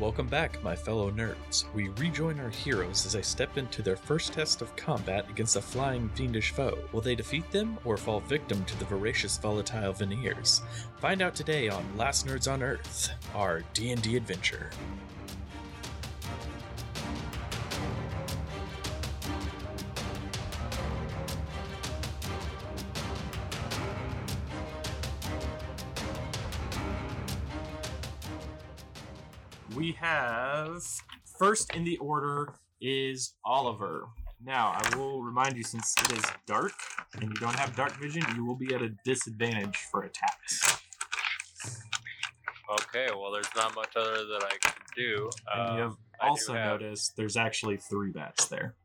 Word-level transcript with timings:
Welcome 0.00 0.28
back, 0.28 0.62
my 0.62 0.74
fellow 0.74 1.10
nerds. 1.10 1.66
We 1.74 1.88
rejoin 1.90 2.40
our 2.40 2.48
heroes 2.48 3.04
as 3.04 3.12
they 3.12 3.20
step 3.20 3.58
into 3.58 3.82
their 3.82 3.96
first 3.96 4.32
test 4.32 4.62
of 4.62 4.74
combat 4.74 5.28
against 5.28 5.56
a 5.56 5.60
flying 5.60 6.08
fiendish 6.14 6.52
foe. 6.52 6.78
Will 6.90 7.02
they 7.02 7.14
defeat 7.14 7.50
them 7.50 7.76
or 7.84 7.98
fall 7.98 8.20
victim 8.20 8.64
to 8.64 8.78
the 8.78 8.86
voracious 8.86 9.36
volatile 9.36 9.92
veneers? 9.92 10.62
Find 11.00 11.20
out 11.20 11.34
today 11.34 11.68
on 11.68 11.84
Last 11.98 12.26
Nerds 12.26 12.50
on 12.50 12.62
Earth, 12.62 13.10
our 13.34 13.62
D&D 13.74 14.16
adventure. 14.16 14.70
Have 30.00 30.82
first 31.38 31.74
in 31.74 31.84
the 31.84 31.96
order 31.98 32.54
is 32.80 33.34
Oliver. 33.44 34.06
Now, 34.44 34.72
I 34.74 34.96
will 34.96 35.22
remind 35.22 35.56
you 35.56 35.62
since 35.62 35.94
it 36.04 36.12
is 36.12 36.24
dark 36.46 36.72
and 37.14 37.24
you 37.24 37.34
don't 37.34 37.58
have 37.58 37.76
dark 37.76 37.92
vision, 38.00 38.22
you 38.34 38.44
will 38.44 38.54
be 38.56 38.74
at 38.74 38.80
a 38.80 38.88
disadvantage 39.04 39.76
for 39.90 40.02
attacks. 40.04 40.80
Okay, 42.72 43.08
well, 43.14 43.30
there's 43.32 43.50
not 43.56 43.74
much 43.74 43.90
other 43.96 44.24
that 44.26 44.44
I 44.44 44.56
can 44.62 44.72
do. 44.96 45.28
And 45.52 45.60
Uh, 45.70 45.74
you 45.74 45.80
have 45.82 45.96
I 46.20 46.24
do 46.26 46.30
also 46.30 46.54
have- 46.54 46.80
noticed 46.80 47.16
there's 47.16 47.36
actually 47.36 47.76
three 47.76 48.12
bats 48.12 48.46
there. 48.46 48.76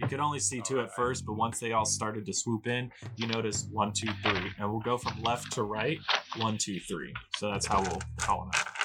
You 0.00 0.06
could 0.06 0.20
only 0.20 0.38
see 0.40 0.60
two 0.60 0.80
at 0.80 0.94
first, 0.94 1.24
but 1.26 1.32
once 1.34 1.58
they 1.58 1.72
all 1.72 1.84
started 1.86 2.24
to 2.26 2.32
swoop 2.32 2.66
in, 2.66 2.92
you 3.16 3.26
notice 3.26 3.64
one, 3.72 3.92
two, 3.92 4.12
three. 4.22 4.52
And 4.58 4.70
we'll 4.70 4.80
go 4.80 4.96
from 4.98 5.20
left 5.22 5.52
to 5.52 5.62
right, 5.64 5.98
one, 6.36 6.56
two, 6.58 6.78
three. 6.80 7.12
So 7.36 7.50
that's 7.50 7.66
how 7.66 7.80
we'll 7.82 8.02
call 8.18 8.40
them 8.42 8.50
out. 8.54 8.77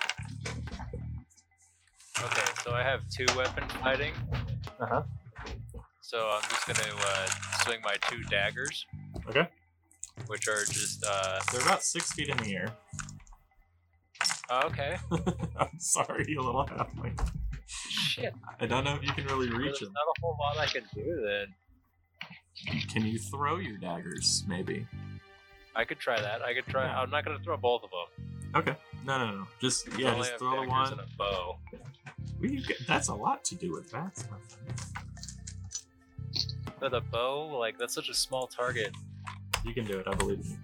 Okay, 2.21 2.51
so 2.63 2.71
I 2.71 2.83
have 2.83 3.07
two 3.09 3.25
weapon 3.35 3.63
fighting. 3.81 4.13
Uh-huh. 4.79 5.03
So 6.01 6.29
I'm 6.31 6.41
just 6.49 6.67
gonna 6.67 6.95
uh, 6.99 7.27
swing 7.63 7.79
my 7.83 7.95
two 8.09 8.21
daggers, 8.29 8.85
Okay. 9.29 9.47
which 10.27 10.47
are 10.47 10.63
just. 10.65 11.03
Uh, 11.07 11.39
They're 11.51 11.61
about 11.61 11.83
six 11.83 12.11
feet 12.11 12.29
in 12.29 12.37
the 12.37 12.55
air. 12.55 12.67
oh, 14.49 14.67
okay. 14.67 14.97
I'm 15.57 15.79
sorry, 15.79 16.25
you 16.27 16.41
little 16.41 16.65
halfling. 16.65 17.17
Shit. 17.67 18.33
I 18.59 18.65
don't 18.67 18.83
know 18.83 18.95
if 18.95 19.03
you 19.03 19.11
can 19.13 19.25
really 19.25 19.49
reach 19.49 19.79
there's 19.79 19.79
them. 19.79 19.93
not 19.93 20.05
a 20.17 20.21
whole 20.21 20.37
lot 20.39 20.57
I 20.57 20.67
can 20.67 20.83
do 20.93 21.21
then. 21.25 21.47
Can 22.89 23.05
you 23.05 23.17
throw 23.17 23.57
your 23.57 23.77
daggers? 23.77 24.43
Maybe. 24.47 24.85
I 25.75 25.83
could 25.85 25.99
try 25.99 26.19
that. 26.21 26.41
I 26.43 26.53
could 26.53 26.67
try. 26.67 26.85
Yeah. 26.85 26.99
I'm 26.99 27.09
not 27.09 27.25
gonna 27.25 27.39
throw 27.43 27.57
both 27.57 27.81
of 27.83 27.89
them. 27.89 28.61
Okay. 28.61 28.75
No, 29.05 29.17
no, 29.17 29.31
no. 29.37 29.47
Just 29.59 29.87
yeah, 29.97 30.15
just 30.15 30.37
throw 30.37 30.61
the 30.63 30.69
one. 30.69 30.93
a 30.93 31.05
bow. 31.17 31.57
Get- 32.41 32.85
that's 32.87 33.07
a 33.09 33.13
lot 33.15 33.43
to 33.45 33.55
do 33.55 33.71
with 33.71 33.89
that 33.91 34.15
friend. 34.15 34.43
But 36.79 36.93
a 36.93 37.01
bow, 37.01 37.47
like 37.57 37.77
that's 37.77 37.93
such 37.93 38.09
a 38.09 38.13
small 38.13 38.47
target. 38.47 38.91
You 39.65 39.73
can 39.73 39.85
do 39.85 39.99
it. 39.99 40.07
I 40.07 40.13
believe 40.15 40.39
in 40.39 40.51
you. 40.51 40.57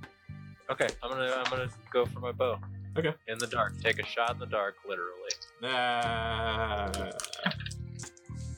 Okay, 0.70 0.88
I'm 1.02 1.10
gonna 1.10 1.32
I'm 1.36 1.50
gonna 1.50 1.70
go 1.92 2.06
for 2.06 2.20
my 2.20 2.32
bow. 2.32 2.60
Okay. 2.98 3.14
In 3.28 3.38
the 3.38 3.48
dark, 3.48 3.80
take 3.82 4.00
a 4.00 4.06
shot 4.06 4.32
in 4.34 4.40
the 4.40 4.46
dark, 4.46 4.76
literally. 4.88 5.30
Ah, 5.64 6.92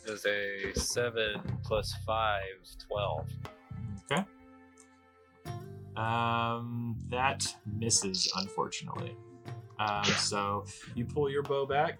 Is 0.05 0.25
a 0.25 0.73
seven 0.79 1.41
plus 1.63 1.93
five, 2.05 2.43
twelve. 2.88 3.27
okay. 4.11 4.23
Um, 5.95 6.95
that 7.09 7.45
misses, 7.77 8.31
unfortunately. 8.38 9.16
Um, 9.81 10.03
so 10.06 10.66
you 10.96 11.06
pull 11.06 11.30
your 11.30 11.42
bow 11.44 11.66
back, 11.66 12.00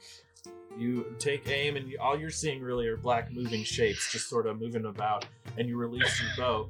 you 0.78 1.16
take 1.20 1.48
aim, 1.50 1.76
and 1.78 1.88
you, 1.90 1.98
all 2.00 2.18
you're 2.20 2.30
seeing 2.30 2.62
really 2.62 2.88
are 2.88 2.98
black 2.98 3.32
moving 3.32 3.64
shapes, 3.64 4.12
just 4.12 4.30
sort 4.30 4.46
of 4.46 4.60
moving 4.60 4.86
about, 4.86 5.26
and 5.58 5.68
you 5.68 5.78
release 5.78 6.22
your 6.22 6.30
bow, 6.38 6.70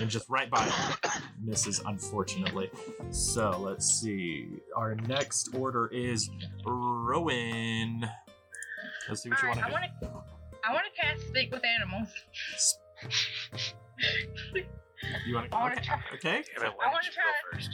and 0.00 0.10
just 0.10 0.28
right 0.28 0.50
by 0.50 0.66
it 0.66 1.10
misses, 1.42 1.80
unfortunately. 1.86 2.70
So 3.10 3.58
let's 3.58 3.86
see. 4.00 4.48
Our 4.76 4.94
next 4.94 5.54
order 5.54 5.86
is 5.88 6.28
Rowan. 6.66 8.06
Let's 9.08 9.22
see 9.22 9.30
what 9.30 9.42
you 9.42 9.48
Alright, 9.48 9.72
want 9.72 9.84
to 10.00 10.06
do. 10.06 10.12
want 10.12 10.24
to. 10.26 10.68
I 10.68 10.72
want 10.74 10.84
to 10.94 11.00
cast 11.00 11.26
speak 11.28 11.50
with 11.50 11.62
animals. 11.64 12.08
You 15.26 15.34
want 15.34 15.50
to? 15.50 15.56
I 15.56 15.60
wanna 15.60 15.74
Okay. 15.76 15.84
try- 15.84 16.00
okay. 16.14 16.44
Damn 16.56 16.66
it, 16.66 16.72
why 16.76 16.86
I 16.86 16.92
wanna 16.92 17.06
you 17.06 17.10
go 17.12 17.56
first? 17.56 17.70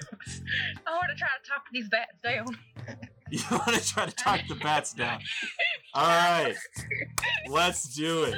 I 0.86 0.90
want 0.90 1.08
to 1.10 1.16
try 1.16 1.28
to 1.42 1.48
talk 1.48 1.64
these 1.72 1.88
bats 1.88 2.18
down. 2.22 2.46
You 3.30 3.40
want 3.50 3.68
to 3.72 3.80
try 3.94 4.04
to 4.04 4.14
talk 4.14 4.40
the 4.46 4.56
bats 4.56 4.92
down. 4.92 5.18
All 5.94 6.06
right, 6.06 6.54
let's 7.48 7.94
do 7.94 8.24
it. 8.24 8.34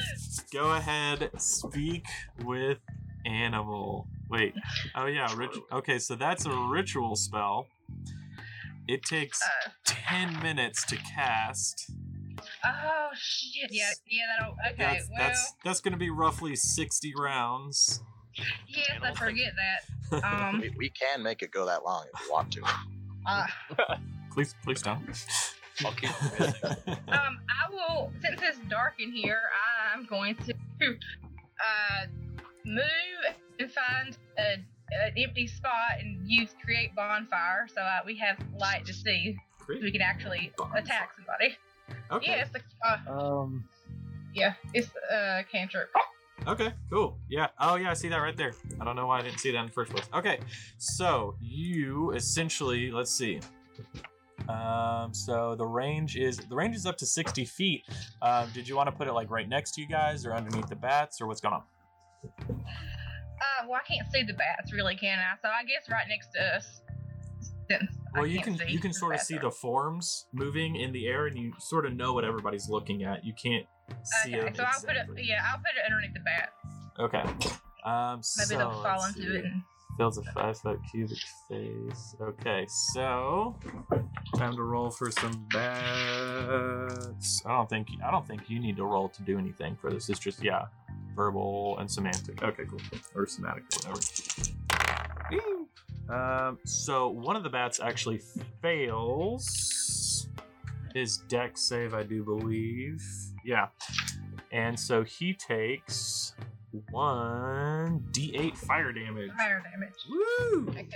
Go 0.52 0.70
ahead, 0.74 1.30
speak 1.36 2.06
with 2.44 2.78
animal. 3.26 4.06
Wait. 4.30 4.54
Oh 4.94 5.06
yeah, 5.06 5.34
rit- 5.36 5.50
okay, 5.72 5.98
so 5.98 6.14
that's 6.14 6.46
a 6.46 6.56
ritual 6.70 7.16
spell. 7.16 7.66
It 8.86 9.02
takes 9.02 9.42
Uh, 9.42 9.70
10 9.84 10.40
minutes 10.40 10.84
to 10.86 10.96
cast. 10.96 11.90
oh 12.64 13.08
shit! 13.14 13.72
Yeah, 13.72 13.90
yeah. 14.08 14.26
That'll. 14.38 14.54
Okay. 14.74 14.74
That's 14.78 15.08
well, 15.08 15.18
that's 15.18 15.52
that's 15.64 15.80
going 15.80 15.92
to 15.94 15.98
be 15.98 16.10
roughly 16.10 16.54
60 16.54 17.14
rounds. 17.18 18.00
Yes, 18.68 18.86
I 18.90 18.94
Animal 18.96 19.16
forget 19.16 19.52
that. 19.56 19.80
Um. 20.22 20.60
We, 20.60 20.70
we 20.76 20.90
can 20.90 21.22
make 21.22 21.42
it 21.42 21.50
go 21.50 21.66
that 21.66 21.82
long 21.84 22.06
if 22.12 22.20
we 22.26 22.30
want 22.30 22.52
to. 22.52 22.62
uh, 23.26 23.46
Please 24.32 24.54
please 24.62 24.82
don't. 24.82 25.02
I'll 25.84 25.92
keep 25.92 26.10
um. 27.08 27.40
I 27.48 27.70
will. 27.70 28.12
Since 28.22 28.40
it's 28.42 28.58
dark 28.68 28.94
in 29.00 29.10
here, 29.12 29.40
I'm 29.92 30.04
going 30.06 30.36
to 30.36 30.54
uh 30.82 32.06
move 32.64 33.34
and 33.58 33.70
find 33.72 34.16
a, 34.38 34.52
an 34.52 35.12
empty 35.16 35.46
spot 35.46 35.98
and 36.00 36.18
use 36.28 36.54
create 36.64 36.94
bonfire 36.94 37.66
so 37.72 37.80
uh, 37.80 38.00
we 38.06 38.16
have 38.16 38.36
light 38.58 38.84
to 38.86 38.92
see 38.92 39.36
so 39.66 39.74
we 39.82 39.90
can 39.92 40.00
actually 40.00 40.52
attack 40.76 41.10
somebody. 41.16 41.56
Okay. 42.10 42.26
Yeah, 42.26 42.42
it's 42.42 42.50
the, 42.52 42.60
uh, 42.86 42.98
Um 43.40 43.64
yeah, 44.34 44.54
it's 44.74 44.90
uh 45.12 45.42
cantrip. 45.50 45.90
Okay, 46.46 46.72
cool. 46.90 47.18
Yeah. 47.28 47.48
Oh, 47.58 47.76
yeah, 47.76 47.90
I 47.90 47.94
see 47.94 48.08
that 48.08 48.18
right 48.18 48.36
there. 48.36 48.52
I 48.80 48.84
don't 48.84 48.96
know 48.96 49.06
why 49.06 49.20
I 49.20 49.22
didn't 49.22 49.38
see 49.40 49.50
that 49.52 49.58
in 49.58 49.66
the 49.66 49.72
first 49.72 49.90
place. 49.90 50.04
Okay, 50.12 50.40
so 50.76 51.36
you 51.40 52.12
essentially, 52.12 52.90
let's 52.90 53.10
see. 53.10 53.40
Um, 54.48 55.14
so 55.14 55.54
the 55.54 55.64
range 55.64 56.16
is 56.16 56.36
the 56.36 56.54
range 56.54 56.76
is 56.76 56.84
up 56.84 56.98
to 56.98 57.06
sixty 57.06 57.46
feet. 57.46 57.84
Um, 58.20 58.50
did 58.52 58.68
you 58.68 58.76
want 58.76 58.88
to 58.88 58.92
put 58.92 59.08
it 59.08 59.14
like 59.14 59.30
right 59.30 59.48
next 59.48 59.72
to 59.76 59.80
you 59.80 59.88
guys, 59.88 60.26
or 60.26 60.34
underneath 60.34 60.68
the 60.68 60.76
bats, 60.76 61.20
or 61.20 61.26
what's 61.26 61.40
going 61.40 61.54
on? 61.54 61.62
Uh, 62.50 63.66
well, 63.66 63.80
I 63.82 63.88
can't 63.88 64.06
see 64.12 64.22
the 64.22 64.34
bats, 64.34 64.72
really, 64.72 64.96
can 64.96 65.18
I? 65.18 65.36
So 65.40 65.48
I 65.48 65.64
guess 65.64 65.90
right 65.90 66.06
next 66.08 66.28
to 66.34 66.42
us. 66.56 66.80
Well, 68.14 68.26
you 68.26 68.40
can 68.40 68.60
you 68.68 68.78
can 68.78 68.92
sort 68.92 69.14
of 69.14 69.20
see 69.22 69.38
are- 69.38 69.40
the 69.40 69.50
forms 69.50 70.26
moving 70.32 70.76
in 70.76 70.92
the 70.92 71.06
air, 71.06 71.26
and 71.26 71.38
you 71.38 71.54
sort 71.58 71.86
of 71.86 71.94
know 71.94 72.12
what 72.12 72.24
everybody's 72.24 72.68
looking 72.68 73.02
at. 73.02 73.24
You 73.24 73.32
can't 73.32 73.66
Okay, 74.26 74.52
so 74.54 74.64
I'll 74.64 74.80
put 74.80 74.96
it. 74.96 75.06
Yeah, 75.24 75.42
I'll 75.46 75.58
put 75.58 75.72
it 75.76 75.84
underneath 75.90 76.14
the 76.14 76.20
bat. 76.20 76.52
Okay. 76.98 77.22
Um, 77.84 78.16
Maybe 78.16 78.22
so, 78.22 78.58
they'll 78.58 78.82
fall 78.82 79.04
into 79.04 79.20
see. 79.20 79.26
it. 79.26 79.44
And, 79.44 79.62
Fills 79.96 80.18
a 80.18 80.22
five 80.32 80.58
foot 80.58 80.80
cubic 80.90 81.18
space. 81.18 82.16
Okay, 82.20 82.66
so 82.68 83.54
time 84.36 84.56
to 84.56 84.62
roll 84.62 84.90
for 84.90 85.12
some 85.12 85.46
bats. 85.52 87.42
I 87.46 87.50
don't 87.50 87.68
think 87.68 87.86
I 88.04 88.10
don't 88.10 88.26
think 88.26 88.50
you 88.50 88.58
need 88.58 88.76
to 88.78 88.84
roll 88.84 89.08
to 89.10 89.22
do 89.22 89.38
anything 89.38 89.76
for 89.80 89.92
this. 89.92 90.08
It's 90.08 90.18
just 90.18 90.42
yeah, 90.42 90.64
verbal 91.14 91.78
and 91.78 91.88
semantic. 91.88 92.42
Okay, 92.42 92.64
cool. 92.64 92.80
Or 93.14 93.26
semantic, 93.28 93.64
whatever. 93.86 94.00
Um, 96.08 96.58
so 96.64 97.08
one 97.08 97.36
of 97.36 97.44
the 97.44 97.48
bats 97.48 97.78
actually 97.80 98.20
fails 98.60 100.28
his 100.92 101.18
dex 101.28 101.60
save, 101.62 101.94
I 101.94 102.02
do 102.02 102.24
believe. 102.24 103.00
Yeah, 103.44 103.68
and 104.52 104.78
so 104.78 105.02
he 105.04 105.34
takes 105.34 106.34
one 106.90 108.02
d8 108.10 108.56
fire 108.56 108.92
damage. 108.92 109.30
fire 109.36 109.62
damage. 109.70 109.94
Woo! 110.08 110.68
Okay. 110.70 110.88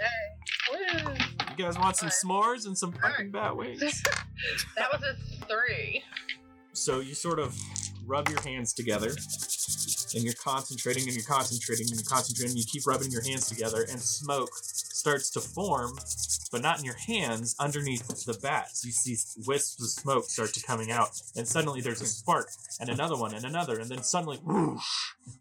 Woo. 0.72 1.12
You 1.50 1.64
guys 1.64 1.78
want 1.78 1.96
some 1.96 2.08
s'mores 2.08 2.66
and 2.66 2.76
some 2.76 2.92
fucking 2.92 3.30
bat 3.30 3.56
wings? 3.56 4.02
That 4.76 4.92
was 4.92 5.02
a 5.02 5.16
three. 5.46 6.02
so 6.72 7.00
you 7.00 7.14
sort 7.14 7.40
of 7.40 7.58
rub 8.06 8.28
your 8.28 8.40
hands 8.42 8.72
together, 8.72 9.10
and 10.14 10.22
you're 10.22 10.32
concentrating 10.34 11.02
and 11.04 11.12
you're 11.12 11.24
concentrating 11.26 11.86
and 11.90 11.96
you're 11.96 12.08
concentrating. 12.08 12.56
You 12.56 12.62
keep 12.64 12.86
rubbing 12.86 13.10
your 13.10 13.22
hands 13.24 13.48
together, 13.48 13.84
and 13.90 14.00
smoke 14.00 14.50
starts 14.98 15.30
to 15.30 15.40
form, 15.40 15.92
but 16.50 16.60
not 16.60 16.78
in 16.78 16.84
your 16.84 16.96
hands. 17.06 17.54
Underneath 17.60 18.06
the 18.24 18.34
bats, 18.42 18.84
you 18.84 18.90
see 18.92 19.16
wisps 19.46 19.80
of 19.82 19.88
smoke 19.90 20.24
start 20.24 20.52
to 20.54 20.62
coming 20.62 20.90
out, 20.90 21.10
and 21.36 21.46
suddenly 21.46 21.80
there's 21.80 22.02
a 22.02 22.06
spark, 22.06 22.48
and 22.80 22.88
another 22.90 23.16
one, 23.16 23.32
and 23.34 23.44
another, 23.44 23.78
and 23.78 23.88
then 23.90 24.02
suddenly, 24.02 24.38
whoosh! 24.38 24.82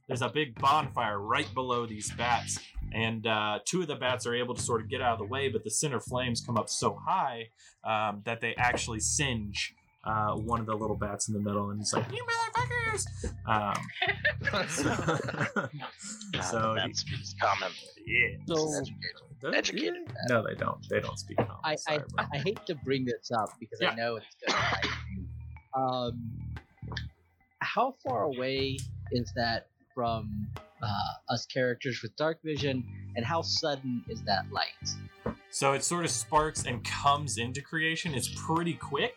There's 0.07 0.21
a 0.21 0.29
big 0.29 0.59
bonfire 0.59 1.19
right 1.19 1.51
below 1.53 1.85
these 1.85 2.11
bats, 2.13 2.59
and 2.93 3.25
uh, 3.25 3.59
two 3.65 3.81
of 3.81 3.87
the 3.87 3.95
bats 3.95 4.25
are 4.27 4.35
able 4.35 4.53
to 4.53 4.61
sort 4.61 4.81
of 4.81 4.89
get 4.89 5.01
out 5.01 5.13
of 5.13 5.19
the 5.19 5.25
way, 5.25 5.49
but 5.49 5.63
the 5.63 5.71
center 5.71 5.99
flames 5.99 6.41
come 6.45 6.57
up 6.57 6.69
so 6.69 6.97
high 7.05 7.49
um, 7.83 8.21
that 8.25 8.39
they 8.41 8.53
actually 8.57 8.99
singe 8.99 9.73
uh, 10.05 10.33
one 10.35 10.59
of 10.59 10.67
the 10.67 10.75
little 10.75 10.95
bats 10.95 11.27
in 11.27 11.33
the 11.33 11.39
middle, 11.41 11.71
and 11.71 11.79
he's 11.79 11.93
like, 11.93 12.05
"You 12.13 12.23
motherfuckers!" 12.23 13.05
Um, 13.47 13.77
so, 16.43 16.51
so 16.51 16.73
he- 16.75 16.79
that's 16.81 17.35
common. 17.41 17.71
yeah. 18.05 18.37
So 18.47 18.71
They're- 18.71 18.83
Educated 19.53 19.93
yeah. 20.07 20.13
No, 20.29 20.43
they 20.47 20.55
don't. 20.55 20.85
They 20.89 20.99
don't 20.99 21.17
speak 21.17 21.37
common. 21.37 21.55
I, 21.63 21.71
I, 21.71 21.75
Sorry, 21.75 21.99
bro. 22.15 22.25
I 22.33 22.37
hate 22.37 22.65
to 22.65 22.75
bring 22.75 23.05
this 23.05 23.31
up 23.31 23.51
because 23.59 23.79
Yeah. 23.81 23.91
I 23.91 23.95
know 23.95 24.15
it's 24.17 24.25
gonna 24.47 24.59
bite 24.71 24.89
you. 25.15 25.81
Um, 25.81 26.31
how 27.59 27.95
far 28.03 28.23
away 28.23 28.77
is 29.11 29.31
that 29.35 29.67
from 29.93 30.47
uh, 30.81 30.87
us 31.33 31.45
characters 31.45 32.01
with 32.01 32.15
dark 32.15 32.39
vision, 32.43 32.83
and 33.15 33.25
how 33.25 33.41
sudden 33.41 34.03
is 34.07 34.21
that 34.23 34.45
light? 34.51 35.35
So 35.49 35.73
it 35.73 35.83
sort 35.83 36.05
of 36.05 36.11
sparks 36.11 36.65
and 36.65 36.83
comes 36.83 37.37
into 37.37 37.61
creation. 37.61 38.13
It's 38.13 38.29
pretty 38.29 38.73
quick. 38.73 39.15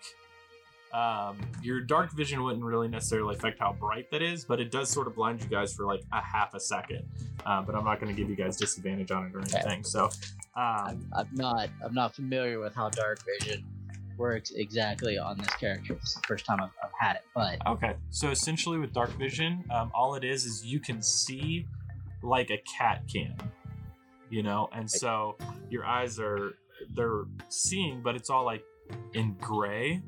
Um, 0.93 1.39
your 1.63 1.81
dark 1.81 2.13
vision 2.13 2.43
wouldn't 2.43 2.65
really 2.65 2.89
necessarily 2.89 3.37
affect 3.37 3.61
how 3.61 3.73
bright 3.73 4.11
that 4.11 4.23
is, 4.23 4.45
but 4.45 4.61
it 4.61 4.71
does 4.71 4.91
sort 4.91 5.07
of 5.07 5.15
blind 5.15 5.41
you 5.41 5.49
guys 5.49 5.73
for 5.73 5.87
like 5.87 6.03
a 6.13 6.21
half 6.21 6.55
a 6.55 6.61
second. 6.61 7.07
Uh, 7.47 7.63
but 7.63 7.75
I'm 7.75 7.85
not 7.85 8.01
going 8.01 8.15
to 8.15 8.21
give 8.21 8.29
you 8.29 8.37
guys 8.37 8.57
disadvantage 8.57 9.11
on 9.11 9.27
it 9.27 9.35
or 9.35 9.41
anything. 9.41 9.85
So, 9.85 10.07
um, 10.07 10.13
I'm, 10.57 11.09
I'm 11.15 11.29
not 11.33 11.69
I'm 11.85 11.95
not 11.95 12.15
familiar 12.15 12.59
with 12.59 12.75
how 12.75 12.89
dark 12.89 13.21
vision 13.39 13.65
works 14.17 14.51
exactly 14.51 15.17
on 15.17 15.39
this 15.39 15.49
character. 15.55 15.95
This 15.95 16.11
is 16.11 16.15
the 16.15 16.27
first 16.27 16.45
time 16.45 16.61
I've, 16.61 16.71
I've 16.83 16.91
had 16.99 17.17
it, 17.17 17.23
but 17.35 17.67
okay. 17.67 17.95
So 18.11 18.31
essentially, 18.31 18.79
with 18.79 18.93
dark 18.93 19.11
vision, 19.11 19.65
um, 19.71 19.91
all 19.95 20.17
it 20.17 20.25
is 20.25 20.45
is 20.45 20.65
you 20.65 20.81
can 20.81 21.03
see 21.03 21.67
like 22.23 22.51
a 22.51 22.59
cat 22.79 23.03
can, 23.11 23.35
you 24.29 24.43
know, 24.43 24.69
and 24.73 24.91
so 24.91 25.37
your 25.71 25.85
eyes 25.85 26.19
are 26.19 26.57
they're 26.95 27.25
seeing, 27.49 28.03
but 28.03 28.17
it's 28.17 28.29
all 28.29 28.45
like 28.45 28.65
in 29.15 29.35
gray 29.41 30.03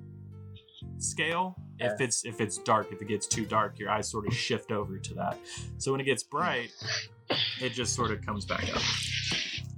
scale. 1.02 1.56
If 1.78 2.00
it's 2.00 2.25
if 2.25 2.40
it's 2.40 2.58
dark, 2.58 2.93
if 2.93 3.02
it 3.02 3.08
gets 3.08 3.26
too 3.26 3.44
dark, 3.44 3.78
your 3.78 3.90
eyes 3.90 4.08
sort 4.08 4.26
of 4.26 4.34
shift 4.34 4.70
over 4.70 4.99
to 4.99 5.14
that. 5.14 5.38
So 5.78 5.90
when 5.90 6.00
it 6.00 6.04
gets 6.04 6.22
bright, 6.22 6.70
it 7.60 7.70
just 7.70 7.94
sort 7.94 8.10
of 8.10 8.25
comes 8.25 8.44
back 8.44 8.64
up. 8.75 8.82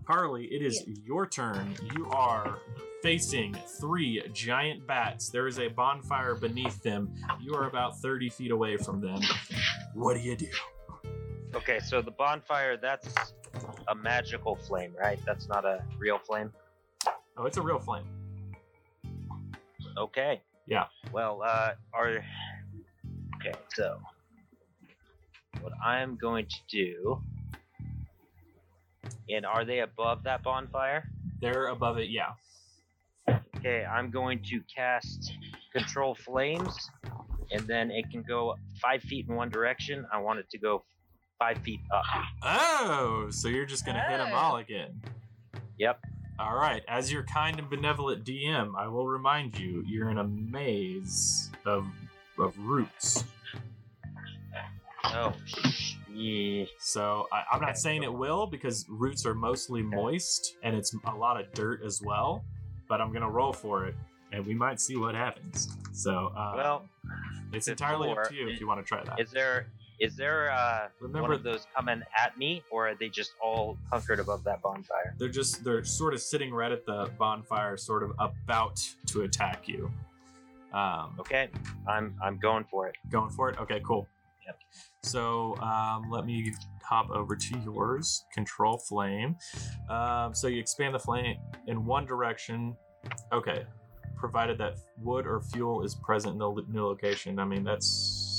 Carly, 0.06 0.44
it 0.46 0.62
is 0.62 0.84
your 1.04 1.26
turn. 1.26 1.74
You 1.96 2.06
are 2.10 2.58
facing 3.02 3.54
three 3.80 4.22
giant 4.32 4.86
bats. 4.86 5.30
There 5.30 5.46
is 5.46 5.58
a 5.58 5.68
bonfire 5.68 6.34
beneath 6.34 6.82
them. 6.82 7.14
You 7.40 7.54
are 7.54 7.68
about 7.68 7.98
30 8.00 8.28
feet 8.28 8.50
away 8.50 8.76
from 8.76 9.00
them. 9.00 9.20
What 9.94 10.14
do 10.14 10.20
you 10.20 10.36
do? 10.36 10.48
Okay, 11.54 11.78
so 11.80 12.02
the 12.02 12.10
bonfire, 12.10 12.76
that's 12.76 13.14
a 13.88 13.94
magical 13.94 14.56
flame, 14.56 14.94
right? 14.98 15.18
That's 15.24 15.48
not 15.48 15.64
a 15.64 15.82
real 15.98 16.18
flame. 16.18 16.52
Oh, 17.36 17.44
it's 17.46 17.56
a 17.56 17.62
real 17.62 17.78
flame. 17.78 18.04
Okay. 19.96 20.42
Yeah. 20.66 20.84
Well, 21.12 21.42
uh, 21.44 21.72
are. 21.92 22.24
Okay, 23.36 23.52
so. 23.74 23.98
What 25.60 25.72
I'm 25.84 26.16
going 26.16 26.46
to 26.46 26.56
do. 26.68 27.22
And 29.30 29.46
are 29.46 29.64
they 29.64 29.80
above 29.80 30.22
that 30.24 30.42
bonfire? 30.42 31.08
They're 31.40 31.68
above 31.68 31.98
it, 31.98 32.08
yeah. 32.10 32.32
Okay, 33.56 33.84
I'm 33.84 34.10
going 34.10 34.42
to 34.50 34.60
cast 34.74 35.32
Control 35.72 36.14
Flames, 36.14 36.90
and 37.50 37.66
then 37.66 37.90
it 37.90 38.10
can 38.10 38.22
go 38.22 38.56
five 38.80 39.02
feet 39.02 39.26
in 39.28 39.34
one 39.34 39.48
direction. 39.48 40.06
I 40.12 40.18
want 40.20 40.38
it 40.40 40.50
to 40.50 40.58
go 40.58 40.84
five 41.38 41.58
feet 41.58 41.80
up. 41.94 42.04
Oh, 42.42 43.28
so 43.30 43.48
you're 43.48 43.64
just 43.64 43.86
going 43.86 43.96
to 43.96 44.02
hit 44.02 44.18
them 44.18 44.30
Oh. 44.32 44.36
all 44.36 44.56
again. 44.58 45.00
Yep. 45.78 46.00
All 46.38 46.56
right. 46.56 46.82
As 46.88 47.12
your 47.12 47.22
kind 47.22 47.58
and 47.58 47.70
benevolent 47.70 48.24
DM, 48.24 48.72
I 48.76 48.88
will 48.88 49.06
remind 49.06 49.58
you 49.58 49.84
you're 49.86 50.10
in 50.10 50.18
a 50.18 50.24
maze 50.24 51.50
of, 51.64 51.86
of 52.38 52.58
roots. 52.58 53.24
Oh, 55.04 55.32
yeah. 56.12 56.64
So 56.78 57.28
I, 57.32 57.44
I'm 57.52 57.60
not 57.60 57.78
saying 57.78 58.02
it 58.02 58.12
will 58.12 58.46
because 58.46 58.84
roots 58.88 59.24
are 59.26 59.34
mostly 59.34 59.82
moist 59.82 60.56
and 60.62 60.74
it's 60.74 60.94
a 61.06 61.14
lot 61.14 61.38
of 61.40 61.52
dirt 61.52 61.82
as 61.84 62.02
well. 62.02 62.44
But 62.88 63.00
I'm 63.00 63.12
gonna 63.12 63.30
roll 63.30 63.52
for 63.52 63.86
it, 63.86 63.94
and 64.32 64.44
we 64.44 64.54
might 64.54 64.78
see 64.80 64.96
what 64.96 65.14
happens. 65.14 65.68
So 65.92 66.32
uh, 66.36 66.52
Well, 66.56 66.84
it's 67.52 67.68
entirely 67.68 68.10
up 68.10 68.28
to 68.28 68.34
you 68.34 68.48
if 68.48 68.60
you 68.60 68.66
want 68.66 68.80
to 68.80 68.84
try 68.84 69.02
that. 69.04 69.18
is 69.20 69.30
there 69.30 69.68
is 70.00 70.16
there 70.16 70.50
uh, 70.50 70.88
one 71.00 71.12
Remember, 71.12 71.32
of 71.34 71.42
those 71.42 71.66
coming 71.74 72.02
at 72.18 72.36
me, 72.38 72.62
or 72.70 72.88
are 72.88 72.94
they 72.94 73.08
just 73.08 73.32
all 73.42 73.78
hunkered 73.90 74.20
above 74.20 74.44
that 74.44 74.60
bonfire? 74.62 75.14
they're 75.18 75.28
just 75.28 75.62
they're 75.64 75.84
sort 75.84 76.14
of 76.14 76.20
sitting 76.20 76.52
right 76.52 76.72
at 76.72 76.84
the 76.84 77.10
bonfire, 77.18 77.76
sort 77.76 78.02
of 78.02 78.12
about 78.18 78.80
to 79.06 79.22
attack 79.22 79.68
you. 79.68 79.90
Um, 80.72 81.14
Okay, 81.20 81.48
I'm 81.86 82.14
I'm 82.22 82.38
going 82.38 82.64
for 82.64 82.88
it. 82.88 82.96
Going 83.10 83.30
for 83.30 83.48
it. 83.50 83.58
Okay, 83.58 83.80
cool. 83.86 84.08
Yep. 84.46 84.58
So 85.02 85.56
um, 85.56 86.10
let 86.10 86.26
me 86.26 86.52
hop 86.82 87.08
over 87.10 87.34
to 87.36 87.58
yours. 87.64 88.24
Control 88.34 88.76
flame. 88.76 89.36
Um, 89.88 90.34
so 90.34 90.48
you 90.48 90.58
expand 90.60 90.94
the 90.94 90.98
flame 90.98 91.36
in 91.66 91.86
one 91.86 92.04
direction. 92.04 92.76
Okay. 93.32 93.64
Provided 94.16 94.58
that 94.58 94.76
wood 95.02 95.26
or 95.26 95.40
fuel 95.40 95.82
is 95.82 95.94
present 95.94 96.34
in 96.34 96.38
the 96.38 96.64
new 96.68 96.84
location. 96.84 97.38
I 97.38 97.44
mean, 97.44 97.64
that's. 97.64 98.33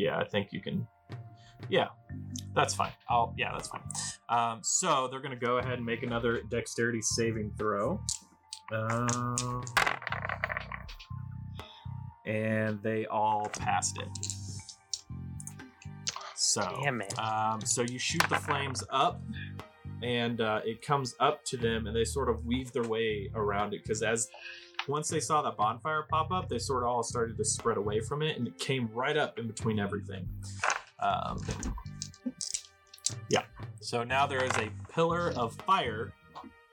Yeah, 0.00 0.16
I 0.16 0.24
think 0.24 0.48
you 0.50 0.62
can. 0.62 0.86
Yeah, 1.68 1.88
that's 2.54 2.74
fine. 2.74 2.92
I'll. 3.08 3.34
Yeah, 3.36 3.52
that's 3.52 3.68
fine. 3.68 3.82
Um, 4.30 4.60
so 4.62 5.08
they're 5.10 5.20
gonna 5.20 5.36
go 5.36 5.58
ahead 5.58 5.74
and 5.74 5.84
make 5.84 6.02
another 6.02 6.40
dexterity 6.48 7.02
saving 7.02 7.52
throw. 7.58 8.00
Um, 8.72 9.62
and 12.24 12.82
they 12.82 13.04
all 13.06 13.50
passed 13.58 13.98
it. 13.98 14.08
So, 16.34 16.62
Damn 16.82 17.02
it. 17.02 17.18
um, 17.18 17.60
so 17.60 17.82
you 17.82 17.98
shoot 17.98 18.24
the 18.30 18.36
flames 18.36 18.82
up, 18.88 19.20
and 20.02 20.40
uh, 20.40 20.60
it 20.64 20.80
comes 20.80 21.14
up 21.20 21.44
to 21.44 21.58
them, 21.58 21.86
and 21.86 21.94
they 21.94 22.04
sort 22.04 22.30
of 22.30 22.46
weave 22.46 22.72
their 22.72 22.84
way 22.84 23.30
around 23.34 23.74
it. 23.74 23.82
Because 23.82 24.02
as 24.02 24.28
once 24.88 25.08
they 25.08 25.20
saw 25.20 25.42
that 25.42 25.56
bonfire 25.56 26.06
pop 26.08 26.30
up, 26.30 26.48
they 26.48 26.58
sort 26.58 26.82
of 26.82 26.88
all 26.88 27.02
started 27.02 27.36
to 27.36 27.44
spread 27.44 27.76
away 27.76 28.00
from 28.00 28.22
it, 28.22 28.38
and 28.38 28.46
it 28.46 28.58
came 28.58 28.88
right 28.92 29.16
up 29.16 29.38
in 29.38 29.46
between 29.46 29.78
everything. 29.78 30.28
Um, 31.00 31.40
yeah. 33.28 33.42
So 33.80 34.04
now 34.04 34.26
there 34.26 34.44
is 34.44 34.56
a 34.58 34.70
pillar 34.92 35.32
of 35.36 35.54
fire 35.66 36.12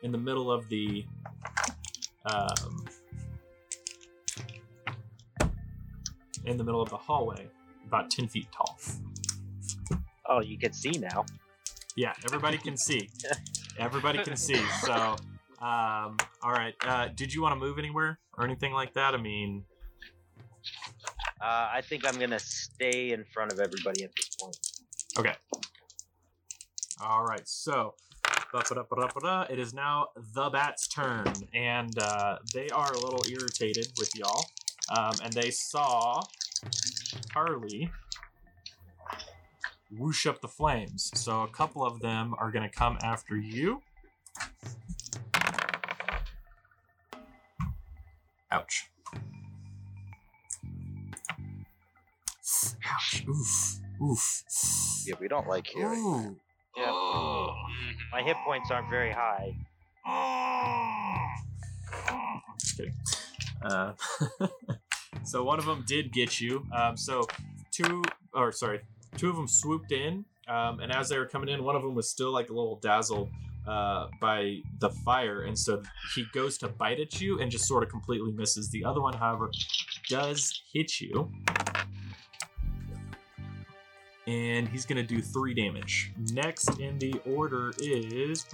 in 0.04 0.12
the 0.12 0.18
middle 0.18 0.52
of 0.52 0.68
the. 0.70 1.06
Um, 2.26 2.86
in 6.46 6.58
the 6.58 6.64
middle 6.64 6.82
of 6.82 6.90
the 6.90 6.98
hallway, 6.98 7.48
about 7.86 8.10
10 8.10 8.28
feet 8.28 8.48
tall. 8.52 8.80
Oh, 10.26 10.42
you 10.42 10.58
can 10.58 10.74
see 10.74 10.92
now. 10.92 11.26
Yeah, 11.96 12.14
everybody 12.26 12.58
can 12.58 12.78
see. 12.78 13.10
Everybody 13.80 14.24
can 14.24 14.36
see. 14.36 14.60
So, 14.82 15.16
um, 15.60 16.18
all 16.44 16.52
right. 16.52 16.74
Uh, 16.82 17.08
did 17.14 17.34
you 17.34 17.42
want 17.42 17.54
to 17.54 17.60
move 17.60 17.80
anywhere 17.80 18.20
or 18.38 18.44
anything 18.46 18.74
like 18.74 18.94
that? 18.94 19.14
I 19.14 19.18
mean, 19.18 19.64
Uh, 21.42 21.70
I 21.74 21.82
think 21.82 22.06
I'm 22.06 22.20
gonna 22.20 22.40
stay 22.40 23.12
in 23.12 23.24
front 23.34 23.52
of 23.54 23.60
everybody 23.60 24.04
at 24.04 24.12
this 24.16 24.30
point. 24.40 24.58
okay. 25.18 25.36
All 27.00 27.24
right. 27.24 27.48
So, 27.48 27.94
it 28.54 29.60
is 29.60 29.74
now 29.74 30.08
the 30.34 30.50
bat's 30.50 30.88
turn, 30.88 31.32
and 31.54 31.98
uh, 32.00 32.38
they 32.54 32.70
are 32.70 32.92
a 32.92 33.00
little 33.00 33.24
irritated 33.30 33.88
with 34.00 34.16
y'all, 34.16 34.46
um, 34.90 35.14
and 35.24 35.32
they 35.34 35.52
saw 35.52 36.22
Harley 37.34 37.92
whoosh 39.92 40.26
up 40.26 40.42
the 40.42 40.48
flames. 40.48 41.12
So 41.16 41.44
a 41.44 41.48
couple 41.48 41.84
of 41.84 42.00
them 42.00 42.34
are 42.38 42.52
going 42.52 42.68
to 42.70 42.76
come 42.76 42.98
after 43.04 43.38
you. 43.38 43.82
Ouch. 48.52 48.90
Ouch. 52.86 53.26
Oof. 53.28 53.80
Oof. 54.02 54.44
Yeah, 55.06 55.16
we 55.20 55.28
don't 55.28 55.48
like 55.48 55.68
hearing. 55.68 56.00
Ooh. 56.00 56.36
Yeah. 56.78 56.92
My 58.12 58.22
hit 58.24 58.38
points 58.46 58.72
aren't 58.72 58.90
very 58.90 59.12
high. 59.12 59.56
Just 62.60 62.78
kidding. 62.78 62.94
Uh, 63.64 63.94
so 65.24 65.44
one 65.44 65.60
of 65.60 65.66
them 65.66 65.84
did 65.88 66.14
get 66.14 66.40
you. 66.40 66.66
Um, 66.74 66.96
so 66.96 67.28
two, 67.72 68.04
or 68.34 68.52
sorry, 68.52 68.82
two 69.18 69.30
of 69.30 69.36
them 69.36 69.48
swooped 69.48 69.92
in, 69.92 70.24
um, 70.48 70.80
and 70.80 70.92
as 70.92 71.10
they 71.10 71.18
were 71.18 71.26
coming 71.26 71.50
in, 71.50 71.64
one 71.64 71.76
of 71.76 71.82
them 71.82 71.96
was 71.96 72.10
still 72.10 72.32
like 72.32 72.50
a 72.50 72.54
little 72.54 72.78
dazzled 72.78 73.30
uh, 73.68 74.08
by 74.22 74.60
the 74.80 74.90
fire, 74.90 75.42
and 75.42 75.58
so 75.58 75.82
he 76.16 76.26
goes 76.34 76.58
to 76.60 76.68
bite 76.68 77.00
at 77.00 77.20
you 77.20 77.40
and 77.40 77.52
just 77.52 77.66
sort 77.66 77.84
of 77.84 77.90
completely 77.90 78.32
misses. 78.32 78.70
The 78.70 78.86
other 78.86 79.02
one, 79.02 79.14
however, 79.14 79.52
does 80.10 80.62
hit 80.74 81.02
you. 81.02 81.30
And 84.28 84.68
he's 84.68 84.86
gonna 84.86 85.04
do 85.04 85.22
three 85.22 85.54
damage. 85.54 86.12
Next 86.34 86.80
in 86.80 87.00
the 87.00 87.16
order 87.26 87.72
is 87.80 88.46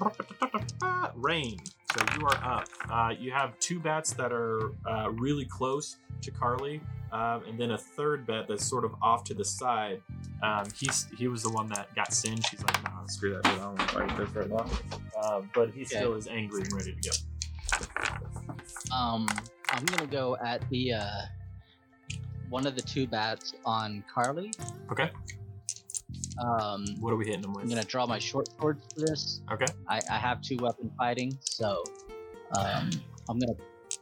Rain. 1.16 1.60
So 1.98 2.06
you 2.20 2.26
are 2.26 2.44
up. 2.44 2.68
Uh, 2.90 3.14
you 3.20 3.32
have 3.32 3.58
two 3.60 3.80
bats 3.80 4.14
that 4.14 4.32
are 4.32 4.72
uh, 4.90 5.12
really 5.12 5.46
close 5.46 5.98
to 6.22 6.32
Carly, 6.32 6.82
um, 7.12 7.44
and 7.48 7.60
then 7.60 7.72
a 7.72 7.78
third 7.78 8.26
bat 8.26 8.46
that's 8.48 8.66
sort 8.66 8.84
of 8.86 8.96
off 9.02 9.24
to 9.26 9.34
the 9.36 9.46
side. 9.46 10.02
Um, 10.42 10.66
he's 10.76 11.08
he 11.18 11.28
was 11.28 11.44
the 11.44 11.52
one 11.52 11.68
that 11.70 11.94
got 11.96 12.12
singed. 12.14 12.48
He's 12.50 12.64
like, 12.64 12.84
nah, 12.84 13.06
screw 13.06 13.34
that 13.34 13.44
dude. 13.44 13.54
I 13.54 13.58
don't 13.58 13.78
want 13.78 13.80
to 13.80 13.88
fight 13.96 14.18
this 14.18 14.30
right 14.36 14.50
now. 14.50 14.66
Uh, 15.22 15.42
but 15.54 15.70
he 15.72 15.82
Okay. 15.82 15.96
still 15.98 16.16
is 16.16 16.28
angry 16.28 16.62
and 16.62 16.74
ready 16.74 16.96
to 17.00 17.10
go. 17.10 18.96
Um, 18.96 19.28
I'm 19.70 19.86
gonna 19.86 20.08
go 20.10 20.36
at 20.44 20.68
the 20.70 20.94
uh, 20.94 21.22
one 22.50 22.66
of 22.66 22.76
the 22.76 22.82
two 22.82 23.06
bats 23.08 23.54
on 23.66 24.04
Carly. 24.12 24.52
Okay. 24.92 25.12
Um, 26.40 26.86
What 27.00 27.14
are 27.14 27.16
we 27.16 27.26
hitting 27.26 27.44
him 27.44 27.54
with? 27.54 27.64
I'm 27.64 27.70
gonna 27.70 27.84
draw 27.84 28.06
my 28.08 28.20
short 28.20 28.48
sword 28.60 28.80
for 28.94 29.00
this. 29.02 29.42
Okay. 29.52 29.66
I, 29.88 30.02
I 30.10 30.18
have 30.18 30.42
two 30.42 30.58
weapon 30.58 30.92
fighting, 30.98 31.38
so 31.42 31.84
um, 32.58 32.90
I'm 33.30 33.40
gonna 33.40 33.54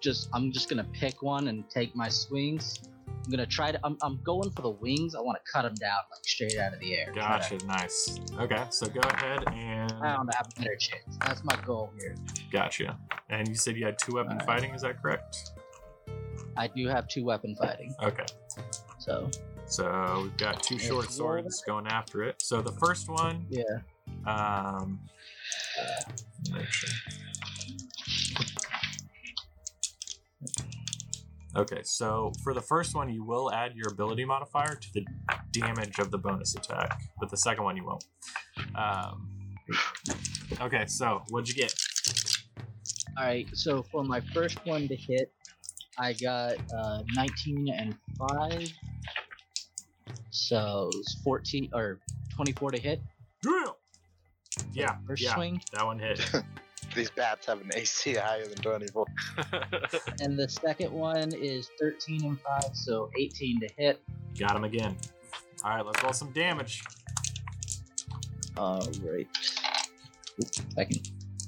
just 0.02 0.30
I'm 0.34 0.52
just 0.52 0.70
gonna 0.70 0.88
pick 0.94 1.22
one 1.22 1.48
and 1.50 1.70
take 1.70 1.96
my 1.96 2.10
swings. 2.10 2.80
I'm 3.26 3.30
gonna 3.30 3.46
try 3.46 3.72
to. 3.72 3.80
I'm, 3.84 3.98
I'm 4.02 4.20
going 4.24 4.50
for 4.52 4.62
the 4.64 4.70
wings. 4.72 5.14
I 5.14 5.20
want 5.22 5.38
to 5.38 5.52
cut 5.52 5.62
them 5.64 5.76
down 5.76 5.98
like 6.12 6.26
straight 6.26 6.58
out 6.58 6.74
of 6.74 6.80
the 6.80 6.96
air. 6.98 7.12
Try 7.14 7.40
to- 7.40 7.58
Gotcha. 7.58 7.66
Nice. 7.68 8.20
Okay, 8.40 8.64
so 8.70 8.88
go 8.88 9.02
ahead 9.02 9.44
and 9.54 9.92
I 10.02 10.16
want 10.16 10.32
to 10.32 10.38
have 10.38 10.48
a 10.56 10.60
better 10.60 10.76
chance. 10.76 11.18
That's 11.20 11.44
my 11.44 11.56
goal 11.66 11.92
here. 12.00 12.16
gotcha. 12.52 12.98
And 13.30 13.48
you 13.48 13.56
said 13.56 13.76
you 13.78 13.86
had 13.86 14.00
two 14.00 14.16
weapon 14.16 14.40
fighting. 14.46 14.74
Is 14.74 14.82
that 14.82 15.02
correct? 15.02 15.52
I 16.58 16.68
do 16.68 16.88
have 16.88 17.08
two 17.08 17.24
weapon 17.24 17.56
fighting, 17.56 17.94
Okay. 18.04 18.26
so 19.00 19.30
So 19.72 20.20
we've 20.24 20.38
got 20.38 20.62
two 20.62 20.78
short 20.78 21.10
swords 21.12 21.64
going 21.66 21.88
after 21.88 22.24
it. 22.24 22.42
So 22.42 22.62
the 22.62 22.74
first 22.74 23.10
one, 23.10 23.46
yeah. 23.50 23.64
um. 24.26 25.00
Okay, 31.56 31.82
so 31.84 32.34
for 32.44 32.54
the 32.54 32.62
first 32.62 32.96
one, 32.96 33.10
you 33.10 33.24
will 33.24 33.52
add 33.52 33.74
your 33.76 33.88
ability 33.90 34.26
modifier 34.26 34.76
to 34.76 34.94
the 34.94 35.06
damage 35.52 36.00
of 36.00 36.12
the 36.12 36.18
bonus 36.18 36.56
attack, 36.56 37.02
but 37.20 37.30
the 37.30 37.38
second 37.38 37.64
one 37.64 37.78
you 37.78 37.86
won't. 37.86 38.06
Um, 38.76 39.30
okay, 40.62 40.86
so 40.88 41.24
what'd 41.30 41.48
you 41.48 41.56
get? 41.56 41.74
All 43.18 43.26
right. 43.26 43.48
So 43.54 43.84
for 43.84 44.04
my 44.04 44.20
first 44.34 44.66
one 44.66 44.88
to 44.90 44.96
hit, 44.96 45.32
I 45.98 46.14
got 46.14 46.56
uh, 46.74 47.04
19 47.16 47.70
and 47.78 47.98
five. 48.18 48.70
So 50.32 50.90
it's 50.96 51.16
14 51.24 51.70
or 51.74 52.00
24 52.34 52.72
to 52.72 52.82
hit. 52.82 53.02
Drill. 53.42 53.78
Yeah, 54.74 54.96
First 55.08 55.24
yeah, 55.24 55.36
swing, 55.36 55.62
that 55.74 55.86
one 55.86 56.00
hit. 56.00 56.20
These 56.96 57.10
bats 57.12 57.46
have 57.46 57.62
an 57.62 57.72
AC 57.74 58.16
higher 58.16 58.46
than 58.46 58.58
24. 58.58 59.06
and 60.22 60.38
the 60.38 60.48
second 60.50 60.92
one 60.92 61.34
is 61.34 61.70
13 61.80 62.26
and 62.26 62.40
five, 62.42 62.72
so 62.74 63.10
18 63.18 63.62
to 63.62 63.70
hit. 63.78 64.02
Got 64.38 64.56
him 64.58 64.66
again. 64.66 64.98
All 65.64 65.76
right, 65.76 65.86
let's 65.86 66.04
roll 66.04 66.12
some 66.12 66.32
damage. 66.32 66.84
All 68.58 68.86
right. 69.04 69.28
If 70.38 70.78
I 70.78 70.84
can 70.84 70.98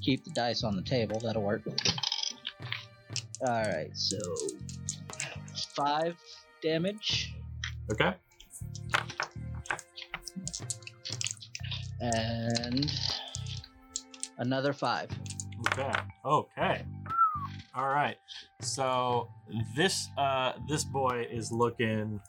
keep 0.00 0.24
the 0.24 0.30
dice 0.30 0.64
on 0.64 0.76
the 0.76 0.82
table, 0.82 1.20
that'll 1.20 1.42
work. 1.42 1.62
All 3.46 3.62
right. 3.64 3.90
So 3.94 4.16
five 5.74 6.16
damage, 6.62 7.34
Okay. 7.92 8.14
And 12.12 12.92
another 14.38 14.72
five. 14.72 15.10
Okay. 15.68 15.92
Okay. 16.24 16.84
All 17.74 17.88
right. 17.88 18.16
So 18.60 19.28
this 19.76 20.08
uh 20.18 20.52
this 20.68 20.84
boy 20.84 21.26
is 21.30 21.50
looking 21.50 22.20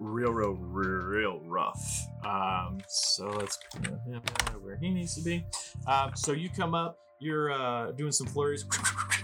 real 0.00 0.32
real 0.32 0.54
real 0.54 1.40
rough. 1.40 2.06
Um 2.24 2.78
so 2.88 3.28
let's 3.28 3.58
put 3.74 3.86
him 3.86 4.22
where 4.62 4.76
he 4.76 4.90
needs 4.90 5.14
to 5.16 5.22
be. 5.22 5.44
Um 5.86 6.12
so 6.14 6.32
you 6.32 6.48
come 6.50 6.74
up, 6.74 6.98
you're 7.20 7.52
uh 7.52 7.92
doing 7.92 8.12
some 8.12 8.26
flurries 8.26 8.64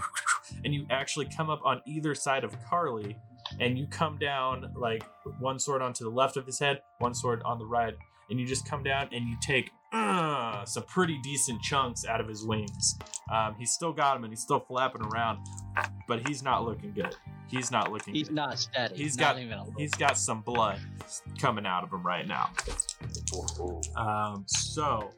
and 0.63 0.73
you 0.73 0.85
actually 0.89 1.27
come 1.35 1.49
up 1.49 1.61
on 1.63 1.81
either 1.85 2.13
side 2.13 2.43
of 2.43 2.55
Carly 2.69 3.15
and 3.59 3.77
you 3.77 3.87
come 3.87 4.17
down 4.17 4.71
like 4.75 5.03
one 5.39 5.59
sword 5.59 5.81
onto 5.81 6.03
the 6.03 6.09
left 6.09 6.37
of 6.37 6.45
his 6.45 6.59
head, 6.59 6.81
one 6.99 7.13
sword 7.13 7.41
on 7.45 7.57
the 7.59 7.65
right, 7.65 7.93
and 8.29 8.39
you 8.39 8.45
just 8.45 8.67
come 8.67 8.83
down 8.83 9.09
and 9.11 9.27
you 9.27 9.37
take 9.41 9.69
uh, 9.91 10.65
some 10.65 10.83
pretty 10.83 11.17
decent 11.23 11.61
chunks 11.61 12.05
out 12.05 12.19
of 12.21 12.27
his 12.27 12.43
wings. 12.45 12.97
Um, 13.31 13.55
he's 13.57 13.71
still 13.71 13.93
got 13.93 14.17
him 14.17 14.23
and 14.23 14.31
he's 14.31 14.41
still 14.41 14.59
flapping 14.59 15.01
around, 15.03 15.39
but 16.07 16.27
he's 16.27 16.43
not 16.43 16.65
looking 16.65 16.91
good. 16.93 17.15
He's 17.47 17.69
not 17.71 17.91
looking 17.91 18.15
He's 18.15 18.27
good. 18.27 18.35
not 18.35 18.57
steady. 18.59 18.95
He's 18.95 19.17
not 19.17 19.35
got- 19.35 19.41
even 19.43 19.57
a. 19.59 19.65
He's 19.77 19.91
got 19.93 20.17
some 20.17 20.41
blood 20.41 20.79
coming 21.39 21.65
out 21.65 21.83
of 21.83 21.91
him 21.91 22.01
right 22.03 22.27
now. 22.27 22.49
Um, 23.95 24.43
so, 24.47 25.11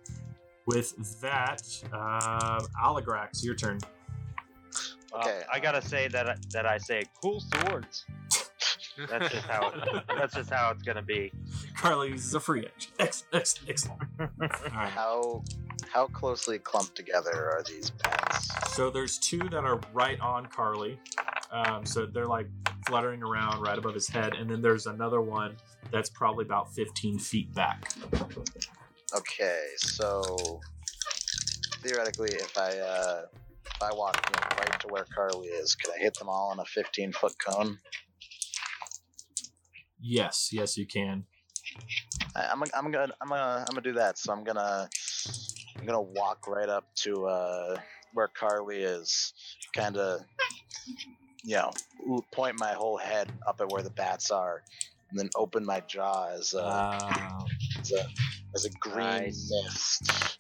with 0.66 0.94
that, 1.22 1.62
um, 1.94 2.68
Aligrax, 2.84 3.44
your 3.44 3.56
turn. 3.56 3.80
Well, 5.14 5.22
Okay. 5.22 5.42
I 5.52 5.60
gotta 5.60 5.82
say 5.82 6.10
that 6.10 6.30
I, 6.30 6.36
that 6.52 6.66
I 6.66 6.78
say 6.78 7.04
cool 7.24 7.40
swords. 7.40 8.06
That's 9.10 9.32
just 9.32 9.46
how 9.46 9.70
it, 9.70 10.04
that's 10.18 10.36
just 10.36 10.50
how 10.50 10.72
it's 10.72 10.84
gonna 10.84 11.02
be. 11.02 11.32
Carly 11.76 12.10
uses 12.10 12.34
a 12.34 12.40
free 12.40 12.66
edge. 12.66 12.90
Excellent, 13.00 13.60
excellent, 13.68 14.02
excellent. 14.42 14.74
All 14.74 14.80
right. 14.80 14.90
How 14.90 15.44
how 15.92 16.08
closely 16.08 16.60
clumped 16.60 16.96
together 16.96 17.52
are 17.52 17.64
these 17.64 17.92
bats? 17.92 18.76
So 18.76 18.90
there's 18.90 19.18
two 19.18 19.40
that 19.50 19.64
are 19.64 19.80
right 19.94 20.20
on 20.20 20.46
Carly. 20.48 21.00
Um, 21.52 21.86
so 21.86 22.06
they're 22.06 22.26
like 22.26 22.48
fluttering 22.88 23.24
around 23.24 23.62
right 23.62 23.78
above 23.78 23.94
his 23.94 24.08
head, 24.08 24.34
and 24.34 24.50
then 24.50 24.62
there's 24.62 24.86
another 24.86 25.22
one 25.22 25.56
that's 25.92 26.10
probably 26.10 26.46
about 26.46 26.74
15 26.74 27.20
feet 27.20 27.54
back. 27.54 27.94
Okay, 29.16 29.64
so 29.78 30.60
theoretically, 31.82 32.30
if 32.34 32.58
I 32.58 32.78
uh, 32.78 33.22
if 33.66 33.82
I 33.82 33.94
walk 33.94 34.30
you 34.30 34.42
know, 34.42 34.58
right 34.58 34.80
to 34.82 34.88
where 34.88 35.06
Carly 35.14 35.48
is, 35.48 35.76
could 35.76 35.94
I 35.94 36.00
hit 36.00 36.16
them 36.16 36.28
all 36.30 36.52
in 36.52 36.60
a 36.60 36.66
15 36.66 37.14
foot 37.14 37.36
cone? 37.40 37.78
Yes, 40.00 40.50
yes, 40.52 40.78
you 40.78 40.86
can. 40.86 41.26
I, 42.36 42.48
I'm 42.52 42.64
I'm 42.76 42.92
gonna 42.92 43.14
I'm 43.22 43.30
gonna 43.30 43.66
I'm 43.68 43.76
gonna 43.76 43.82
do 43.82 43.94
that. 43.94 44.18
So 44.18 44.32
I'm 44.32 44.44
gonna 44.44 44.90
I'm 45.78 45.86
gonna 45.86 46.02
walk 46.02 46.48
right 46.48 46.70
up 46.70 46.86
to 46.98 47.26
uh, 47.28 47.78
where 48.14 48.28
Carly 48.28 48.78
is, 48.78 49.34
kind 49.76 49.98
of 49.98 50.22
you 51.44 51.56
know 51.56 51.72
point 52.34 52.60
my 52.60 52.74
whole 52.74 52.98
head 52.98 53.32
up 53.48 53.60
at 53.62 53.72
where 53.72 53.84
the 53.84 53.90
bats 53.92 54.32
are, 54.32 54.62
and 55.10 55.20
then 55.20 55.30
open 55.36 55.66
my 55.66 55.82
jaw 55.82 56.30
as 56.30 56.54
a 56.54 56.60
Uh, 56.60 57.46
as 57.80 57.92
a, 57.92 58.06
as 58.56 58.66
a 58.66 58.70
green 58.80 59.06
Nice. 59.06 59.52
mist 59.52 60.38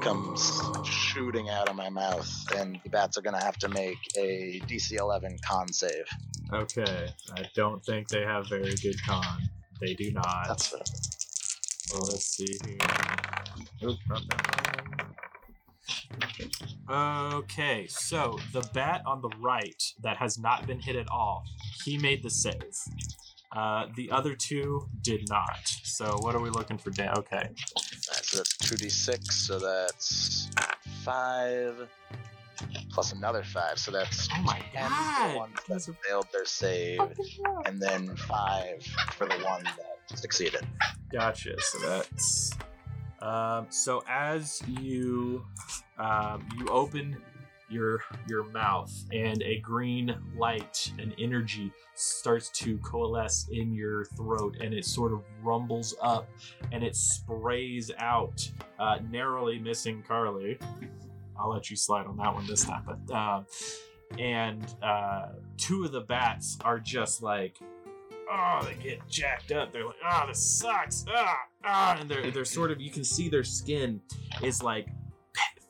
comes 0.00 0.60
shooting 0.84 1.48
out 1.50 1.68
of 1.68 1.76
my 1.76 1.88
mouth, 1.88 2.30
and 2.56 2.78
the 2.84 2.90
bats 2.90 3.18
are 3.18 3.22
gonna 3.22 3.42
have 3.42 3.58
to 3.58 3.68
make 3.68 3.98
a 4.16 4.60
DC 4.66 4.92
11 4.92 5.38
con 5.44 5.72
save. 5.72 6.06
Okay, 6.52 7.08
I 7.36 7.44
don't 7.54 7.84
think 7.84 8.08
they 8.08 8.22
have 8.22 8.48
very 8.48 8.74
good 8.76 9.02
con. 9.04 9.48
They 9.80 9.94
do 9.94 10.12
not. 10.12 10.44
That's 10.48 10.72
it. 10.72 10.90
Well, 11.92 12.02
let's 12.02 12.26
see 12.26 12.58
here. 12.64 12.78
Oop, 13.84 13.98
not 14.08 14.22
that 14.28 14.86
one. 16.88 17.32
Okay, 17.34 17.86
so 17.88 18.38
the 18.52 18.62
bat 18.74 19.02
on 19.06 19.20
the 19.22 19.30
right 19.40 19.82
that 20.02 20.16
has 20.18 20.38
not 20.38 20.66
been 20.66 20.80
hit 20.80 20.96
at 20.96 21.08
all, 21.10 21.44
he 21.84 21.98
made 21.98 22.22
the 22.22 22.30
save. 22.30 22.76
Uh, 23.54 23.86
the 23.96 24.10
other 24.10 24.34
two 24.34 24.88
did 25.02 25.28
not. 25.28 25.66
So 25.82 26.16
what 26.20 26.34
are 26.34 26.40
we 26.40 26.50
looking 26.50 26.78
for? 26.78 26.90
Da- 26.90 27.12
okay, 27.18 27.36
Alright, 27.36 28.24
so 28.24 28.38
that's 28.38 28.56
2d6, 28.58 29.32
so 29.32 29.58
that's 29.58 30.48
5 31.04 31.88
plus 32.92 33.12
another 33.12 33.42
5, 33.42 33.78
so 33.78 33.90
that's 33.90 34.28
Oh 34.36 34.42
my 34.42 34.60
10 34.74 34.84
for 34.84 34.88
God, 34.88 35.32
the 35.32 35.38
ones 35.38 35.54
that 35.68 35.74
these 35.74 35.90
failed 36.06 36.28
their 36.32 36.44
save, 36.44 37.00
and 37.66 37.80
then 37.80 38.14
5 38.14 38.82
for 39.16 39.26
the 39.26 39.34
one 39.44 39.64
that 39.64 40.18
succeeded. 40.18 40.66
gotcha. 41.10 41.54
So 41.60 41.78
that's 41.78 42.52
um, 43.20 43.66
so 43.70 44.02
as 44.08 44.62
you 44.80 45.44
um, 45.98 46.46
you 46.58 46.66
open 46.68 47.16
your 47.70 48.02
your 48.28 48.44
mouth 48.50 48.92
and 49.12 49.42
a 49.42 49.58
green 49.60 50.14
light 50.36 50.92
and 50.98 51.14
energy 51.18 51.72
starts 51.94 52.50
to 52.50 52.76
coalesce 52.78 53.48
in 53.50 53.72
your 53.72 54.04
throat 54.04 54.56
and 54.60 54.74
it 54.74 54.84
sort 54.84 55.10
of 55.12 55.22
rumbles 55.42 55.94
up 56.02 56.28
and 56.72 56.84
it 56.84 56.94
sprays 56.94 57.90
out 57.98 58.46
uh, 58.78 58.98
narrowly 59.10 59.58
missing 59.58 60.04
carly 60.06 60.58
i'll 61.38 61.50
let 61.50 61.70
you 61.70 61.76
slide 61.76 62.06
on 62.06 62.16
that 62.16 62.32
one 62.34 62.46
this 62.46 62.64
time 62.64 62.82
but 62.86 63.14
um, 63.14 63.46
and 64.18 64.74
uh, 64.82 65.28
two 65.56 65.84
of 65.84 65.92
the 65.92 66.00
bats 66.00 66.58
are 66.64 66.78
just 66.78 67.22
like 67.22 67.58
oh, 68.32 68.60
they 68.64 68.82
get 68.82 69.06
jacked 69.08 69.52
up. 69.52 69.72
They're 69.72 69.84
like, 69.84 69.96
oh, 70.08 70.24
this 70.26 70.42
sucks. 70.42 71.04
Ah, 71.08 71.36
ah, 71.64 71.96
and 72.00 72.10
they're 72.10 72.30
they're 72.30 72.44
sort 72.44 72.70
of 72.70 72.80
you 72.80 72.90
can 72.90 73.04
see 73.04 73.28
their 73.28 73.44
skin 73.44 74.00
is 74.42 74.62
like 74.62 74.88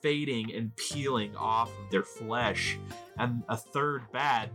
fading 0.01 0.53
and 0.55 0.75
peeling 0.77 1.37
off 1.37 1.71
of 1.71 1.91
their 1.91 2.03
flesh, 2.03 2.79
and 3.19 3.43
a 3.49 3.57
third 3.57 4.05
bat 4.13 4.51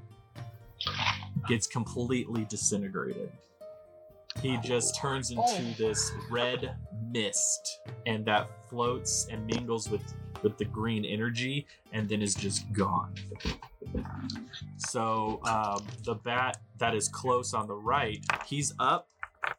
gets 1.48 1.68
completely 1.68 2.46
disintegrated. 2.46 3.32
He 4.42 4.58
just 4.58 4.96
turns 4.96 5.32
into 5.32 5.76
this 5.78 6.12
red 6.30 6.76
mist, 7.12 7.80
and 8.06 8.26
that 8.26 8.50
floats 8.70 9.28
and 9.32 9.46
mingles 9.48 9.90
with 9.90 10.14
with 10.44 10.58
the 10.58 10.66
green 10.66 11.04
energy, 11.04 11.66
and 11.94 12.08
then 12.08 12.22
is 12.22 12.36
just 12.36 12.72
gone. 12.72 13.14
So 14.78 15.40
um, 15.46 15.86
the 16.04 16.16
bat 16.16 16.58
that 16.78 16.94
is 16.94 17.08
close 17.08 17.54
on 17.54 17.68
the 17.68 17.76
right, 17.76 18.24
he's 18.46 18.74
up. 18.80 19.08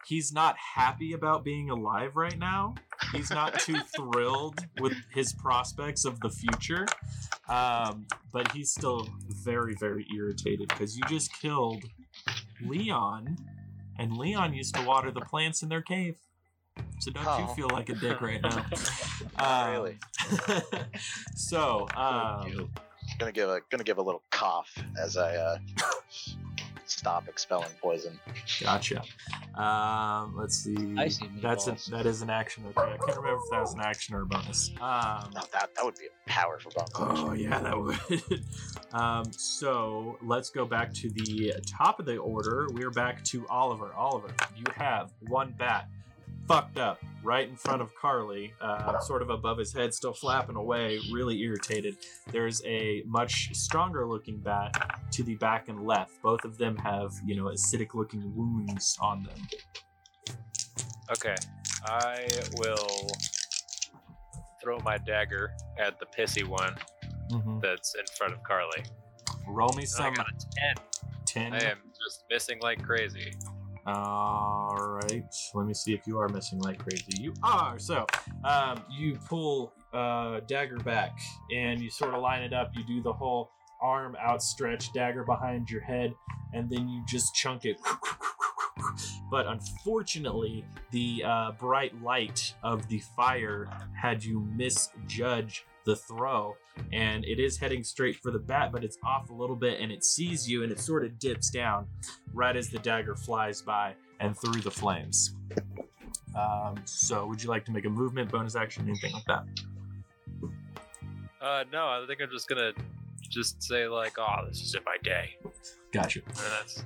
He's 0.07 0.33
not 0.33 0.57
happy 0.57 1.13
about 1.15 1.45
being 1.45 1.71
alive 1.71 2.17
right 2.17 2.39
now. 2.39 2.75
He's 3.13 3.31
not 3.31 3.59
too 3.59 3.79
thrilled 3.97 4.61
with 4.81 4.95
his 5.13 5.33
prospects 5.33 6.05
of 6.05 6.21
the 6.21 6.31
future, 6.31 6.87
um, 7.49 8.07
but 8.33 8.53
he's 8.53 8.71
still 8.71 9.09
very, 9.45 9.75
very 9.75 10.07
irritated 10.15 10.69
because 10.69 10.97
you 10.97 11.03
just 11.09 11.33
killed 11.41 11.85
Leon, 12.65 13.37
and 13.99 14.17
Leon 14.17 14.55
used 14.55 14.75
to 14.77 14.83
water 14.85 15.11
the 15.11 15.21
plants 15.21 15.63
in 15.63 15.69
their 15.69 15.83
cave. 15.83 16.17
So 17.01 17.11
don't 17.11 17.27
Oh. 17.27 17.39
you 17.49 17.55
feel 17.55 17.69
like 17.71 17.89
a 17.89 17.95
dick 17.95 18.21
right 18.31 18.41
now? 18.41 18.65
Not 19.39 19.67
Um, 19.67 19.71
really. 19.73 19.99
so, 21.35 21.89
um, 21.97 22.49
you. 22.49 22.71
Gonna 23.19 23.33
give 23.33 23.49
a 23.49 23.61
gonna 23.71 23.85
give 23.85 23.99
a 23.99 24.03
little 24.03 24.23
cough 24.31 24.71
as 25.01 25.17
I 25.17 25.35
uh, 25.35 25.59
stop 26.91 27.29
expelling 27.29 27.71
poison. 27.81 28.19
Gotcha. 28.61 29.03
Um, 29.55 30.35
let's 30.37 30.57
see. 30.57 30.95
I 30.97 31.09
see 31.09 31.29
That's 31.43 31.67
a, 31.67 31.77
that 31.91 32.07
is 32.07 32.23
an 32.23 32.31
action. 32.31 32.65
Okay, 32.77 32.81
I 32.93 32.97
can't 32.97 33.19
remember 33.19 33.41
if 33.45 33.51
that 33.51 33.61
was 33.61 33.75
an 33.75 33.81
action 33.81 34.15
or 34.15 34.23
a 34.23 34.27
bonus. 34.27 34.71
Um, 34.81 35.31
No, 35.35 35.41
that 35.53 35.75
that 35.75 35.85
would 35.85 35.97
be 35.97 36.07
a 36.07 36.29
powerful 36.31 36.73
bonus. 36.75 36.91
oh 36.95 37.33
yeah, 37.33 37.59
that 37.61 37.79
would. 37.79 37.99
um, 38.93 39.25
so 39.33 40.19
let's 40.23 40.51
go 40.51 40.65
back 40.65 40.93
to 40.95 41.11
the 41.11 41.55
top 41.67 42.01
of 42.01 42.07
the 42.07 42.17
order. 42.19 42.69
We're 42.73 42.91
back 42.91 43.23
to 43.25 43.47
Oliver. 43.49 43.93
Oliver, 43.95 44.29
you 44.57 44.65
have 44.77 45.13
one 45.29 45.55
bat 45.59 45.89
fucked 46.49 46.79
up 46.79 46.99
right 47.23 47.47
in 47.47 47.57
front 47.57 47.83
of 47.83 47.95
Carly, 47.95 48.55
uh, 48.63 48.99
sort 49.01 49.21
of 49.21 49.29
above 49.29 49.59
his 49.59 49.73
head, 49.73 49.93
still 49.93 50.15
flapping 50.15 50.57
away, 50.57 50.99
really 51.13 51.39
irritated. 51.43 51.97
There's 52.33 52.63
a 52.65 53.03
much 53.07 53.51
stronger 53.55 54.07
looking 54.09 54.41
bat 54.41 54.73
to 55.13 55.23
the 55.23 55.35
back 55.35 55.69
and 55.69 55.87
left. 55.87 56.13
Both 56.23 56.45
of 56.45 56.57
them 56.57 56.77
have, 56.79 57.13
you 57.25 57.37
know, 57.37 57.45
acidic 57.45 57.95
looking 57.95 58.35
wounds 58.35 58.97
on 59.01 59.25
them. 59.25 60.37
Okay, 61.11 61.37
I 61.85 62.27
will 62.57 63.11
throw 64.63 64.79
my 64.81 64.97
dagger 64.99 65.53
at 65.79 65.99
the 66.01 66.07
pissy 66.07 66.45
one 66.45 66.75
that's 67.61 67.95
in 67.95 68.05
front 68.17 68.33
of 68.33 68.43
Carly. 68.43 68.83
Roll 69.47 69.73
me 69.75 69.83
And 69.83 69.83
I 69.83 69.85
some 69.85 70.15
got 70.15 70.27
a 70.29 70.35
10. 71.27 71.51
10. 71.51 71.53
I 71.53 71.71
am 71.71 71.79
just 72.03 72.25
missing 72.31 72.59
like 72.63 72.83
crazy. 72.83 73.33
All 73.89 75.01
right. 75.03 75.35
Let 75.55 75.67
me 75.67 75.73
see 75.73 75.95
if 75.95 76.07
you 76.07 76.19
are 76.19 76.29
missing 76.29 76.59
like 76.59 76.79
crazy. 76.79 77.23
You 77.23 77.33
are. 77.43 77.79
So, 77.79 78.05
um, 78.45 78.85
you 78.91 79.15
pull 79.15 79.73
uh, 79.95 80.41
dagger 80.47 80.77
back 80.77 81.19
and 81.55 81.81
you 81.81 81.89
sort 81.89 82.13
of 82.13 82.21
line 82.21 82.43
it 82.43 82.53
up. 82.53 82.73
You 82.75 82.85
do 82.85 83.03
the 83.03 83.15
whole 83.15 83.51
arm 83.81 84.15
outstretched, 84.17 84.93
dagger 84.93 85.25
behind 85.25 85.71
your 85.71 85.81
head, 85.81 86.13
and 86.53 86.69
then 86.69 86.87
you 86.87 87.03
just 87.07 87.35
chunk 87.35 87.65
it. 87.65 87.79
But 89.31 89.47
unfortunately, 89.47 90.67
the 90.91 91.23
uh, 91.25 91.53
bright 91.53 92.01
light 92.03 92.55
of 92.63 92.89
the 92.89 92.99
fire 93.17 93.69
had 93.99 94.23
you 94.23 94.47
misjudge 94.55 95.65
the 95.89 95.97
throw, 95.97 96.55
and 96.93 97.25
it 97.25 97.41
is 97.41 97.57
heading 97.57 97.83
straight 97.83 98.17
for 98.17 98.31
the 98.31 98.39
bat, 98.39 98.71
but 98.71 98.85
it's 98.85 98.99
off 99.03 99.31
a 99.31 99.33
little 99.33 99.57
bit, 99.57 99.81
and 99.81 99.91
it 99.91 100.05
sees 100.05 100.47
you, 100.47 100.63
and 100.63 100.71
it 100.71 100.79
sort 100.79 101.03
of 101.03 101.19
dips 101.19 101.49
down 101.49 101.87
right 102.35 102.57
as 102.57 102.69
the 102.69 102.79
dagger 102.81 103.17
flies 103.17 103.63
by 103.63 103.95
and 104.21 104.37
through 104.37 104.61
the 104.61 104.71
flames. 104.71 105.35
Um, 106.37 106.75
so, 106.85 107.27
would 107.27 107.43
you 107.43 107.49
like 107.49 107.65
to 107.65 107.73
make 107.73 107.87
a 107.87 107.89
movement, 107.89 108.31
bonus 108.31 108.55
action, 108.55 108.87
anything 108.87 109.15
like 109.15 109.25
that? 109.25 109.45
Uh, 111.41 111.65
no, 111.73 111.87
I 111.87 112.05
think 112.07 112.21
I'm 112.21 112.31
just 112.31 112.49
gonna 112.49 112.73
just 113.31 113.63
say 113.63 113.89
like, 113.89 114.19
oh, 114.19 114.45
this 114.47 114.61
isn't 114.61 114.85
my 114.85 114.99
day. 115.03 115.37
Gotcha. 115.91 116.21
And 116.27 116.37
that's 116.37 116.85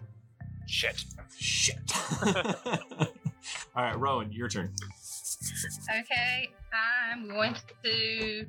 shit. 0.68 1.04
Shit. 1.36 1.92
All 3.74 3.82
right, 3.82 3.98
Rowan, 3.98 4.30
your 4.30 4.48
turn. 4.48 4.72
Okay, 5.90 6.50
I'm 6.72 7.28
going 7.28 7.54
to 7.84 8.46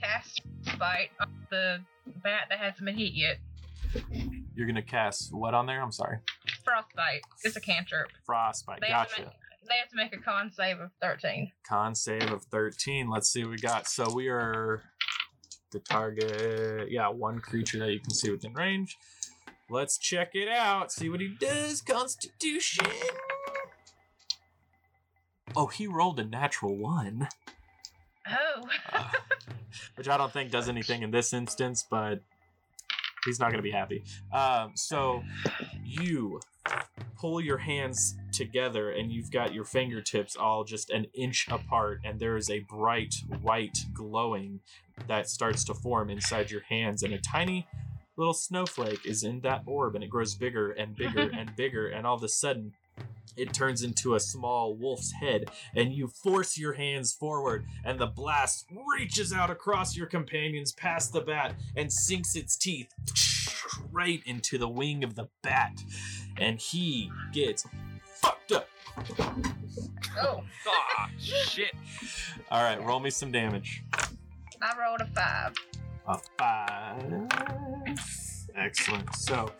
cast 0.00 0.42
Bite 0.78 1.10
on 1.20 1.28
the 1.50 1.78
bat 2.22 2.42
that 2.50 2.58
hasn't 2.58 2.84
been 2.84 2.96
hit 2.96 3.12
yet. 3.12 3.38
You're 4.54 4.66
gonna 4.66 4.82
cast 4.82 5.34
what 5.34 5.54
on 5.54 5.66
there? 5.66 5.82
I'm 5.82 5.92
sorry. 5.92 6.18
Frostbite. 6.64 7.22
It's 7.44 7.56
a 7.56 7.60
cantrip. 7.60 8.08
Frostbite. 8.24 8.80
They 8.80 8.88
have, 8.88 9.08
Gotcha. 9.08 9.22
make, 9.22 9.30
they 9.68 9.76
have 9.78 9.88
to 9.90 9.96
make 9.96 10.14
a 10.14 10.18
con 10.18 10.50
save 10.50 10.80
of 10.80 10.90
13. 11.00 11.52
Con 11.68 11.94
save 11.94 12.30
of 12.32 12.44
13. 12.44 13.08
Let's 13.08 13.30
see 13.30 13.42
what 13.42 13.50
we 13.50 13.58
got. 13.58 13.86
So 13.86 14.12
we 14.14 14.28
are 14.28 14.82
the 15.72 15.80
target. 15.80 16.90
Yeah, 16.90 17.08
one 17.08 17.38
creature 17.38 17.78
that 17.80 17.92
you 17.92 18.00
can 18.00 18.10
see 18.14 18.30
within 18.30 18.54
range. 18.54 18.96
Let's 19.68 19.98
check 19.98 20.30
it 20.34 20.48
out. 20.48 20.92
See 20.92 21.08
what 21.08 21.20
he 21.20 21.34
does. 21.40 21.82
Constitution. 21.82 22.86
Oh, 25.54 25.66
he 25.66 25.86
rolled 25.86 26.18
a 26.18 26.24
natural 26.24 26.76
one, 26.76 27.28
Oh. 28.28 28.68
uh, 28.92 29.10
which 29.94 30.08
I 30.08 30.16
don't 30.16 30.32
think 30.32 30.50
does 30.50 30.68
anything 30.68 31.02
in 31.02 31.10
this 31.10 31.32
instance, 31.32 31.84
but 31.88 32.20
he's 33.24 33.38
not 33.38 33.50
going 33.50 33.58
to 33.58 33.62
be 33.62 33.70
happy. 33.70 34.04
Um, 34.32 34.72
so 34.74 35.22
you 35.84 36.40
pull 37.16 37.40
your 37.40 37.58
hands 37.58 38.16
together 38.32 38.90
and 38.90 39.10
you've 39.10 39.30
got 39.30 39.54
your 39.54 39.64
fingertips 39.64 40.36
all 40.36 40.64
just 40.64 40.90
an 40.90 41.06
inch 41.14 41.46
apart 41.50 42.00
and 42.04 42.20
there 42.20 42.36
is 42.36 42.50
a 42.50 42.58
bright 42.60 43.14
white 43.40 43.78
glowing 43.94 44.60
that 45.06 45.28
starts 45.28 45.64
to 45.64 45.74
form 45.74 46.10
inside 46.10 46.50
your 46.50 46.62
hands 46.62 47.02
and 47.02 47.14
a 47.14 47.18
tiny 47.18 47.66
little 48.16 48.34
snowflake 48.34 49.06
is 49.06 49.22
in 49.22 49.40
that 49.40 49.62
orb 49.64 49.94
and 49.94 50.04
it 50.04 50.10
grows 50.10 50.34
bigger 50.34 50.72
and 50.72 50.94
bigger 50.96 51.30
and 51.38 51.54
bigger 51.56 51.88
and 51.88 52.06
all 52.06 52.16
of 52.16 52.22
a 52.22 52.28
sudden 52.28 52.72
it 53.36 53.52
turns 53.52 53.82
into 53.82 54.14
a 54.14 54.20
small 54.20 54.74
wolf's 54.76 55.12
head 55.12 55.46
and 55.74 55.92
you 55.92 56.08
force 56.08 56.56
your 56.58 56.72
hands 56.74 57.12
forward 57.12 57.66
and 57.84 57.98
the 57.98 58.06
blast 58.06 58.66
reaches 58.96 59.32
out 59.32 59.50
across 59.50 59.96
your 59.96 60.06
companions 60.06 60.72
past 60.72 61.12
the 61.12 61.20
bat 61.20 61.54
and 61.76 61.92
sinks 61.92 62.34
its 62.36 62.56
teeth 62.56 62.92
right 63.92 64.20
into 64.26 64.58
the 64.58 64.68
wing 64.68 65.02
of 65.04 65.14
the 65.14 65.28
bat 65.42 65.72
and 66.38 66.58
he 66.60 67.10
gets 67.32 67.66
fucked 68.04 68.52
up. 68.52 68.68
Oh, 70.18 70.42
Ah, 70.66 71.10
shit. 71.18 71.72
all 72.50 72.62
right 72.62 72.82
roll 72.82 73.00
me 73.00 73.10
some 73.10 73.30
damage. 73.30 73.82
I 74.62 74.72
rolled 74.78 75.00
a 75.02 75.06
5. 75.06 75.54
a 76.08 76.18
five. 76.38 78.00
Excellent. 78.56 79.14
So 79.14 79.50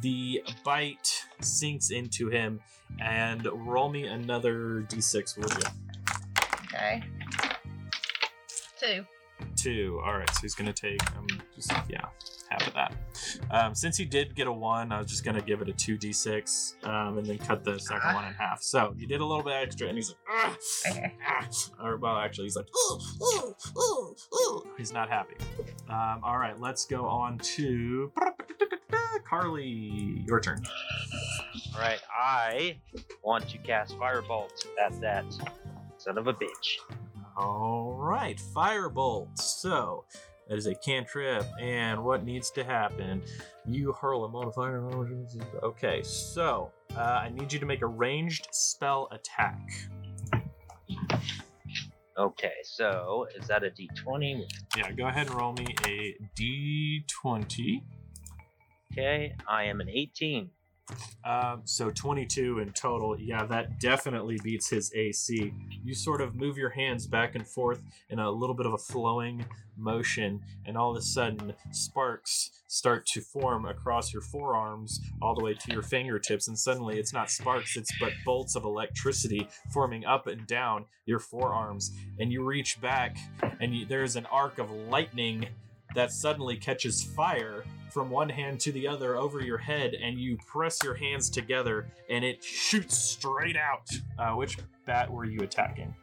the 0.00 0.42
bite 0.64 1.24
sinks 1.40 1.90
into 1.90 2.28
him 2.28 2.60
and 3.00 3.46
roll 3.52 3.88
me 3.88 4.04
another 4.04 4.84
d6 4.88 5.36
will 5.36 5.48
you 5.58 5.68
Okay. 6.74 7.02
2. 8.80 9.04
two. 9.56 10.00
All 10.04 10.16
right, 10.18 10.28
so 10.30 10.40
he's 10.42 10.54
gonna 10.54 10.72
take 10.72 11.00
um 11.16 11.26
just 11.54 11.72
yeah 11.88 12.04
half 12.48 12.66
of 12.66 12.74
that. 12.74 12.94
Um, 13.50 13.74
since 13.74 13.96
he 13.96 14.04
did 14.04 14.34
get 14.34 14.46
a 14.46 14.52
one, 14.52 14.92
I 14.92 14.98
was 14.98 15.08
just 15.08 15.24
gonna 15.24 15.40
give 15.42 15.60
it 15.62 15.68
a 15.68 15.72
two 15.72 15.96
d 15.98 16.12
six, 16.12 16.76
um, 16.84 17.18
and 17.18 17.26
then 17.26 17.38
cut 17.38 17.64
the 17.64 17.78
second 17.78 18.14
one 18.14 18.26
in 18.26 18.34
half. 18.34 18.62
So 18.62 18.94
you 18.96 19.06
did 19.06 19.20
a 19.20 19.24
little 19.24 19.42
bit 19.42 19.54
extra, 19.54 19.88
and 19.88 19.96
he's 19.96 20.10
like, 20.10 20.18
ah, 20.30 20.56
Okay. 20.90 21.12
or 21.82 21.96
well, 21.96 22.16
actually, 22.16 22.44
he's 22.44 22.56
like, 22.56 22.68
ooh, 22.90 22.98
ooh, 23.22 23.54
ooh, 23.76 24.16
ooh. 24.34 24.62
he's 24.78 24.92
not 24.92 25.08
happy. 25.08 25.34
Um, 25.88 26.20
all 26.22 26.38
right, 26.38 26.58
let's 26.60 26.84
go 26.86 27.04
on 27.06 27.38
to 27.38 28.12
Carly. 29.24 30.24
Your 30.26 30.40
turn. 30.40 30.62
All 31.74 31.80
right, 31.80 32.00
I 32.12 32.78
want 33.22 33.48
to 33.50 33.58
cast 33.58 33.96
Firebolt 33.98 34.66
at 34.84 35.00
that 35.00 35.24
son 35.98 36.18
of 36.18 36.26
a 36.26 36.34
bitch. 36.34 36.78
All 37.36 37.94
right, 37.94 38.40
firebolt. 38.54 39.38
So 39.38 40.04
that 40.48 40.58
is 40.58 40.66
a 40.66 40.74
cantrip, 40.74 41.46
and 41.60 42.02
what 42.02 42.24
needs 42.24 42.50
to 42.52 42.64
happen? 42.64 43.22
You 43.64 43.92
hurl 43.92 44.24
a 44.24 44.28
mote 44.28 44.48
of 44.48 44.54
fire. 44.54 44.82
Okay, 45.62 46.02
so 46.02 46.72
uh, 46.96 47.00
I 47.00 47.28
need 47.28 47.52
you 47.52 47.58
to 47.60 47.66
make 47.66 47.82
a 47.82 47.86
ranged 47.86 48.48
spell 48.50 49.08
attack. 49.12 49.60
Okay, 52.16 52.54
so 52.64 53.28
is 53.36 53.46
that 53.46 53.62
a 53.62 53.70
D20? 53.70 54.42
Yeah, 54.76 54.90
go 54.90 55.06
ahead 55.06 55.28
and 55.28 55.36
roll 55.36 55.52
me 55.52 55.66
a 55.86 56.16
d20. 56.36 57.82
Okay, 58.92 59.34
I 59.48 59.64
am 59.64 59.80
an 59.80 59.88
18. 59.88 60.50
Um, 61.24 61.62
so 61.64 61.90
22 61.90 62.60
in 62.60 62.72
total. 62.72 63.18
Yeah, 63.18 63.44
that 63.46 63.78
definitely 63.80 64.38
beats 64.42 64.70
his 64.70 64.92
AC. 64.94 65.52
You 65.84 65.94
sort 65.94 66.20
of 66.20 66.34
move 66.34 66.56
your 66.56 66.70
hands 66.70 67.06
back 67.06 67.34
and 67.34 67.46
forth 67.46 67.82
in 68.08 68.18
a 68.18 68.30
little 68.30 68.54
bit 68.54 68.66
of 68.66 68.72
a 68.72 68.78
flowing 68.78 69.44
motion, 69.76 70.40
and 70.66 70.76
all 70.76 70.90
of 70.90 70.96
a 70.96 71.02
sudden, 71.02 71.52
sparks 71.70 72.50
start 72.66 73.06
to 73.06 73.20
form 73.20 73.66
across 73.66 74.12
your 74.12 74.22
forearms 74.22 75.00
all 75.22 75.34
the 75.34 75.44
way 75.44 75.54
to 75.54 75.72
your 75.72 75.82
fingertips. 75.82 76.48
And 76.48 76.58
suddenly, 76.58 76.98
it's 76.98 77.12
not 77.12 77.30
sparks, 77.30 77.76
it's 77.76 77.92
but 78.00 78.12
bolts 78.24 78.56
of 78.56 78.64
electricity 78.64 79.48
forming 79.70 80.04
up 80.04 80.26
and 80.26 80.46
down 80.46 80.86
your 81.06 81.18
forearms. 81.18 81.92
And 82.18 82.32
you 82.32 82.42
reach 82.42 82.80
back, 82.80 83.16
and 83.60 83.74
you, 83.74 83.86
there's 83.86 84.16
an 84.16 84.26
arc 84.26 84.58
of 84.58 84.70
lightning 84.70 85.48
that 85.94 86.12
suddenly 86.12 86.56
catches 86.56 87.02
fire 87.02 87.64
from 87.90 88.10
one 88.10 88.28
hand 88.28 88.60
to 88.60 88.72
the 88.72 88.86
other 88.86 89.16
over 89.16 89.40
your 89.40 89.58
head, 89.58 89.94
and 89.94 90.18
you 90.20 90.36
press 90.46 90.82
your 90.84 90.94
hands 90.94 91.30
together, 91.30 91.86
and 92.10 92.24
it 92.24 92.42
shoots 92.44 92.96
straight 92.98 93.56
out. 93.56 93.88
Uh, 94.18 94.32
which 94.34 94.58
bat 94.86 95.10
were 95.10 95.24
you 95.24 95.40
attacking? 95.40 95.94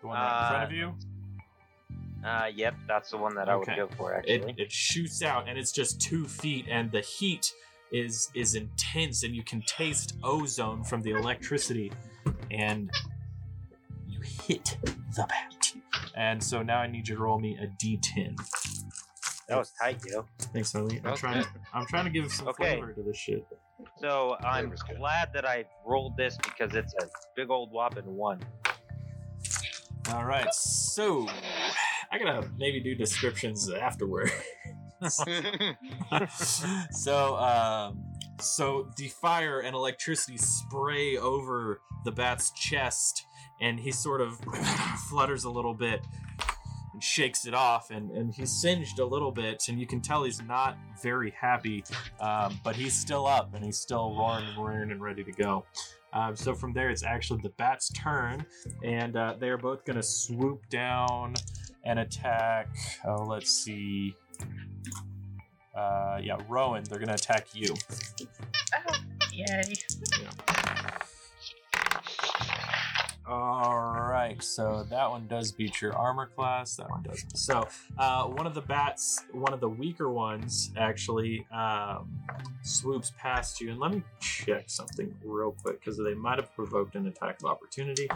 The 0.00 0.06
one 0.06 0.16
right 0.16 0.42
in 0.42 0.48
front 0.48 0.64
of 0.64 0.70
Uh, 0.70 0.74
you? 0.74 0.94
Uh, 2.24 2.46
yep, 2.52 2.74
that's 2.88 3.10
the 3.10 3.16
one 3.16 3.34
that 3.34 3.48
I 3.48 3.54
would 3.56 3.68
Okay. 3.68 3.76
go 3.76 3.88
for 3.96 4.14
It, 4.14 4.40
actually. 4.42 4.54
it 4.56 4.72
shoots 4.72 5.22
out, 5.22 5.48
and 5.48 5.58
it's 5.58 5.70
just 5.72 6.00
two 6.00 6.26
feet, 6.26 6.66
and 6.68 6.90
the 6.90 7.00
heat 7.00 7.52
is 7.92 8.30
is 8.34 8.54
intense, 8.54 9.22
and 9.22 9.34
you 9.36 9.42
can 9.42 9.62
taste 9.62 10.16
ozone 10.22 10.82
from 10.84 11.00
the 11.02 11.10
electricity, 11.12 11.90
and 12.50 12.90
you 14.06 14.20
hit 14.20 14.76
the 15.16 15.24
bat. 15.28 15.57
And 16.18 16.42
so 16.42 16.62
now 16.62 16.78
I 16.78 16.88
need 16.88 17.06
you 17.08 17.14
to 17.16 17.22
roll 17.22 17.38
me 17.38 17.56
a 17.62 17.66
d10. 17.68 18.36
that 19.48 19.56
was 19.56 19.72
tight, 19.80 19.98
yo. 20.04 20.26
Thanks, 20.52 20.74
Ellie. 20.74 21.00
I'm 21.04 21.12
Okay. 21.12 21.20
trying. 21.20 21.44
I'm 21.72 21.86
trying 21.86 22.04
to 22.06 22.10
give 22.10 22.30
some 22.32 22.48
Okay. 22.48 22.76
flavor 22.76 22.92
to 22.92 23.02
this 23.04 23.16
shit. 23.16 23.46
So 24.00 24.36
I'm 24.44 24.74
glad 24.98 25.30
that 25.32 25.46
I 25.46 25.64
rolled 25.86 26.16
this 26.16 26.36
because 26.36 26.74
it's 26.74 26.92
a 27.00 27.06
big 27.36 27.50
old 27.50 27.70
whopping 27.70 28.04
one. 28.04 28.40
All 30.10 30.24
right, 30.24 30.52
so 30.54 31.26
I 32.10 32.18
gotta 32.18 32.48
maybe 32.56 32.80
do 32.82 32.94
descriptions 32.96 33.70
afterward. 33.70 34.30
so, 36.90 37.36
um, 37.36 38.02
so 38.40 38.90
the 38.96 39.08
fire 39.08 39.60
and 39.60 39.76
electricity 39.76 40.38
spray 40.38 41.16
over 41.16 41.80
the 42.04 42.10
bat's 42.10 42.50
chest, 42.52 43.22
and 43.60 43.78
he 43.78 43.90
sort 43.90 44.20
of 44.20 44.38
flutters 45.08 45.44
a 45.44 45.50
little 45.50 45.74
bit 45.74 46.00
and 46.92 47.02
shakes 47.02 47.46
it 47.46 47.54
off, 47.54 47.90
and, 47.90 48.10
and 48.10 48.34
he's 48.34 48.50
singed 48.50 48.98
a 48.98 49.04
little 49.04 49.30
bit, 49.30 49.68
and 49.68 49.78
you 49.80 49.86
can 49.86 50.00
tell 50.00 50.24
he's 50.24 50.42
not 50.42 50.76
very 51.02 51.30
happy, 51.30 51.84
um, 52.20 52.58
but 52.64 52.74
he's 52.74 52.94
still 52.94 53.26
up 53.26 53.54
and 53.54 53.64
he's 53.64 53.78
still 53.78 54.14
roaring 54.16 54.46
and 54.46 54.56
roaring 54.56 54.90
and 54.90 55.00
ready 55.00 55.22
to 55.22 55.32
go. 55.32 55.64
Um, 56.12 56.34
so 56.36 56.54
from 56.54 56.72
there, 56.72 56.90
it's 56.90 57.04
actually 57.04 57.40
the 57.42 57.50
bat's 57.50 57.90
turn, 57.90 58.44
and 58.82 59.16
uh, 59.16 59.34
they 59.38 59.48
are 59.50 59.58
both 59.58 59.84
going 59.84 59.96
to 59.96 60.02
swoop 60.02 60.68
down 60.70 61.34
and 61.84 61.98
attack. 61.98 62.68
Oh, 63.06 63.24
let's 63.24 63.50
see. 63.50 64.14
Uh, 65.76 66.18
yeah, 66.20 66.36
Rowan, 66.48 66.84
they're 66.84 66.98
going 66.98 67.08
to 67.08 67.14
attack 67.14 67.48
you. 67.54 67.74
Oh, 68.88 68.94
yay. 69.32 69.62
All 73.30 74.08
right, 74.08 74.42
so 74.42 74.86
that 74.88 75.10
one 75.10 75.26
does 75.26 75.52
beat 75.52 75.82
your 75.82 75.94
armor 75.94 76.30
class. 76.34 76.76
That 76.76 76.88
one 76.88 77.02
doesn't. 77.02 77.36
So, 77.36 77.68
uh, 77.98 78.24
one 78.24 78.46
of 78.46 78.54
the 78.54 78.62
bats, 78.62 79.22
one 79.32 79.52
of 79.52 79.60
the 79.60 79.68
weaker 79.68 80.10
ones, 80.10 80.70
actually 80.78 81.46
um, 81.52 82.10
swoops 82.62 83.12
past 83.18 83.60
you. 83.60 83.70
And 83.70 83.78
let 83.78 83.92
me 83.92 84.02
check 84.18 84.70
something 84.70 85.14
real 85.22 85.54
quick 85.62 85.78
because 85.78 85.98
they 85.98 86.14
might 86.14 86.38
have 86.38 86.54
provoked 86.54 86.94
an 86.94 87.06
attack 87.06 87.42
of 87.42 87.50
opportunity. 87.50 88.08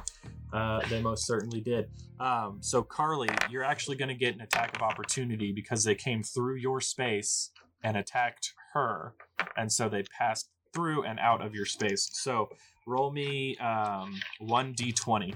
Uh, 0.51 0.81
they 0.89 1.03
most 1.03 1.27
certainly 1.27 1.61
did. 1.61 1.91
Um, 2.19 2.57
so, 2.63 2.83
Carly, 2.83 3.29
you're 3.51 3.65
actually 3.65 3.97
going 3.97 4.09
to 4.09 4.15
get 4.15 4.35
an 4.35 4.41
attack 4.41 4.75
of 4.75 4.81
opportunity 4.81 5.53
because 5.53 5.85
they 5.85 5.95
came 5.95 6.23
through 6.23 6.57
your 6.57 6.81
space 6.81 7.51
and 7.85 7.99
attacked 7.99 8.55
her, 8.73 9.13
and 9.59 9.71
so 9.71 9.91
they 9.91 10.05
passed 10.05 10.49
through 10.73 11.05
and 11.05 11.19
out 11.21 11.45
of 11.45 11.55
your 11.55 11.67
space. 11.67 12.09
So, 12.15 12.49
roll 12.87 13.11
me 13.11 13.57
um, 13.59 14.19
1d20 14.43 15.35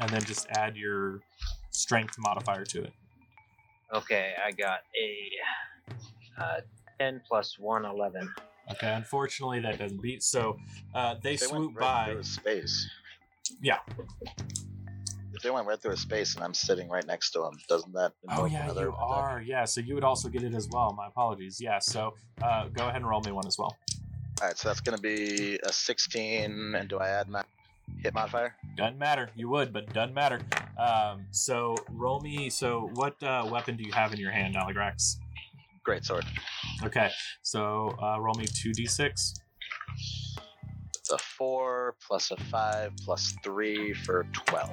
and 0.00 0.10
then 0.10 0.22
just 0.24 0.46
add 0.50 0.76
your 0.76 1.20
strength 1.70 2.16
modifier 2.18 2.64
to 2.64 2.82
it 2.84 2.92
Okay, 3.92 4.34
I 4.46 4.52
got 4.52 4.80
a 4.96 6.40
uh, 6.40 6.60
10 7.00 7.22
plus 7.26 7.58
1, 7.58 7.84
11. 7.84 8.28
okay 8.70 8.92
unfortunately 8.94 9.58
that 9.60 9.78
doesn't 9.78 10.00
beat 10.00 10.22
so 10.22 10.56
uh, 10.94 11.14
they, 11.22 11.30
They 11.32 11.36
swoop 11.38 11.74
went 11.74 11.76
right 11.76 12.06
by 12.06 12.10
through 12.12 12.20
a 12.20 12.24
space. 12.24 12.88
Yeah. 13.60 13.78
If 15.34 15.42
they 15.42 15.50
went 15.50 15.66
right 15.66 15.80
through 15.80 15.92
a 15.92 15.96
space 15.96 16.34
and 16.36 16.44
I'm 16.44 16.54
sitting 16.54 16.88
right 16.88 17.04
next 17.06 17.30
to 17.32 17.40
them, 17.40 17.52
doesn't 17.68 17.92
that? 17.94 18.12
oh 18.30 18.44
yeah 18.44 18.64
another 18.64 18.82
you 18.84 18.88
attack? 18.90 19.02
are 19.08 19.42
yeah 19.44 19.64
so 19.64 19.80
you 19.80 19.94
would 19.94 20.04
also 20.04 20.28
get 20.28 20.42
it 20.44 20.54
as 20.54 20.68
well 20.70 20.92
my 20.96 21.08
apologies 21.08 21.60
yeah 21.60 21.78
so 21.80 22.14
uh, 22.42 22.68
go 22.68 22.84
ahead 22.84 22.96
and 22.96 23.08
roll 23.08 23.20
me 23.22 23.32
one 23.32 23.46
as 23.46 23.58
well 23.58 23.76
All 24.40 24.46
right, 24.46 24.56
so 24.56 24.68
that's 24.70 24.80
going 24.80 24.96
to 24.96 25.02
be 25.02 25.58
a 25.64 25.72
16, 25.72 26.74
and 26.74 26.88
do 26.88 26.96
I 26.98 27.08
add 27.08 27.28
my 27.28 27.42
hit 28.02 28.14
modifier? 28.14 28.54
doesn't 28.76 28.98
matter 28.98 29.28
you 29.34 29.48
would 29.48 29.72
but 29.72 29.92
doesn't 29.92 30.14
matter 30.14 30.40
um, 30.78 31.26
so 31.32 31.74
roll 31.90 32.20
me 32.20 32.48
so 32.48 32.88
what 32.94 33.20
uh, 33.22 33.44
weapon 33.50 33.76
do 33.76 33.82
you 33.82 33.90
have 33.92 34.12
in 34.14 34.18
your 34.20 34.30
hand 34.30 34.54
Aligrax? 34.54 35.16
Great 35.84 36.04
sword. 36.04 36.24
okay 36.84 37.10
so 37.42 37.94
uh, 38.02 38.18
roll 38.20 38.34
me 38.36 38.46
2d6 38.46 39.10
It's 39.10 41.10
a 41.12 41.18
four 41.18 41.96
plus 42.06 42.30
a 42.30 42.36
five 42.36 42.92
plus 43.04 43.34
three 43.42 43.92
for 43.92 44.24
12. 44.32 44.70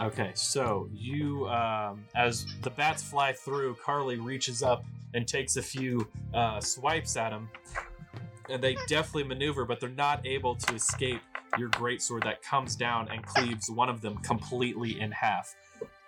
Okay, 0.00 0.30
so 0.34 0.88
you, 0.92 1.48
um, 1.48 2.04
as 2.14 2.46
the 2.62 2.70
bats 2.70 3.02
fly 3.02 3.32
through, 3.32 3.76
Carly 3.82 4.18
reaches 4.18 4.62
up 4.62 4.84
and 5.14 5.26
takes 5.26 5.56
a 5.56 5.62
few 5.62 6.06
uh, 6.34 6.60
swipes 6.60 7.16
at 7.16 7.30
them, 7.30 7.48
and 8.48 8.62
they 8.62 8.76
deftly 8.86 9.24
maneuver, 9.24 9.64
but 9.64 9.80
they're 9.80 9.88
not 9.88 10.26
able 10.26 10.54
to 10.54 10.74
escape 10.74 11.20
your 11.58 11.68
greatsword 11.70 12.24
that 12.24 12.42
comes 12.42 12.76
down 12.76 13.08
and 13.10 13.24
cleaves 13.24 13.70
one 13.70 13.88
of 13.88 14.00
them 14.00 14.18
completely 14.18 15.00
in 15.00 15.10
half. 15.12 15.54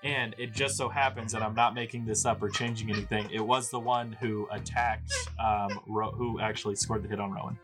And 0.05 0.35
it 0.39 0.53
just 0.53 0.77
so 0.77 0.89
happens, 0.89 1.35
and 1.35 1.43
I'm 1.43 1.55
not 1.55 1.75
making 1.75 2.07
this 2.07 2.25
up 2.25 2.43
or 2.43 2.49
changing 2.49 2.91
anything, 2.91 3.29
it 3.33 3.41
was 3.41 3.71
the 3.71 3.81
one 3.81 4.13
who 4.21 4.47
attacked, 4.53 5.13
um, 5.45 5.81
Ro- 5.87 6.13
who 6.13 6.41
actually 6.41 6.77
scored 6.77 7.03
the 7.03 7.09
hit 7.09 7.19
on 7.19 7.33
Rowan. 7.33 7.59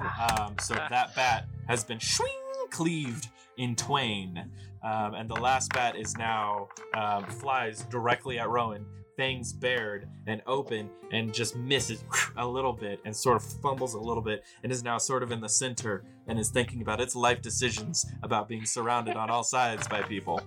Um, 0.00 0.56
so 0.60 0.74
that 0.74 1.14
bat 1.14 1.46
has 1.68 1.84
been 1.84 2.00
swing 2.00 2.32
cleaved 2.70 3.28
in 3.56 3.76
twain. 3.76 4.50
Um, 4.82 5.14
and 5.14 5.28
the 5.28 5.34
last 5.34 5.72
bat 5.74 5.96
is 5.96 6.16
now 6.16 6.68
um, 6.94 7.24
flies 7.26 7.82
directly 7.90 8.38
at 8.38 8.48
Rowan, 8.48 8.86
fangs 9.20 9.52
bared 9.52 10.08
and 10.26 10.40
open, 10.46 10.88
and 11.12 11.34
just 11.34 11.54
misses 11.54 12.02
a 12.38 12.46
little 12.46 12.72
bit 12.72 12.98
and 13.04 13.14
sort 13.14 13.36
of 13.36 13.42
fumbles 13.60 13.92
a 13.92 13.98
little 14.00 14.22
bit, 14.22 14.42
and 14.62 14.72
is 14.72 14.82
now 14.82 14.96
sort 14.96 15.22
of 15.22 15.30
in 15.30 15.42
the 15.42 15.48
center 15.48 16.04
and 16.26 16.38
is 16.38 16.48
thinking 16.48 16.80
about 16.80 17.02
its 17.02 17.14
life 17.14 17.42
decisions 17.42 18.06
about 18.22 18.48
being 18.48 18.64
surrounded 18.64 19.16
on 19.18 19.28
all 19.28 19.42
sides 19.42 19.86
by 19.88 20.00
people. 20.02 20.40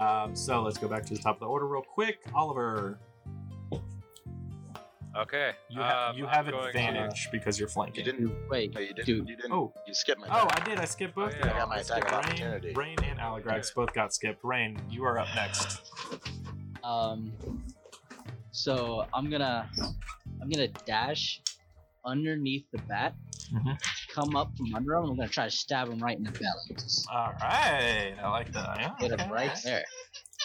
Um, 0.00 0.34
so 0.34 0.62
let's 0.62 0.78
go 0.78 0.88
back 0.88 1.06
to 1.06 1.14
the 1.14 1.20
top 1.20 1.36
of 1.36 1.40
the 1.40 1.46
order 1.46 1.68
real 1.68 1.82
quick. 1.82 2.18
Oliver, 2.34 2.98
Okay. 5.16 5.52
you, 5.70 5.80
ha- 5.80 6.08
um, 6.10 6.18
you 6.18 6.26
I'm 6.26 6.32
have 6.34 6.50
going- 6.50 6.66
advantage 6.68 7.28
because 7.30 7.56
you're 7.58 7.68
flanking. 7.68 8.04
You 8.04 8.12
didn't. 8.12 8.48
Wait, 8.48 8.74
No, 8.74 8.80
you 8.80 8.88
didn't. 8.94 9.06
dude. 9.06 9.28
You 9.28 9.36
didn't. 9.36 9.52
Oh. 9.52 9.72
You 9.86 9.94
skipped 9.94 10.20
my. 10.20 10.26
Oh, 10.28 10.46
turn. 10.48 10.48
I 10.54 10.64
did. 10.64 10.78
I 10.80 10.84
skipped 10.86 11.14
both. 11.14 11.34
Oh, 11.36 11.38
of 11.40 11.46
yeah. 11.46 11.46
them. 11.46 11.56
I 11.56 11.58
got 11.60 11.68
my 11.68 11.74
I 11.76 11.78
attack 11.78 12.08
skipped 12.08 12.12
of 12.12 12.18
Rain, 12.24 12.26
opportunity. 12.52 12.72
Rain 12.74 12.96
and 13.10 13.18
Aligrax 13.20 13.74
both 13.74 13.92
got 13.94 14.12
skipped. 14.12 14.42
Rain, 14.44 14.80
you 14.90 15.04
are 15.04 15.18
up 15.18 15.28
next. 15.36 15.80
Um, 16.84 17.32
so 18.52 19.04
I'm 19.14 19.30
gonna 19.30 19.68
I'm 20.42 20.48
gonna 20.48 20.68
dash 20.86 21.40
underneath 22.04 22.66
the 22.72 22.78
bat, 22.88 23.14
Mhm. 23.52 23.78
come 24.14 24.36
up 24.36 24.52
from 24.56 24.74
under 24.74 24.94
him. 24.94 25.02
and 25.04 25.10
I'm 25.12 25.16
gonna 25.16 25.28
try 25.28 25.44
to 25.44 25.50
stab 25.50 25.88
him 25.88 26.00
right 26.00 26.16
in 26.16 26.24
the 26.24 26.30
belly. 26.30 26.74
Just 26.78 27.06
All 27.10 27.32
right, 27.42 28.14
I 28.22 28.28
like 28.30 28.52
that. 28.52 28.78
Yeah, 28.78 28.94
hit 28.98 29.10
him 29.12 29.20
okay. 29.20 29.30
right 29.30 29.58
there. 29.64 29.84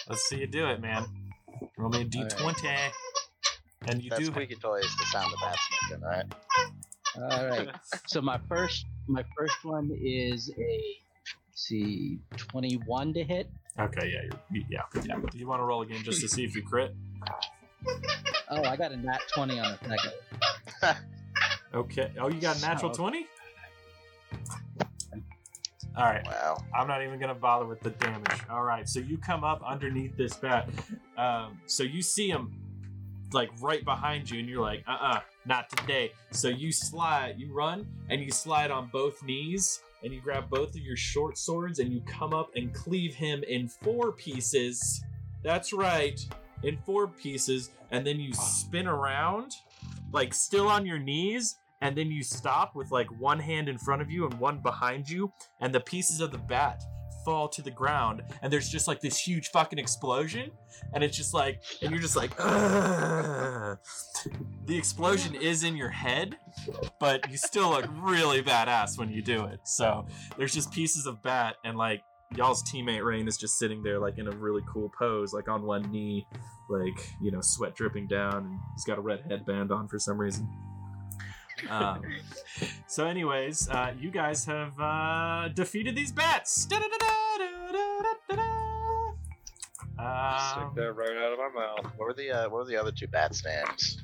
Let's 0.08 0.22
see 0.24 0.38
you 0.40 0.46
do 0.46 0.66
it, 0.66 0.80
man. 0.80 1.06
Roll 1.78 1.90
me 1.90 2.02
a 2.02 2.04
d20. 2.04 2.92
And 3.86 4.02
you 4.02 4.10
That 4.10 4.18
do. 4.20 4.26
squeaky 4.26 4.56
toy 4.56 4.78
is 4.78 4.96
the 4.96 5.04
sound 5.06 5.30
the 5.32 5.36
bats 5.40 5.68
making, 5.90 6.04
right? 6.04 6.24
All 7.16 7.46
right. 7.46 7.68
so 8.06 8.20
my 8.20 8.38
first 8.48 8.86
my 9.08 9.22
first 9.36 9.56
one 9.64 9.90
is 10.02 10.50
a 10.58 10.96
let's 11.48 11.66
see 11.66 12.18
21 12.36 13.14
to 13.14 13.24
hit. 13.24 13.50
Okay, 13.78 14.08
yeah, 14.08 14.36
you're, 14.50 14.64
yeah, 14.70 14.80
yeah. 15.04 15.16
Do 15.30 15.38
you 15.38 15.46
want 15.46 15.60
to 15.60 15.64
roll 15.64 15.82
again 15.82 16.02
just 16.02 16.20
to 16.22 16.28
see 16.28 16.44
if 16.44 16.54
you 16.54 16.62
crit? 16.62 16.94
Oh, 18.50 18.62
I 18.64 18.76
got 18.76 18.92
a 18.92 18.96
nat 18.96 19.20
20 19.34 19.58
on 19.60 19.78
the 19.82 19.96
second. 20.80 20.96
Okay. 21.74 22.12
Oh, 22.20 22.28
you 22.28 22.40
got 22.40 22.56
a 22.56 22.60
natural 22.60 22.92
20? 22.92 23.26
All 25.96 26.04
right. 26.04 26.24
Wow. 26.24 26.58
I'm 26.72 26.86
not 26.86 27.02
even 27.02 27.18
gonna 27.18 27.34
bother 27.34 27.66
with 27.66 27.80
the 27.80 27.90
damage. 27.90 28.40
All 28.48 28.62
right, 28.62 28.88
so 28.88 29.00
you 29.00 29.18
come 29.18 29.42
up 29.44 29.62
underneath 29.66 30.16
this 30.16 30.34
bat. 30.36 30.68
Um, 31.16 31.60
so 31.66 31.82
you 31.82 32.00
see 32.02 32.28
him 32.28 32.52
like 33.32 33.50
right 33.60 33.84
behind 33.84 34.30
you, 34.30 34.38
and 34.38 34.48
you're 34.48 34.62
like, 34.62 34.84
uh-uh, 34.86 35.20
not 35.46 35.68
today. 35.70 36.12
So 36.30 36.48
you 36.48 36.72
slide, 36.72 37.34
you 37.38 37.52
run, 37.52 37.86
and 38.08 38.20
you 38.20 38.30
slide 38.30 38.70
on 38.70 38.88
both 38.92 39.22
knees, 39.22 39.80
and 40.02 40.12
you 40.12 40.20
grab 40.20 40.48
both 40.48 40.70
of 40.70 40.80
your 40.80 40.96
short 40.96 41.36
swords, 41.36 41.80
and 41.80 41.92
you 41.92 42.00
come 42.02 42.32
up 42.32 42.50
and 42.54 42.72
cleave 42.72 43.14
him 43.14 43.42
in 43.44 43.68
four 43.68 44.12
pieces. 44.12 45.02
That's 45.42 45.72
right, 45.72 46.24
in 46.62 46.78
four 46.86 47.08
pieces, 47.08 47.70
and 47.90 48.06
then 48.06 48.20
you 48.20 48.32
spin 48.32 48.86
around, 48.86 49.52
like 50.12 50.32
still 50.32 50.68
on 50.68 50.86
your 50.86 50.98
knees, 50.98 51.56
and 51.80 51.96
then 51.96 52.10
you 52.10 52.22
stop 52.22 52.74
with 52.74 52.90
like 52.90 53.08
one 53.20 53.38
hand 53.38 53.68
in 53.68 53.76
front 53.78 54.00
of 54.00 54.10
you 54.10 54.24
and 54.24 54.34
one 54.34 54.58
behind 54.58 55.08
you, 55.10 55.32
and 55.60 55.74
the 55.74 55.80
pieces 55.80 56.20
of 56.20 56.30
the 56.30 56.38
bat 56.38 56.82
fall 57.24 57.48
to 57.48 57.62
the 57.62 57.70
ground, 57.70 58.22
and 58.42 58.52
there's 58.52 58.68
just 58.68 58.86
like 58.86 59.00
this 59.00 59.18
huge 59.18 59.48
fucking 59.48 59.78
explosion, 59.78 60.50
and 60.92 61.02
it's 61.02 61.16
just 61.16 61.32
like, 61.32 61.62
and 61.80 61.90
you're 61.90 62.00
just 62.00 62.16
like, 62.16 62.36
the 62.36 63.78
explosion 64.68 65.34
is 65.34 65.64
in 65.64 65.74
your 65.74 65.88
head, 65.88 66.36
but 67.00 67.30
you 67.30 67.38
still 67.38 67.70
look 67.70 67.86
really 68.02 68.42
badass 68.42 68.98
when 68.98 69.10
you 69.10 69.22
do 69.22 69.46
it. 69.46 69.60
So 69.64 70.06
there's 70.36 70.52
just 70.52 70.70
pieces 70.70 71.06
of 71.06 71.22
bat, 71.22 71.56
and 71.64 71.78
like 71.78 72.02
y'all's 72.36 72.62
teammate 72.62 73.04
Rain 73.04 73.28
is 73.28 73.36
just 73.36 73.58
sitting 73.58 73.82
there 73.82 73.98
like 73.98 74.18
in 74.18 74.28
a 74.28 74.30
really 74.32 74.62
cool 74.68 74.90
pose, 74.98 75.32
like 75.32 75.48
on 75.48 75.62
one 75.62 75.90
knee, 75.90 76.26
like 76.68 77.08
you 77.20 77.30
know, 77.30 77.40
sweat 77.40 77.74
dripping 77.74 78.06
down, 78.06 78.46
and 78.46 78.58
he's 78.74 78.84
got 78.84 78.98
a 78.98 79.00
red 79.00 79.22
headband 79.28 79.72
on 79.72 79.88
for 79.88 79.98
some 79.98 80.18
reason. 80.18 80.48
Um, 81.68 82.02
so, 82.86 83.06
anyways, 83.06 83.68
uh, 83.68 83.92
you 83.98 84.10
guys 84.10 84.44
have 84.44 84.78
uh, 84.78 85.48
defeated 85.48 85.94
these 85.94 86.12
bats. 86.12 86.62
Stick 86.62 86.80
Um, 89.96 90.72
that 90.74 90.92
right 90.92 91.16
out 91.16 91.32
of 91.32 91.38
my 91.38 91.50
mouth. 91.54 91.84
What 91.96 92.08
were 92.08 92.14
the 92.14 92.30
uh, 92.30 92.42
what 92.44 92.58
were 92.58 92.64
the 92.64 92.76
other 92.76 92.90
two 92.90 93.06
bats' 93.06 93.44
names? 93.44 94.02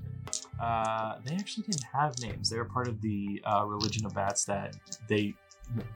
uh, 0.61 1.17
they 1.25 1.35
actually 1.35 1.65
didn't 1.65 1.85
have 1.93 2.19
names. 2.21 2.51
They're 2.51 2.65
part 2.65 2.89
of 2.89 3.01
the 3.01 3.43
uh, 3.45 3.65
religion 3.67 4.07
of 4.07 4.15
bats 4.15 4.45
that 4.45 4.77
they, 5.09 5.35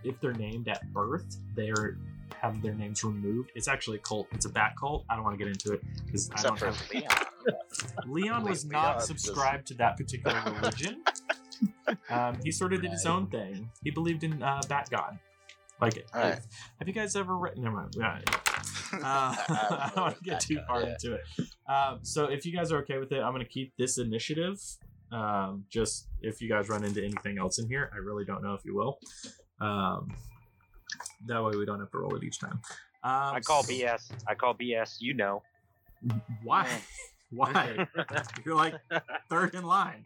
if 0.02 0.18
they're 0.20 0.32
named 0.32 0.68
at 0.68 0.92
birth, 0.92 1.36
they're 1.54 1.98
have 2.40 2.62
their 2.62 2.74
names 2.74 3.04
removed. 3.04 3.50
It's 3.54 3.68
actually 3.68 3.98
a 3.98 4.00
cult. 4.00 4.28
It's 4.32 4.46
a 4.46 4.48
bat 4.48 4.74
cult. 4.78 5.04
I 5.08 5.14
don't 5.14 5.24
want 5.24 5.38
to 5.38 5.44
get 5.44 5.50
into 5.50 5.72
it 5.72 5.82
because 6.04 6.30
I 6.34 6.42
don't 6.42 6.58
have. 6.60 6.90
Leon. 6.92 7.08
Leon 8.06 8.44
was 8.44 8.64
not 8.64 9.02
subscribed 9.02 9.66
to 9.68 9.74
that 9.74 9.96
particular 9.96 10.40
religion. 10.60 11.02
um, 12.10 12.38
he 12.42 12.50
sort 12.50 12.72
of 12.72 12.82
did 12.82 12.90
his 12.90 13.06
own 13.06 13.26
thing. 13.28 13.70
He 13.82 13.90
believed 13.90 14.24
in 14.24 14.42
uh, 14.42 14.62
Bat 14.68 14.88
God. 14.90 15.18
Like, 15.80 16.06
Alright. 16.14 16.40
have 16.78 16.88
you 16.88 16.94
guys 16.94 17.16
ever 17.16 17.36
read? 17.36 17.58
Never 17.58 17.76
mind. 17.76 17.94
Yeah. 17.98 18.20
Uh, 18.92 19.34
I 19.36 19.90
don't 19.92 20.04
want 20.04 20.18
to 20.18 20.22
get 20.22 20.38
too 20.38 20.60
far 20.68 20.82
yeah. 20.82 20.90
into 20.90 21.14
it. 21.14 21.22
Um, 21.68 21.98
so 22.02 22.26
if 22.26 22.46
you 22.46 22.56
guys 22.56 22.70
are 22.70 22.78
okay 22.82 22.98
with 22.98 23.10
it, 23.10 23.20
I'm 23.20 23.32
going 23.32 23.44
to 23.44 23.50
keep 23.50 23.72
this 23.76 23.98
initiative. 23.98 24.60
Um, 25.10 25.64
just 25.68 26.06
if 26.20 26.40
you 26.40 26.48
guys 26.48 26.68
run 26.68 26.84
into 26.84 27.02
anything 27.02 27.36
else 27.38 27.58
in 27.58 27.66
here, 27.66 27.90
I 27.92 27.96
really 27.96 28.24
don't 28.24 28.40
know 28.40 28.54
if 28.54 28.64
you 28.64 28.76
will. 28.76 29.00
Um, 29.60 30.14
that 31.26 31.42
way 31.42 31.56
we 31.56 31.64
don't 31.64 31.80
have 31.80 31.90
to 31.90 31.98
roll 31.98 32.14
it 32.14 32.24
each 32.24 32.38
time. 32.38 32.60
Um, 33.02 33.36
I 33.36 33.40
call 33.40 33.62
BS. 33.62 34.10
I 34.26 34.34
call 34.34 34.54
BS. 34.54 34.96
You 35.00 35.14
know. 35.14 35.42
Why? 36.42 36.68
Why? 37.30 37.86
You're 38.44 38.54
like 38.54 38.74
third 39.28 39.54
in 39.54 39.64
line. 39.64 40.04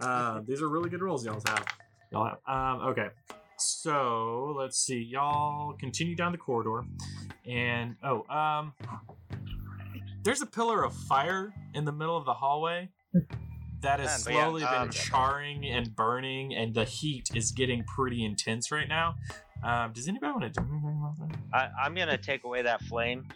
Uh, 0.00 0.40
these 0.46 0.62
are 0.62 0.68
really 0.68 0.90
good 0.90 1.02
rolls 1.02 1.24
y'all 1.24 1.42
have. 1.46 1.66
Y'all 2.12 2.24
have. 2.24 2.38
Um, 2.46 2.88
okay. 2.88 3.08
So 3.56 4.54
let's 4.58 4.78
see. 4.78 5.02
Y'all 5.02 5.74
continue 5.74 6.14
down 6.14 6.32
the 6.32 6.38
corridor, 6.38 6.84
and 7.46 7.96
oh, 8.02 8.24
um, 8.28 8.72
there's 10.22 10.42
a 10.42 10.46
pillar 10.46 10.84
of 10.84 10.94
fire 10.94 11.52
in 11.74 11.84
the 11.84 11.92
middle 11.92 12.16
of 12.16 12.24
the 12.24 12.34
hallway 12.34 12.88
that 13.84 14.00
has 14.00 14.26
Man, 14.26 14.34
but 14.34 14.34
yeah, 14.34 14.44
slowly 14.44 14.62
uh, 14.64 14.70
been 14.70 14.88
okay. 14.88 14.98
charring 14.98 15.64
and 15.66 15.94
burning, 15.94 16.54
and 16.54 16.74
the 16.74 16.84
heat 16.84 17.30
is 17.34 17.52
getting 17.52 17.84
pretty 17.84 18.24
intense 18.24 18.72
right 18.72 18.88
now. 18.88 19.14
Um, 19.64 19.92
does 19.92 20.08
anybody 20.08 20.32
want 20.32 20.44
to 20.54 20.60
do 20.60 20.66
anything 20.70 20.98
about 21.00 21.18
that? 21.18 21.38
I, 21.52 21.84
I'm 21.84 21.94
gonna 21.94 22.18
take 22.18 22.44
away 22.44 22.62
that 22.62 22.82
flame. 22.82 23.26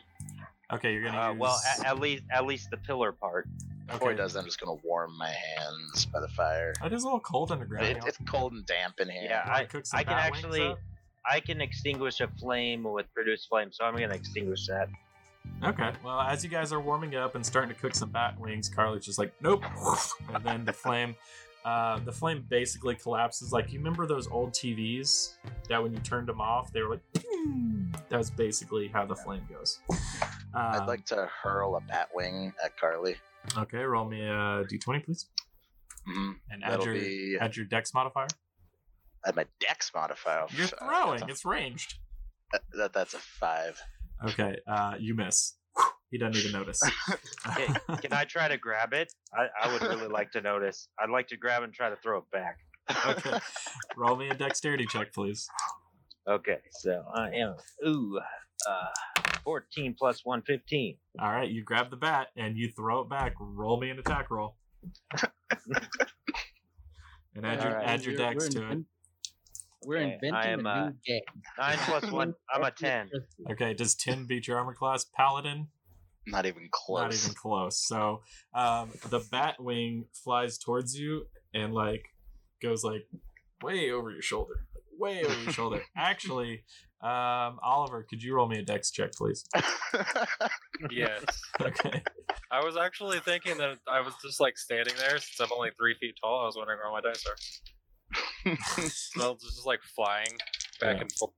Okay, 0.73 0.93
you're 0.93 1.03
gonna 1.05 1.19
Uh, 1.21 1.31
use. 1.33 1.41
well, 1.41 1.61
at, 1.79 1.87
at 1.87 1.99
least 1.99 2.23
at 2.31 2.45
least 2.45 2.71
the 2.71 2.77
pillar 2.77 3.13
part. 3.13 3.49
Before 3.87 4.09
he 4.11 4.15
okay. 4.15 4.23
does, 4.23 4.37
I'm 4.37 4.45
just 4.45 4.61
gonna 4.61 4.79
warm 4.85 5.17
my 5.17 5.31
hands 5.31 6.05
by 6.07 6.21
the 6.21 6.29
fire. 6.29 6.75
It 6.85 6.93
is 6.93 7.03
a 7.03 7.07
little 7.07 7.21
cold 7.21 7.51
underground. 7.51 7.87
It, 7.87 7.97
y'all. 7.97 8.07
it's 8.07 8.19
cold 8.27 8.53
and 8.53 8.67
damp 8.67 9.01
in 9.01 9.09
here. 9.09 9.23
Yeah, 9.25 9.47
Wanna 9.49 9.61
I- 9.61 9.65
cook 9.65 9.87
some 9.87 9.99
I 9.99 10.05
can 10.05 10.13
actually- 10.15 10.67
up? 10.67 10.79
I 11.31 11.41
can 11.41 11.61
extinguish 11.61 12.21
a 12.21 12.29
flame 12.39 12.85
with 12.85 13.13
produce 13.15 13.45
flame, 13.47 13.71
so 13.73 13.85
I'm 13.85 13.95
gonna 13.97 14.15
extinguish 14.15 14.67
that. 14.67 14.89
Okay. 15.65 15.93
Well, 16.05 16.21
as 16.21 16.45
you 16.45 16.51
guys 16.51 16.73
are 16.73 16.81
warming 16.81 17.15
up 17.17 17.35
and 17.35 17.45
starting 17.45 17.75
to 17.75 17.81
cook 17.81 17.95
some 17.95 18.11
bat 18.11 18.39
wings, 18.39 18.69
Carly's 18.69 19.05
just 19.05 19.19
like, 19.19 19.33
nope. 19.43 19.65
And 20.35 20.45
then 20.45 20.65
the 20.65 20.73
flame, 20.73 21.17
uh, 21.65 21.99
the 22.01 22.13
flame 22.13 22.45
basically 22.49 22.95
collapses. 22.95 23.53
Like 23.53 23.73
you 23.73 23.79
remember 23.79 24.07
those 24.07 24.29
old 24.29 24.53
TVs 24.53 25.35
that 25.69 25.83
when 25.83 25.93
you 25.93 25.99
turned 26.01 26.29
them 26.29 26.41
off, 26.41 26.73
they 26.73 26.83
were 26.83 26.91
like, 26.91 27.03
"Ping." 27.15 27.95
that 28.09 28.17
was 28.17 28.31
basically 28.31 28.89
how 28.89 29.05
the 29.07 29.17
flame 29.17 29.47
goes. 29.51 29.81
I'd 30.55 30.79
Um, 30.81 30.87
like 30.87 31.05
to 31.07 31.29
hurl 31.43 31.77
a 31.77 31.81
bat 31.83 32.09
wing 32.15 32.53
at 32.65 32.77
Carly. 32.79 33.17
Okay, 33.57 33.79
roll 33.79 34.05
me 34.07 34.23
a 34.23 34.65
d20, 34.71 35.05
please, 35.05 35.27
hmm 36.07 36.33
and 36.51 36.65
add 36.65 36.73
That'll 36.73 36.85
your 36.87 36.95
be 36.95 37.37
add 37.41 37.57
your 37.57 37.67
dex 37.67 37.93
modifier. 37.95 38.29
at 39.27 39.37
my 39.37 39.45
dex 39.61 39.91
modifier. 39.95 40.47
You're 40.51 40.67
Uh, 40.67 40.87
throwing. 40.87 41.29
It's 41.29 41.45
ranged. 41.45 41.99
a, 42.55 42.59
that, 42.79 42.93
that's 42.95 43.15
a 43.15 43.19
five. 43.19 43.81
Okay, 44.25 44.57
uh, 44.67 44.95
you 44.99 45.15
miss. 45.15 45.55
He 46.11 46.19
doesn't 46.19 46.37
even 46.37 46.53
notice. 46.53 46.81
Okay, 47.51 47.67
Can 48.03 48.13
I 48.13 48.25
try 48.25 48.49
to 48.49 48.59
grab 48.59 48.93
it? 48.93 49.13
I, 49.33 49.47
I 49.63 49.73
would 49.73 49.83
really 49.83 50.07
like 50.19 50.31
to 50.33 50.41
notice. 50.41 50.89
I'd 50.99 51.09
like 51.11 51.29
to 51.29 51.37
grab 51.37 51.63
and 51.63 51.73
try 51.73 51.89
to 51.89 51.97
throw 51.97 52.19
it 52.19 52.25
back. 52.31 52.59
okay, 53.07 53.39
roll 53.97 54.17
me 54.17 54.29
a 54.29 54.35
dexterity 54.35 54.87
check, 54.87 55.13
please. 55.15 55.47
Okay, 56.29 56.59
so 56.81 57.03
I 57.15 57.31
am 57.31 57.55
ooh, 57.87 58.19
uh, 58.69 58.87
14 59.45 59.95
plus 59.99 60.21
plus 60.21 60.25
one 60.25 60.43
fifteen. 60.43 60.97
All 61.21 61.31
right, 61.31 61.49
you 61.51 61.63
grab 61.65 61.91
the 61.91 61.97
bat 61.97 62.29
and 62.37 62.57
you 62.57 62.71
throw 62.77 63.01
it 63.01 63.09
back. 63.09 63.35
Roll 63.41 63.79
me 63.81 63.91
an 63.91 63.99
attack 63.99 64.31
roll. 64.31 64.57
and 67.35 67.47
add 67.47 67.63
your 67.63 67.69
All 67.73 67.77
right. 67.79 67.87
add 67.87 68.05
your 68.05 68.15
We're- 68.17 68.35
dex 68.35 68.45
we're 68.45 68.51
to 68.61 68.71
it. 68.73 68.79
We're 69.85 69.97
Okay, 69.99 70.15
inventing 70.23 70.35
I 70.35 70.47
am, 70.49 70.67
a 70.67 70.69
uh, 70.71 70.85
new 70.87 70.95
game. 71.07 71.21
9 71.59 71.79
plus 71.83 72.11
1, 72.11 72.35
I'm 72.53 72.65
a 72.65 72.71
10. 72.73 73.11
Okay, 73.53 73.75
does 73.75 73.95
ten 73.95 74.27
beat 74.27 74.49
your 74.49 74.59
armor 74.59 74.75
class, 74.75 75.05
paladin? 75.17 75.69
Not 76.31 76.47
even 76.47 76.69
close. 76.71 77.01
Not 77.03 77.15
even 77.15 77.35
close. 77.35 77.79
So 77.79 78.23
um, 78.55 78.91
the 79.11 79.21
bat 79.31 79.61
wing 79.63 80.07
flies 80.13 80.59
towards 80.59 80.99
you 80.99 81.27
and 81.55 81.73
like 81.75 82.05
goes 82.63 82.85
like 82.85 83.07
way 83.63 83.91
over 83.91 84.11
your 84.11 84.23
shoulder, 84.23 84.67
way 84.99 85.25
over 85.25 85.43
your 85.43 85.53
shoulder. 85.59 85.83
Actually, 85.97 86.65
um, 87.03 87.59
Oliver, 87.63 88.05
could 88.09 88.23
you 88.23 88.35
roll 88.35 88.49
me 88.49 88.59
a 88.59 88.63
dex 88.63 88.91
check, 88.91 89.13
please? 89.13 89.45
Yes. 90.93 91.25
Okay. 91.61 92.03
I 92.53 92.63
was 92.65 92.77
actually 92.77 93.19
thinking 93.19 93.59
that 93.59 93.79
I 93.91 94.01
was 94.01 94.15
just 94.23 94.39
like 94.41 94.57
standing 94.57 94.95
there 94.97 95.19
since 95.19 95.41
I'm 95.41 95.49
only 95.53 95.71
three 95.77 95.95
feet 96.01 96.15
tall. 96.23 96.43
I 96.43 96.47
was 96.47 96.57
wondering 96.57 96.79
where 96.79 96.93
my 96.93 97.01
dice 97.01 97.25
are. 97.27 98.55
So 98.87 99.35
just 99.41 99.67
like 99.67 99.81
flying 99.83 100.29
back 100.81 100.97
Yeah. 100.97 101.01
and 101.03 101.13
forth. 101.13 101.33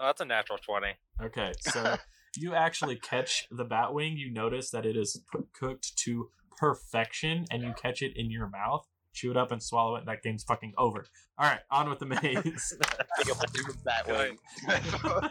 Oh, 0.00 0.06
that's 0.06 0.22
a 0.22 0.24
natural 0.24 0.56
20. 0.58 0.86
Okay, 1.24 1.52
so 1.60 1.96
you 2.36 2.54
actually 2.54 2.96
catch 2.96 3.46
the 3.50 3.64
bat 3.64 3.92
wing. 3.92 4.16
You 4.16 4.32
notice 4.32 4.70
that 4.70 4.86
it 4.86 4.96
is 4.96 5.22
p- 5.32 5.44
cooked 5.58 5.96
to 6.04 6.30
perfection, 6.56 7.44
and 7.50 7.62
you 7.62 7.72
catch 7.80 8.02
it 8.02 8.12
in 8.16 8.30
your 8.30 8.48
mouth, 8.48 8.86
chew 9.12 9.30
it 9.30 9.36
up, 9.36 9.50
and 9.50 9.62
swallow 9.62 9.96
it. 9.96 10.00
And 10.00 10.08
that 10.08 10.22
game's 10.22 10.44
fucking 10.44 10.72
over. 10.78 11.06
All 11.38 11.46
right, 11.48 11.60
on 11.70 11.88
with 11.88 11.98
the 11.98 12.06
maze. 12.22 12.74
Pick 13.18 13.30
up 13.30 13.42
a 13.42 13.84
bat 13.84 14.06
Good. 14.06 14.36
wing. 14.68 15.30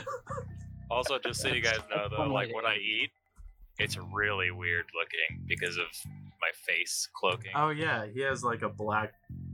Also, 0.88 1.18
just 1.18 1.40
so 1.40 1.48
you 1.48 1.60
guys 1.60 1.80
know, 1.90 2.08
though, 2.08 2.32
like 2.32 2.48
to 2.48 2.54
when 2.54 2.64
I 2.64 2.76
eat, 2.76 3.10
it's 3.78 3.98
really 4.14 4.50
weird 4.52 4.84
looking 4.94 5.44
because 5.46 5.76
of 5.76 5.86
my 6.40 6.50
face 6.66 7.08
cloaking. 7.14 7.52
oh 7.54 7.70
yeah, 7.70 8.06
he 8.12 8.20
has 8.20 8.42
like 8.44 8.62
a 8.62 8.68
black. 8.68 9.12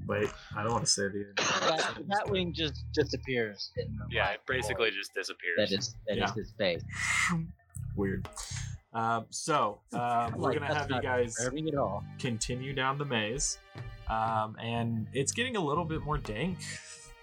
Wait, 0.09 0.29
I 0.57 0.63
don't 0.63 0.73
want 0.73 0.85
to 0.85 0.91
say 0.91 1.03
the. 1.05 1.27
that, 1.37 1.95
that 2.09 2.31
wing 2.31 2.53
just 2.53 2.85
disappears. 2.93 3.71
In 3.77 3.99
yeah, 4.11 4.31
it 4.31 4.41
basically 4.47 4.87
void 4.91 4.95
just 4.99 5.15
disappears. 5.15 5.57
That 5.57 5.73
is 5.73 5.95
that 6.09 6.15
is 6.17 6.19
Yeah. 6.19 6.35
his 6.35 6.53
face. 6.59 6.83
Weird. 7.97 8.29
Um, 8.95 9.27
so 9.31 9.81
um, 9.95 10.35
we're 10.37 10.51
Like, 10.51 10.59
gonna 10.61 10.75
have 10.75 10.91
you 10.91 11.01
guys 11.01 11.39
at 11.41 11.75
all. 11.77 12.05
continue 12.19 12.75
down 12.75 12.99
the 12.99 13.05
maze, 13.07 13.59
um, 14.11 14.57
and 14.61 15.07
it's 15.15 15.33
getting 15.33 15.57
a 15.57 15.61
little 15.61 15.85
bit 15.87 16.03
more 16.03 16.19
dank, 16.19 16.59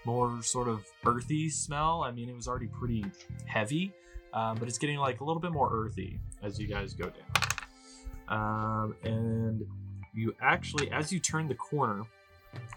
more 0.04 0.42
sort 0.42 0.66
of 0.68 0.84
earthy 1.06 1.48
smell. 1.48 2.02
I 2.02 2.10
mean, 2.10 2.28
it 2.28 2.34
was 2.34 2.48
already 2.48 2.66
pretty 2.66 3.04
heavy, 3.46 3.92
um, 4.32 4.56
but 4.58 4.66
it's 4.66 4.78
getting 4.78 4.98
like 4.98 5.20
a 5.20 5.24
little 5.24 5.40
bit 5.40 5.52
more 5.52 5.70
earthy 5.72 6.18
as 6.42 6.58
you 6.58 6.66
guys 6.66 6.92
go 6.94 7.04
down. 7.04 7.49
Um, 8.30 8.94
and 9.02 9.66
you 10.14 10.34
actually, 10.40 10.90
as 10.90 11.12
you 11.12 11.18
turn 11.18 11.48
the 11.48 11.54
corner, 11.54 12.04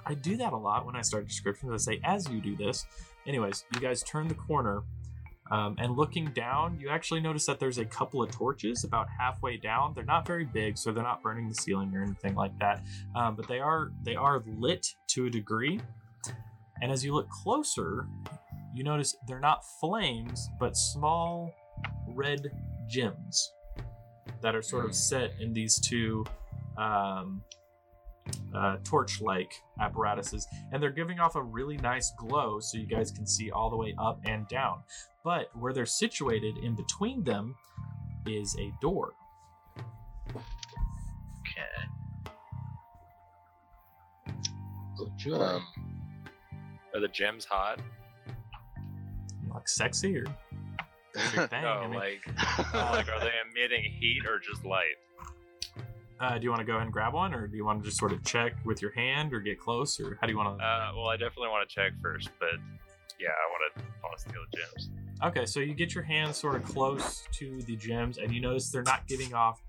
I 0.05 0.13
do 0.13 0.35
that 0.37 0.53
a 0.53 0.57
lot 0.57 0.85
when 0.85 0.95
I 0.95 1.01
start 1.01 1.27
descriptions. 1.27 1.71
I 1.71 1.93
say, 1.93 2.01
as 2.03 2.29
you 2.29 2.41
do 2.41 2.55
this. 2.55 2.85
Anyways, 3.25 3.65
you 3.73 3.79
guys 3.79 4.03
turn 4.03 4.27
the 4.27 4.35
corner. 4.35 4.83
Um, 5.51 5.75
and 5.77 5.95
looking 5.95 6.25
down, 6.27 6.79
you 6.79 6.89
actually 6.89 7.19
notice 7.19 7.45
that 7.45 7.59
there's 7.59 7.77
a 7.77 7.85
couple 7.85 8.23
of 8.23 8.31
torches 8.31 8.83
about 8.83 9.07
halfway 9.09 9.57
down. 9.57 9.93
They're 9.93 10.03
not 10.03 10.25
very 10.25 10.45
big, 10.45 10.77
so 10.77 10.91
they're 10.91 11.03
not 11.03 11.21
burning 11.21 11.47
the 11.47 11.55
ceiling 11.55 11.95
or 11.95 12.01
anything 12.01 12.33
like 12.33 12.57
that. 12.59 12.83
Um, 13.15 13.35
but 13.35 13.47
they 13.47 13.59
are 13.59 13.91
they 14.03 14.15
are 14.15 14.41
lit 14.57 14.87
to 15.09 15.25
a 15.25 15.29
degree. 15.29 15.79
And 16.81 16.91
as 16.91 17.05
you 17.05 17.13
look 17.13 17.29
closer, 17.29 18.07
you 18.73 18.83
notice 18.83 19.15
they're 19.27 19.39
not 19.39 19.63
flames, 19.79 20.49
but 20.59 20.75
small 20.75 21.53
red 22.07 22.51
gems 22.87 23.51
that 24.41 24.55
are 24.55 24.61
sort 24.61 24.85
of 24.85 24.95
set 24.95 25.33
in 25.39 25.53
these 25.53 25.79
two 25.79 26.25
um, 26.77 27.43
uh, 28.55 28.77
torch-like 28.83 29.53
apparatuses, 29.79 30.47
and 30.71 30.81
they're 30.81 30.91
giving 30.91 31.19
off 31.19 31.35
a 31.35 31.41
really 31.41 31.77
nice 31.77 32.11
glow, 32.17 32.59
so 32.59 32.77
you 32.77 32.85
guys 32.85 33.11
can 33.11 33.27
see 33.27 33.51
all 33.51 33.69
the 33.69 33.75
way 33.75 33.93
up 33.97 34.19
and 34.25 34.47
down. 34.47 34.83
But 35.23 35.49
where 35.55 35.73
they're 35.73 35.85
situated 35.85 36.57
in 36.57 36.75
between 36.75 37.23
them 37.23 37.55
is 38.25 38.55
a 38.59 38.71
door. 38.81 39.13
Okay. 40.29 41.61
Good 44.97 45.17
joy. 45.17 45.35
Um, 45.35 45.65
Are 46.93 46.99
the 46.99 47.07
gems 47.07 47.45
hot? 47.45 47.79
Like 49.53 49.67
sexy 49.67 50.17
or 50.17 50.25
That's 50.25 50.27
your 50.27 50.42
thing. 51.47 51.61
no, 51.61 51.67
I 51.67 51.87
mean, 51.87 51.99
like, 51.99 52.27
like 52.73 53.09
are 53.09 53.19
they 53.19 53.31
emitting 53.49 53.83
heat 53.99 54.25
or 54.27 54.39
just 54.39 54.65
light? 54.65 54.95
uh, 56.23 56.37
do 56.37 56.43
you 56.43 56.49
want 56.49 56.61
to 56.61 56.65
go 56.65 56.73
ahead 56.73 56.83
and 56.83 56.93
grab 56.93 57.13
one, 57.13 57.33
or 57.33 57.47
do 57.47 57.57
you 57.57 57.65
want 57.65 57.81
to 57.81 57.85
just 57.85 57.99
sort 57.99 58.13
of 58.13 58.23
check 58.23 58.53
with 58.63 58.81
your 58.81 58.91
hand, 58.91 59.33
or 59.33 59.39
get 59.39 59.59
close, 59.59 59.99
or 59.99 60.17
how 60.21 60.27
do 60.27 60.31
you 60.31 60.37
want 60.37 60.57
to? 60.57 60.63
Uh, 60.63 60.91
well, 60.95 61.07
I 61.07 61.17
definitely 61.17 61.49
want 61.49 61.67
to 61.67 61.75
check 61.75 61.91
first, 62.01 62.29
but 62.39 62.53
yeah, 63.19 63.29
I 63.29 63.49
want 63.51 63.75
to 63.75 63.83
want 64.03 64.17
to 64.17 64.21
steal 64.21 64.41
the 64.51 64.57
gems. 64.57 64.89
Okay, 65.23 65.45
so 65.45 65.59
you 65.59 65.73
get 65.73 65.93
your 65.93 66.03
hands 66.03 66.37
sort 66.37 66.55
of 66.55 66.63
close 66.63 67.27
to 67.33 67.61
the 67.63 67.75
gems, 67.75 68.17
and 68.17 68.33
you 68.33 68.41
notice 68.41 68.69
they're 68.69 68.83
not 68.83 69.05
giving 69.07 69.33
off 69.33 69.61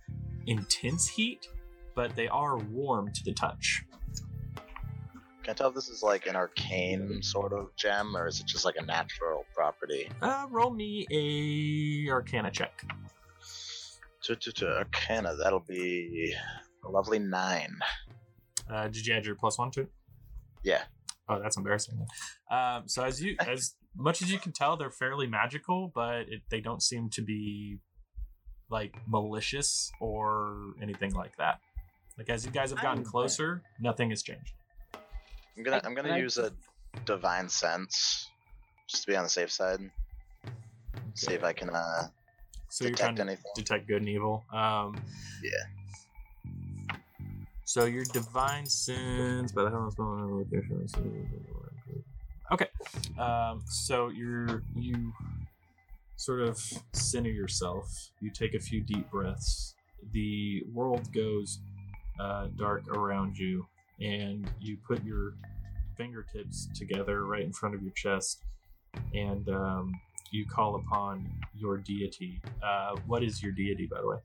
intense 0.46 1.08
heat, 1.08 1.48
but 1.94 2.14
they 2.14 2.28
are 2.28 2.56
warm 2.58 3.12
to 3.12 3.24
the 3.24 3.32
touch. 3.32 3.84
Can 5.44 5.50
I 5.50 5.54
tell 5.54 5.68
if 5.68 5.74
this 5.74 5.90
is 5.90 6.02
like 6.02 6.26
an 6.26 6.36
arcane 6.36 7.22
sort 7.22 7.52
of 7.52 7.76
gem, 7.76 8.16
or 8.16 8.26
is 8.26 8.40
it 8.40 8.46
just 8.46 8.64
like 8.64 8.76
a 8.78 8.82
natural 8.82 9.44
property? 9.54 10.08
Uh, 10.22 10.46
roll 10.50 10.70
me 10.70 11.06
a 11.10 12.10
Arcana 12.10 12.50
check. 12.50 12.82
To, 14.22 14.36
to, 14.36 14.52
to 14.52 14.78
Arcana, 14.78 15.36
that'll 15.36 15.60
be 15.60 16.34
a 16.82 16.90
lovely 16.90 17.18
nine. 17.18 17.76
Uh, 18.72 18.88
did 18.88 19.06
you 19.06 19.12
add 19.12 19.26
your 19.26 19.34
plus 19.34 19.58
one 19.58 19.70
to 19.72 19.82
it? 19.82 19.88
Yeah. 20.62 20.80
Oh, 21.28 21.38
that's 21.42 21.58
embarrassing. 21.58 22.06
Um, 22.50 22.84
so 22.86 23.04
as 23.04 23.22
you 23.22 23.36
as 23.46 23.74
much 23.94 24.22
as 24.22 24.32
you 24.32 24.38
can 24.38 24.52
tell, 24.52 24.78
they're 24.78 24.90
fairly 24.90 25.26
magical, 25.26 25.92
but 25.94 26.20
it, 26.20 26.40
they 26.50 26.62
don't 26.62 26.82
seem 26.82 27.10
to 27.10 27.22
be 27.22 27.80
like 28.70 28.96
malicious 29.06 29.92
or 30.00 30.72
anything 30.82 31.12
like 31.12 31.36
that. 31.36 31.60
Like 32.16 32.30
as 32.30 32.46
you 32.46 32.50
guys 32.50 32.70
have 32.70 32.80
gotten 32.80 33.04
closer, 33.04 33.62
nothing 33.78 34.08
has 34.08 34.22
changed. 34.22 34.54
I'm 35.56 35.62
gonna 35.62 35.76
I- 35.76 35.86
I'm 35.86 35.94
gonna 35.94 36.18
use 36.18 36.36
a 36.38 36.52
divine 37.06 37.48
sense 37.48 38.28
just 38.88 39.04
to 39.04 39.10
be 39.10 39.16
on 39.16 39.24
the 39.24 39.28
safe 39.30 39.50
side. 39.50 39.80
See 41.14 41.32
if 41.32 41.44
I 41.44 41.52
can 41.52 41.70
uh, 41.70 42.08
So 42.68 42.84
you're 42.86 42.94
trying 42.96 43.14
detect 43.14 43.16
to 43.16 43.22
anything. 43.22 43.52
detect 43.54 43.86
good 43.86 43.98
and 44.02 44.08
evil. 44.08 44.44
Um, 44.52 44.96
Yeah. 45.42 45.50
So 47.64 47.86
your 47.86 48.04
divine 48.04 48.66
sense, 48.66 49.50
but 49.52 49.66
I 49.66 49.70
don't 49.70 49.98
know 49.98 50.44
location. 50.52 51.28
Okay. 52.52 52.68
Um, 53.18 53.62
so 53.66 54.08
you're 54.10 54.62
you 54.76 55.12
sort 56.16 56.40
of 56.42 56.58
center 56.92 57.30
yourself. 57.30 58.10
You 58.20 58.30
take 58.30 58.54
a 58.54 58.60
few 58.60 58.80
deep 58.82 59.10
breaths. 59.10 59.74
The 60.12 60.62
world 60.72 61.10
goes 61.12 61.58
uh, 62.20 62.48
dark 62.56 62.86
around 62.88 63.38
you, 63.38 63.66
and 64.00 64.50
you 64.60 64.76
put 64.86 65.04
your 65.04 65.34
fingertips 65.96 66.68
together 66.74 67.24
right 67.24 67.42
in 67.42 67.52
front 67.52 67.74
of 67.74 67.82
your 67.82 67.92
chest, 67.92 68.42
and 69.14 69.48
um, 69.48 69.92
you 70.30 70.44
call 70.46 70.76
upon 70.76 71.28
your 71.54 71.78
deity. 71.78 72.40
Uh, 72.62 72.96
what 73.06 73.22
is 73.22 73.42
your 73.42 73.52
deity, 73.52 73.86
by 73.86 74.00
the 74.00 74.08
way? 74.08 74.16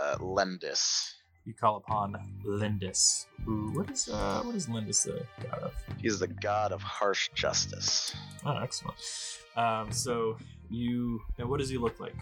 Uh, 0.00 0.16
Lendis. 0.16 1.14
You 1.44 1.54
call 1.54 1.76
upon 1.76 2.14
Lindis. 2.44 3.26
Who? 3.46 3.70
What 3.72 3.90
is? 3.90 4.08
Uh, 4.08 4.42
what 4.42 4.54
is 4.54 4.68
Lindis 4.68 5.04
the 5.04 5.24
god 5.42 5.62
of? 5.62 5.74
He's 5.98 6.18
the 6.18 6.26
god 6.26 6.72
of 6.72 6.82
harsh 6.82 7.30
justice. 7.34 8.14
Oh, 8.44 8.58
excellent. 8.58 8.98
Um, 9.56 9.90
so 9.90 10.36
you. 10.68 11.22
And 11.38 11.48
what 11.48 11.58
does 11.58 11.70
he 11.70 11.78
look 11.78 12.00
like? 12.00 12.16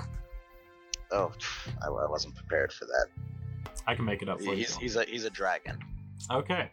Oh, 1.10 1.32
I, 1.82 1.88
I 1.88 2.08
wasn't 2.08 2.36
prepared 2.36 2.72
for 2.72 2.84
that. 2.84 3.06
I 3.86 3.94
can 3.96 4.04
make 4.04 4.22
it 4.22 4.28
up 4.28 4.38
for 4.38 4.50
you. 4.50 4.56
He's 4.56 4.76
he's 4.76 4.96
a 4.96 5.04
he's 5.04 5.24
a 5.24 5.30
dragon. 5.30 5.78
Okay. 6.30 6.70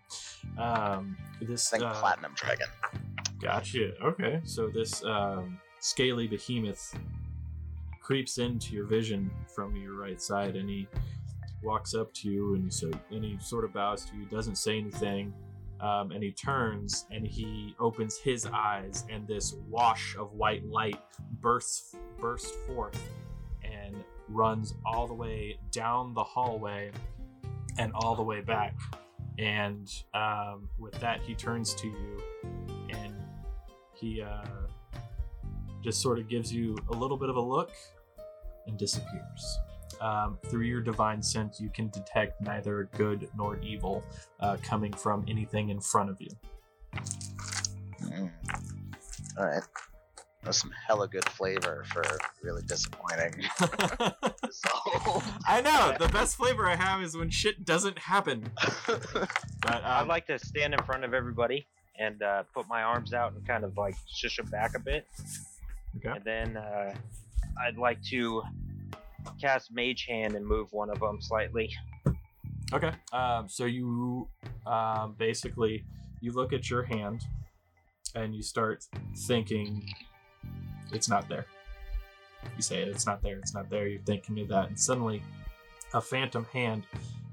Um, 0.57 1.17
this. 1.41 1.73
I 1.73 1.77
think 1.77 1.89
uh, 1.89 1.99
platinum 1.99 2.33
dragon. 2.35 2.67
Gotcha. 3.41 3.93
Okay. 4.03 4.41
So 4.45 4.67
this 4.67 5.03
um, 5.03 5.59
scaly 5.79 6.27
behemoth 6.27 6.97
creeps 8.01 8.37
into 8.37 8.73
your 8.73 8.85
vision 8.85 9.29
from 9.53 9.75
your 9.75 9.93
right 9.95 10.21
side, 10.21 10.55
and 10.55 10.69
he 10.69 10.87
walks 11.61 11.93
up 11.93 12.13
to 12.13 12.29
you, 12.29 12.55
and 12.55 12.65
he 12.65 12.71
so 12.71 12.91
and 13.11 13.23
he 13.23 13.37
sort 13.39 13.63
of 13.63 13.73
bows 13.73 14.05
to 14.05 14.15
you, 14.15 14.25
doesn't 14.25 14.55
say 14.55 14.77
anything, 14.77 15.33
um, 15.81 16.11
and 16.11 16.23
he 16.23 16.31
turns 16.31 17.05
and 17.11 17.25
he 17.25 17.75
opens 17.79 18.17
his 18.17 18.45
eyes, 18.45 19.05
and 19.09 19.27
this 19.27 19.55
wash 19.69 20.15
of 20.17 20.33
white 20.33 20.65
light 20.65 20.99
bursts 21.41 21.95
bursts 22.19 22.51
forth 22.65 23.01
and 23.63 24.03
runs 24.29 24.75
all 24.85 25.07
the 25.07 25.13
way 25.13 25.57
down 25.71 26.13
the 26.13 26.23
hallway 26.23 26.91
and 27.77 27.91
all 27.93 28.15
the 28.15 28.23
way 28.23 28.41
back. 28.41 28.75
And 29.37 29.89
um, 30.13 30.69
with 30.77 30.93
that, 30.99 31.21
he 31.21 31.33
turns 31.33 31.73
to 31.75 31.87
you 31.87 32.17
and 32.89 33.15
he 33.93 34.21
uh, 34.21 34.43
just 35.83 36.01
sort 36.01 36.19
of 36.19 36.27
gives 36.27 36.53
you 36.53 36.77
a 36.89 36.93
little 36.93 37.17
bit 37.17 37.29
of 37.29 37.35
a 37.35 37.41
look 37.41 37.71
and 38.67 38.77
disappears. 38.77 39.59
Um, 40.01 40.37
through 40.47 40.65
your 40.65 40.81
divine 40.81 41.21
sense, 41.21 41.59
you 41.59 41.69
can 41.69 41.89
detect 41.89 42.41
neither 42.41 42.89
good 42.95 43.29
nor 43.37 43.57
evil 43.59 44.03
uh, 44.39 44.57
coming 44.63 44.91
from 44.93 45.25
anything 45.27 45.69
in 45.69 45.79
front 45.79 46.09
of 46.09 46.19
you. 46.19 46.29
Mm. 48.01 48.31
All 49.37 49.45
right. 49.45 49.63
That's 50.43 50.59
some 50.59 50.71
hella 50.87 51.07
good 51.07 51.25
flavor 51.25 51.85
for 51.91 52.03
really 52.41 52.63
disappointing. 52.63 53.45
result. 55.05 55.23
I 55.47 55.61
know 55.61 55.95
the 55.99 56.11
best 56.11 56.35
flavor 56.35 56.67
I 56.67 56.75
have 56.75 57.01
is 57.01 57.15
when 57.15 57.29
shit 57.29 57.65
doesn't 57.65 57.99
happen. 57.99 58.49
But 59.65 59.81
I'd 59.85 60.01
um, 60.01 60.07
like 60.09 60.27
to 60.27 60.37
stand 60.37 60.73
in 60.73 60.83
front 60.83 61.05
of 61.05 61.13
everybody 61.13 61.65
and 61.97 62.21
uh, 62.21 62.43
put 62.53 62.67
my 62.67 62.83
arms 62.83 63.13
out 63.13 63.31
and 63.31 63.47
kind 63.47 63.63
of 63.63 63.77
like 63.77 63.95
shush 64.13 64.35
them 64.35 64.47
back 64.47 64.75
a 64.75 64.79
bit. 64.79 65.07
Okay. 65.95 66.09
And 66.17 66.25
then 66.25 66.57
uh, 66.57 66.93
I'd 67.65 67.77
like 67.77 68.03
to 68.09 68.43
cast 69.39 69.71
Mage 69.73 70.05
Hand 70.05 70.35
and 70.35 70.45
move 70.45 70.73
one 70.73 70.89
of 70.89 70.99
them 70.99 71.21
slightly. 71.21 71.71
Okay. 72.73 72.91
Um, 73.13 73.47
so 73.47 73.63
you 73.63 74.27
um, 74.65 75.15
basically 75.17 75.85
you 76.19 76.33
look 76.33 76.51
at 76.51 76.69
your 76.69 76.83
hand 76.83 77.23
and 78.15 78.35
you 78.35 78.43
start 78.43 78.85
thinking 79.15 79.87
it's 80.91 81.07
not 81.07 81.29
there. 81.29 81.45
You 82.55 82.61
say 82.61 82.81
it's 82.83 83.05
not 83.05 83.21
there. 83.21 83.37
It's 83.37 83.53
not 83.53 83.69
there. 83.69 83.87
You're 83.87 84.01
thinking 84.01 84.39
of 84.41 84.47
that, 84.49 84.67
and 84.67 84.79
suddenly 84.79 85.21
a 85.93 86.01
phantom 86.01 86.45
hand 86.53 86.85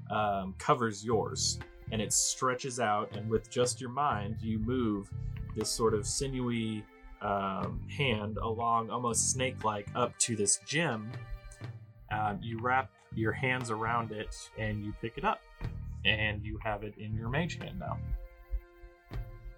um, 0.09 0.55
covers 0.57 1.03
yours, 1.03 1.59
and 1.91 2.01
it 2.01 2.11
stretches 2.13 2.79
out. 2.79 3.15
And 3.15 3.29
with 3.29 3.49
just 3.49 3.79
your 3.81 3.89
mind, 3.91 4.37
you 4.41 4.59
move 4.59 5.09
this 5.55 5.69
sort 5.69 5.93
of 5.93 6.05
sinewy 6.07 6.83
um, 7.21 7.81
hand 7.95 8.37
along, 8.37 8.89
almost 8.89 9.31
snake-like, 9.31 9.87
up 9.95 10.17
to 10.19 10.35
this 10.35 10.59
gem. 10.65 11.11
Um, 12.11 12.39
you 12.41 12.59
wrap 12.59 12.89
your 13.15 13.31
hands 13.31 13.69
around 13.71 14.11
it 14.11 14.35
and 14.57 14.83
you 14.85 14.93
pick 15.01 15.17
it 15.17 15.25
up 15.25 15.41
and 16.05 16.41
you 16.43 16.57
have 16.63 16.83
it 16.83 16.93
in 16.97 17.13
your 17.13 17.27
mage 17.29 17.57
hand 17.61 17.77
now 17.79 17.97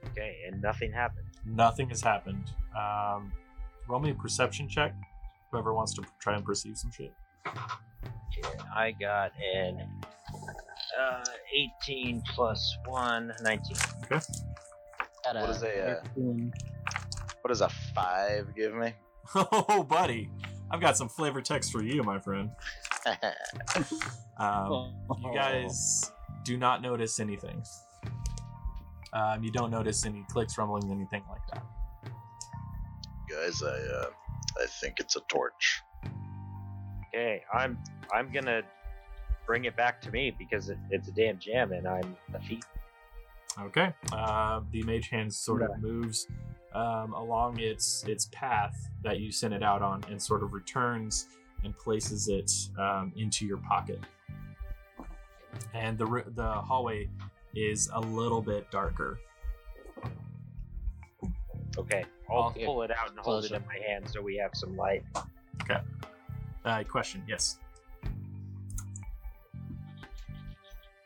Okay, 0.07 0.37
and 0.47 0.61
nothing 0.61 0.91
happened. 0.91 1.27
nothing 1.45 1.87
has 1.89 2.01
happened 2.01 2.51
um, 2.75 3.31
roll 3.87 3.99
me 3.99 4.09
a 4.09 4.13
perception 4.15 4.67
check 4.67 4.95
whoever 5.53 5.73
wants 5.73 5.93
to 5.93 6.03
try 6.19 6.35
and 6.35 6.43
perceive 6.43 6.77
some 6.77 6.91
shit. 6.91 7.13
And 7.45 8.61
I 8.75 8.91
got 8.99 9.31
an 9.55 9.87
uh, 10.99 11.23
18 11.83 12.23
plus 12.33 12.77
1, 12.87 13.33
19. 13.43 13.77
Got 14.09 14.25
What 15.35 15.49
is 15.51 15.63
a, 15.63 15.91
uh, 15.91 16.03
13. 16.15 16.51
what 17.41 17.49
does 17.49 17.61
a 17.61 17.69
five 17.69 18.53
give 18.55 18.73
me? 18.73 18.93
oh 19.35 19.83
buddy. 19.83 20.29
I've 20.71 20.81
got 20.81 20.97
some 20.97 21.07
flavor 21.07 21.39
text 21.39 21.71
for 21.71 21.83
you 21.83 22.03
my 22.03 22.19
friend. 22.19 22.49
Um, 24.39 24.91
you 25.21 25.31
guys 25.31 26.11
do 26.43 26.57
not 26.57 26.81
notice 26.81 27.19
anything. 27.19 27.61
Um, 29.13 29.43
you 29.43 29.51
don't 29.51 29.69
notice 29.69 30.07
any 30.07 30.25
clicks 30.27 30.57
rumblings 30.57 30.89
anything 30.91 31.21
like 31.29 31.41
that. 31.53 31.63
Guys, 33.29 33.61
I 33.61 33.67
uh, 33.67 34.05
I 34.61 34.65
think 34.67 34.99
it's 34.99 35.15
a 35.15 35.21
torch. 35.29 35.81
Okay, 37.07 37.43
I'm 37.53 37.77
I'm 38.13 38.31
gonna 38.31 38.61
bring 39.45 39.65
it 39.65 39.75
back 39.75 40.01
to 40.01 40.11
me 40.11 40.33
because 40.37 40.69
it, 40.69 40.77
it's 40.89 41.07
a 41.07 41.11
damn 41.11 41.37
gem 41.37 41.71
and 41.73 41.87
I'm 41.87 42.15
a 42.33 42.39
thief. 42.39 42.63
Okay. 43.59 43.93
Uh, 44.11 44.61
the 44.71 44.83
mage 44.83 45.09
hand 45.09 45.33
sort 45.33 45.61
of 45.61 45.79
moves 45.79 46.27
um, 46.73 47.13
along 47.13 47.59
its 47.59 48.03
its 48.07 48.29
path 48.31 48.89
that 49.03 49.19
you 49.19 49.31
sent 49.31 49.53
it 49.53 49.63
out 49.63 49.81
on, 49.81 50.03
and 50.09 50.21
sort 50.21 50.43
of 50.43 50.53
returns 50.53 51.27
and 51.63 51.77
places 51.77 52.27
it 52.27 52.51
um, 52.79 53.13
into 53.15 53.45
your 53.45 53.57
pocket. 53.57 53.99
And 55.73 55.97
the 55.97 56.23
the 56.35 56.51
hallway 56.51 57.09
is 57.55 57.89
a 57.93 57.99
little 57.99 58.41
bit 58.41 58.69
darker. 58.71 59.19
Okay, 61.77 62.03
I'll 62.33 62.47
Okay. 62.49 62.65
pull 62.65 62.81
it 62.83 62.91
out 62.91 63.09
and 63.09 63.19
hold 63.19 63.45
it 63.45 63.51
in 63.51 63.63
my 63.65 63.77
hand 63.87 64.09
so 64.09 64.21
we 64.21 64.35
have 64.37 64.51
some 64.53 64.75
light. 64.75 65.03
Uh, 66.65 66.83
question, 66.83 67.21
yes. 67.27 67.59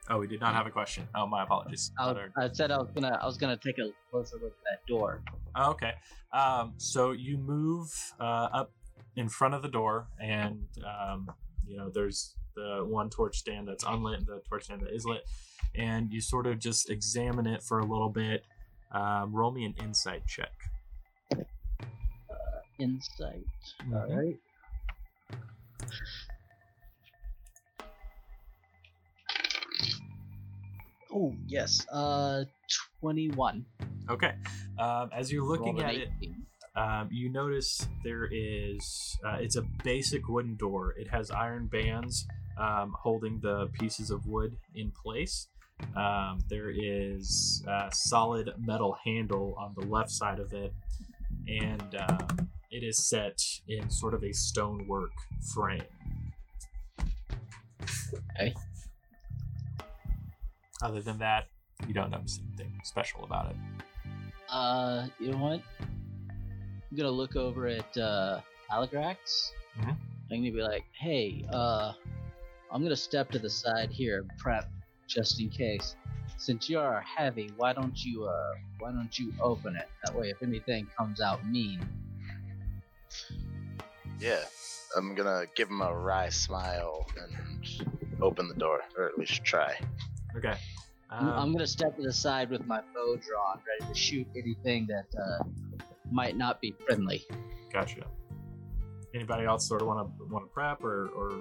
Oh, 0.10 0.20
we 0.20 0.28
did 0.28 0.40
not 0.40 0.54
have 0.54 0.66
a 0.68 0.72
question. 0.72 1.06
Oh, 1.16 1.26
my 1.28 1.44
apologies. 1.44 1.92
I, 2.00 2.06
was, 2.06 2.12
Other- 2.12 2.32
I 2.38 2.50
said 2.54 2.72
I 2.72 2.78
was 2.78 2.90
gonna 2.92 3.20
I 3.22 3.26
was 3.26 3.36
gonna 3.38 3.58
take 3.58 3.78
a 3.78 3.90
closer 4.10 4.38
look 4.38 4.54
at 4.54 4.64
that 4.64 4.88
door. 4.88 5.22
Oh, 5.56 5.72
okay. 5.72 5.94
Um, 6.32 6.74
so 6.78 7.12
you 7.12 7.38
move 7.38 7.92
uh, 8.20 8.24
up 8.54 8.72
in 9.18 9.28
front 9.28 9.54
of 9.54 9.62
the 9.64 9.68
door, 9.68 10.08
and 10.22 10.66
um, 10.86 11.30
you 11.68 11.76
know 11.76 11.90
there's 11.90 12.36
the 12.56 12.86
one 12.88 13.10
torch 13.10 13.38
stand 13.38 13.68
that's 13.68 13.84
unlit, 13.84 14.20
and 14.20 14.28
the 14.28 14.42
torch 14.48 14.64
stand 14.66 14.82
that 14.82 14.94
is 14.94 15.04
lit, 15.06 15.24
and 15.76 16.12
you 16.14 16.22
sort 16.22 16.48
of 16.48 16.58
just 16.60 16.90
examine 16.90 17.46
it 17.46 17.62
for 17.62 17.80
a 17.80 17.86
little 17.86 18.10
bit. 18.10 18.46
Um, 18.94 19.34
roll 19.36 19.52
me 19.52 19.66
an 19.66 19.74
insight 19.84 20.26
check. 20.26 20.54
Insight. 22.80 23.46
Mhm. 23.86 23.96
All 23.96 24.16
right. 24.16 24.40
Oh 31.12 31.34
yes. 31.48 31.86
Uh, 31.92 32.44
twenty-one. 33.00 33.66
Okay. 34.10 34.34
Um, 34.78 35.10
as 35.14 35.32
you're 35.32 35.44
looking 35.44 35.80
at 35.82 35.96
an 35.96 36.02
it, 36.22 36.30
um, 36.78 37.10
you 37.12 37.30
notice 37.30 37.88
there 38.04 38.30
is 38.32 39.18
uh, 39.26 39.38
it's 39.40 39.56
a 39.56 39.64
basic 39.84 40.30
wooden 40.30 40.56
door 40.56 40.94
it 40.98 41.10
has 41.10 41.32
iron 41.32 41.66
bands 41.66 42.28
um, 42.60 42.94
holding 43.00 43.40
the 43.42 43.68
pieces 43.80 44.12
of 44.12 44.28
wood 44.28 44.56
in 44.76 44.92
place 44.92 45.48
um, 45.96 46.40
there 46.50 46.70
is 46.70 47.64
a 47.68 47.90
solid 47.92 48.54
metal 48.60 48.96
handle 49.04 49.56
on 49.58 49.74
the 49.76 49.86
left 49.88 50.12
side 50.12 50.40
of 50.40 50.54
it 50.54 50.72
and 51.48 51.96
um, 52.08 52.50
it 52.72 52.84
is 52.84 53.08
set 53.10 53.38
in 53.68 53.90
sort 53.90 54.14
of 54.14 54.24
a 54.24 54.32
stonework 54.34 55.12
frame 55.54 55.84
Okay. 58.40 58.54
other 60.82 61.02
than 61.02 61.18
that 61.20 61.48
you 61.88 61.94
don't 61.94 62.10
notice 62.12 62.40
anything 62.48 62.80
special 62.84 63.24
about 63.24 63.50
it 63.52 63.56
Uh, 64.50 65.08
you 65.20 65.30
know 65.32 65.38
what? 65.38 65.62
I'm 65.82 66.96
gonna 66.96 67.10
look 67.12 67.36
over 67.36 67.68
at 67.68 67.98
uh, 67.98 68.40
Aligrax. 68.72 69.52
Mhm. 69.78 69.90
I'm 69.90 69.98
gonna 70.30 70.52
be 70.52 70.62
like, 70.62 70.86
"Hey, 70.94 71.46
uh, 71.52 71.92
I'm 72.72 72.82
gonna 72.82 72.96
step 72.96 73.30
to 73.32 73.40
the 73.40 73.50
side 73.50 73.92
here, 73.92 74.20
and 74.22 74.32
prep, 74.38 74.70
just 75.06 75.42
in 75.42 75.50
case. 75.50 75.98
Since 76.38 76.70
you 76.70 76.80
are 76.80 77.02
heavy, 77.02 77.50
why 77.58 77.74
don't 77.74 78.02
you 78.06 78.24
uh, 78.26 78.54
why 78.80 78.92
don't 78.94 79.20
you 79.20 79.34
open 79.42 79.76
it? 79.76 79.90
That 80.06 80.16
way, 80.16 80.30
if 80.30 80.42
anything 80.42 80.88
comes 80.98 81.20
out 81.20 81.46
mean, 81.46 81.82
Yeah, 84.20 84.44
I'm 84.96 85.16
gonna 85.16 85.46
give 85.56 85.70
him 85.70 85.82
a 85.82 85.94
wry 85.94 86.30
smile 86.30 87.06
and 87.22 88.22
open 88.22 88.48
the 88.48 88.56
door, 88.56 88.82
or 88.98 89.06
at 89.08 89.18
least 89.18 89.44
try. 89.44 89.76
okay 90.36 90.56
I'm, 91.10 91.28
Um, 91.28 91.34
I'm 91.40 91.52
gonna 91.54 91.68
step 91.68 91.96
to 91.98 92.02
the 92.02 92.14
side 92.14 92.50
with 92.50 92.66
my 92.66 92.82
bow 92.94 93.16
drawn, 93.16 93.60
ready 93.68 93.94
to 93.94 93.98
shoot 93.98 94.28
anything 94.36 94.88
that 94.88 95.08
uh, 95.18 95.44
might 96.12 96.36
not 96.36 96.62
be 96.62 96.76
friendly. 96.86 97.26
gotcha 97.72 98.06
anybody 99.14 99.46
else 99.46 99.68
sort 99.68 99.82
of 99.82 99.88
want 99.88 100.18
to 100.20 100.26
want 100.26 100.46
to 100.46 100.50
prep 100.50 100.84
or, 100.84 101.08
or 101.10 101.32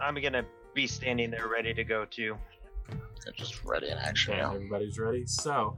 I'm 0.00 0.14
gonna 0.14 0.44
be 0.74 0.86
standing 0.86 1.30
there 1.30 1.48
ready 1.48 1.72
to 1.74 1.84
go 1.84 2.04
too. 2.04 2.36
They're 3.24 3.32
just 3.32 3.64
ready 3.64 3.88
in 3.88 3.98
action. 3.98 4.34
Okay, 4.34 4.42
now. 4.42 4.54
everybody's 4.54 4.98
ready. 4.98 5.26
So, 5.26 5.76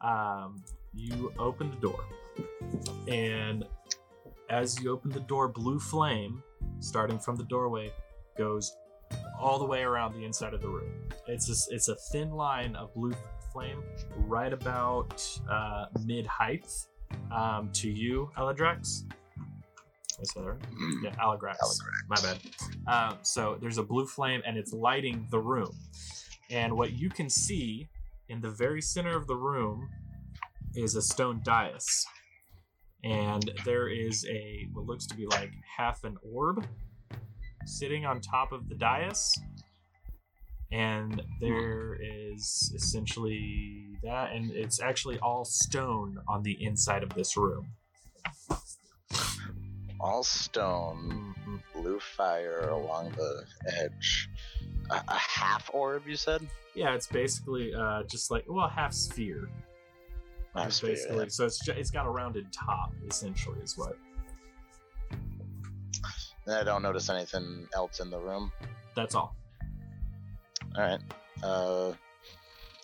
um, 0.00 0.62
you 0.94 1.32
open 1.38 1.70
the 1.70 1.76
door, 1.76 2.04
and 3.06 3.64
as 4.50 4.80
you 4.80 4.92
open 4.92 5.10
the 5.10 5.20
door, 5.20 5.48
blue 5.48 5.78
flame, 5.78 6.42
starting 6.80 7.18
from 7.18 7.36
the 7.36 7.44
doorway, 7.44 7.92
goes 8.36 8.76
all 9.38 9.58
the 9.58 9.64
way 9.64 9.82
around 9.82 10.14
the 10.14 10.24
inside 10.24 10.54
of 10.54 10.60
the 10.60 10.68
room. 10.68 11.08
It's 11.26 11.48
a, 11.48 11.74
it's 11.74 11.88
a 11.88 11.96
thin 12.12 12.30
line 12.30 12.76
of 12.76 12.92
blue 12.94 13.12
flame, 13.52 13.82
right 14.16 14.52
about 14.52 15.22
uh, 15.50 15.86
mid 16.04 16.26
height 16.26 16.70
um, 17.32 17.70
to 17.74 17.90
you, 17.90 18.30
Eladrex. 18.36 19.04
I 20.20 20.24
said 20.24 20.42
that 20.42 20.50
right? 20.50 20.60
Mm. 20.60 21.04
Yeah. 21.04 21.14
My 22.08 22.16
bad. 22.16 22.38
Um, 22.86 23.18
so 23.22 23.56
there's 23.60 23.78
a 23.78 23.82
blue 23.82 24.06
flame 24.06 24.42
and 24.44 24.56
it's 24.56 24.72
lighting 24.72 25.26
the 25.30 25.38
room. 25.38 25.70
And 26.50 26.76
what 26.76 26.98
you 26.98 27.08
can 27.08 27.30
see 27.30 27.88
in 28.28 28.40
the 28.40 28.50
very 28.50 28.82
center 28.82 29.16
of 29.16 29.26
the 29.26 29.36
room 29.36 29.88
is 30.74 30.96
a 30.96 31.02
stone 31.02 31.40
dais. 31.44 32.04
And 33.04 33.50
there 33.64 33.88
is 33.88 34.26
a 34.28 34.66
what 34.72 34.86
looks 34.86 35.06
to 35.06 35.16
be 35.16 35.26
like 35.26 35.50
half 35.76 36.04
an 36.04 36.16
orb 36.22 36.66
sitting 37.64 38.06
on 38.06 38.20
top 38.20 38.52
of 38.52 38.68
the 38.68 38.74
dais. 38.74 39.32
And 40.70 41.22
there 41.40 41.96
is 42.00 42.72
essentially 42.74 43.86
that, 44.02 44.32
and 44.32 44.50
it's 44.50 44.80
actually 44.80 45.18
all 45.20 45.44
stone 45.44 46.18
on 46.28 46.42
the 46.42 46.62
inside 46.62 47.02
of 47.02 47.10
this 47.14 47.36
room. 47.36 47.68
All 50.00 50.22
stone, 50.22 51.34
blue 51.74 51.98
fire 51.98 52.68
along 52.68 53.12
the 53.12 53.44
edge. 53.78 54.28
A, 54.90 55.02
a 55.08 55.14
half 55.14 55.70
orb, 55.72 56.06
you 56.06 56.16
said? 56.16 56.46
Yeah, 56.74 56.94
it's 56.94 57.06
basically 57.06 57.74
uh, 57.74 58.02
just 58.04 58.30
like 58.30 58.44
well, 58.46 58.68
half 58.68 58.92
sphere. 58.92 59.48
Half 60.54 60.66
It's 60.68 60.76
sphere, 60.76 60.90
basically 60.90 61.16
yeah. 61.24 61.28
so 61.28 61.44
it's 61.46 61.58
ju- 61.64 61.72
it's 61.76 61.90
got 61.90 62.06
a 62.06 62.10
rounded 62.10 62.52
top 62.52 62.92
essentially 63.08 63.60
is 63.60 63.76
what 63.76 63.96
And 66.46 66.54
I 66.56 66.64
don't 66.64 66.82
notice 66.82 67.10
anything 67.10 67.66
else 67.74 68.00
in 68.00 68.10
the 68.10 68.18
room. 68.18 68.50
that's 68.96 69.14
all. 69.14 69.36
All 70.76 70.82
right. 70.82 71.00
Uh, 71.42 71.92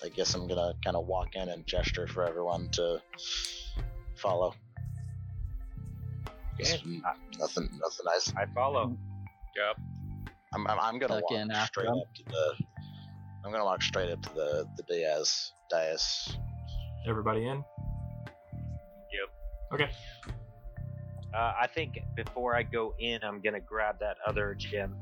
I 0.05 0.09
guess 0.15 0.35
I'm 0.35 0.47
gonna 0.47 0.75
kind 0.85 0.97
of 0.97 1.07
walk 1.07 1.35
in 1.35 1.49
and 1.49 1.67
gesture 1.67 2.07
for 2.07 2.27
everyone 2.29 2.69
to 2.73 3.01
follow. 4.17 4.55
Okay. 6.55 6.65
Just 6.73 6.85
n- 6.85 7.03
nothing, 7.39 7.65
nothing 7.73 8.05
nice. 8.05 8.33
I 8.37 8.45
follow. 8.55 8.97
Yep. 9.57 9.77
I'm, 10.55 10.67
I'm, 10.67 10.79
I'm 10.79 10.99
gonna 10.99 11.15
Tuck 11.21 11.31
walk 11.31 11.41
in 11.41 11.51
straight 11.65 11.87
him. 11.89 11.95
up 11.95 12.15
to 12.15 12.23
the. 12.27 12.55
I'm 13.45 13.51
gonna 13.51 13.65
walk 13.65 13.83
straight 13.83 14.11
up 14.13 14.21
to 14.23 14.35
the 14.35 14.69
the 14.77 14.83
Diaz 14.85 15.53
dais. 15.71 16.37
Everybody 17.07 17.47
in? 17.47 17.65
Yep. 19.13 19.75
Okay. 19.75 19.91
Uh, 21.35 21.53
I 21.61 21.67
think 21.67 21.99
before 22.17 22.57
I 22.57 22.63
go 22.63 22.95
in, 22.99 23.23
I'm 23.23 23.41
gonna 23.41 23.61
grab 23.61 23.99
that 24.01 24.17
other 24.27 24.55
gem 24.55 24.95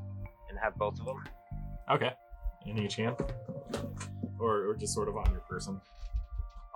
and 0.49 0.57
have 0.61 0.75
both 0.75 0.99
of 0.99 1.05
them. 1.05 1.23
Okay. 1.91 2.11
In 2.65 2.77
each 2.79 2.95
hand? 2.95 3.15
Or, 4.39 4.69
or 4.69 4.75
just 4.75 4.93
sort 4.93 5.07
of 5.07 5.17
on 5.17 5.29
your 5.31 5.41
person? 5.41 5.79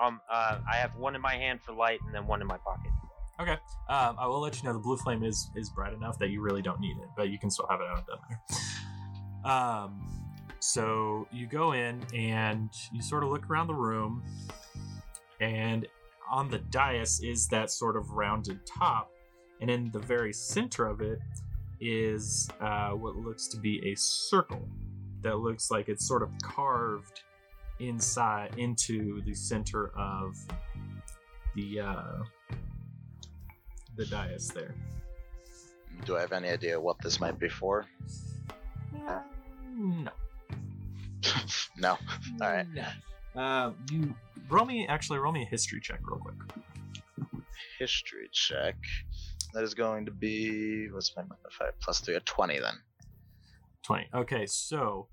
Um, 0.01 0.21
uh, 0.31 0.59
I 0.71 0.75
have 0.75 0.95
one 0.95 1.15
in 1.15 1.21
my 1.21 1.35
hand 1.35 1.59
for 1.61 1.73
light 1.73 1.99
and 2.05 2.13
then 2.13 2.27
one 2.27 2.41
in 2.41 2.47
my 2.47 2.57
pocket. 2.57 2.91
Okay. 3.39 3.57
Um, 3.89 4.15
I 4.19 4.27
will 4.27 4.41
let 4.41 4.57
you 4.57 4.63
know 4.63 4.73
the 4.73 4.79
blue 4.79 4.97
flame 4.97 5.23
is 5.23 5.49
is 5.55 5.69
bright 5.69 5.93
enough 5.93 6.17
that 6.19 6.29
you 6.29 6.41
really 6.41 6.61
don't 6.61 6.79
need 6.79 6.97
it, 6.97 7.09
but 7.15 7.29
you 7.29 7.37
can 7.37 7.49
still 7.49 7.67
have 7.69 7.81
it 7.81 7.87
out 7.87 8.05
there. 8.07 9.51
Um, 9.51 10.17
so 10.59 11.27
you 11.31 11.47
go 11.47 11.73
in 11.73 12.01
and 12.15 12.69
you 12.91 13.01
sort 13.01 13.23
of 13.23 13.29
look 13.29 13.49
around 13.49 13.67
the 13.67 13.75
room, 13.75 14.23
and 15.39 15.87
on 16.29 16.49
the 16.49 16.59
dais 16.59 17.21
is 17.23 17.47
that 17.47 17.71
sort 17.71 17.95
of 17.95 18.11
rounded 18.11 18.65
top, 18.65 19.11
and 19.61 19.69
in 19.69 19.91
the 19.91 19.99
very 19.99 20.33
center 20.33 20.87
of 20.87 21.01
it 21.01 21.19
is 21.79 22.49
uh, 22.59 22.89
what 22.89 23.15
looks 23.15 23.47
to 23.47 23.57
be 23.57 23.91
a 23.91 23.95
circle 23.95 24.67
that 25.21 25.37
looks 25.37 25.71
like 25.71 25.89
it's 25.89 26.05
sort 26.07 26.23
of 26.23 26.29
carved 26.43 27.21
inside 27.79 28.53
into 28.57 29.21
the 29.21 29.33
center 29.33 29.91
of 29.97 30.35
the 31.55 31.79
uh, 31.79 32.23
the 33.95 34.05
dais 34.05 34.49
there. 34.49 34.73
Do 36.05 36.15
I 36.17 36.21
have 36.21 36.31
any 36.31 36.49
idea 36.49 36.79
what 36.79 36.99
this 37.01 37.19
might 37.19 37.39
be 37.39 37.49
for? 37.49 37.85
No. 39.79 40.11
no. 41.77 41.89
All 42.41 42.51
right. 42.51 42.65
No. 42.73 43.39
Uh, 43.39 43.71
you 43.91 44.15
roll 44.49 44.65
me 44.65 44.87
actually 44.87 45.19
roll 45.19 45.31
me 45.31 45.43
a 45.43 45.45
history 45.45 45.79
check 45.81 45.99
real 46.03 46.19
quick. 46.19 46.35
History 47.79 48.29
check. 48.31 48.75
That 49.53 49.63
is 49.63 49.73
going 49.73 50.05
to 50.05 50.11
be 50.11 50.87
what's 50.91 51.15
my 51.15 51.23
modifier? 51.23 51.73
Plus 51.81 51.99
three, 51.99 52.15
a 52.15 52.19
twenty 52.21 52.59
then. 52.59 52.73
20. 53.83 54.07
Okay, 54.13 54.45
so 54.45 55.07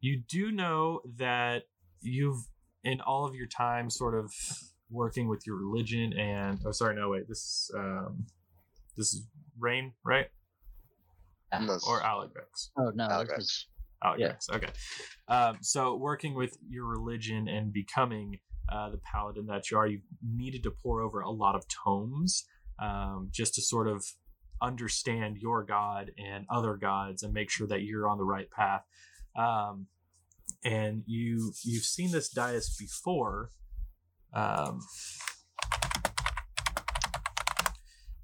you 0.00 0.22
do 0.28 0.50
know 0.50 1.00
that 1.18 1.64
you've, 2.00 2.38
in 2.82 3.00
all 3.02 3.26
of 3.26 3.34
your 3.34 3.46
time, 3.46 3.90
sort 3.90 4.14
of 4.18 4.32
working 4.90 5.28
with 5.28 5.46
your 5.46 5.56
religion 5.56 6.14
and. 6.18 6.58
Oh, 6.64 6.70
sorry, 6.72 6.94
no, 6.96 7.10
wait. 7.10 7.28
This 7.28 7.38
is, 7.38 7.70
um, 7.76 8.24
this 8.96 9.12
is 9.12 9.26
Rain, 9.58 9.92
right? 10.04 10.28
And 11.52 11.68
those- 11.68 11.86
Or 11.86 12.02
Alex? 12.02 12.70
Oh 12.78 12.90
no, 12.94 13.04
Alex. 13.04 13.28
this 13.30 13.36
was- 13.38 13.66
Alex, 14.02 14.46
okay. 14.50 14.68
Um, 15.28 15.58
so, 15.62 15.96
working 15.96 16.34
with 16.34 16.56
your 16.66 16.86
religion 16.86 17.46
and 17.48 17.72
becoming 17.72 18.38
uh, 18.70 18.90
the 18.90 18.98
paladin 18.98 19.46
that 19.46 19.70
you 19.70 19.78
are, 19.78 19.86
you 19.86 20.00
needed 20.22 20.62
to 20.62 20.70
pour 20.70 21.00
over 21.02 21.20
a 21.20 21.30
lot 21.30 21.54
of 21.54 21.64
tomes 21.68 22.44
um, 22.80 23.28
just 23.30 23.54
to 23.54 23.62
sort 23.62 23.88
of 23.88 24.04
understand 24.62 25.36
your 25.38 25.62
god 25.62 26.10
and 26.18 26.46
other 26.50 26.76
gods 26.76 27.22
and 27.22 27.32
make 27.32 27.50
sure 27.50 27.66
that 27.66 27.82
you're 27.82 28.08
on 28.08 28.18
the 28.18 28.24
right 28.24 28.50
path. 28.50 28.82
Um, 29.36 29.86
and 30.64 31.02
you 31.06 31.52
you've 31.62 31.84
seen 31.84 32.10
this 32.12 32.28
dais 32.28 32.76
before. 32.78 33.50
Um, 34.32 34.80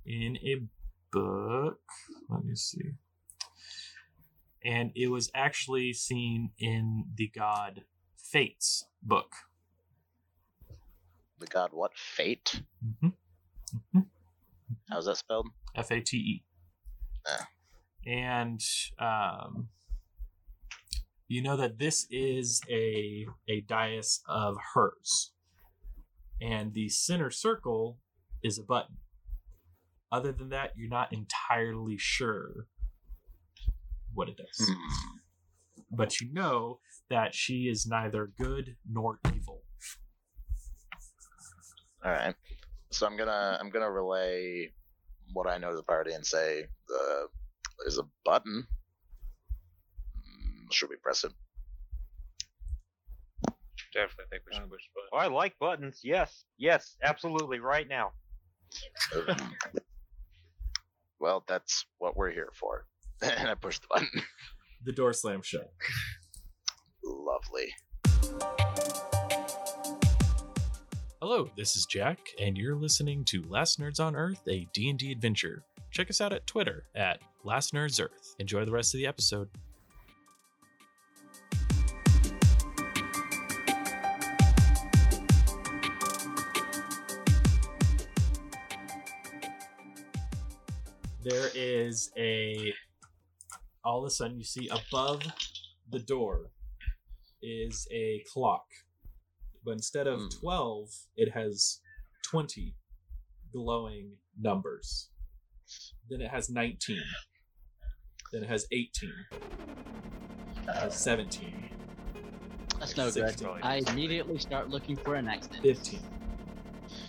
in 0.07 0.37
a 0.39 0.67
book. 1.13 1.81
Let 2.29 2.45
me 2.45 2.55
see. 2.55 2.93
And 4.65 4.91
it 4.95 5.09
was 5.09 5.31
actually 5.35 5.93
seen 5.93 6.51
in 6.59 7.05
the 7.15 7.29
god 7.29 7.83
Fate's 8.17 8.85
book. 9.03 9.33
The 11.41 11.47
god 11.47 11.71
what? 11.73 11.93
Fate? 11.97 12.63
Mm-hmm. 12.87 14.01
How's 14.91 15.07
that 15.07 15.17
spelled? 15.17 15.49
F 15.75 15.91
A 15.91 16.01
T 16.01 16.17
E. 16.17 16.45
Ah. 17.27 17.49
And 18.07 18.61
um, 18.99 19.69
you 21.29 21.43
know 21.43 21.57
that 21.57 21.79
this 21.79 22.07
is 22.11 22.61
a 22.71 23.27
a 23.49 23.63
dais 23.63 24.21
of 24.29 24.57
hers, 24.75 25.33
and 26.43 26.75
the 26.75 26.89
center 26.91 27.31
circle 27.31 27.99
is 28.43 28.59
a 28.59 28.63
button. 28.63 28.97
Other 30.13 30.33
than 30.33 30.51
that, 30.51 30.73
you're 30.77 30.91
not 30.91 31.13
entirely 31.13 31.97
sure 31.97 32.67
what 34.13 34.29
it 34.29 34.37
does, 34.37 34.69
Hmm. 34.69 35.97
but 35.97 36.21
you 36.21 36.33
know 36.33 36.81
that 37.09 37.35
she 37.35 37.69
is 37.69 37.87
neither 37.87 38.27
good 38.39 38.77
nor 38.91 39.21
evil. 39.35 39.60
All 42.05 42.13
right. 42.13 42.35
So 42.91 43.07
I'm 43.07 43.17
gonna 43.17 43.59
I'm 43.61 43.71
gonna 43.71 43.91
relay 43.91 44.73
what 45.33 45.47
I 45.47 45.59
know 45.59 45.71
to 45.71 45.77
the 45.77 45.83
party 45.83 46.13
and 46.13 46.25
say 46.27 46.65
the 46.89 47.29
there's 47.81 47.99
a 47.99 48.07
button. 48.25 48.67
Mm, 50.17 50.73
Should 50.73 50.91
we 50.91 50.97
press 50.97 51.25
it? 51.25 51.33
Definitely 53.93 54.25
think 54.31 54.43
we 54.49 54.55
should 54.55 54.71
push 54.71 54.83
the 54.95 55.01
Oh, 55.13 55.19
I 55.19 55.27
like 55.27 55.59
buttons. 55.59 56.01
Yes, 56.05 56.45
yes, 56.59 56.97
absolutely, 57.03 57.59
right 57.59 57.89
now. 57.89 58.13
well, 61.19 61.43
that's 61.49 61.87
what 61.99 62.17
we're 62.17 62.31
here 62.31 62.51
for. 62.55 62.87
and 63.23 63.49
I 63.49 63.55
push 63.55 63.79
the 63.81 63.87
button. 63.91 64.23
The 64.85 64.93
door 64.93 65.13
slams 65.13 65.47
shut. 65.47 65.71
Lovely. 67.05 67.73
Hello, 71.23 71.51
this 71.55 71.77
is 71.77 71.85
Jack, 71.85 72.19
and 72.41 72.57
you're 72.57 72.75
listening 72.75 73.27
to 73.27 73.43
Last 73.47 73.79
Nerds 73.79 74.01
on 74.01 74.17
Earth, 74.17 74.41
a 74.49 74.67
D&D 74.73 75.13
adventure. 75.13 75.63
Check 75.91 76.09
us 76.09 76.19
out 76.19 76.33
at 76.33 76.47
Twitter 76.47 76.85
at 76.95 77.21
Last 77.45 77.75
Nerds 77.75 78.03
Earth. 78.03 78.35
Enjoy 78.39 78.65
the 78.65 78.73
rest 78.73 78.95
of 78.95 79.01
the 79.01 79.07
episode. 79.07 79.51
there 91.23 91.51
is 91.55 92.11
a 92.17 92.73
all 93.85 93.99
of 93.99 94.07
a 94.07 94.11
sudden 94.11 94.39
you 94.39 94.45
see 94.45 94.71
above 94.71 95.21
the 95.91 95.99
door 95.99 96.47
is 97.43 97.87
a 97.93 98.25
clock 98.33 98.65
but 99.65 99.73
instead 99.73 100.07
of 100.07 100.21
Hmm. 100.21 100.29
12 100.41 100.89
it 101.17 101.33
has 101.33 101.81
20 102.25 102.75
glowing 103.53 104.17
numbers. 104.39 105.11
Then 106.09 106.21
it 106.21 106.31
has 106.31 106.51
19 106.51 107.01
then 108.33 108.43
it 108.45 108.49
has 108.49 108.67
18 108.73 109.11
it 109.33 110.75
has 110.77 110.95
17 110.97 111.69
That's 112.79 112.97
no 112.97 113.11
good. 113.11 113.35
I 113.63 113.83
immediately 113.89 114.39
start 114.39 114.69
looking 114.71 114.97
for 114.97 115.15
an 115.17 115.29
accident. 115.29 115.63
15 115.63 116.01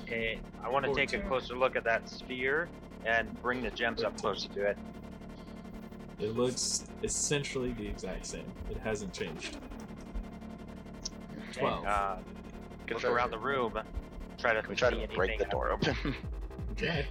Okay, 0.03 0.39
I 0.63 0.69
want 0.69 0.85
to 0.85 0.93
take 0.93 1.13
a 1.13 1.19
closer 1.27 1.55
look 1.55 1.75
at 1.75 1.83
that 1.85 2.07
sphere 2.09 2.69
and 3.05 3.39
bring 3.41 3.61
the 3.63 3.71
gems 3.71 4.03
up 4.03 4.15
closer 4.17 4.47
to 4.49 4.65
it. 4.67 4.77
it 6.19 6.35
looks 6.35 6.85
essentially 7.03 7.71
the 7.73 7.87
exact 7.87 8.25
same. 8.27 8.51
It 8.69 8.77
hasn't 8.77 9.11
changed. 9.13 9.57
Okay, 11.49 11.61
12 11.61 11.85
Uh, 11.85 12.17
gonna 12.93 13.01
go 13.03 13.13
around 13.13 13.31
the 13.31 13.37
room, 13.39 13.73
try 14.37 14.53
to 14.53 14.61
Can 14.61 14.69
we 14.69 14.75
try 14.75 14.89
see 14.89 14.95
to 14.95 15.01
anything. 15.01 15.15
break 15.17 15.37
the 15.39 15.45
door 15.45 15.71
open? 15.71 15.95
okay 16.71 17.05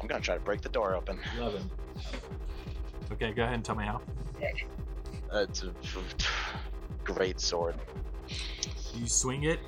I'm 0.00 0.06
gonna 0.08 0.20
try 0.20 0.34
to 0.36 0.40
break 0.40 0.60
the 0.60 0.68
door 0.68 0.94
open. 0.94 1.18
11 1.38 1.70
okay 3.12 3.32
go 3.32 3.42
ahead 3.42 3.54
and 3.54 3.64
tell 3.64 3.74
me 3.76 3.84
how 3.84 4.00
Uh, 5.32 5.38
it's 5.48 5.62
a 5.62 5.72
great 7.04 7.38
sword. 7.40 7.74
You 8.94 9.06
swing 9.06 9.44
it, 9.44 9.60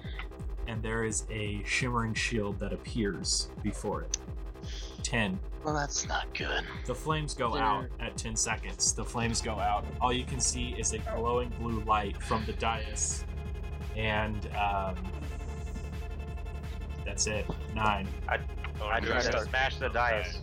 and 0.66 0.82
there 0.82 1.04
is 1.04 1.24
a 1.30 1.62
shimmering 1.64 2.14
shield 2.14 2.58
that 2.60 2.72
appears 2.72 3.48
before 3.62 4.02
it. 4.02 4.18
10. 5.04 5.38
Well, 5.64 5.74
that's 5.74 6.06
not 6.08 6.32
good. 6.36 6.64
The 6.86 6.94
flames 6.94 7.34
go 7.34 7.54
There- 7.54 7.62
out 7.62 7.86
at 8.00 8.16
10 8.16 8.34
seconds. 8.36 8.92
The 8.92 9.04
flames 9.04 9.40
go 9.40 9.52
out. 9.52 9.84
All 10.00 10.12
you 10.12 10.24
can 10.24 10.40
see 10.40 10.70
is 10.78 10.92
a 10.92 10.98
glowing 10.98 11.50
blue 11.60 11.80
light 11.84 12.20
from 12.22 12.44
the 12.46 12.52
dais. 12.54 13.24
And 13.96 14.46
um, 14.56 14.96
that's 17.04 17.26
it. 17.26 17.46
9. 17.74 18.08
I 18.28 18.38
try 19.00 19.00
to 19.20 19.40
smash 19.44 19.76
the 19.78 19.88
dais. 19.88 20.40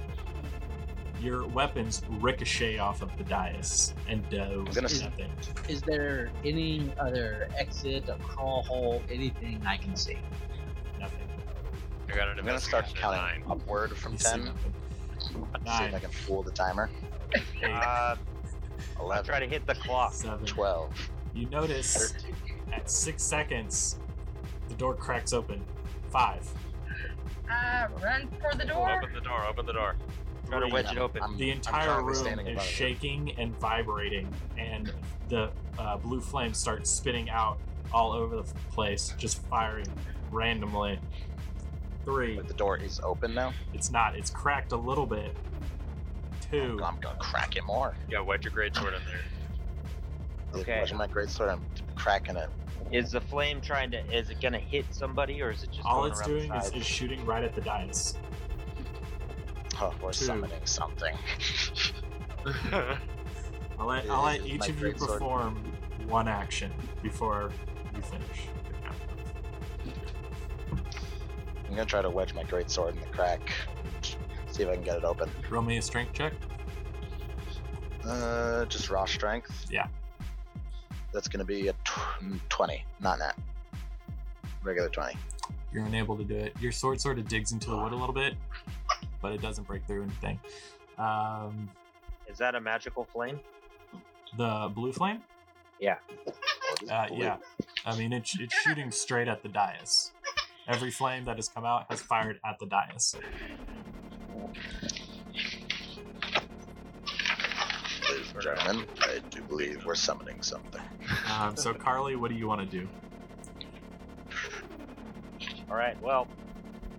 Your 1.21 1.45
weapons 1.47 2.01
ricochet 2.21 2.77
off 2.77 3.01
of 3.01 3.09
the 3.17 3.25
dais 3.25 3.93
and 4.07 4.27
do 4.29 4.41
I'm 4.41 4.65
gonna 4.65 4.85
s- 4.85 5.01
nothing. 5.01 5.29
Is 5.67 5.81
there 5.81 6.29
any 6.45 6.93
other 6.97 7.49
exit, 7.57 8.07
a 8.07 8.15
crawl 8.23 8.63
hole, 8.63 9.01
anything 9.11 9.61
I 9.67 9.75
can 9.75 9.97
see? 9.97 10.17
Nothing. 10.97 11.27
I 12.09 12.15
got 12.15 12.29
an 12.29 12.39
I'm 12.39 12.45
gonna 12.45 12.59
start 12.61 12.85
counting 12.95 13.19
nine. 13.21 13.43
upward 13.49 13.97
from 13.97 14.13
You 14.13 14.17
see 14.19 14.29
ten. 14.29 14.45
nothing. 14.45 14.73
See 15.19 15.83
if 15.83 15.93
I 15.93 15.99
can 15.99 16.09
fool 16.09 16.41
the 16.41 16.51
timer. 16.51 16.89
Eight. 17.35 17.65
Uh, 17.65 18.15
I 18.97 19.01
11, 19.01 19.25
try 19.25 19.39
to 19.41 19.47
hit 19.47 19.67
the 19.67 19.75
clock. 19.75 20.13
7. 20.13 20.45
12, 20.45 21.09
You 21.33 21.49
notice 21.49 22.13
13. 22.13 22.33
At 22.73 22.89
six 22.89 23.23
seconds, 23.23 23.99
the 24.67 24.75
door 24.75 24.93
cracks 24.95 25.33
open. 25.33 25.63
Five. 26.09 26.47
I 27.49 27.87
run 28.03 28.29
for 28.41 28.55
the 28.57 28.65
door. 28.65 28.91
Open 29.01 29.13
the 29.13 29.21
door. 29.21 29.45
Open 29.47 29.65
the 29.65 29.73
door. 29.73 29.95
Try 30.47 30.59
to 30.59 30.65
Three. 30.65 30.71
wedge 30.71 30.91
it 30.91 30.97
open. 30.97 31.21
I'm- 31.21 31.37
The 31.37 31.51
entire 31.51 32.01
room 32.01 32.09
is 32.09 32.21
front 32.21 32.47
it. 32.47 32.61
shaking 32.61 33.35
and 33.39 33.57
vibrating, 33.59 34.31
and 34.57 34.91
the 35.29 35.51
uh, 35.77 35.97
blue 35.97 36.21
flames 36.21 36.57
start 36.57 36.87
spitting 36.87 37.29
out 37.29 37.59
all 37.91 38.11
over 38.11 38.35
the 38.37 38.43
place, 38.71 39.13
just 39.17 39.41
firing 39.47 39.85
randomly. 40.31 40.99
Three. 42.05 42.35
But 42.35 42.47
the 42.47 42.53
door 42.53 42.77
is 42.77 42.99
open 43.03 43.33
now. 43.33 43.53
It's 43.73 43.91
not. 43.91 44.15
It's 44.15 44.29
cracked 44.29 44.71
a 44.71 44.77
little 44.77 45.05
bit. 45.05 45.35
Two. 46.51 46.79
I'm 46.83 46.99
gonna 46.99 47.17
crack 47.19 47.55
it 47.55 47.63
more. 47.65 47.95
Yeah, 48.09 48.21
wedge 48.21 48.43
your 48.45 48.53
great 48.53 48.75
sword 48.75 48.93
in 48.95 49.01
there. 49.05 50.61
Okay. 50.61 50.79
Watching 50.79 50.97
my 50.97 51.05
great 51.07 51.29
sword, 51.29 51.49
I'm 51.49 51.63
cracking 51.99 52.37
it. 52.37 52.49
Is 52.91 53.11
the 53.11 53.21
flame 53.21 53.61
trying 53.61 53.91
to? 53.91 54.17
Is 54.17 54.29
it 54.29 54.41
gonna 54.41 54.57
hit 54.57 54.85
somebody, 54.91 55.41
or 55.41 55.51
is 55.51 55.63
it 55.63 55.71
just 55.71 55.85
All 55.85 56.01
going 56.01 56.11
it's 56.11 56.21
doing 56.23 56.53
is, 56.55 56.71
is 56.71 56.85
shooting 56.85 57.23
right 57.25 57.43
at 57.43 57.53
the 57.53 57.61
dais. 57.61 58.17
Oh, 59.79 59.93
we're 60.01 60.11
Two. 60.11 60.25
summoning 60.25 60.65
something. 60.65 61.13
I'll 63.79 63.87
let, 63.87 64.09
I'll 64.09 64.23
let 64.23 64.45
each 64.45 64.67
of 64.67 64.75
you 64.75 64.81
great 64.81 64.99
sword. 64.99 65.11
perform 65.11 65.77
one 66.07 66.27
action 66.27 66.71
before 67.01 67.51
you 67.95 68.01
finish. 68.01 68.47
I'm 70.73 71.75
gonna 71.75 71.85
try 71.85 72.01
to 72.01 72.09
wedge 72.09 72.33
my 72.33 72.43
great 72.43 72.69
sword 72.69 72.95
in 72.95 73.01
the 73.01 73.07
crack. 73.07 73.41
See 74.47 74.63
if 74.63 74.69
I 74.69 74.73
can 74.73 74.83
get 74.83 74.97
it 74.97 75.03
open. 75.03 75.29
Roll 75.49 75.61
me 75.61 75.77
a 75.77 75.81
strength 75.81 76.13
check. 76.13 76.33
Uh, 78.03 78.65
just 78.65 78.89
raw 78.89 79.05
strength. 79.05 79.65
Yeah. 79.69 79.85
That's 81.13 81.27
gonna 81.27 81.45
be 81.45 81.67
a 81.67 81.73
tw- 81.85 82.49
20, 82.49 82.83
not 82.99 83.19
nat. 83.19 83.37
Regular 84.63 84.89
20. 84.89 85.15
You're 85.71 85.85
unable 85.85 86.17
to 86.17 86.23
do 86.23 86.35
it. 86.35 86.53
Your 86.59 86.71
sword 86.71 86.99
sort 86.99 87.19
of 87.19 87.27
digs 87.27 87.51
into 87.51 87.69
the 87.69 87.77
wood 87.77 87.91
a 87.93 87.95
little 87.95 88.13
bit, 88.13 88.35
but 89.21 89.31
it 89.31 89.41
doesn't 89.41 89.67
break 89.67 89.85
through 89.85 90.03
anything. 90.03 90.39
Um, 90.97 91.69
Is 92.27 92.37
that 92.39 92.55
a 92.55 92.61
magical 92.61 93.05
flame? 93.05 93.39
the 94.37 94.71
blue 94.75 94.91
flame? 94.91 95.21
Yeah. 95.79 95.95
Uh, 96.91 97.07
yeah. 97.11 97.37
I 97.85 97.97
mean, 97.97 98.13
it's, 98.13 98.37
it's 98.39 98.53
shooting 98.61 98.91
straight 98.91 99.27
at 99.27 99.41
the 99.41 99.49
dais. 99.49 100.11
Every 100.67 100.91
flame 100.91 101.25
that 101.25 101.37
has 101.37 101.47
come 101.47 101.65
out 101.65 101.85
has 101.89 102.01
fired 102.01 102.39
at 102.45 102.59
the 102.59 102.67
dais. 102.67 103.15
Ladies 108.35 108.43
gentlemen, 108.43 108.85
I 109.01 109.19
do 109.29 109.41
believe 109.43 109.85
we're 109.85 109.95
summoning 109.95 110.41
something. 110.41 110.81
Um, 111.31 111.55
so, 111.55 111.73
Carly, 111.85 112.15
what 112.15 112.29
do 112.29 112.37
you 112.37 112.47
want 112.47 112.61
to 112.61 112.67
do? 112.67 112.87
All 115.69 115.75
right. 115.75 115.99
Well, 116.01 116.27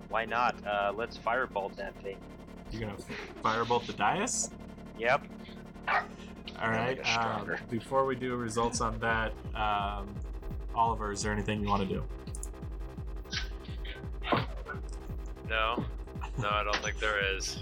why 0.08 0.24
not? 0.24 0.56
Uh, 0.66 0.92
let's 0.94 1.16
firebolt 1.16 1.76
that 1.76 1.94
thing. 2.02 2.16
You're 2.70 2.82
gonna 2.82 2.96
firebolt 3.42 3.86
the 3.86 3.92
dais? 3.92 4.50
Yep. 4.98 5.22
All 5.88 6.68
right. 6.68 7.00
Um, 7.18 7.56
before 7.68 8.04
we 8.04 8.16
do 8.16 8.34
results 8.36 8.80
on 8.80 8.98
that, 9.00 9.32
um, 9.54 10.14
Oliver, 10.74 11.12
is 11.12 11.22
there 11.22 11.32
anything 11.32 11.60
you 11.60 11.68
want 11.68 11.88
to 11.88 11.94
do? 11.94 12.04
No, 15.48 15.84
no, 16.38 16.48
I 16.48 16.62
don't 16.62 16.76
think 16.76 16.98
there 16.98 17.34
is. 17.34 17.58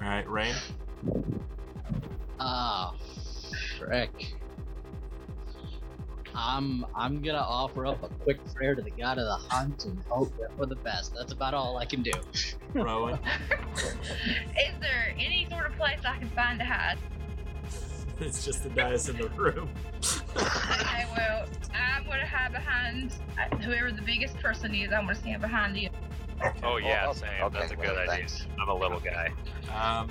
All 0.00 0.08
right, 0.08 0.28
Rain. 0.28 0.54
Ah, 2.40 2.94
frick. 3.78 4.34
I'm 6.34 6.86
I'm 6.94 7.20
gonna 7.20 7.38
offer 7.38 7.86
up 7.86 8.02
a 8.02 8.08
quick 8.08 8.40
prayer 8.54 8.74
to 8.74 8.82
the 8.82 8.90
god 8.90 9.18
of 9.18 9.26
the 9.26 9.54
hunt 9.54 9.84
and 9.84 10.02
hope 10.08 10.32
for 10.56 10.66
the 10.66 10.76
best. 10.76 11.14
That's 11.14 11.32
about 11.32 11.54
all 11.54 11.76
I 11.76 11.84
can 11.84 12.02
do. 12.02 12.12
Rowan. 12.74 13.18
Is 13.76 14.74
there 14.80 15.14
any 15.18 15.46
sort 15.50 15.66
of 15.66 15.76
place 15.76 16.00
I 16.04 16.18
can 16.18 16.30
find 16.30 16.58
to 16.58 16.64
hide? 16.64 16.98
it's 18.20 18.44
just 18.44 18.62
the 18.62 18.70
dais 18.70 19.08
in 19.08 19.18
the 19.18 19.28
room. 19.30 19.68
Okay, 20.36 21.06
well, 21.16 21.46
I'm 21.74 22.04
gonna 22.04 22.26
hide 22.26 22.52
behind 22.52 23.14
uh, 23.38 23.56
whoever 23.58 23.92
the 23.92 24.02
biggest 24.02 24.36
person 24.38 24.74
is. 24.74 24.90
I'm 24.92 25.02
gonna 25.02 25.14
stand 25.14 25.42
behind 25.42 25.76
you. 25.76 25.90
Oh 26.64 26.76
yeah, 26.76 27.04
I'll- 27.06 27.14
Sam, 27.14 27.28
I'll 27.42 27.50
that's 27.50 27.72
a 27.72 27.76
good 27.76 27.96
idea. 27.96 28.06
thanks. 28.06 28.46
I'm 28.60 28.68
a 28.68 28.74
little 28.74 29.00
guy. 29.00 29.32
um, 29.72 30.10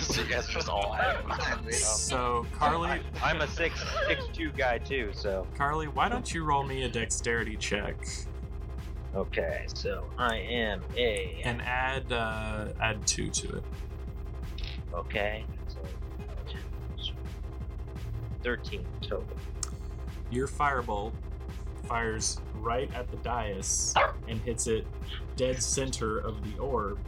so 0.00 0.22
you 0.22 0.28
guys 0.28 0.46
just 0.48 0.68
all 0.68 0.96
behind 1.26 1.64
me. 1.66 1.72
so, 1.72 2.46
Carly, 2.52 3.00
I'm 3.22 3.40
a 3.40 3.48
six 3.48 3.82
six 4.06 4.24
two 4.32 4.50
guy 4.52 4.78
too. 4.78 5.10
So 5.12 5.46
Carly, 5.56 5.88
why 5.88 6.08
don't 6.08 6.32
you 6.32 6.44
roll 6.44 6.62
me 6.64 6.82
a 6.84 6.88
dexterity 6.88 7.56
check 7.56 7.96
okay. 9.14 9.64
So 9.74 10.04
I 10.18 10.36
am 10.36 10.82
a 10.96 11.40
and 11.44 11.60
add 11.62 12.12
uh, 12.12 12.68
add 12.80 13.06
two 13.06 13.28
to 13.30 13.56
it? 13.56 13.64
okay. 14.94 15.44
So 15.66 15.78
thirteen 18.42 18.86
total. 19.02 19.26
Your 20.30 20.46
firebolt 20.46 21.12
fires 21.84 22.38
right 22.56 22.92
at 22.94 23.10
the 23.10 23.16
dais 23.18 23.94
and 24.28 24.38
hits 24.42 24.66
it 24.66 24.86
dead 25.38 25.62
center 25.62 26.18
of 26.18 26.42
the 26.42 26.58
orb 26.58 26.98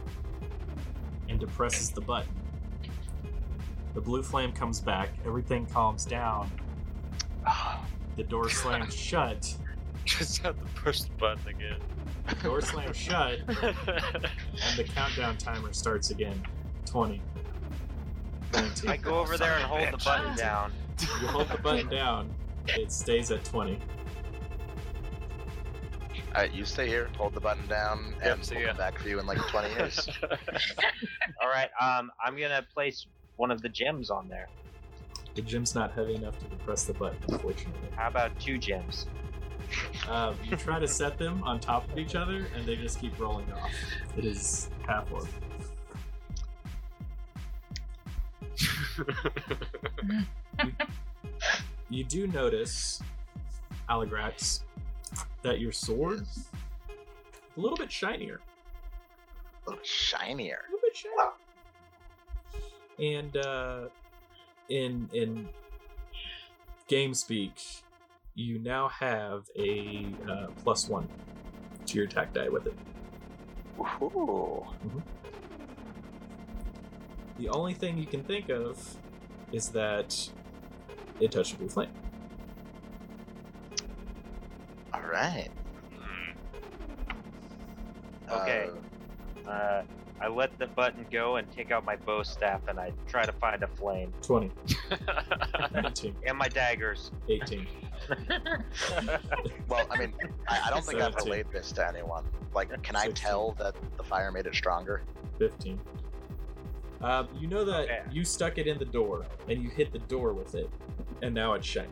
and 1.27 1.37
depresses 1.37 1.91
the 1.91 1.99
button. 1.99 2.33
The 3.93 3.99
blue 3.99 4.23
flame 4.23 4.53
comes 4.53 4.79
back, 4.79 5.09
everything 5.25 5.65
calms 5.65 6.05
down, 6.05 6.49
the 8.15 8.23
door 8.23 8.49
slams 8.49 8.95
shut, 9.09 9.53
Just 10.05 10.41
have 10.43 10.57
to 10.57 10.81
push 10.81 11.01
the 11.01 11.11
button 11.19 11.45
again. 11.49 11.79
door 12.41 12.61
slams 12.61 12.95
shut, 12.95 13.39
and 13.49 14.77
the 14.77 14.85
countdown 14.85 15.37
timer 15.37 15.73
starts 15.73 16.09
again. 16.09 16.41
20. 16.85 17.21
19. 18.53 18.89
I 18.89 18.97
go 18.97 19.19
over 19.19 19.37
there 19.37 19.55
and 19.57 19.63
hold 19.63 19.91
the 19.91 20.03
button 20.03 20.37
down. 20.37 20.71
You 21.19 21.27
hold 21.27 21.49
the 21.49 21.57
button 21.57 21.89
down, 21.89 22.33
it 22.67 22.93
stays 22.93 23.29
at 23.29 23.43
20. 23.43 23.77
Alright, 26.33 26.53
you 26.53 26.63
stay 26.63 26.87
here, 26.87 27.09
hold 27.17 27.33
the 27.33 27.41
button 27.41 27.67
down, 27.67 28.13
Yep, 28.23 28.35
and 28.35 28.45
see 28.45 28.55
we'll 28.55 28.63
ya. 28.63 28.69
come 28.69 28.77
back 28.77 28.97
for 28.99 29.09
you 29.09 29.19
in 29.19 29.25
like 29.25 29.37
20 29.49 29.69
years. 29.73 30.07
All 31.41 31.49
right. 31.49 31.69
Um, 31.79 32.09
I'm 32.25 32.39
gonna 32.39 32.65
place 32.73 33.05
one 33.35 33.51
of 33.51 33.61
the 33.61 33.69
gems 33.69 34.09
on 34.09 34.29
there. 34.29 34.47
The 35.35 35.41
gem's 35.41 35.75
not 35.75 35.91
heavy 35.93 36.15
enough 36.15 36.37
to 36.39 36.45
depress 36.45 36.85
the 36.85 36.93
button, 36.93 37.17
unfortunately. 37.29 37.89
How 37.95 38.07
about 38.07 38.37
two 38.39 38.57
gems? 38.57 39.07
Um, 40.09 40.35
you 40.43 40.55
try 40.57 40.79
to 40.79 40.87
set 40.87 41.17
them 41.17 41.43
on 41.43 41.59
top 41.59 41.89
of 41.89 41.97
each 41.97 42.15
other, 42.15 42.45
and 42.55 42.65
they 42.65 42.75
just 42.75 42.99
keep 42.99 43.17
rolling 43.19 43.49
off. 43.53 43.71
It 44.17 44.25
is 44.25 44.69
half 44.87 45.11
orc. 45.11 45.27
You 51.89 52.03
do 52.05 52.25
notice, 52.27 53.01
Aligrax, 53.89 54.61
that 55.43 55.59
your 55.59 55.71
sword 55.71 56.21
is 56.21 56.49
a 57.57 57.59
little 57.59 57.77
bit 57.77 57.91
shinier. 57.91 58.39
A 59.65 59.69
little 59.69 59.83
shinier. 59.83 60.59
A 60.67 60.71
little 60.71 60.79
bit 60.83 60.95
shinier. 60.95 61.31
And 62.99 63.37
uh, 63.37 63.87
in 64.69 65.09
in 65.13 65.49
game 66.87 67.13
speak, 67.13 67.53
you 68.35 68.59
now 68.59 68.87
have 68.89 69.49
a 69.57 70.05
uh, 70.29 70.47
plus 70.63 70.87
one 70.87 71.07
to 71.85 71.97
your 71.97 72.05
attack 72.05 72.33
die 72.33 72.49
with 72.49 72.67
it. 72.67 72.77
Ooh. 74.01 74.65
The 77.37 77.49
only 77.49 77.73
thing 77.73 77.97
you 77.97 78.05
can 78.05 78.23
think 78.23 78.49
of 78.49 78.97
is 79.51 79.69
that 79.69 80.29
it 81.19 81.31
touched 81.31 81.53
a 81.53 81.57
blue 81.57 81.69
flame. 81.69 81.89
Alright. 85.01 85.49
Hmm. 85.97 86.31
Okay. 88.31 88.69
Uh, 89.47 89.81
I 90.21 90.27
let 90.27 90.57
the 90.59 90.67
button 90.67 91.05
go 91.11 91.37
and 91.37 91.51
take 91.51 91.71
out 91.71 91.83
my 91.83 91.95
bow 91.95 92.21
staff 92.21 92.61
and 92.67 92.79
I 92.79 92.91
try 93.07 93.25
to 93.25 93.31
find 93.33 93.63
a 93.63 93.67
flame 93.67 94.13
20, 94.21 94.51
19, 95.73 96.15
and 96.27 96.37
my 96.37 96.47
daggers. 96.47 97.11
18. 97.27 97.65
well, 99.67 99.87
I 99.89 99.97
mean, 99.97 100.13
I, 100.47 100.61
I 100.67 100.69
don't 100.69 100.85
think 100.85 101.01
I've 101.01 101.13
17. 101.13 101.25
relayed 101.25 101.45
this 101.51 101.71
to 101.73 101.87
anyone. 101.87 102.23
Like, 102.53 102.69
can 102.83 102.95
I 102.95 103.05
16. 103.05 103.13
tell 103.15 103.51
that 103.53 103.75
the 103.97 104.03
fire 104.03 104.31
made 104.31 104.45
it 104.45 104.53
stronger? 104.53 105.01
15. 105.39 105.79
Um, 107.01 107.27
you 107.39 107.47
know 107.47 107.65
that 107.65 107.81
Okay. 107.85 108.01
you 108.11 108.23
stuck 108.23 108.59
it 108.59 108.67
in 108.67 108.77
the 108.77 108.85
door 108.85 109.25
and 109.49 109.61
you 109.63 109.69
hit 109.71 109.91
the 109.91 109.99
door 109.99 110.33
with 110.33 110.53
it, 110.53 110.69
and 111.23 111.33
now 111.33 111.53
it's 111.53 111.65
shiny. 111.65 111.89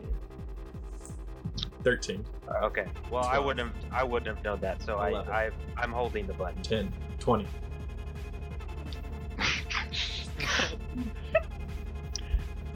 13, 1.82 2.24
Okay. 2.62 2.86
Well, 3.10 3.24
I 3.24 3.38
wouldn't 3.38 3.72
have. 3.72 3.92
I 3.92 4.02
wouldn't 4.04 4.34
have 4.34 4.44
known 4.44 4.60
that. 4.60 4.82
So 4.82 4.96
I, 4.96 5.44
I, 5.44 5.50
I'm 5.76 5.92
holding 5.92 6.26
the 6.26 6.34
button. 6.34 6.62
10, 6.62 6.92
20. 7.18 7.46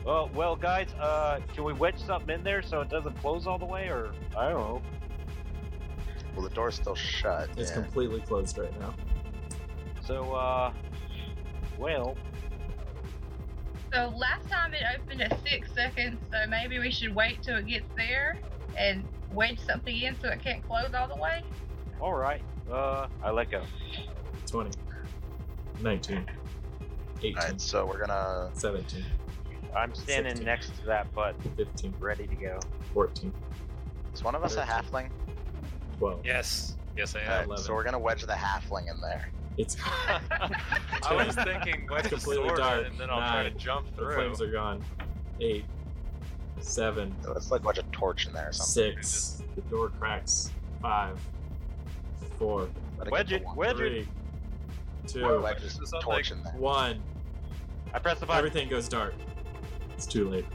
Well, 0.05 0.31
well, 0.35 0.55
guys. 0.55 0.89
Uh, 1.01 1.41
can 1.55 1.65
we 1.65 1.73
wedge 1.73 1.99
something 1.99 2.35
in 2.35 2.45
there 2.45 2.63
so 2.63 2.83
it 2.83 2.91
doesn't 2.91 3.19
close 3.21 3.47
all 3.47 3.59
the 3.59 3.65
way, 3.65 3.89
or 3.89 4.13
I 4.37 4.51
don't 4.51 4.61
know. 4.61 4.83
Well, 6.37 6.47
the 6.47 6.55
door's 6.55 6.75
still 6.75 6.95
shut. 6.95 7.49
It's 7.57 7.71
yeah. 7.71 7.77
completely 7.77 8.21
closed 8.21 8.59
right 8.59 8.79
now. 8.81 8.95
So, 10.05 10.35
uh, 10.35 10.75
well, 11.79 12.17
So 13.93 14.13
last 14.15 14.47
time 14.51 14.75
it 14.75 14.83
opened 14.95 15.23
at 15.23 15.39
six 15.43 15.73
seconds, 15.73 16.19
so 16.31 16.47
maybe 16.51 16.79
we 16.79 16.91
should 16.91 17.15
wait 17.15 17.43
till 17.43 17.57
it 17.57 17.67
gets 17.67 17.87
there 17.97 18.37
and 18.77 19.05
wedge 19.33 19.59
something 19.61 19.97
in 19.97 20.17
so 20.21 20.29
it 20.29 20.41
can't 20.43 20.67
close 20.67 20.93
all 20.95 21.09
the 21.09 21.17
way. 21.21 21.43
all 22.01 22.15
right. 22.15 22.43
Uh, 22.71 23.09
I 23.23 23.31
let 23.31 23.51
go. 23.51 23.63
20, 24.47 24.71
19, 25.83 26.27
18, 27.19 27.37
Alright, 27.37 27.61
so 27.61 27.85
we're 27.87 27.99
gonna. 28.07 28.51
17, 28.55 29.05
I'm 29.77 29.95
standing 29.95 30.31
16. 30.37 30.47
next 30.47 30.77
to 30.79 30.87
that 30.87 31.13
button, 31.15 31.41
15, 31.57 31.95
ready 31.99 32.27
to 32.27 32.35
go. 32.37 32.59
14, 32.95 33.33
Is 34.15 34.23
one 34.23 34.35
of 34.35 34.45
us 34.45 34.57
a 34.57 34.63
halfling? 34.63 35.11
12. 35.99 36.21
yes, 36.25 36.77
yes, 36.97 37.15
I 37.17 37.21
am. 37.21 37.31
Alright, 37.31 37.47
11. 37.47 37.65
so 37.65 37.75
we're 37.75 37.85
gonna 37.85 37.99
wedge 37.99 38.23
the 38.23 38.33
halfling 38.33 38.91
in 38.91 39.01
there. 39.01 39.29
It's 39.57 39.77
I 40.09 41.25
was 41.27 41.35
thinking, 41.37 41.87
what's 41.89 42.09
completely 42.09 42.45
completely 42.45 42.49
dark. 42.49 42.59
dark, 42.59 42.87
and 42.89 42.99
then 42.99 43.11
I'll 43.11 43.19
try 43.31 43.43
to 43.45 43.51
jump 43.51 43.87
through. 43.97 44.07
the 44.09 44.13
through. 44.15 44.23
flames 44.35 44.43
are 44.43 44.51
gone. 44.53 44.83
8, 45.41 45.65
7, 46.65 47.15
Let's 47.29 47.51
like 47.51 47.65
wedge 47.65 47.79
a 47.79 47.83
torch 47.93 48.27
in 48.27 48.33
there 48.33 48.49
or 48.49 48.53
something. 48.53 48.97
6. 48.97 49.43
The 49.55 49.61
door 49.63 49.91
cracks. 50.01 50.51
5, 50.83 51.19
4, 52.39 52.69
Wedge 53.11 53.33
it, 53.33 53.45
wedge 53.55 53.81
it. 53.81 54.07
3, 55.07 55.21
2, 55.23 55.41
Wedge 55.41 55.63
this 55.63 55.93
torch 56.01 56.31
in 56.31 56.43
there. 56.43 56.53
1. 56.55 57.03
I 57.93 57.99
press 57.99 58.19
the 58.19 58.27
button. 58.27 58.39
Everything 58.39 58.69
goes 58.69 58.89
dark. 58.89 59.15
It's 59.95 60.07
too 60.07 60.29
late. 60.29 60.47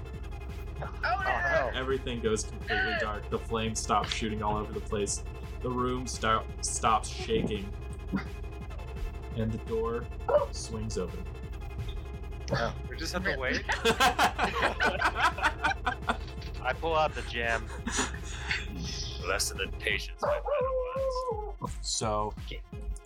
Oh 0.81 0.87
no! 1.03 1.09
Oh 1.11 1.21
no. 1.23 1.79
Everything 1.79 2.19
goes 2.19 2.43
completely 2.43 2.95
dark. 2.99 3.29
The 3.29 3.39
flames 3.39 3.79
stop 3.79 4.07
shooting 4.07 4.43
all 4.43 4.57
over 4.57 4.73
the 4.73 4.79
place. 4.79 5.23
The 5.61 5.69
room 5.69 6.07
stop, 6.07 6.45
stops 6.61 7.09
shaking. 7.09 7.65
and 9.37 9.51
the 9.51 9.57
door 9.59 10.05
swings 10.51 10.97
open. 10.97 11.19
We 12.89 12.97
just 12.97 13.13
have 13.13 13.23
to 13.25 13.37
wait. 13.37 13.63
I 16.61 16.73
pull 16.79 16.95
out 16.95 17.13
the 17.15 17.21
gem. 17.23 17.65
Lesson 19.27 19.59
in 19.61 19.71
patience, 19.73 20.21
my 20.21 20.39
friend. 21.59 21.71
So, 21.81 22.33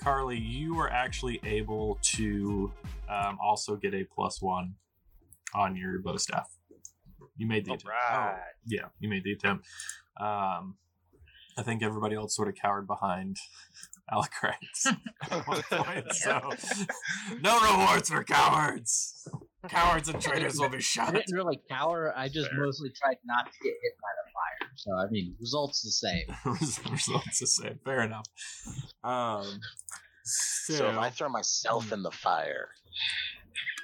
Carly, 0.01 0.37
you 0.37 0.75
were 0.75 0.89
actually 0.89 1.39
able 1.43 1.97
to 2.03 2.71
um, 3.09 3.37
also 3.43 3.75
get 3.75 3.93
a 3.93 4.05
plus 4.05 4.41
one 4.41 4.75
on 5.53 5.75
your 5.75 5.99
bow 5.99 6.17
staff. 6.17 6.49
You 7.35 7.47
made 7.47 7.65
the 7.65 7.71
All 7.71 7.75
attempt. 7.75 7.95
right. 8.11 8.33
Oh, 8.35 8.39
yeah, 8.65 8.85
you 8.99 9.09
made 9.09 9.23
the 9.23 9.33
attempt. 9.33 9.65
Um, 10.19 10.75
I 11.57 11.63
think 11.63 11.83
everybody 11.83 12.15
else 12.15 12.35
sort 12.35 12.47
of 12.47 12.55
cowered 12.55 12.87
behind 12.87 13.37
Alacrax 14.11 14.95
at 15.31 15.47
one 15.47 15.61
point. 15.63 16.13
So, 16.13 16.51
no 17.41 17.59
rewards 17.61 18.09
for 18.09 18.23
cowards. 18.23 19.27
Cowards 19.69 20.09
and 20.09 20.21
traitors 20.21 20.59
will 20.59 20.67
be 20.69 20.81
shot. 20.81 21.03
I 21.03 21.05
shot. 21.05 21.15
didn't 21.15 21.35
really 21.35 21.59
cower. 21.69 22.13
I 22.15 22.27
just 22.27 22.49
Fair. 22.49 22.59
mostly 22.65 22.89
tried 23.01 23.15
not 23.25 23.45
to 23.45 23.51
get 23.63 23.69
hit 23.81 23.93
by 24.01 24.09
the 24.19 24.31
fire. 24.33 24.69
So 24.75 24.91
I 24.97 25.09
mean, 25.09 25.35
results 25.39 25.81
the 25.83 25.91
same. 25.91 26.91
Results 26.91 27.39
the 27.39 27.47
same. 27.47 27.79
Fair 27.85 28.01
enough. 28.01 28.25
Um, 29.05 29.59
so, 30.25 30.73
So 30.73 30.89
if 30.89 30.97
I 30.97 31.09
throw 31.09 31.29
myself 31.29 31.93
in 31.93 32.03
the 32.03 32.11
fire, 32.11 32.69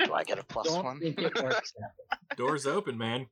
do 0.03 0.13
I 0.13 0.23
get 0.25 0.37
a 0.37 0.43
plus 0.43 0.67
Don't 0.67 0.83
one? 0.83 0.99
think 0.99 1.17
it 1.19 1.41
works. 1.41 1.73
doors 2.37 2.67
open, 2.67 2.97
man. 2.97 3.27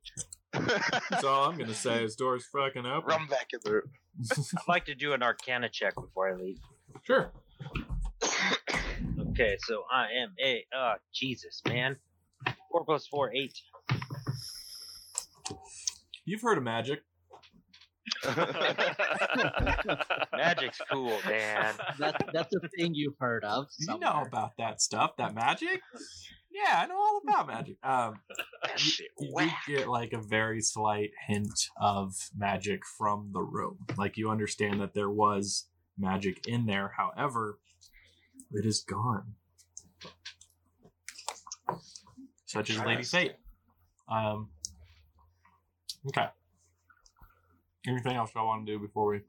That's 0.52 1.24
all 1.24 1.50
I'm 1.50 1.58
gonna 1.58 1.74
say 1.74 2.02
is 2.02 2.16
doors 2.16 2.46
fucking 2.50 2.86
open. 2.86 3.08
Run 3.08 3.26
back 3.26 3.48
in 3.52 3.60
the 3.62 3.72
room. 3.72 3.90
I'd 4.32 4.68
like 4.68 4.86
to 4.86 4.94
do 4.94 5.12
an 5.12 5.22
Arcana 5.22 5.68
check 5.68 5.94
before 5.94 6.30
I 6.30 6.34
leave. 6.34 6.56
Sure. 7.04 7.32
Okay, 9.30 9.56
so 9.60 9.84
I 9.92 10.06
am 10.22 10.34
a. 10.44 10.64
Uh, 10.76 10.94
Jesus, 11.14 11.62
man. 11.66 11.96
Four 12.70 12.84
plus 12.84 13.06
four, 13.06 13.32
eight. 13.34 13.56
You've 16.24 16.42
heard 16.42 16.58
of 16.58 16.64
magic. 16.64 17.00
Magic's 20.36 20.80
cool, 20.90 21.18
man. 21.26 21.74
That's 21.98 22.18
that's 22.32 22.54
a 22.54 22.68
thing 22.76 22.94
you've 22.94 23.18
heard 23.18 23.44
of. 23.44 23.66
You 23.78 23.98
know 23.98 24.22
about 24.26 24.52
that 24.58 24.80
stuff, 24.80 25.12
that 25.18 25.34
magic. 25.34 25.80
Yeah, 26.50 26.80
I 26.82 26.86
know 26.86 26.96
all 26.96 27.20
about 27.26 27.46
magic. 27.46 27.76
Um, 27.82 28.14
That 28.62 28.82
you 29.68 29.76
get 29.76 29.88
like 29.88 30.12
a 30.12 30.20
very 30.20 30.60
slight 30.60 31.10
hint 31.26 31.68
of 31.80 32.14
magic 32.36 32.80
from 32.96 33.30
the 33.32 33.42
room. 33.42 33.78
Like 33.96 34.16
you 34.16 34.30
understand 34.30 34.80
that 34.80 34.94
there 34.94 35.10
was 35.10 35.66
magic 35.98 36.46
in 36.46 36.66
there. 36.66 36.92
However, 36.96 37.58
it 38.52 38.64
is 38.64 38.80
gone. 38.80 39.34
Such 42.46 42.70
as 42.70 42.78
Lady 42.80 43.02
Fate. 43.02 43.32
Um. 44.10 44.48
Okay. 46.06 46.26
Anything 47.86 48.16
else 48.16 48.30
y'all 48.34 48.46
want 48.46 48.66
to 48.66 48.72
do 48.72 48.78
before 48.78 49.06
we? 49.06 49.20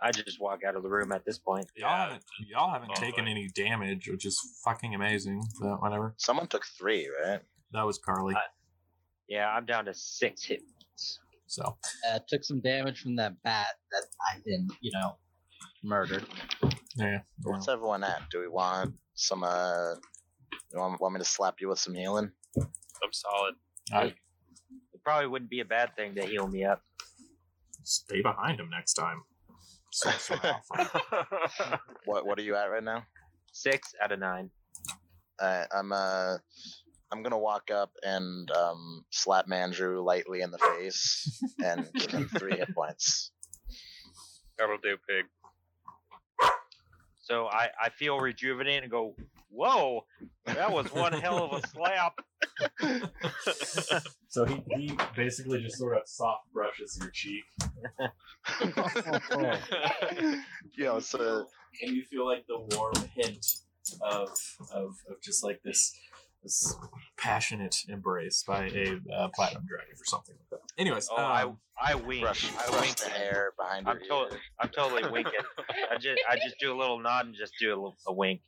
I 0.00 0.12
just 0.12 0.40
walk 0.40 0.60
out 0.64 0.76
of 0.76 0.82
the 0.84 0.88
room 0.88 1.10
at 1.12 1.24
this 1.24 1.38
point. 1.38 1.66
Y'all 1.76 1.88
haven't 1.90 2.22
y'all 2.48 2.70
haven't 2.72 2.90
Oh, 2.92 3.00
taken 3.00 3.24
boy. 3.24 3.30
any 3.32 3.48
damage, 3.48 4.08
which 4.08 4.24
is 4.26 4.40
fucking 4.64 4.94
amazing. 4.94 5.42
But 5.60 5.80
whatever. 5.82 6.14
Someone 6.18 6.46
took 6.46 6.64
three, 6.66 7.08
right? 7.24 7.40
That 7.72 7.82
was 7.82 7.98
Carly. 7.98 8.34
I- 8.34 8.40
Yeah, 9.28 9.48
I'm 9.50 9.66
down 9.66 9.84
to 9.86 9.94
six 9.94 10.44
hit 10.44 10.60
points. 10.60 11.20
So 11.48 11.76
Uh, 12.08 12.18
took 12.28 12.44
some 12.44 12.60
damage 12.60 13.00
from 13.00 13.16
that 13.16 13.32
bat 13.42 13.66
that 13.90 14.02
I've 14.30 14.44
been, 14.44 14.68
you 14.80 14.92
know, 14.92 15.16
murdered. 15.82 16.24
yeah. 16.96 17.20
What's 17.42 17.68
everyone 17.68 18.04
at? 18.04 18.22
Do 18.30 18.40
we 18.40 18.48
want 18.48 18.94
some? 19.14 19.42
Uh, 19.42 19.94
you 20.72 20.78
want, 20.78 21.00
want 21.00 21.14
me 21.14 21.18
to 21.20 21.24
slap 21.24 21.56
you 21.60 21.68
with 21.68 21.78
some 21.78 21.94
healing? 21.94 22.30
I'm 22.56 23.12
solid. 23.12 23.54
I 23.92 24.02
It 24.04 25.02
probably 25.02 25.26
wouldn't 25.28 25.50
be 25.50 25.60
a 25.60 25.64
bad 25.64 25.96
thing 25.96 26.14
to 26.16 26.22
heal 26.26 26.46
me 26.46 26.64
up. 26.64 26.82
stay 27.82 28.20
behind 28.22 28.60
him 28.60 28.68
next 28.70 28.94
time. 28.94 29.22
What 32.04 32.26
What 32.26 32.38
are 32.38 32.42
you 32.42 32.54
at 32.56 32.66
right 32.70 32.84
now? 32.84 33.04
Six 33.52 33.94
out 34.02 34.12
of 34.12 34.18
nine. 34.20 34.50
Uh, 35.40 35.64
I'm 35.72 35.92
uh, 35.92 36.36
I'm 37.10 37.22
gonna 37.22 37.38
walk 37.38 37.70
up 37.70 37.90
and 38.02 38.50
um, 38.50 39.04
slap 39.10 39.46
Mandrew 39.46 40.04
lightly 40.04 40.42
in 40.42 40.50
the 40.50 40.58
face 40.58 41.40
and 41.64 41.88
give 41.94 42.10
him 42.10 42.28
three 42.28 42.56
hit 42.56 42.74
points. 42.74 43.30
That'll 44.58 44.78
do, 44.78 44.96
pig. 45.08 45.24
So 47.20 47.46
I, 47.46 47.68
I 47.82 47.90
feel 47.90 48.18
rejuvenated 48.18 48.84
and 48.84 48.90
go, 48.90 49.14
whoa, 49.50 50.06
that 50.46 50.72
was 50.72 50.90
one 50.92 51.12
hell 51.12 51.44
of 51.44 51.62
a 51.62 51.66
slap. 51.68 52.14
so 54.28 54.44
he, 54.44 54.62
he 54.76 54.98
basically 55.14 55.60
just 55.62 55.76
sort 55.76 55.96
of 55.96 56.02
soft 56.06 56.50
brushes 56.52 56.98
your 57.00 57.10
cheek, 57.10 57.44
yeah, 60.76 60.98
so 60.98 61.46
and 61.82 61.94
you 61.94 62.02
feel 62.04 62.26
like 62.26 62.44
the 62.48 62.58
warm 62.76 62.94
hint 63.14 63.46
of 64.02 64.30
of, 64.72 64.94
of 65.08 65.20
just 65.22 65.44
like 65.44 65.60
this 65.64 65.94
this 66.42 66.76
passionate 67.16 67.84
embrace 67.88 68.42
by 68.46 68.66
a 68.66 69.00
uh, 69.14 69.28
platinum 69.34 69.64
dragon 69.66 69.92
or 69.94 70.04
something 70.04 70.34
like 70.38 70.60
that. 70.60 70.80
Anyways, 70.80 71.08
Oh, 71.10 71.16
I 71.16 71.42
um, 71.44 71.58
I 71.80 71.94
wink. 71.94 72.22
brush, 72.22 72.50
I 72.58 72.68
brush 72.70 72.80
wink. 72.80 72.96
the 72.96 73.10
hair 73.10 73.52
behind 73.58 73.88
I'm 73.88 73.98
to- 74.00 74.38
I'm 74.60 74.68
totally 74.70 75.08
winking. 75.10 75.32
I 75.90 75.96
just 75.98 76.20
I 76.28 76.36
just 76.36 76.58
do 76.60 76.72
a 76.72 76.76
little 76.78 76.98
nod 77.00 77.26
and 77.26 77.34
just 77.34 77.54
do 77.60 77.68
a, 77.68 77.74
little, 77.76 77.96
a 78.06 78.12
wink. 78.12 78.40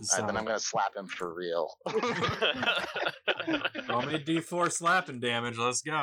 So, 0.00 0.16
Alright, 0.16 0.26
then 0.26 0.36
I'm 0.36 0.44
gonna 0.44 0.58
slap 0.58 0.96
him 0.96 1.06
for 1.06 1.34
real. 1.34 1.70
roll 3.88 4.02
me 4.02 4.18
d4 4.18 4.72
slapping 4.72 5.20
damage. 5.20 5.58
Let's 5.58 5.82
go. 5.82 6.02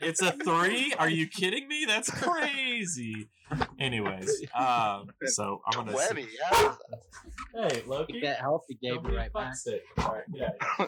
It's 0.00 0.20
a 0.20 0.32
three. 0.32 0.92
Are 0.98 1.08
you 1.08 1.26
kidding 1.26 1.68
me? 1.68 1.84
That's 1.86 2.10
crazy. 2.10 3.28
Anyways, 3.78 4.44
um, 4.54 5.10
so 5.26 5.60
I'm 5.66 5.84
gonna. 5.84 5.92
Twenty, 5.92 6.26
yeah. 6.38 6.74
Hey, 7.54 7.82
Loki. 7.86 8.14
Take 8.14 8.22
that 8.22 8.40
health 8.40 8.64
you 8.68 8.76
gave 8.82 9.02
me 9.02 9.16
right 9.16 9.32
back. 9.32 9.52
fuckstick. 9.54 9.80
All 9.98 10.14
right, 10.14 10.24
yeah. 10.32 10.50
yeah. 10.78 10.86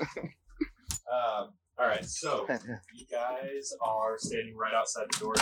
um, 1.13 1.51
all 1.79 1.87
right, 1.87 2.05
so 2.05 2.47
you 2.95 3.07
guys 3.11 3.73
are 3.83 4.17
standing 4.19 4.57
right 4.57 4.73
outside 4.75 5.07
the 5.13 5.19
door, 5.19 5.35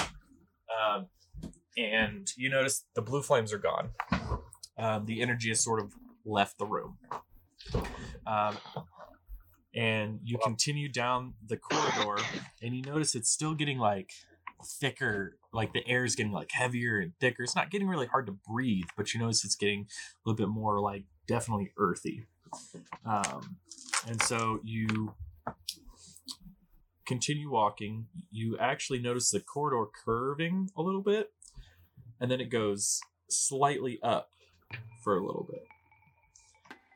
um, 0.76 1.06
and 1.76 2.28
you 2.36 2.50
notice 2.50 2.84
the 2.94 3.02
blue 3.02 3.22
flames 3.22 3.52
are 3.52 3.58
gone. 3.58 3.90
Um, 4.76 5.06
the 5.06 5.22
energy 5.22 5.52
is 5.52 5.62
sort 5.62 5.80
of 5.80 5.92
left 6.24 6.58
the 6.58 6.66
room, 6.66 6.98
um, 8.26 8.56
and 9.74 10.20
you 10.22 10.38
continue 10.42 10.88
down 10.88 11.34
the 11.46 11.56
corridor, 11.56 12.22
and 12.62 12.74
you 12.74 12.82
notice 12.82 13.14
it's 13.14 13.30
still 13.30 13.54
getting 13.54 13.78
like 13.78 14.10
thicker. 14.64 15.36
Like 15.52 15.72
the 15.72 15.86
air 15.86 16.04
is 16.04 16.16
getting 16.16 16.32
like 16.32 16.50
heavier 16.52 16.98
and 16.98 17.12
thicker. 17.20 17.42
It's 17.42 17.56
not 17.56 17.70
getting 17.70 17.88
really 17.88 18.06
hard 18.06 18.26
to 18.26 18.32
breathe, 18.32 18.86
but 18.96 19.14
you 19.14 19.20
notice 19.20 19.44
it's 19.44 19.56
getting 19.56 19.80
a 19.80 20.28
little 20.28 20.36
bit 20.36 20.48
more 20.48 20.80
like 20.80 21.04
definitely 21.26 21.72
earthy. 21.76 22.26
Um, 23.04 23.56
and 24.06 24.22
so 24.22 24.60
you 24.62 25.14
continue 27.06 27.50
walking. 27.50 28.06
You 28.30 28.58
actually 28.58 28.98
notice 29.00 29.30
the 29.30 29.40
corridor 29.40 29.90
curving 30.04 30.70
a 30.76 30.82
little 30.82 31.02
bit, 31.02 31.32
and 32.20 32.30
then 32.30 32.40
it 32.40 32.50
goes 32.50 33.00
slightly 33.28 33.98
up 34.02 34.30
for 35.02 35.16
a 35.16 35.24
little 35.24 35.46
bit. 35.50 35.64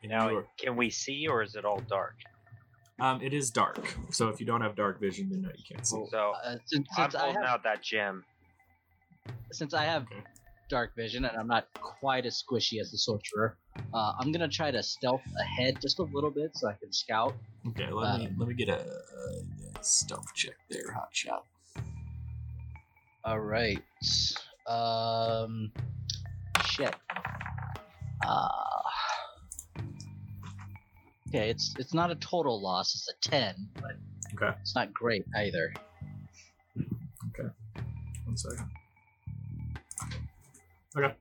And 0.03 0.11
Now, 0.11 0.29
you 0.29 0.37
are- 0.37 0.47
can 0.57 0.75
we 0.75 0.89
see 0.89 1.27
or 1.27 1.41
is 1.43 1.55
it 1.55 1.65
all 1.65 1.79
dark? 1.81 2.15
um, 3.01 3.21
it 3.21 3.33
is 3.33 3.49
dark. 3.49 3.95
So 4.11 4.27
if 4.29 4.39
you 4.41 4.45
don't 4.45 4.61
have 4.61 4.75
dark 4.75 4.99
vision, 4.99 5.29
then 5.29 5.41
no, 5.43 5.49
you 5.55 5.63
can't 5.63 5.85
see. 5.87 6.03
So 6.11 6.31
Uh, 6.43 6.57
since 6.65 6.87
I'm 6.97 7.09
I 7.15 7.19
holding 7.19 7.41
have 7.41 7.49
out 7.49 7.63
that 7.63 7.81
gem. 7.81 8.25
since 9.51 9.73
I 9.73 9.83
have 9.85 10.03
Okay. 10.03 10.21
dark 10.69 10.95
vision 10.95 11.23
and 11.25 11.35
I'm 11.37 11.47
not 11.47 11.67
quite 11.81 12.25
as 12.25 12.43
squishy 12.43 12.79
as 12.81 12.91
the 12.91 12.97
sorcerer, 12.97 13.57
uh, 13.93 14.13
I'm 14.19 14.31
gonna 14.33 14.47
try 14.49 14.69
to 14.69 14.83
stealth 14.83 15.23
ahead 15.39 15.79
just 15.81 15.99
a 15.99 16.03
little 16.03 16.29
bit 16.29 16.55
so 16.55 16.67
I 16.69 16.73
can 16.73 16.91
scout. 16.91 17.35
Okay, 17.69 17.89
let 17.91 18.19
me 18.19 18.27
Um, 18.27 18.37
let 18.37 18.47
me 18.49 18.53
get 18.53 18.67
a, 18.69 18.81
a 19.77 19.83
stealth 19.83 20.33
check 20.35 20.55
there, 20.69 20.91
hot 20.93 21.09
shot. 21.13 21.45
All 23.23 23.39
right. 23.39 23.81
Um. 24.67 25.71
Shit. 26.65 26.95
Uh. 28.25 28.81
Okay, 31.29 31.49
it's 31.49 31.75
it's 31.77 31.93
not 31.93 32.09
a 32.11 32.15
total 32.15 32.59
loss. 32.61 32.95
It's 32.95 33.07
a 33.07 33.29
ten, 33.29 33.69
but 33.75 33.91
Okay. 34.33 34.55
it's 34.61 34.75
not 34.75 34.93
great 34.93 35.23
either. 35.37 35.73
Okay, 36.77 37.49
One 38.25 38.35
second. 38.37 38.69
Okay. 40.97 41.13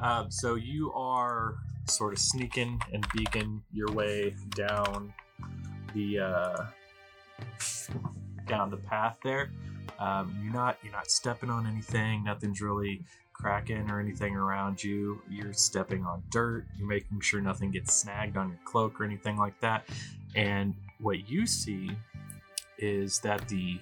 Um, 0.00 0.30
so 0.30 0.54
you 0.54 0.92
are 0.92 1.56
sort 1.88 2.12
of 2.12 2.18
sneaking 2.20 2.80
and 2.92 3.04
beaking 3.14 3.62
your 3.72 3.90
way 3.92 4.34
down 4.50 5.12
the 5.94 6.20
uh, 6.20 6.66
down 8.46 8.70
the 8.70 8.76
path 8.76 9.18
there. 9.24 9.50
Um, 9.98 10.38
you're 10.42 10.52
not 10.52 10.78
you're 10.84 10.92
not 10.92 11.10
stepping 11.10 11.50
on 11.50 11.66
anything. 11.66 12.22
Nothing's 12.24 12.60
really 12.60 13.04
kraken 13.42 13.90
or 13.90 13.98
anything 13.98 14.36
around 14.36 14.82
you. 14.82 15.20
You're 15.28 15.52
stepping 15.52 16.04
on 16.06 16.22
dirt. 16.30 16.64
You're 16.78 16.88
making 16.88 17.20
sure 17.20 17.40
nothing 17.40 17.72
gets 17.72 17.92
snagged 17.92 18.36
on 18.36 18.48
your 18.48 18.58
cloak 18.64 19.00
or 19.00 19.04
anything 19.04 19.36
like 19.36 19.58
that. 19.60 19.88
And 20.36 20.74
what 21.00 21.28
you 21.28 21.46
see 21.46 21.90
is 22.78 23.18
that 23.20 23.48
the 23.48 23.80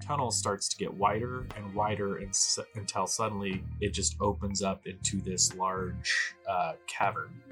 tunnel 0.00 0.30
starts 0.30 0.68
to 0.68 0.76
get 0.76 0.92
wider 0.92 1.46
and 1.56 1.74
wider 1.74 2.18
and 2.18 2.36
until 2.74 3.06
suddenly 3.06 3.62
it 3.80 3.92
just 3.92 4.16
opens 4.20 4.62
up 4.62 4.86
into 4.86 5.20
this 5.20 5.54
large 5.54 6.34
uh, 6.48 6.72
cavern. 6.86 7.42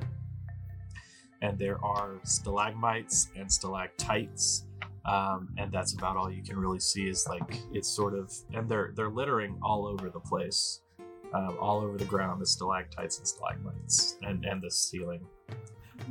And 1.43 1.59
there 1.59 1.83
are 1.85 2.21
stalagmites 2.25 3.29
and 3.37 3.51
stalactites 3.51 4.65
um, 5.05 5.49
and 5.59 5.73
that's 5.73 5.95
about 5.95 6.17
all 6.17 6.31
you 6.31 6.43
can 6.43 6.57
really 6.57 6.79
see 6.79 7.09
is 7.09 7.27
like 7.27 7.59
it's 7.73 7.89
sort 7.89 8.15
of 8.15 8.33
and 8.55 8.69
they're 8.69 8.93
they're 8.95 9.11
littering 9.11 9.59
all 9.61 9.85
over 9.85 10.09
the 10.09 10.21
place 10.21 10.82
um, 11.35 11.57
all 11.61 11.81
over 11.81 11.97
the 11.99 12.05
ground 12.05 12.41
the 12.41 12.47
stalactites 12.47 13.19
and 13.19 13.27
stalagmites 13.27 14.17
and 14.23 14.45
and 14.45 14.63
the 14.63 14.71
ceiling 14.71 15.25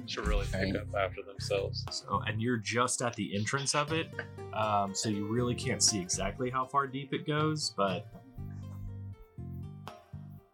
Should 0.08 0.28
really 0.28 0.46
pick 0.48 0.74
Right. 0.74 0.76
up 0.78 0.88
after 0.96 1.22
themselves. 1.24 1.86
so 1.92 2.22
and 2.28 2.42
you're 2.42 2.58
just 2.58 3.02
at 3.02 3.14
the 3.16 3.36
entrance 3.36 3.76
of 3.76 3.92
it 3.94 4.08
um, 4.54 4.94
so 4.96 5.10
you 5.10 5.26
really 5.28 5.56
can't 5.56 5.82
see 5.84 6.00
exactly 6.00 6.50
how 6.50 6.66
far 6.66 6.88
deep 6.88 7.14
it 7.14 7.26
goes 7.28 7.74
but 7.78 8.08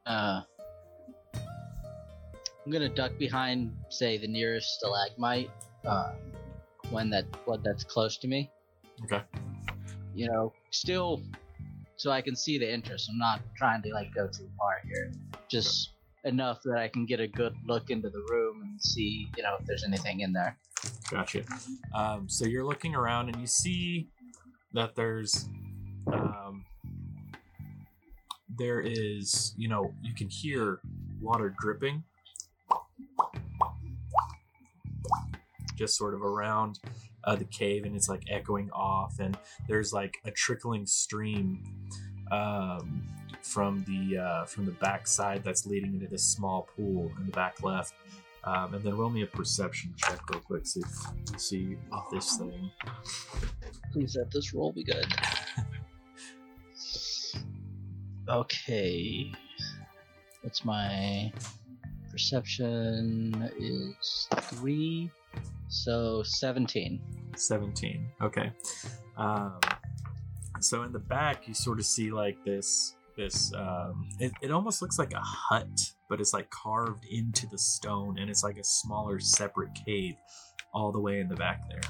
Uh, 0.06 0.42
I'm 2.66 2.72
gonna 2.72 2.90
duck 2.90 3.18
behind, 3.18 3.76
say, 3.90 4.18
the 4.18 4.28
nearest 4.28 4.76
stalagmite, 4.80 5.50
uh, 5.86 6.14
one 6.90 7.10
that 7.10 7.26
one 7.46 7.62
that's 7.64 7.84
close 7.84 8.18
to 8.20 8.28
me. 8.28 8.50
okay 9.04 9.22
You 10.16 10.28
know, 10.30 10.54
still, 10.72 11.22
so 11.98 12.12
I 12.12 12.22
can 12.22 12.36
see 12.36 12.58
the 12.58 12.72
interest. 12.72 13.10
I'm 13.12 13.18
not 13.18 13.42
trying 13.58 13.82
to 13.82 13.90
like 13.94 14.14
go 14.14 14.28
too 14.28 14.48
far 14.58 14.82
here. 14.86 15.12
Just 15.50 15.92
enough 16.24 16.62
that 16.64 16.78
I 16.78 16.88
can 16.88 17.06
get 17.06 17.20
a 17.20 17.28
good 17.28 17.56
look 17.66 17.90
into 17.90 18.10
the 18.10 18.24
room 18.30 18.62
and 18.62 18.82
see, 18.82 19.28
you 19.36 19.44
know, 19.44 19.56
if 19.60 19.66
there's 19.66 19.84
anything 19.84 20.22
in 20.22 20.32
there. 20.32 20.58
Gotcha. 21.10 21.44
Um, 21.94 22.30
so 22.30 22.46
you're 22.46 22.66
looking 22.66 22.96
around 22.96 23.30
and 23.30 23.42
you 23.42 23.48
see 23.48 24.10
that 24.74 24.96
there's 24.96 25.50
um, 26.14 26.66
there 28.58 28.80
is 28.82 29.54
you 29.58 29.68
know 29.68 29.94
you 30.02 30.14
can 30.14 30.30
hear 30.30 30.80
water 31.20 31.54
dripping 31.60 32.04
just 35.76 35.98
sort 35.98 36.14
of 36.14 36.22
around 36.22 36.80
uh, 37.28 37.36
the 37.36 37.46
cave 37.46 37.86
and 37.86 37.96
it's 37.96 38.10
like 38.10 38.24
echoing 38.32 38.72
off 38.72 39.20
and 39.20 39.38
there's 39.68 39.94
like 39.94 40.18
a 40.26 40.32
trickling 40.32 40.86
stream 40.86 41.62
um, 42.32 43.04
from 43.44 43.86
the 43.88 44.18
uh, 44.18 44.46
from 44.46 44.66
the 44.66 44.72
back 44.72 45.08
side 45.08 45.44
that's 45.44 45.68
leading 45.68 45.94
into 45.94 46.08
this 46.08 46.24
small 46.24 46.68
pool 46.76 47.12
in 47.20 47.26
the 47.26 47.32
back 47.32 47.62
left 47.62 47.94
um, 48.48 48.74
and 48.74 48.82
then 48.82 48.96
roll 48.96 49.10
me 49.10 49.24
a 49.24 49.28
perception 49.28 49.94
check 49.98 50.22
real 50.30 50.40
quick, 50.40 50.66
see 50.66 50.80
if 50.80 51.34
you 51.34 51.38
see 51.38 51.78
off 51.92 52.10
this 52.10 52.38
thing. 52.38 52.72
Please 53.92 54.16
let 54.18 54.32
this 54.32 54.54
roll 54.54 54.72
be 54.72 54.86
good. 54.86 55.06
okay. 58.30 59.34
What's 60.44 60.64
my 60.64 61.34
perception 62.10 63.52
is 63.60 64.30
three, 64.44 65.12
so 65.68 66.24
seventeen. 66.24 67.02
17. 67.36 68.08
Okay. 68.22 68.52
Um, 69.16 69.60
so 70.60 70.84
in 70.84 70.92
the 70.92 71.00
back, 71.00 71.48
you 71.48 71.54
sort 71.54 71.80
of 71.80 71.86
see 71.86 72.12
like 72.12 72.44
this. 72.44 72.96
This 73.16 73.52
um, 73.56 74.10
it, 74.20 74.32
it 74.44 74.52
almost 74.52 74.82
looks 74.82 75.00
like 75.00 75.14
a 75.14 75.20
hut, 75.20 75.92
but 76.08 76.22
it's 76.22 76.34
like 76.34 76.50
carved 76.52 77.06
into 77.10 77.48
the 77.48 77.58
stone, 77.58 78.20
and 78.20 78.30
it's 78.30 78.44
like 78.44 78.58
a 78.58 78.64
smaller, 78.64 79.20
separate 79.20 79.72
cave, 79.86 80.16
all 80.74 80.92
the 80.92 81.00
way 81.00 81.20
in 81.20 81.28
the 81.28 81.36
back 81.36 81.62
there. 81.70 81.82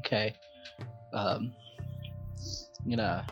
Okay. 0.00 0.34
Um, 1.12 1.52
I'm 2.82 2.90
gonna 2.90 3.26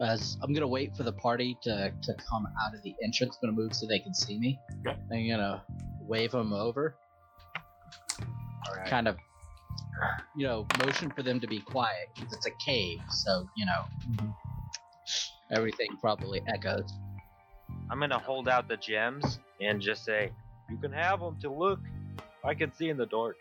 as 0.00 0.36
I'm 0.42 0.52
gonna 0.52 0.66
wait 0.66 0.96
for 0.96 1.04
the 1.04 1.12
party 1.12 1.56
to 1.62 1.92
to 2.02 2.14
come 2.28 2.46
out 2.60 2.74
of 2.74 2.82
the 2.82 2.94
entrance. 3.04 3.38
I'm 3.40 3.48
gonna 3.48 3.62
move 3.62 3.74
so 3.74 3.86
they 3.86 4.00
can 4.00 4.14
see 4.14 4.38
me. 4.38 4.58
Okay. 4.84 4.98
I'm 5.12 5.28
gonna 5.28 5.62
wave 6.06 6.32
them 6.32 6.52
over. 6.52 6.94
Alright. 8.68 8.88
Kind 8.88 9.08
of, 9.08 9.16
you 10.36 10.46
know, 10.46 10.66
motion 10.84 11.10
for 11.10 11.22
them 11.22 11.40
to 11.40 11.46
be 11.46 11.60
quiet 11.60 12.08
because 12.14 12.32
it's 12.32 12.46
a 12.46 12.50
cave, 12.64 12.98
so 13.10 13.48
you 13.56 13.66
know 13.66 13.84
mm-hmm. 14.10 14.30
everything 15.50 15.88
probably 16.00 16.42
echoes. 16.46 16.92
I'm 17.90 18.00
gonna 18.00 18.18
hold 18.18 18.48
out 18.48 18.68
the 18.68 18.76
gems 18.76 19.38
and 19.60 19.80
just 19.80 20.04
say, 20.04 20.32
"You 20.70 20.78
can 20.78 20.92
have 20.92 21.20
them 21.20 21.36
to 21.40 21.50
look. 21.50 21.80
I 22.44 22.54
can 22.54 22.72
see 22.72 22.88
in 22.88 22.96
the 22.96 23.06
dark." 23.06 23.36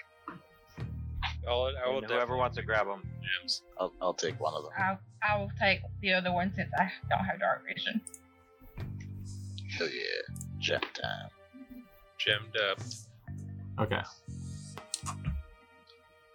I'll, 1.48 1.72
I 1.84 1.90
will 1.90 1.98
And 2.00 2.06
whoever 2.06 2.38
wants 2.38 2.58
to 2.58 2.64
grab 2.64 2.86
them. 2.86 3.02
gems. 3.40 3.64
I'll, 3.80 3.94
I'll 4.00 4.14
take 4.14 4.40
one 4.40 4.54
of 4.54 4.64
them. 4.64 4.72
I 4.78 4.98
I 5.28 5.40
will 5.40 5.52
take 5.60 5.80
the 6.02 6.14
other 6.14 6.32
one 6.32 6.54
since 6.54 6.70
I 6.78 6.92
don't 7.10 7.26
have 7.26 7.40
dark 7.40 7.66
vision. 7.66 8.02
Hell 9.78 9.88
yeah. 9.88 10.36
Gem 10.60 10.82
time. 10.82 11.30
Gemmed 12.26 12.56
up. 12.70 12.80
Okay. 13.80 14.02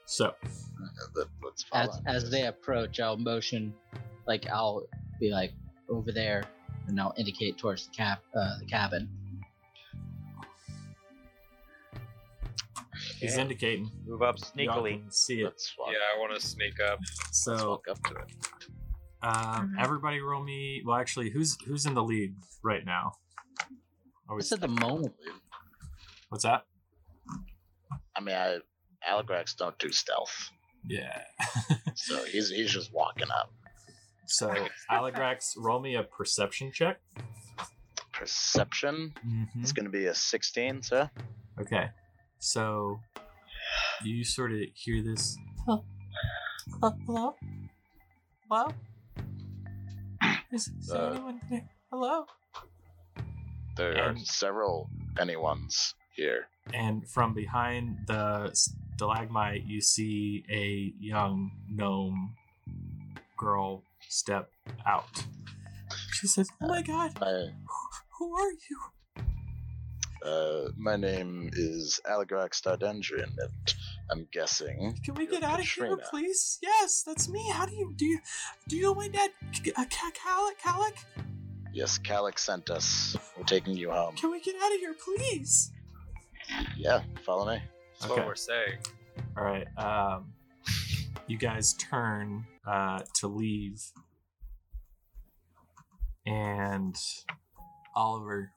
So 0.07 0.34
let- 1.14 1.26
Let's. 1.43 1.64
As 1.72 2.01
as 2.07 2.30
they 2.30 2.47
approach, 2.47 3.01
I'll 3.01 3.16
motion, 3.16 3.74
like 4.26 4.47
I'll 4.49 4.87
be 5.20 5.30
like 5.30 5.53
over 5.89 6.12
there, 6.12 6.45
and 6.89 7.01
I'll 7.01 7.14
indicate 7.16 7.59
towards 7.59 7.87
the 7.87 7.93
cap 7.95 8.22
uh, 8.34 8.59
the 8.59 8.66
cabin. 8.66 9.09
he's 13.18 13.32
Okay. 13.32 13.41
indicating. 13.43 13.91
Move 14.07 14.22
up 14.22 14.37
Y'all 14.39 14.51
sneakily. 14.82 15.01
can 15.03 15.11
see 15.11 15.41
it. 15.41 15.45
Let's 15.45 15.72
walk, 15.78 15.91
Yeah, 15.93 15.99
I 16.14 16.18
want 16.18 16.34
to 16.34 16.47
sneak 16.47 16.78
up. 16.80 16.99
let's 17.01 17.45
So 17.45 17.70
walk 17.70 17.89
up 17.89 18.03
to 18.05 18.14
it. 18.14 18.32
um, 19.22 19.74
Mhm. 19.74 19.82
everybody, 19.82 20.20
roll 20.20 20.43
me. 20.43 20.82
Well, 20.84 20.97
actually, 20.97 21.30
who's 21.30 21.57
who's 21.62 21.87
in 21.87 21.95
the 21.95 22.03
lead 22.05 22.37
right 22.62 22.84
now? 22.84 23.12
Are 24.28 24.34
we, 24.37 24.41
Just 24.43 24.53
at 24.53 24.61
the 24.61 24.68
moment, 24.68 25.14
what's 26.28 26.44
that? 26.44 26.64
I 28.16 28.20
mean, 28.20 28.34
I, 28.34 28.58
Aligrax 29.08 29.56
don't 29.56 29.78
do 29.78 29.92
stealth, 29.92 30.50
Yeah. 30.88 31.22
so 31.94 32.24
he's 32.24 32.50
he's 32.50 32.70
just 32.70 32.92
walking 32.92 33.30
up. 33.30 33.52
So, 34.26 34.52
Aligrax, 34.90 35.52
roll 35.56 35.78
me 35.80 35.94
a 35.96 36.02
perception 36.02 36.72
check. 36.72 36.98
Perception. 38.12 39.12
Mm-hmm. 39.26 39.60
It's 39.62 39.72
gonna 39.72 39.90
be 39.90 40.06
a 40.06 40.14
16, 40.14 40.82
sir. 40.82 41.10
Okay. 41.60 41.88
So, 42.38 42.98
you 44.02 44.24
sort 44.24 44.52
of 44.52 44.58
hear 44.74 45.02
this. 45.02 45.36
Oh, 45.68 45.84
uh, 46.82 46.90
hello? 47.06 47.36
Hello? 48.50 48.68
Is, 50.52 50.68
is 50.68 50.88
there 50.88 51.00
Uh, 51.00 51.10
anyone 51.14 51.40
there? 51.50 51.68
Hello? 51.92 52.26
There 53.76 53.92
are 54.02 54.08
And- 54.10 54.26
several 54.26 54.88
anyone's 55.20 55.94
here. 56.16 56.48
And 56.74 57.08
from 57.08 57.34
behind 57.34 57.98
the 58.06 58.50
stalagmite, 58.54 59.64
you 59.66 59.80
see 59.80 60.44
a 60.50 60.92
young 60.98 61.52
gnome 61.70 62.34
girl 63.36 63.82
step 64.08 64.50
out. 64.86 65.24
She 66.12 66.26
says, 66.26 66.48
"Oh 66.60 66.68
my 66.68 66.82
god, 66.82 67.12
who 68.18 68.34
are 68.34 68.50
you?" 68.50 68.78
uh, 70.26 70.68
my 70.76 70.96
name 70.96 71.50
is 71.52 72.00
Aligrax 72.04 72.60
Dardendrian, 72.62 73.30
and 73.38 73.74
I'm 74.10 74.26
guessing. 74.32 74.98
Can 75.04 75.14
we 75.14 75.26
get 75.26 75.42
out 75.42 75.60
of 75.60 75.66
here, 75.66 75.96
please? 76.10 76.58
Yes, 76.62 77.02
that's 77.06 77.28
me. 77.28 77.48
How 77.52 77.66
do 77.66 77.74
you 77.74 77.92
do? 77.96 78.04
You, 78.04 78.18
do 78.68 78.76
you 78.76 78.82
know 78.82 78.94
my 78.94 79.08
dad, 79.08 79.30
uh, 79.76 79.84
Kalik? 79.84 80.58
Kalik? 80.64 80.96
Yes, 81.72 81.98
Kalik 81.98 82.38
sent 82.38 82.70
us. 82.70 83.16
We're 83.36 83.44
taking 83.44 83.76
you 83.76 83.90
home. 83.90 84.16
Can 84.16 84.30
we 84.30 84.40
get 84.40 84.56
out 84.56 84.72
of 84.72 84.80
here, 84.80 84.94
please? 84.94 85.70
Yeah, 86.76 87.03
follow 87.24 87.47
me. 87.53 87.61
That's 88.01 88.11
Okay. 88.11 88.20
what 88.20 88.26
we're 88.28 88.34
saying. 88.34 88.78
All 89.36 89.44
right. 89.44 89.66
Um, 89.78 90.32
you 91.26 91.38
guys 91.38 91.74
turn 91.74 92.44
uh, 92.66 93.01
to 93.16 93.26
leave, 93.28 93.82
and 96.26 96.97
Oliver, 97.94 98.51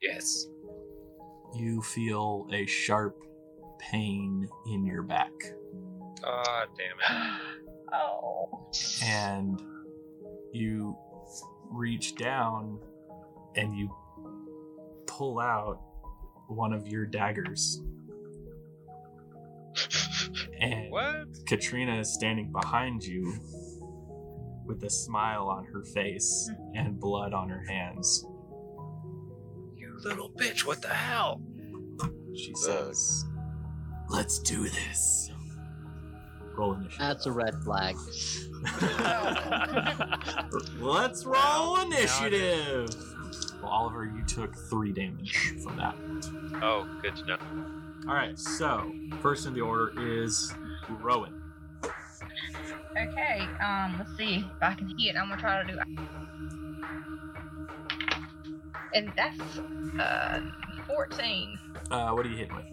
Yes. 0.00 0.46
you 1.54 1.82
feel 1.82 2.46
a 2.52 2.66
sharp 2.66 3.16
pain 3.78 4.48
in 4.66 4.84
your 4.84 5.02
back, 5.02 5.32
Ah, 6.24 6.64
damn 6.76 6.98
it. 6.98 7.42
oh. 7.92 8.70
and 9.02 9.60
you 10.52 10.96
reach 11.70 12.14
down 12.16 12.80
and 13.56 13.76
you 13.76 13.94
pull 15.06 15.38
out 15.38 15.80
one 16.48 16.72
of 16.72 16.88
your 16.88 17.06
daggers. 17.06 17.82
And 20.60 20.90
What? 20.98 21.28
Katrina 21.46 22.00
is 22.00 22.12
standing 22.12 22.50
behind 22.50 23.04
you 23.04 23.38
with 24.64 24.82
a 24.84 24.90
smile 24.90 25.48
on 25.48 25.64
her 25.66 25.84
face 25.84 26.50
and 26.74 26.98
blood 26.98 27.32
on 27.32 27.48
her 27.48 27.64
hands. 27.68 28.24
You 29.76 29.96
little 30.04 30.30
bitch, 30.30 30.66
what 30.66 30.82
the 30.82 30.88
hell? 30.88 31.40
She 32.34 32.54
says, 32.54 33.24
Let's 34.08 34.38
do 34.38 34.68
this. 34.68 35.30
Roll 36.56 36.74
initiative. 36.74 36.98
That's 36.98 37.26
a 37.26 37.32
red 37.32 37.54
flag. 37.62 37.96
Let's 40.80 41.24
roll 41.24 41.80
initiative. 41.80 42.88
Well, 43.62 43.70
Oliver, 43.70 44.04
you 44.04 44.24
took 44.24 44.54
three 44.54 44.92
damage 44.92 45.54
from 45.62 45.76
that. 45.76 45.94
oh, 46.62 46.88
good 47.02 47.16
to 47.16 47.24
know. 47.24 47.38
All 48.08 48.14
right, 48.14 48.38
so 48.38 48.92
first 49.20 49.46
in 49.46 49.54
the 49.54 49.60
order 49.60 49.92
is 49.98 50.52
Rowan. 50.88 51.42
Okay, 52.92 53.40
um, 53.62 53.96
let's 53.98 54.16
see 54.16 54.36
if 54.36 54.62
I 54.62 54.74
can 54.74 54.92
hit. 54.98 55.16
I'm 55.16 55.28
gonna 55.28 55.40
try 55.40 55.62
to 55.62 55.72
do. 55.72 55.78
And 58.94 59.12
that's 59.16 59.58
uh 59.98 60.40
14. 60.86 61.58
Uh, 61.90 62.10
what 62.10 62.24
are 62.24 62.28
you 62.28 62.36
hitting 62.36 62.56
with? 62.56 62.64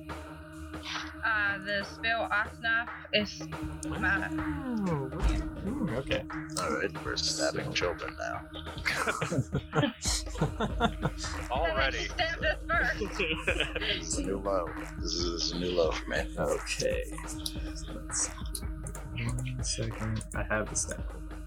Uh, 1.26 1.58
the 1.66 1.84
spell 1.84 2.30
Ice 2.32 2.50
is 3.14 3.42
my. 3.90 4.28
Oh, 4.88 5.10
what 5.12 5.32
are 5.32 5.34
you- 5.34 5.52
ooh, 5.68 5.90
okay. 5.98 6.24
All 6.62 6.70
right, 6.76 6.92
we're 7.06 7.16
stabbing 7.18 7.74
children 7.74 8.16
now. 8.20 8.42
Already. 11.52 11.98
She 11.98 12.06
stabbed 12.10 12.46
us 12.46 12.58
first. 12.70 13.22
It's 13.90 14.18
a 14.20 14.22
new 14.24 14.38
low. 14.38 14.70
This 15.00 15.14
is, 15.14 15.24
this 15.32 15.46
is 15.46 15.52
a 15.54 15.60
new 15.60 15.72
low 15.72 15.92
for 15.92 16.10
me. 16.10 16.18
okay. 16.38 17.04
Let's 17.24 18.30
one 19.18 19.64
second. 19.64 20.24
I 20.36 20.44
have 20.44 20.70
the 20.70 20.76
stat. 20.76 21.00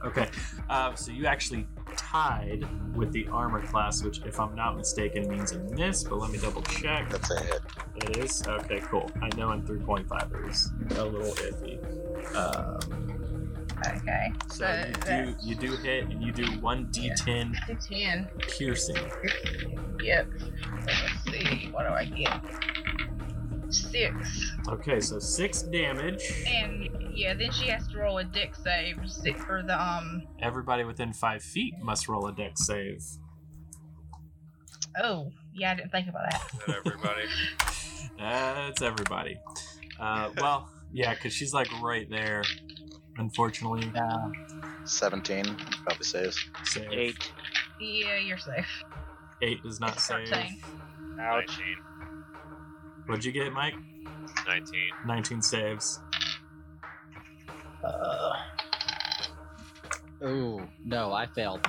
Okay. 0.04 0.28
Uh, 0.68 0.94
so 0.94 1.12
you 1.12 1.26
actually 1.26 1.66
tied 1.98 2.64
with 2.96 3.12
the 3.12 3.28
armor 3.28 3.60
class, 3.66 4.02
which, 4.02 4.22
if 4.24 4.40
I'm 4.40 4.54
not 4.54 4.76
mistaken, 4.76 5.28
means 5.28 5.52
a 5.52 5.58
miss. 5.58 6.02
But 6.04 6.16
let 6.18 6.30
me 6.30 6.38
double 6.38 6.62
check. 6.62 7.10
That's 7.10 7.30
a 7.30 7.40
hit. 7.40 7.60
It 7.96 8.16
is 8.16 8.42
okay. 8.46 8.80
Cool. 8.80 9.10
I 9.20 9.28
know 9.36 9.52
in 9.52 9.62
3.5 9.62 10.48
is 10.50 10.70
a 10.96 11.04
little 11.04 11.34
iffy. 11.34 12.34
Um, 12.34 13.14
Okay, 13.86 14.32
so 14.50 14.66
so 15.06 15.12
you 15.14 15.26
do 15.26 15.36
you 15.40 15.54
do 15.54 15.76
hit, 15.76 16.06
and 16.08 16.20
you 16.20 16.32
do 16.32 16.44
one 16.60 16.86
d10 16.86 17.54
to 17.68 17.74
10. 17.76 18.28
piercing. 18.40 18.96
Yep. 20.02 20.26
Let's 20.84 21.24
see, 21.30 21.68
what 21.70 21.86
do 21.86 21.92
I 21.94 22.04
get? 22.04 22.40
Six. 23.70 24.52
Okay, 24.68 25.00
so 25.00 25.18
six 25.18 25.62
damage. 25.62 26.44
And 26.46 26.88
yeah, 27.14 27.34
then 27.34 27.50
she 27.52 27.68
has 27.68 27.86
to 27.88 27.98
roll 27.98 28.18
a 28.18 28.24
dex 28.24 28.62
save 28.62 28.96
for 29.46 29.62
the 29.66 29.80
um. 29.80 30.26
Everybody 30.40 30.84
within 30.84 31.12
five 31.12 31.42
feet 31.42 31.74
must 31.82 32.08
roll 32.08 32.26
a 32.26 32.32
dex 32.32 32.66
save. 32.66 33.02
Oh, 35.00 35.30
yeah, 35.54 35.72
I 35.72 35.74
didn't 35.74 35.90
think 35.92 36.08
about 36.08 36.30
that. 36.30 36.42
Not 36.66 36.76
everybody. 36.78 37.22
That's 38.18 38.82
everybody. 38.82 39.38
Uh, 40.00 40.30
well, 40.38 40.68
yeah, 40.92 41.14
because 41.14 41.32
she's 41.32 41.52
like 41.54 41.68
right 41.82 42.08
there. 42.10 42.42
Unfortunately, 43.18 43.90
Yeah. 43.94 44.30
17 44.84 45.44
probably 45.84 46.04
saves. 46.04 46.38
save. 46.64 46.90
Eight. 46.92 47.32
Yeah, 47.80 48.16
you're 48.16 48.38
safe. 48.38 48.84
Eight 49.42 49.62
does 49.62 49.78
not 49.80 50.00
save. 50.00 50.28
13. 50.28 50.62
Ouch. 51.20 51.46
19. 51.58 51.76
What'd 53.08 53.24
you 53.24 53.32
get, 53.32 53.52
Mike? 53.52 53.74
19. 54.46 54.72
19 55.06 55.42
saves. 55.42 56.00
Uh, 57.82 58.32
oh 60.22 60.60
no, 60.84 61.12
I 61.12 61.26
failed. 61.26 61.60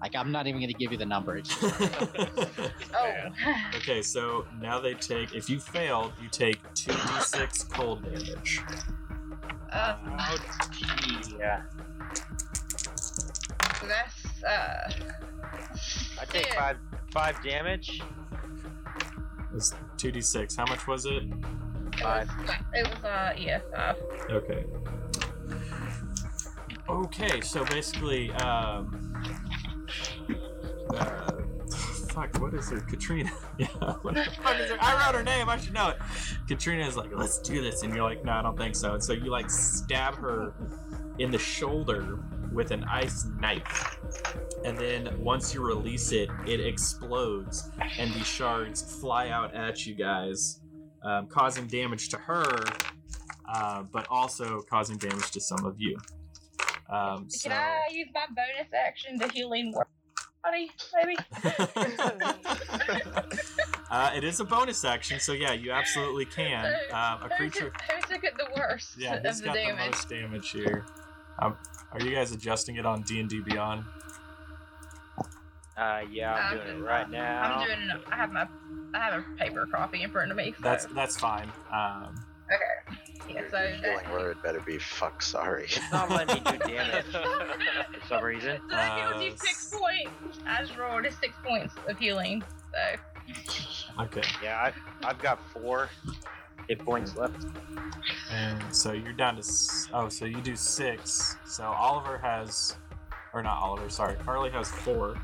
Like 0.00 0.14
I'm 0.16 0.32
not 0.32 0.46
even 0.46 0.60
gonna 0.62 0.72
give 0.72 0.92
you 0.92 0.98
the 0.98 1.04
number. 1.06 1.42
Oh. 3.02 3.28
okay, 3.76 4.02
so 4.02 4.44
now 4.60 4.78
they 4.80 4.94
take. 4.94 5.34
If 5.34 5.48
you 5.48 5.58
failed, 5.60 6.12
you 6.22 6.28
take 6.28 6.62
2d6 6.74 7.70
cold 7.70 8.02
damage. 8.04 8.60
uh, 9.72 9.96
Yeah. 11.38 11.62
so 13.80 13.86
that's 13.86 14.42
uh. 14.44 14.90
I 16.20 16.24
take 16.26 16.44
six. 16.44 16.54
five 16.56 16.76
five 17.12 17.42
damage. 17.42 18.02
It 19.50 19.54
was 19.54 19.74
2d6. 19.96 20.56
How 20.56 20.66
much 20.66 20.86
was 20.86 21.06
it? 21.06 21.24
It 21.24 21.28
was, 21.28 22.00
Five. 22.00 22.30
it 22.72 22.88
was 22.88 23.04
uh 23.04 23.32
yeah 23.36 23.58
five. 23.74 23.96
Okay. 24.30 24.64
Okay, 26.88 27.40
so 27.40 27.64
basically, 27.66 28.32
um, 28.32 29.14
uh, 30.96 31.30
fuck, 32.08 32.36
what 32.40 32.52
is 32.54 32.68
her? 32.70 32.80
Katrina. 32.80 33.30
yeah, 33.58 33.66
what 34.02 34.14
the 34.14 34.24
fuck 34.42 34.58
is 34.58 34.70
her? 34.70 34.78
I 34.80 35.06
wrote 35.06 35.14
her 35.14 35.22
name. 35.22 35.48
I 35.48 35.56
should 35.56 35.74
know 35.74 35.90
it. 35.90 35.98
Katrina 36.48 36.84
is 36.86 36.96
like, 36.96 37.10
let's 37.14 37.38
do 37.38 37.62
this, 37.62 37.82
and 37.82 37.94
you're 37.94 38.02
like, 38.02 38.24
no, 38.24 38.32
I 38.32 38.42
don't 38.42 38.56
think 38.58 38.74
so. 38.74 38.94
And 38.94 39.02
so 39.04 39.12
you 39.12 39.30
like 39.30 39.50
stab 39.50 40.14
her 40.16 40.52
in 41.18 41.30
the 41.30 41.38
shoulder 41.38 42.18
with 42.52 42.70
an 42.70 42.84
ice 42.84 43.26
knife, 43.38 43.98
and 44.64 44.76
then 44.76 45.22
once 45.22 45.54
you 45.54 45.62
release 45.64 46.12
it, 46.12 46.28
it 46.46 46.60
explodes, 46.60 47.70
and 47.98 48.12
the 48.14 48.24
shards 48.24 49.00
fly 49.00 49.28
out 49.28 49.54
at 49.54 49.86
you 49.86 49.94
guys, 49.94 50.60
um, 51.02 51.26
causing 51.28 51.66
damage 51.66 52.08
to 52.10 52.16
her 52.16 52.64
uh, 53.52 53.82
but 53.92 54.06
also 54.10 54.62
causing 54.62 54.96
damage 54.96 55.30
to 55.32 55.40
some 55.40 55.64
of 55.64 55.74
you. 55.78 55.98
Um, 56.88 57.28
so, 57.28 57.48
Can 57.48 57.58
I 57.58 57.80
use 57.90 58.08
my 58.14 58.26
bonus 58.28 58.72
action 58.72 59.18
to 59.18 59.28
healing 59.28 59.72
word? 59.72 59.86
Buddy, 60.42 60.70
maybe. 60.94 61.16
uh, 63.90 64.10
it 64.14 64.24
is 64.24 64.40
a 64.40 64.44
bonus 64.44 64.84
action, 64.84 65.20
so 65.20 65.32
yeah, 65.32 65.52
you 65.52 65.70
absolutely 65.70 66.24
can. 66.24 66.64
Um, 66.64 66.72
a 66.92 67.18
who 67.22 67.28
creature. 67.36 67.70
Took, 67.70 67.82
who 67.82 68.14
took 68.14 68.24
it 68.24 68.34
the 68.38 68.48
worst 68.56 68.96
Yeah, 68.96 69.16
the 69.16 69.22
got 69.22 69.36
the 69.38 69.52
damage? 69.52 69.90
most 69.90 70.08
damage 70.08 70.50
here. 70.50 70.86
Um, 71.40 71.56
are 71.92 72.00
you 72.00 72.14
guys 72.14 72.32
adjusting 72.32 72.76
it 72.76 72.86
on 72.86 73.02
D 73.02 73.20
and 73.20 73.28
D 73.28 73.40
Beyond? 73.40 73.84
Uh, 75.76 76.02
yeah, 76.10 76.34
I'm 76.34 76.58
I'm 76.58 76.64
doing 76.66 76.78
it 76.78 76.82
right 76.82 77.10
now. 77.10 77.42
I'm 77.42 77.66
doing. 77.66 77.90
I 78.10 78.16
have 78.16 78.32
my. 78.32 78.46
I 78.94 78.98
have 78.98 79.14
a 79.24 79.36
paper 79.36 79.66
copy 79.72 80.02
in 80.02 80.10
front 80.10 80.30
of 80.30 80.36
me. 80.36 80.52
So. 80.56 80.62
That's 80.62 80.86
that's 80.86 81.16
fine. 81.16 81.50
Um, 81.72 82.22
okay. 82.52 82.98
Yeah. 83.28 83.42
So 83.50 83.58
Your 83.60 83.68
healing 83.76 83.96
that, 84.04 84.12
word 84.12 84.42
better 84.42 84.60
be 84.60 84.78
fuck 84.78 85.22
sorry. 85.22 85.64
It's 85.64 85.80
not 85.92 86.10
letting 86.10 86.42
me 86.42 86.50
do 86.50 86.58
damage 86.58 87.04
for 87.12 88.06
some 88.08 88.24
reason. 88.24 88.60
so 88.68 88.76
I 88.76 89.08
healed 89.10 89.24
you 89.24 89.30
Uh, 89.32 89.36
six 89.36 89.72
points. 89.72 90.40
I 90.46 90.60
just 90.62 90.76
rolled 90.76 91.06
a 91.06 91.12
six 91.12 91.34
points 91.44 91.74
of 91.88 91.98
healing. 91.98 92.42
So 92.72 94.02
okay, 94.02 94.22
Yeah, 94.42 94.60
I've, 94.60 94.74
I've 95.04 95.18
got 95.20 95.38
four 95.52 95.88
hit 96.70 96.78
points 96.78 97.16
left. 97.16 97.46
and 98.30 98.62
so 98.74 98.92
you're 98.92 99.12
down 99.12 99.34
to 99.34 99.42
oh, 99.92 100.08
so 100.08 100.24
you 100.24 100.40
do 100.40 100.54
six. 100.54 101.36
So 101.44 101.64
Oliver 101.64 102.16
has, 102.18 102.76
or 103.34 103.42
not 103.42 103.58
Oliver, 103.60 103.90
sorry, 103.90 104.16
Carly 104.24 104.50
has 104.50 104.70
four. 104.70 105.16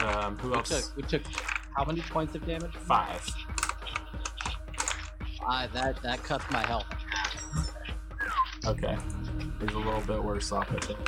Um, 0.00 0.36
who 0.38 0.50
we 0.50 0.56
else? 0.56 0.68
took 0.68 0.96
we 0.96 1.02
took 1.04 1.22
how 1.76 1.84
many 1.84 2.00
points 2.02 2.34
of 2.34 2.44
damage? 2.44 2.74
Five. 2.74 3.24
Uh, 5.48 5.68
that 5.68 6.02
that 6.02 6.22
cuts 6.24 6.44
my 6.50 6.66
health. 6.66 6.86
Okay. 8.66 8.96
He's 9.60 9.70
a 9.72 9.78
little 9.78 10.00
bit 10.02 10.22
worse 10.22 10.50
off, 10.52 10.68
I 10.70 10.78
think. 10.80 10.98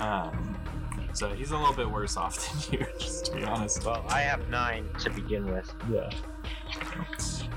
Um, 0.00 0.51
so 1.12 1.28
he's 1.34 1.50
a 1.50 1.56
little 1.58 1.74
bit 1.74 1.90
worse 1.90 2.16
off 2.16 2.68
than 2.70 2.80
you, 2.80 2.86
just 2.98 3.26
to 3.26 3.32
be 3.36 3.44
honest. 3.44 3.84
Well, 3.84 4.04
I 4.08 4.20
have 4.20 4.48
nine 4.48 4.88
to 5.00 5.10
begin 5.10 5.46
with. 5.52 5.72
Yeah. 5.90 6.10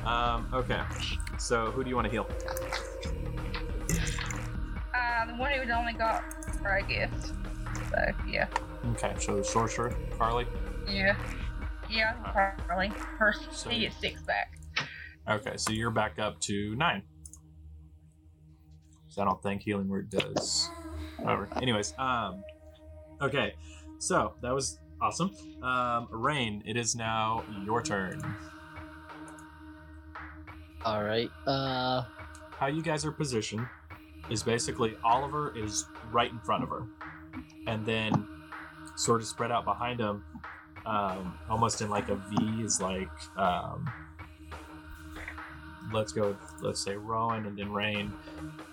Um, 0.05 0.47
okay. 0.53 0.81
So 1.39 1.71
who 1.71 1.83
do 1.83 1.89
you 1.89 1.95
want 1.95 2.05
to 2.05 2.11
heal? 2.11 2.27
uh, 4.93 5.25
the 5.25 5.33
one 5.35 5.51
who's 5.51 5.69
only 5.71 5.93
got 5.93 6.23
for 6.61 6.75
a 6.77 6.83
gift. 6.83 7.27
So 7.89 8.13
yeah. 8.29 8.47
Okay, 8.91 9.13
so 9.19 9.41
Sorcerer, 9.41 9.95
Carly. 10.17 10.45
Yeah. 10.87 11.15
Yeah, 11.89 12.13
Carly. 12.67 12.89
Her 12.89 13.33
So- 13.51 13.69
she 13.71 13.79
gets 13.81 13.97
six 13.97 14.21
back. 14.21 14.59
Okay, 15.29 15.57
so 15.57 15.71
you're 15.71 15.89
back 15.91 16.19
up 16.19 16.39
to 16.41 16.75
nine. 16.75 17.01
So 19.07 19.21
I 19.21 19.25
don't 19.25 19.41
think 19.41 19.61
healing 19.63 19.87
word 19.87 20.09
does. 20.09 20.69
Whatever. 21.17 21.47
Anyways, 21.61 21.93
um, 21.97 22.43
okay, 23.21 23.53
so 23.99 24.33
that 24.41 24.53
was 24.53 24.79
awesome. 25.01 25.31
Um, 25.61 26.07
Rain, 26.11 26.63
it 26.65 26.77
is 26.77 26.95
now 26.95 27.43
your 27.65 27.81
turn. 27.81 28.21
All 30.83 31.03
right. 31.03 31.29
Uh, 31.47 32.03
How 32.51 32.67
you 32.67 32.81
guys 32.83 33.05
are 33.05 33.11
positioned 33.11 33.65
is 34.29 34.43
basically 34.43 34.95
Oliver 35.03 35.55
is 35.57 35.85
right 36.11 36.31
in 36.31 36.39
front 36.39 36.63
of 36.63 36.69
her, 36.69 36.83
and 37.67 37.85
then 37.85 38.27
sort 38.95 39.21
of 39.21 39.27
spread 39.27 39.51
out 39.51 39.65
behind 39.65 39.99
him, 39.99 40.23
um, 40.85 41.37
almost 41.49 41.81
in 41.81 41.89
like 41.89 42.09
a 42.09 42.15
V, 42.15 42.63
is 42.63 42.79
like 42.81 43.09
um, 43.37 43.91
let's 45.91 46.11
go. 46.11 46.37
Let's 46.61 46.79
say 46.79 46.95
Rowan 46.95 47.45
and 47.45 47.57
then 47.57 47.71
Rain, 47.71 48.13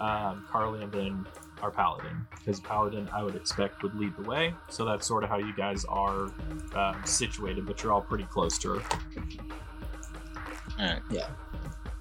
um, 0.01 0.47
Carly 0.51 0.83
and 0.83 0.93
then 0.93 1.27
our 1.63 1.71
paladin. 1.71 2.27
Because 2.37 2.61
paladin, 2.61 3.09
I 3.13 3.23
would 3.23 3.37
expect 3.37 3.83
would 3.83 3.95
lead 3.95 4.17
the 4.17 4.29
way. 4.29 4.55
So 4.69 4.85
that's 4.85 5.07
sort 5.07 5.25
of 5.25 5.31
how 5.31 5.39
you 5.39 5.55
guys 5.55 5.85
are 5.87 6.33
um, 6.75 7.01
situated, 7.05 7.67
but 7.67 7.83
you're 7.83 7.93
all 7.93 8.03
pretty 8.03 8.25
close 8.25 8.59
to 8.59 8.75
her. 8.75 8.83
Alright. 10.79 11.03
Yeah. 11.11 11.29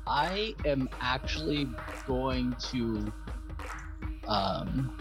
I 0.07 0.55
am 0.65 0.89
actually 0.99 1.69
going 2.07 2.55
to. 2.71 3.11
Um, 4.27 4.97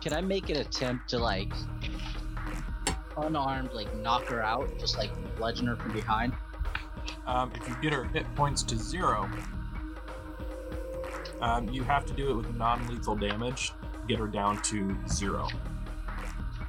can 0.00 0.12
I 0.12 0.20
make 0.20 0.50
an 0.50 0.56
attempt 0.56 1.08
to 1.10 1.18
like 1.18 1.52
unarmed, 3.16 3.72
like 3.72 3.94
knock 3.96 4.26
her 4.26 4.42
out, 4.42 4.78
just 4.78 4.96
like 4.96 5.10
bludgeon 5.36 5.66
her 5.66 5.76
from 5.76 5.92
behind? 5.92 6.32
Um, 7.26 7.52
if 7.54 7.68
you 7.68 7.74
get 7.82 7.92
her 7.92 8.04
hit 8.04 8.26
points 8.34 8.62
to 8.64 8.76
zero, 8.76 9.28
um, 11.40 11.68
you 11.68 11.82
have 11.84 12.04
to 12.06 12.12
do 12.12 12.30
it 12.30 12.34
with 12.34 12.54
non-lethal 12.56 13.16
damage. 13.16 13.72
Get 14.08 14.18
her 14.18 14.26
down 14.26 14.60
to 14.62 14.96
zero. 15.08 15.48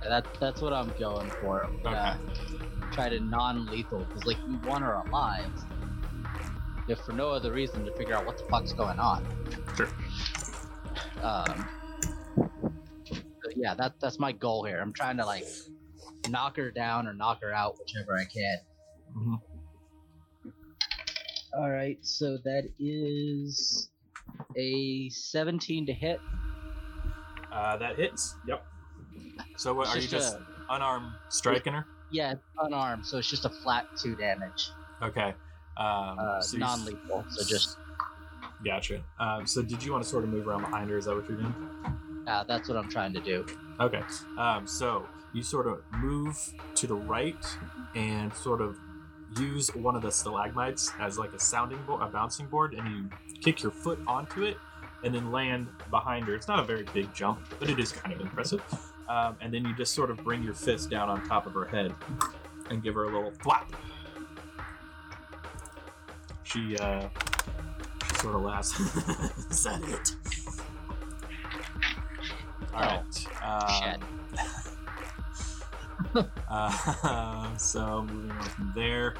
That 0.03 0.25
that's 0.39 0.61
what 0.61 0.73
I'm 0.73 0.91
going 0.99 1.29
for. 1.41 1.63
I'm 1.63 1.81
gonna 1.81 2.19
try 2.91 3.09
to 3.09 3.19
non-lethal 3.19 3.99
because 3.99 4.25
like 4.25 4.37
we 4.47 4.55
want 4.67 4.83
her 4.83 4.93
alive, 4.93 5.51
if 6.87 6.99
for 6.99 7.13
no 7.13 7.29
other 7.29 7.51
reason 7.51 7.85
to 7.85 7.91
figure 7.93 8.15
out 8.15 8.25
what 8.25 8.37
the 8.37 8.43
fuck's 8.45 8.73
going 8.73 8.99
on. 8.99 9.25
Sure. 9.75 9.89
Um. 11.21 11.67
yeah, 13.55 13.73
that 13.75 13.93
that's 13.99 14.19
my 14.19 14.31
goal 14.31 14.63
here. 14.63 14.79
I'm 14.79 14.93
trying 14.93 15.17
to 15.17 15.25
like 15.25 15.45
knock 16.29 16.57
her 16.57 16.71
down 16.71 17.07
or 17.07 17.13
knock 17.13 17.41
her 17.41 17.51
out, 17.51 17.77
whichever 17.79 18.15
I 18.17 18.25
can. 18.25 18.57
Mhm. 19.17 19.41
All 21.57 21.71
right, 21.71 21.97
so 22.01 22.37
that 22.43 22.69
is 22.79 23.89
a 24.57 25.09
17 25.09 25.85
to 25.87 25.93
hit. 25.93 26.19
Uh, 27.51 27.77
that 27.77 27.97
hits. 27.97 28.35
Yep. 28.47 28.65
So 29.57 29.73
what 29.73 29.87
are 29.89 29.97
you 29.97 30.07
Just 30.07 30.35
a- 30.35 30.41
unarmed 30.69 31.11
striking 31.29 31.73
her? 31.73 31.85
Yeah, 32.11 32.35
unarmed, 32.61 33.05
so 33.05 33.17
it's 33.17 33.29
just 33.29 33.45
a 33.45 33.49
flat 33.49 33.87
two 34.01 34.15
damage. 34.15 34.71
Okay. 35.01 35.33
Um, 35.77 36.17
Uh, 36.19 36.41
so 36.41 36.57
non-lethal, 36.57 37.25
so 37.29 37.43
just 37.45 37.77
Gotcha. 38.63 39.03
Um, 39.19 39.45
so 39.45 39.61
did 39.61 39.83
you 39.83 39.91
want 39.91 40.03
to 40.03 40.09
sort 40.09 40.23
of 40.23 40.29
move 40.29 40.47
around 40.47 40.61
behind 40.61 40.89
her? 40.89 40.97
Is 40.97 41.05
that 41.05 41.15
what 41.15 41.27
you're 41.29 41.37
doing? 41.37 41.53
uh, 42.27 42.43
that's 42.45 42.67
what 42.67 42.77
I'm 42.77 42.89
trying 42.89 43.13
to 43.13 43.19
do. 43.19 43.45
Okay. 43.79 44.01
Um, 44.37 44.65
so 44.65 45.05
you 45.33 45.43
sort 45.43 45.67
of 45.67 45.81
move 45.99 46.37
to 46.75 46.87
the 46.87 46.95
right 46.95 47.35
and 47.95 48.33
sort 48.33 48.61
of 48.61 48.77
use 49.39 49.73
one 49.75 49.95
of 49.95 50.01
the 50.01 50.11
stalagmites 50.11 50.91
as 50.99 51.17
like 51.17 51.33
a 51.33 51.39
sounding 51.39 51.81
board, 51.83 52.01
a 52.01 52.07
bouncing 52.07 52.47
board, 52.47 52.73
and 52.73 52.87
you 52.87 53.09
kick 53.41 53.63
your 53.63 53.71
foot 53.71 53.99
onto 54.07 54.43
it 54.43 54.57
and 55.03 55.13
then 55.13 55.31
land 55.31 55.67
behind 55.89 56.25
her. 56.27 56.35
It's 56.35 56.47
not 56.47 56.59
a 56.59 56.63
very 56.63 56.83
big 56.93 57.13
jump, 57.13 57.39
but 57.59 57.69
it 57.69 57.79
is 57.79 57.91
kind 57.91 58.13
of 58.13 58.21
impressive. 58.21 58.61
Um, 59.07 59.37
and 59.41 59.53
then 59.53 59.63
you 59.65 59.75
just 59.75 59.93
sort 59.93 60.09
of 60.09 60.17
bring 60.17 60.43
your 60.43 60.53
fist 60.53 60.89
down 60.89 61.09
on 61.09 61.27
top 61.27 61.45
of 61.45 61.53
her 61.53 61.65
head 61.65 61.93
and 62.69 62.81
give 62.81 62.95
her 62.95 63.03
a 63.03 63.13
little 63.15 63.31
flap. 63.41 63.71
She, 66.43 66.75
uh, 66.77 67.07
she 68.09 68.15
sort 68.15 68.35
of 68.35 68.41
laughs. 68.41 68.79
is 69.49 69.63
that 69.63 69.81
it? 69.83 70.15
All 72.73 72.81
right. 72.81 73.93
Um, 73.93 74.01
uh, 76.49 77.57
so 77.57 78.03
moving 78.03 78.31
on 78.31 78.43
from 78.43 78.73
there, 78.75 79.15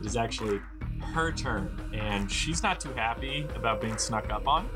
it 0.00 0.06
is 0.06 0.16
actually 0.16 0.60
her 1.12 1.32
turn, 1.32 1.70
and 1.92 2.30
she's 2.30 2.62
not 2.62 2.80
too 2.80 2.92
happy 2.92 3.46
about 3.54 3.80
being 3.80 3.98
snuck 3.98 4.30
up 4.30 4.46
on. 4.46 4.68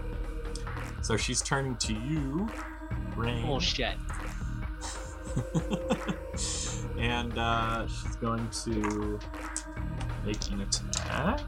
So 1.03 1.17
she's 1.17 1.43
turning 1.43 1.77
to 1.77 1.93
you, 1.95 2.49
Rain, 3.17 3.47
Bullshit. 3.47 3.97
and 6.99 7.39
uh, 7.39 7.87
she's 7.87 8.17
going 8.17 8.49
to 8.65 9.19
make 10.25 10.51
an 10.51 10.63
attack. 10.63 11.41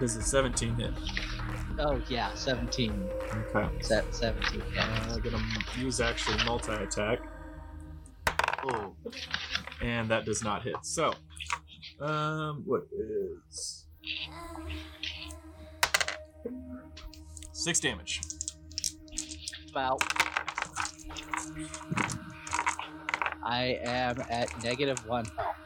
Does 0.00 0.16
a 0.16 0.22
17 0.22 0.74
hit? 0.74 0.92
Oh 1.78 2.00
yeah, 2.08 2.32
17. 2.34 3.08
Okay. 3.54 3.68
Set 3.80 4.14
17. 4.14 4.62
Uh, 4.76 5.10
I'm 5.12 5.20
gonna 5.20 5.42
use 5.76 6.00
actually 6.00 6.42
multi 6.44 6.72
attack. 6.72 7.18
Oh, 8.66 8.94
and 9.82 10.10
that 10.10 10.24
does 10.24 10.42
not 10.42 10.62
hit. 10.62 10.76
So, 10.82 11.12
um, 12.00 12.62
what 12.64 12.86
is 12.92 13.86
six 17.52 17.80
damage? 17.80 18.20
About. 19.70 20.02
I 23.42 23.78
am 23.84 24.22
at 24.30 24.62
negative 24.62 25.06
one 25.06 25.26
health. 25.36 25.63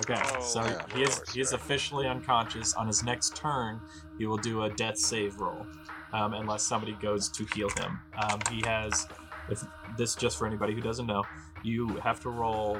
Okay, 0.00 0.20
Oh, 0.22 0.40
so 0.40 0.64
yeah, 0.64 0.82
he 0.94 1.02
is 1.02 1.16
course, 1.16 1.32
he 1.32 1.40
is 1.40 1.52
officially 1.52 2.06
unconscious. 2.06 2.74
On 2.74 2.86
his 2.86 3.02
next 3.02 3.36
turn, 3.36 3.80
he 4.18 4.26
will 4.26 4.36
do 4.36 4.62
a 4.62 4.70
death 4.70 4.98
save 4.98 5.38
roll, 5.40 5.66
um, 6.12 6.34
unless 6.34 6.62
somebody 6.62 6.92
goes 7.02 7.28
to 7.30 7.44
heal 7.54 7.68
him. 7.70 7.98
Um, 8.22 8.40
he 8.50 8.62
has, 8.64 9.06
if 9.48 9.62
this 9.96 10.14
just 10.14 10.38
for 10.38 10.46
anybody 10.46 10.74
who 10.74 10.80
doesn't 10.80 11.06
know, 11.06 11.24
you 11.64 11.88
have 11.96 12.20
to 12.20 12.30
roll 12.30 12.78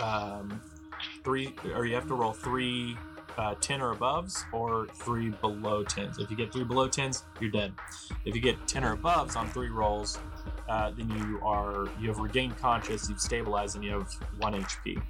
um, 0.00 0.60
three, 1.22 1.54
or 1.74 1.84
you 1.84 1.94
have 1.94 2.06
to 2.08 2.14
roll 2.14 2.32
three 2.32 2.96
uh, 3.36 3.54
ten 3.60 3.80
or 3.82 3.94
aboves, 3.94 4.44
or 4.52 4.86
three 4.94 5.30
below 5.30 5.82
tens. 5.84 6.18
If 6.18 6.30
you 6.30 6.36
get 6.36 6.52
three 6.52 6.64
below 6.64 6.88
tens, 6.88 7.24
you're 7.40 7.50
dead. 7.50 7.72
If 8.24 8.34
you 8.34 8.40
get 8.40 8.66
ten 8.66 8.84
or 8.84 8.96
aboves 8.96 9.36
on 9.36 9.50
three 9.50 9.70
rolls, 9.70 10.18
uh, 10.68 10.90
then 10.96 11.10
you 11.10 11.40
are 11.42 11.86
you 12.00 12.08
have 12.08 12.18
regained 12.18 12.56
conscious, 12.56 13.08
you've 13.08 13.20
stabilized, 13.20 13.74
and 13.74 13.84
you 13.84 13.90
have 13.90 14.10
one 14.38 14.54
HP. 14.54 15.02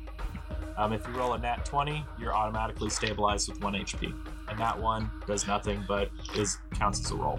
Um, 0.76 0.92
if 0.92 1.06
you 1.06 1.14
roll 1.14 1.34
a 1.34 1.38
nat 1.38 1.64
20, 1.64 2.04
you're 2.18 2.34
automatically 2.34 2.90
stabilized 2.90 3.48
with 3.48 3.62
1 3.62 3.74
HP. 3.74 4.12
And 4.48 4.58
that 4.58 4.78
one 4.78 5.10
does 5.26 5.46
nothing 5.46 5.84
but 5.86 6.10
is 6.34 6.58
counts 6.74 7.00
as 7.04 7.10
a 7.12 7.16
roll. 7.16 7.38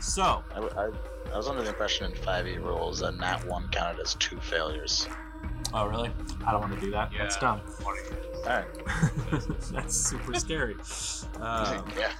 So, 0.00 0.44
I, 0.54 0.58
I, 0.58 0.90
I 1.32 1.36
was 1.36 1.48
under 1.48 1.62
the 1.62 1.68
impression 1.68 2.10
in 2.10 2.16
5e 2.18 2.62
rules 2.62 3.00
that 3.00 3.16
nat 3.16 3.44
1 3.46 3.68
counted 3.68 4.00
as 4.00 4.14
two 4.14 4.38
failures. 4.40 5.08
oh 5.72 5.86
really? 5.86 6.10
I 6.46 6.52
don't 6.52 6.60
want 6.60 6.74
to 6.74 6.80
do 6.80 6.90
that. 6.90 7.10
That's 7.16 7.36
dumb. 7.38 7.60
Alright. 8.44 8.66
That's 9.72 9.94
super 9.94 10.34
scary. 10.34 10.74
Um, 11.40 11.84
yeah, 11.98 12.12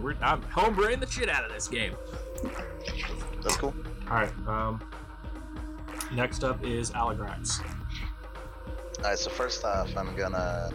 we're, 0.00 0.14
I'm 0.20 0.42
homebrewing 0.42 1.00
the 1.00 1.06
shit 1.06 1.28
out 1.28 1.44
of 1.44 1.52
this 1.52 1.68
game. 1.68 1.94
that's 3.42 3.56
cool. 3.56 3.74
All 4.10 4.16
right. 4.16 4.32
Um, 4.46 4.82
next 6.12 6.44
up 6.44 6.62
is 6.64 6.90
Aligrax. 8.98 9.04
Alright, 9.04 9.18
so 9.18 9.30
first 9.30 9.64
off, 9.64 9.96
I'm 9.96 10.14
gonna 10.16 10.70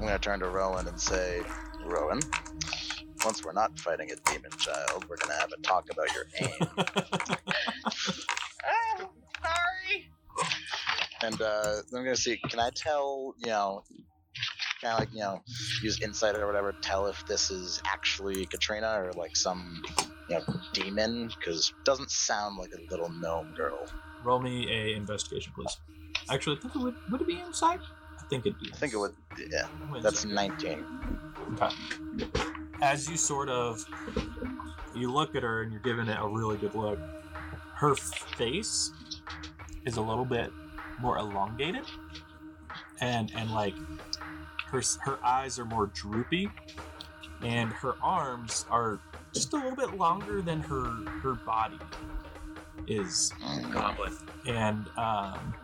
gonna 0.00 0.18
turn 0.18 0.40
to 0.40 0.48
Rowan 0.48 0.88
and 0.88 1.00
say, 1.00 1.42
Rowan, 1.84 2.20
once 3.24 3.44
we're 3.44 3.52
not 3.52 3.78
fighting 3.78 4.10
a 4.10 4.30
demon 4.30 4.50
child, 4.58 5.04
we're 5.08 5.16
gonna 5.16 5.38
have 5.38 5.52
a 5.56 5.60
talk 5.62 5.86
about 5.90 6.08
your 6.14 6.24
aim. 6.40 6.68
Oh, 8.64 9.10
sorry. 9.42 10.10
and 11.22 11.40
uh, 11.40 11.82
I'm 11.94 12.04
gonna 12.04 12.16
see, 12.16 12.38
can 12.48 12.60
I 12.60 12.70
tell, 12.74 13.34
you 13.38 13.48
know, 13.48 13.84
kind 14.80 14.94
of 14.94 15.00
like 15.00 15.12
you 15.12 15.20
know, 15.20 15.40
use 15.82 16.00
insight 16.02 16.34
or 16.36 16.46
whatever, 16.46 16.74
tell 16.82 17.06
if 17.06 17.24
this 17.26 17.50
is 17.50 17.80
actually 17.86 18.46
Katrina 18.46 19.00
or 19.00 19.12
like 19.12 19.36
some 19.36 19.82
you 20.28 20.36
know 20.36 20.44
demon? 20.72 21.30
Because 21.38 21.72
doesn't 21.84 22.10
sound 22.10 22.58
like 22.58 22.70
a 22.72 22.90
little 22.90 23.08
gnome 23.08 23.54
girl. 23.56 23.86
Roll 24.24 24.40
me 24.40 24.68
a 24.70 24.96
investigation, 24.96 25.52
please. 25.54 25.76
Actually, 26.30 26.56
I 26.56 26.60
think 26.60 26.76
it 26.76 26.78
would. 26.78 26.94
Would 27.10 27.20
it 27.22 27.26
be 27.26 27.40
Insight? 27.40 27.80
I 28.18 28.22
think 28.28 28.46
it'd 28.46 28.58
be. 28.60 28.70
I 28.72 28.76
think 28.76 28.92
it 28.92 28.96
would. 28.98 29.14
Yeah, 29.38 29.66
Insight. 29.88 30.02
that's 30.02 30.24
19. 30.24 30.84
Okay. 31.54 31.68
As 32.82 33.08
you 33.08 33.16
sort 33.16 33.48
of 33.48 33.84
you 34.94 35.10
look 35.12 35.34
at 35.36 35.42
her 35.42 35.62
and 35.62 35.70
you're 35.72 35.80
giving 35.82 36.08
it 36.08 36.18
a 36.20 36.26
really 36.26 36.56
good 36.56 36.74
look, 36.74 36.98
her 37.74 37.94
face 37.94 38.90
is 39.86 39.96
a 39.96 40.00
little 40.02 40.24
bit 40.24 40.50
more 41.00 41.18
elongated, 41.18 41.84
and 43.00 43.30
and 43.34 43.50
like 43.52 43.74
her 44.66 44.82
her 45.02 45.18
eyes 45.24 45.58
are 45.58 45.64
more 45.64 45.86
droopy, 45.88 46.48
and 47.42 47.70
her 47.72 47.94
arms 48.02 48.64
are 48.70 49.00
just 49.32 49.52
a 49.52 49.56
little 49.56 49.76
bit 49.76 49.96
longer 49.96 50.40
than 50.42 50.60
her 50.60 50.84
her 51.22 51.34
body 51.34 51.78
is, 52.88 53.32
Mm. 53.42 53.72
Goblin. 53.72 54.12
and 54.46 54.88
um, 54.96 55.54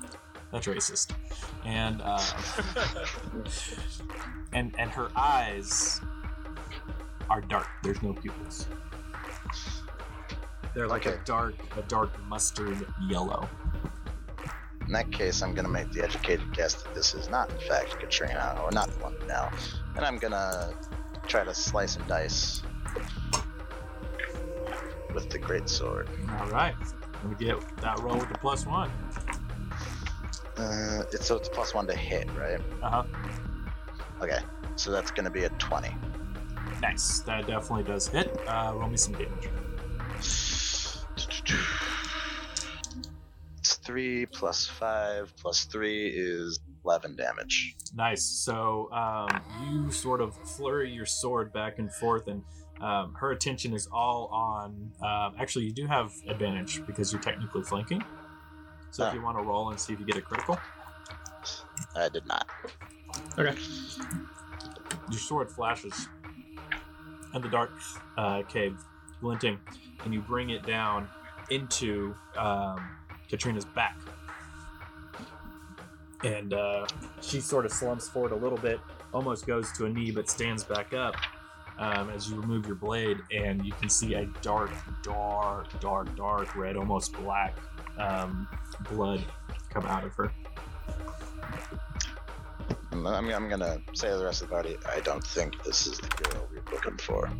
that's 0.53 0.67
racist, 0.67 1.13
and. 1.65 2.01
Uh, 2.03 2.21
and 4.53 4.75
and 4.79 4.91
her 4.91 5.11
eyes 5.17 6.01
are 7.31 7.41
dark. 7.41 7.67
There's 7.83 8.03
no 8.03 8.13
pupils. 8.13 8.67
They're 10.75 10.89
like 10.89 11.07
a 11.07 11.21
dark, 11.25 11.55
a 11.77 11.83
dark 11.83 12.11
mustard 12.29 12.87
yellow. 13.09 13.49
In 14.87 14.93
that 14.93 15.11
case, 15.13 15.43
I'm 15.43 15.55
gonna 15.55 15.69
make 15.69 15.93
the 15.93 16.03
educated 16.03 16.55
guess 16.55 16.75
that 16.83 16.95
this 16.95 17.15
is 17.15 17.29
not, 17.29 17.51
in 17.51 17.59
fact, 17.69 17.99
Katrina, 17.99 18.59
or 18.65 18.71
not 18.71 18.89
the 18.91 19.03
one 19.03 19.15
now. 19.27 19.51
And 19.97 20.05
I'm 20.05 20.17
gonna 20.17 20.73
try 21.27 21.45
to 21.45 21.55
slice 21.55 21.97
and 21.97 22.07
dice 22.07 22.63
with 25.13 25.29
the 25.29 25.39
great 25.39 25.69
sword. 25.69 26.09
All 26.39 26.49
right. 26.49 26.75
Let 27.23 27.41
me 27.41 27.47
get 27.47 27.77
that 27.79 27.99
roll 28.01 28.17
with 28.17 28.29
the 28.29 28.39
plus 28.39 28.65
one. 28.65 28.91
Uh, 30.59 31.05
it's 31.13 31.27
so 31.27 31.37
it's 31.37 31.49
plus 31.49 31.73
one 31.75 31.87
to 31.87 31.95
hit, 31.95 32.29
right? 32.37 32.61
Uh 32.83 32.91
huh. 32.91 33.05
Okay, 34.21 34.39
so 34.77 34.91
that's 34.91 35.11
gonna 35.13 35.31
be 35.31 35.45
a 35.45 35.49
twenty. 35.51 35.95
Nice. 36.83 37.21
That 37.21 37.47
definitely 37.47 37.85
does 37.85 38.09
hit. 38.09 38.37
Uh, 38.47 38.73
roll 38.75 38.89
me 38.89 38.97
some 38.97 39.15
damage. 39.15 39.49
It's 43.59 43.75
three 43.85 44.27
plus 44.27 44.67
five 44.67 45.33
plus 45.37 45.65
three 45.65 46.09
is 46.09 46.59
eleven 46.85 47.17
damage. 47.17 47.77
Nice. 47.95 48.23
So 48.23 48.91
um, 48.93 49.29
you 49.65 49.91
sort 49.93 50.21
of 50.21 50.37
flurry 50.57 50.91
your 50.91 51.07
sword 51.07 51.53
back 51.53 51.79
and 51.79 51.93
forth, 51.93 52.29
and 52.29 52.43
um, 52.81 53.15
her 53.15 53.31
attention 53.31 53.73
is 53.75 53.89
all 53.93 54.27
on. 54.33 54.93
Um, 55.03 55.35
actually, 55.39 55.67
you 55.67 55.73
do 55.73 55.87
have 55.87 56.13
advantage 56.27 56.85
because 56.87 57.13
you're 57.13 57.23
technically 57.23 57.63
flanking. 57.63 58.03
So 58.91 59.07
if 59.07 59.15
you 59.15 59.23
want 59.23 59.39
to 59.39 59.45
roll 59.45 59.71
and 59.71 59.79
see 59.79 59.93
if 59.93 60.01
you 60.01 60.07
get 60.07 60.17
a 60.17 60.21
critical, 60.21 60.59
I 61.95 62.09
did 62.09 62.27
not. 62.27 62.47
okay. 63.39 63.57
Your 65.11 65.19
sword 65.19 65.51
flashes 65.51 66.09
in 67.35 67.43
the 67.43 67.49
dark 67.49 67.71
uh, 68.17 68.43
cave, 68.43 68.79
glinting, 69.21 69.59
and 70.05 70.13
you 70.13 70.21
bring 70.21 70.51
it 70.51 70.67
down 70.67 71.09
into 71.51 72.15
um, 72.37 72.81
Katrina's 73.29 73.65
back. 73.65 73.97
And 76.25 76.53
uh, 76.53 76.87
she 77.21 77.41
sort 77.41 77.65
of 77.65 77.73
slumps 77.73 78.09
forward 78.09 78.33
a 78.33 78.37
little 78.37 78.59
bit, 78.59 78.81
almost 79.15 79.47
goes 79.47 79.71
to 79.73 79.87
a 79.87 79.89
knee, 79.89 80.11
but 80.11 80.29
stands 80.29 80.65
back 80.65 80.93
up 80.93 81.15
um, 81.79 82.11
as 82.11 82.29
you 82.29 82.41
remove 82.41 82.67
your 82.67 82.75
blade, 82.75 83.19
and 83.33 83.65
you 83.65 83.73
can 83.73 83.89
see 83.89 84.15
a 84.15 84.27
dark, 84.43 84.71
dark, 85.03 85.81
dark, 85.81 86.15
dark 86.17 86.57
red, 86.57 86.77
almost 86.77 87.13
black 87.23 87.57
um, 87.99 88.49
blood 88.91 89.25
come 89.71 89.87
out 89.87 90.05
of 90.05 90.13
her. 90.15 90.33
I'm, 92.93 93.07
I'm, 93.07 93.31
I'm 93.31 93.49
gonna 93.49 93.81
say 93.93 94.09
to 94.09 94.17
the 94.17 94.25
rest 94.25 94.43
of 94.43 94.49
the 94.49 94.55
party, 94.55 94.77
I 94.93 95.01
don't 95.01 95.25
think 95.25 95.63
this 95.65 95.87
is 95.87 95.99
the 95.99 96.09
girl 96.09 96.49
we're 96.51 96.75
looking 96.75 96.97
for. 96.97 97.31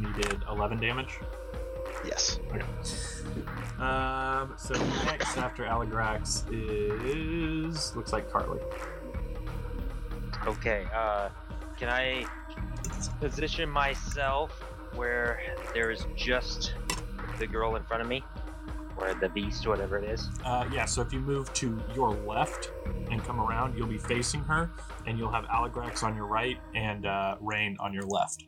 You 0.00 0.12
did 0.14 0.42
11 0.48 0.80
damage. 0.80 1.18
Yes. 2.04 2.40
Um, 3.78 4.54
so 4.56 4.74
next 5.04 5.36
after 5.36 5.64
Aligrax 5.64 6.44
is 6.52 7.94
looks 7.96 8.12
like 8.12 8.30
Carly. 8.30 8.60
Okay, 10.46 10.86
uh, 10.94 11.30
can 11.78 11.88
I 11.88 12.26
position 13.20 13.68
myself 13.68 14.50
where 14.94 15.40
there 15.72 15.90
is 15.90 16.06
just 16.16 16.74
the 17.38 17.46
girl 17.46 17.76
in 17.76 17.82
front 17.84 18.02
of 18.02 18.08
me? 18.08 18.22
Or 18.96 19.12
the 19.14 19.28
beast, 19.28 19.66
whatever 19.66 19.98
it 19.98 20.08
is. 20.08 20.28
Uh, 20.44 20.68
yeah, 20.72 20.84
so 20.84 21.02
if 21.02 21.12
you 21.12 21.18
move 21.18 21.52
to 21.54 21.82
your 21.94 22.10
left 22.10 22.70
and 23.10 23.22
come 23.24 23.40
around, 23.40 23.76
you'll 23.76 23.88
be 23.88 23.98
facing 23.98 24.40
her, 24.42 24.70
and 25.06 25.18
you'll 25.18 25.32
have 25.32 25.44
Aligrax 25.46 26.02
on 26.04 26.14
your 26.14 26.26
right 26.26 26.58
and 26.74 27.04
uh, 27.04 27.36
Rain 27.40 27.76
on 27.80 27.92
your 27.92 28.04
left. 28.04 28.44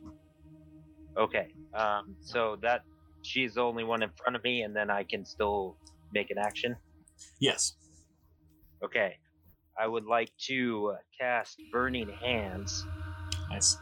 Okay, 1.17 1.47
um, 1.73 2.15
so 2.21 2.57
that 2.61 2.83
she's 3.23 3.55
the 3.55 3.61
only 3.61 3.83
one 3.83 4.03
in 4.03 4.09
front 4.15 4.35
of 4.35 4.43
me, 4.43 4.61
and 4.61 4.75
then 4.75 4.89
I 4.89 5.03
can 5.03 5.25
still 5.25 5.77
make 6.13 6.31
an 6.31 6.37
action. 6.37 6.77
Yes. 7.41 7.73
Okay, 8.83 9.17
I 9.77 9.87
would 9.87 10.05
like 10.05 10.31
to 10.47 10.95
cast 11.19 11.59
Burning 11.71 12.09
Hands. 12.09 12.85
Nice. 13.49 13.77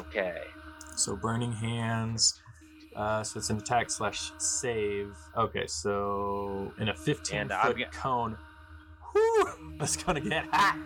Okay, 0.00 0.38
So 0.96 1.16
Burning 1.16 1.52
Hands. 1.52 2.40
Uh, 2.96 3.22
so 3.24 3.38
it's 3.38 3.50
an 3.50 3.58
attack 3.58 3.90
slash 3.90 4.30
save. 4.38 5.16
Okay, 5.36 5.66
so 5.66 6.72
in 6.78 6.88
a 6.88 6.94
15 6.94 7.38
And 7.38 7.52
foot 7.52 7.78
go- 7.78 7.84
cone. 7.92 8.38
Whew, 9.12 9.48
that's 9.78 9.96
gonna 9.96 10.20
get 10.20 10.44
hot. 10.50 10.78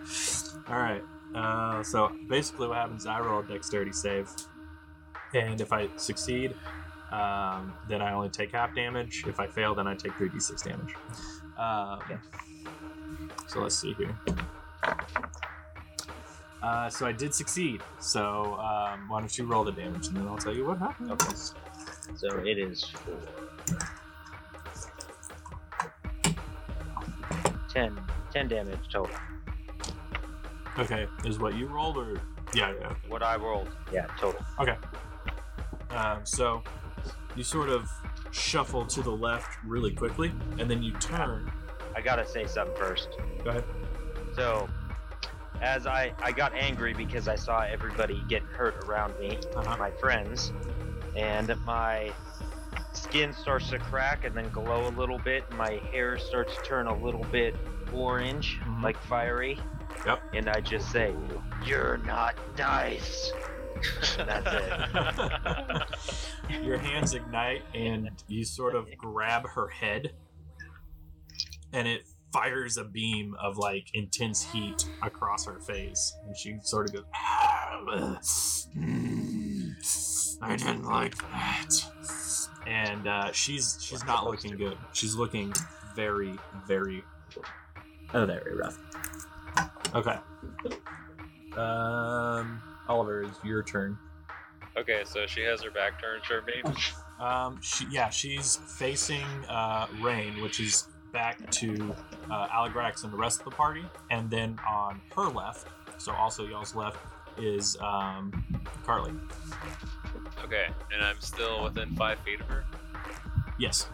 All 0.67 0.79
right. 0.79 1.03
Uh, 1.35 1.83
so 1.83 2.11
basically, 2.27 2.67
what 2.67 2.77
happens 2.77 3.05
I 3.05 3.19
roll 3.19 3.39
a 3.41 3.43
dexterity 3.43 3.91
save, 3.91 4.31
and 5.35 5.61
if 5.61 5.71
I 5.71 5.87
succeed, 5.97 6.55
um, 7.11 7.73
then 7.87 8.01
I 8.01 8.13
only 8.13 8.29
take 8.29 8.51
half 8.53 8.73
damage. 8.73 9.23
If 9.27 9.39
I 9.39 9.45
fail, 9.47 9.75
then 9.75 9.85
I 9.87 9.93
take 9.95 10.13
3d6 10.13 10.63
damage. 10.63 10.95
Um, 11.57 11.99
so 13.47 13.59
let's 13.61 13.77
see 13.77 13.93
here. 13.93 14.15
Uh, 16.61 16.89
so 16.89 17.05
I 17.05 17.11
did 17.11 17.33
succeed. 17.33 17.81
So 17.99 18.55
um, 18.55 19.07
why 19.07 19.19
don't 19.19 19.37
you 19.37 19.45
roll 19.45 19.63
the 19.63 19.71
damage, 19.71 20.07
and 20.07 20.17
then 20.17 20.27
I'll 20.27 20.37
tell 20.37 20.55
you 20.55 20.65
what 20.65 20.79
happened. 20.79 21.11
Okay. 21.11 21.33
So 22.15 22.27
it 22.39 22.57
is 22.57 22.83
for 22.83 23.17
10, 27.73 27.99
10 28.33 28.47
damage 28.47 28.79
total. 28.91 29.15
Okay, 30.77 31.07
is 31.25 31.39
what 31.39 31.55
you 31.55 31.67
rolled, 31.67 31.97
or 31.97 32.21
yeah, 32.53 32.73
yeah. 32.79 32.93
What 33.07 33.21
I 33.21 33.35
rolled, 33.35 33.69
yeah, 33.91 34.05
total. 34.19 34.41
Okay. 34.59 34.75
Um, 35.91 36.19
so 36.23 36.63
you 37.35 37.43
sort 37.43 37.69
of 37.69 37.89
shuffle 38.31 38.85
to 38.85 39.01
the 39.01 39.11
left 39.11 39.57
really 39.65 39.91
quickly, 39.91 40.31
and 40.57 40.69
then 40.69 40.81
you 40.81 40.93
turn. 40.93 41.51
I 41.95 42.01
gotta 42.01 42.25
say 42.25 42.45
something 42.45 42.75
first. 42.77 43.09
Go 43.43 43.49
ahead. 43.49 43.63
So, 44.35 44.69
as 45.61 45.85
I 45.85 46.13
I 46.21 46.31
got 46.31 46.53
angry 46.55 46.93
because 46.93 47.27
I 47.27 47.35
saw 47.35 47.61
everybody 47.61 48.23
getting 48.29 48.47
hurt 48.47 48.75
around 48.85 49.19
me, 49.19 49.37
Uh-huh. 49.55 49.75
my 49.77 49.91
friends, 49.91 50.53
and 51.15 51.53
my 51.65 52.11
skin 52.93 53.33
starts 53.33 53.69
to 53.69 53.79
crack 53.79 54.25
and 54.25 54.35
then 54.35 54.49
glow 54.49 54.87
a 54.87 54.93
little 54.97 55.19
bit. 55.19 55.49
My 55.53 55.81
hair 55.91 56.17
starts 56.17 56.55
to 56.57 56.61
turn 56.63 56.87
a 56.87 56.95
little 57.03 57.23
bit 57.31 57.55
orange, 57.93 58.59
Mhm. 58.61 58.83
like 58.83 58.97
fiery. 59.03 59.59
Yep. 60.05 60.21
And 60.33 60.49
I 60.49 60.61
just 60.61 60.91
say, 60.91 61.13
"You're 61.65 61.97
not 61.99 62.35
nice." 62.57 63.31
That's 64.17 64.47
it. 66.49 66.63
Your 66.63 66.77
hands 66.77 67.13
ignite, 67.13 67.63
and 67.73 68.09
you 68.27 68.43
sort 68.43 68.75
of 68.75 68.87
grab 68.97 69.47
her 69.47 69.67
head, 69.69 70.13
and 71.73 71.87
it 71.87 72.03
fires 72.33 72.77
a 72.77 72.83
beam 72.83 73.35
of 73.39 73.57
like 73.57 73.89
intense 73.93 74.43
heat 74.51 74.85
across 75.01 75.45
her 75.45 75.59
face, 75.61 76.13
and 76.25 76.35
she 76.37 76.57
sort 76.61 76.87
of 76.89 76.93
goes, 76.95 77.05
"Ah, 77.15 78.19
"I 80.41 80.55
didn't 80.55 80.85
like 80.85 81.17
that," 81.17 81.69
and 82.67 83.07
uh, 83.07 83.31
she's 83.31 83.77
she's 83.81 84.05
not 84.05 84.25
looking 84.25 84.55
good. 84.57 84.77
She's 84.93 85.15
looking 85.15 85.53
very, 85.95 86.33
very, 86.67 87.03
oh, 88.13 88.25
very 88.25 88.55
rough. 88.55 88.77
Okay. 89.93 90.17
Um, 91.57 92.61
Oliver, 92.87 93.23
it's 93.23 93.43
your 93.43 93.63
turn. 93.63 93.97
Okay, 94.77 95.01
so 95.05 95.25
she 95.27 95.41
has 95.41 95.61
her 95.63 95.71
back 95.71 96.01
turned 96.01 96.23
toward 96.23 96.45
me. 96.45 96.61
Um, 97.19 97.59
she, 97.61 97.85
yeah, 97.91 98.09
she's 98.09 98.55
facing 98.77 99.25
uh, 99.49 99.87
Rain, 99.99 100.41
which 100.41 100.59
is 100.59 100.87
back 101.11 101.49
to 101.51 101.93
uh, 102.31 102.47
Aligrax 102.47 103.03
and 103.03 103.11
the 103.11 103.17
rest 103.17 103.39
of 103.39 103.45
the 103.45 103.51
party, 103.51 103.83
and 104.09 104.29
then 104.29 104.57
on 104.67 105.01
her 105.15 105.27
left, 105.27 105.67
so 105.97 106.13
also 106.13 106.45
y'all's 106.45 106.75
left, 106.75 106.97
is 107.37 107.75
um, 107.81 108.31
Carly. 108.85 109.11
Okay, 110.43 110.67
and 110.93 111.03
I'm 111.03 111.19
still 111.19 111.63
within 111.63 111.95
five 111.95 112.19
feet 112.19 112.39
of 112.41 112.47
her. 112.47 112.63
Yes. 113.57 113.87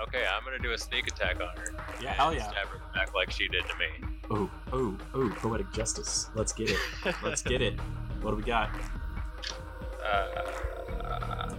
Okay, 0.00 0.24
I'm 0.32 0.44
gonna 0.44 0.58
do 0.58 0.72
a 0.72 0.78
sneak 0.78 1.06
attack 1.08 1.36
on 1.40 1.48
her. 1.58 1.72
Yeah, 2.02 2.12
hell 2.12 2.32
yeah. 2.34 2.48
Stab 2.50 2.68
her 2.68 2.80
back 2.94 3.14
like 3.14 3.30
she 3.30 3.48
did 3.48 3.64
to 3.68 3.74
me. 3.76 3.86
Oh, 4.30 4.50
oh, 4.72 4.96
ooh, 5.18 5.30
poetic 5.30 5.70
justice. 5.72 6.30
Let's 6.34 6.52
get 6.52 6.70
it. 6.70 6.78
Let's 7.22 7.42
get 7.42 7.60
it. 7.62 7.78
What 8.22 8.30
do 8.32 8.36
we 8.36 8.42
got? 8.42 8.70
Uh, 10.02 11.54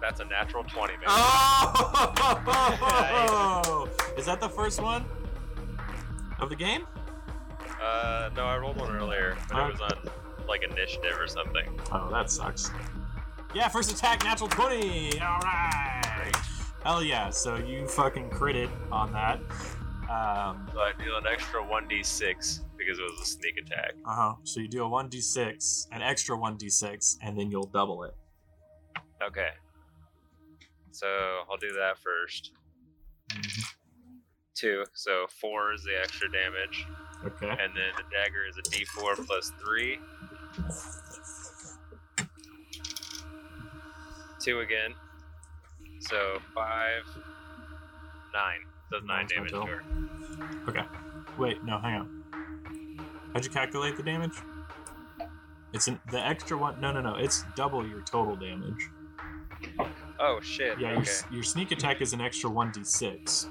that's 0.00 0.20
a 0.20 0.24
natural 0.24 0.62
20, 0.64 0.94
man. 0.94 1.02
Oh! 1.08 2.28
Is 4.16 4.24
that 4.26 4.40
the 4.40 4.48
first 4.48 4.80
one 4.80 5.04
of 6.38 6.48
the 6.48 6.56
game? 6.56 6.86
Uh, 7.82 8.30
no, 8.36 8.44
I 8.44 8.56
rolled 8.56 8.76
one 8.78 8.94
earlier, 8.96 9.36
but 9.48 9.54
Huh? 9.56 9.66
it 9.66 9.72
was 9.72 9.80
on 9.80 9.98
like 10.48 10.62
initiative 10.62 11.16
or 11.18 11.26
something. 11.26 11.78
Oh, 11.92 12.08
that 12.10 12.30
sucks. 12.30 12.70
Yeah, 13.54 13.68
first 13.68 13.90
attack, 13.92 14.22
natural 14.24 14.48
20. 14.48 15.20
All 15.20 15.38
right. 15.40 16.32
Hell 16.84 17.02
yeah. 17.02 17.30
So 17.30 17.56
you 17.56 17.86
fucking 17.88 18.30
critted 18.30 18.70
on 18.92 19.12
that. 19.12 19.38
Um, 20.10 20.68
So 20.72 20.78
I 20.80 20.92
deal 20.98 21.16
an 21.16 21.24
extra 21.30 21.60
1d6 21.62 22.60
because 22.76 22.98
it 22.98 23.02
was 23.02 23.20
a 23.22 23.24
sneak 23.24 23.56
attack. 23.58 23.94
uh 24.04 24.14
huh. 24.14 24.34
So 24.44 24.60
you 24.60 24.68
do 24.68 24.84
a 24.84 24.88
1d6, 24.88 25.88
an 25.92 26.02
extra 26.02 26.36
1d6, 26.36 27.16
and 27.22 27.36
then 27.38 27.50
you'll 27.50 27.66
double 27.72 28.04
it. 28.04 28.14
Okay. 29.22 29.48
So 30.92 31.06
I'll 31.50 31.56
do 31.56 31.72
that 31.72 31.96
first. 31.98 32.52
two, 34.54 34.84
so 34.94 35.26
four 35.40 35.72
is 35.74 35.82
the 35.82 35.98
extra 36.00 36.28
damage, 36.30 36.86
Okay. 37.24 37.48
and 37.50 37.74
then 37.74 37.90
the 37.96 38.04
dagger 38.10 38.46
is 38.48 38.56
a 38.56 38.62
D4 38.62 39.26
plus 39.26 39.52
three. 39.64 39.98
Two 44.40 44.60
again, 44.60 44.94
so 46.00 46.38
five, 46.54 47.02
nine. 48.32 48.60
Does 48.92 49.02
nine 49.04 49.26
damage 49.26 49.50
to 49.50 49.62
her. 49.62 49.82
Wait, 51.38 51.64
no, 51.64 51.78
hang 51.80 52.00
on. 52.00 52.22
How'd 53.32 53.44
you 53.44 53.50
calculate 53.50 53.96
the 53.96 54.02
damage? 54.04 54.34
It's 55.72 55.88
an, 55.88 55.98
the 56.12 56.24
extra 56.24 56.56
one. 56.56 56.80
No, 56.80 56.92
no, 56.92 57.00
no. 57.00 57.16
It's 57.16 57.44
double 57.56 57.86
your 57.86 58.00
total 58.02 58.36
damage. 58.36 58.88
Oh 60.20 60.38
shit. 60.40 60.78
Yeah, 60.78 60.90
your, 60.92 61.00
okay. 61.00 61.10
s- 61.10 61.24
your 61.32 61.42
sneak 61.42 61.72
attack 61.72 62.00
is 62.00 62.12
an 62.12 62.20
extra 62.20 62.48
1d6 62.48 63.46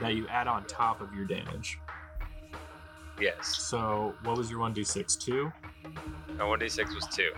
that 0.00 0.14
you 0.14 0.28
add 0.28 0.46
on 0.46 0.64
top 0.66 1.00
of 1.00 1.12
your 1.12 1.24
damage. 1.24 1.78
Yes. 3.20 3.56
So, 3.58 4.14
what 4.22 4.38
was 4.38 4.50
your 4.50 4.60
1d6? 4.60 5.18
2 5.18 5.32
No, 5.32 5.42
one 5.42 5.52
D 6.58 6.68
six 6.68 6.94
was 6.94 7.06
two. 7.06 7.30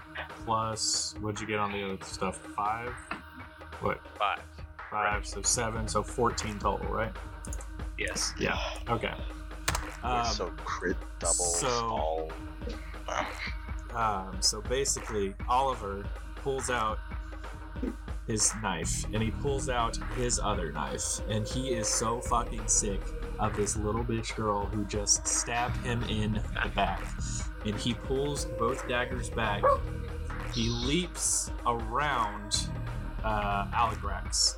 plus, 0.44 1.14
what'd 1.20 1.40
you 1.40 1.47
get 1.47 1.59
on 1.59 1.73
the 1.73 1.85
other 1.85 2.05
stuff? 2.05 2.39
5? 2.56 2.89
What? 3.81 4.01
Five. 4.19 4.40
5, 4.90 5.27
so 5.27 5.43
7, 5.43 5.89
so 5.89 6.02
14 6.02 6.59
total, 6.59 6.86
right? 6.89 7.12
Yes. 7.98 8.32
Yeah, 8.39 8.59
okay. 8.89 9.14
Um, 10.02 10.24
so 10.27 10.51
crit 10.64 10.97
double 11.19 11.32
so- 11.35 11.69
all. 11.69 12.32
Um, 13.94 14.36
so 14.40 14.60
basically, 14.62 15.35
Oliver 15.48 16.05
pulls 16.36 16.70
out 16.70 16.98
his 18.27 18.52
knife 18.62 19.05
and 19.12 19.23
he 19.23 19.31
pulls 19.31 19.69
out 19.69 19.97
his 20.16 20.39
other 20.39 20.73
knife, 20.73 21.20
and 21.28 21.47
he 21.47 21.70
is 21.74 21.86
so 21.89 22.20
fucking 22.20 22.66
sick 22.66 23.01
of 23.39 23.55
this 23.56 23.77
little 23.77 24.05
bitch 24.05 24.35
girl 24.36 24.64
who 24.66 24.85
just 24.86 25.27
stabbed 25.27 25.77
him 25.85 26.02
in 26.05 26.35
the 26.62 26.69
back. 26.74 27.02
And 27.65 27.75
he 27.77 27.95
pulls 27.95 28.45
both 28.45 28.87
daggers 28.89 29.31
back. 29.31 29.63
He 30.55 30.69
leaps 30.69 31.51
around 31.67 32.69
uh, 33.25 33.67
Aligrax 33.73 34.57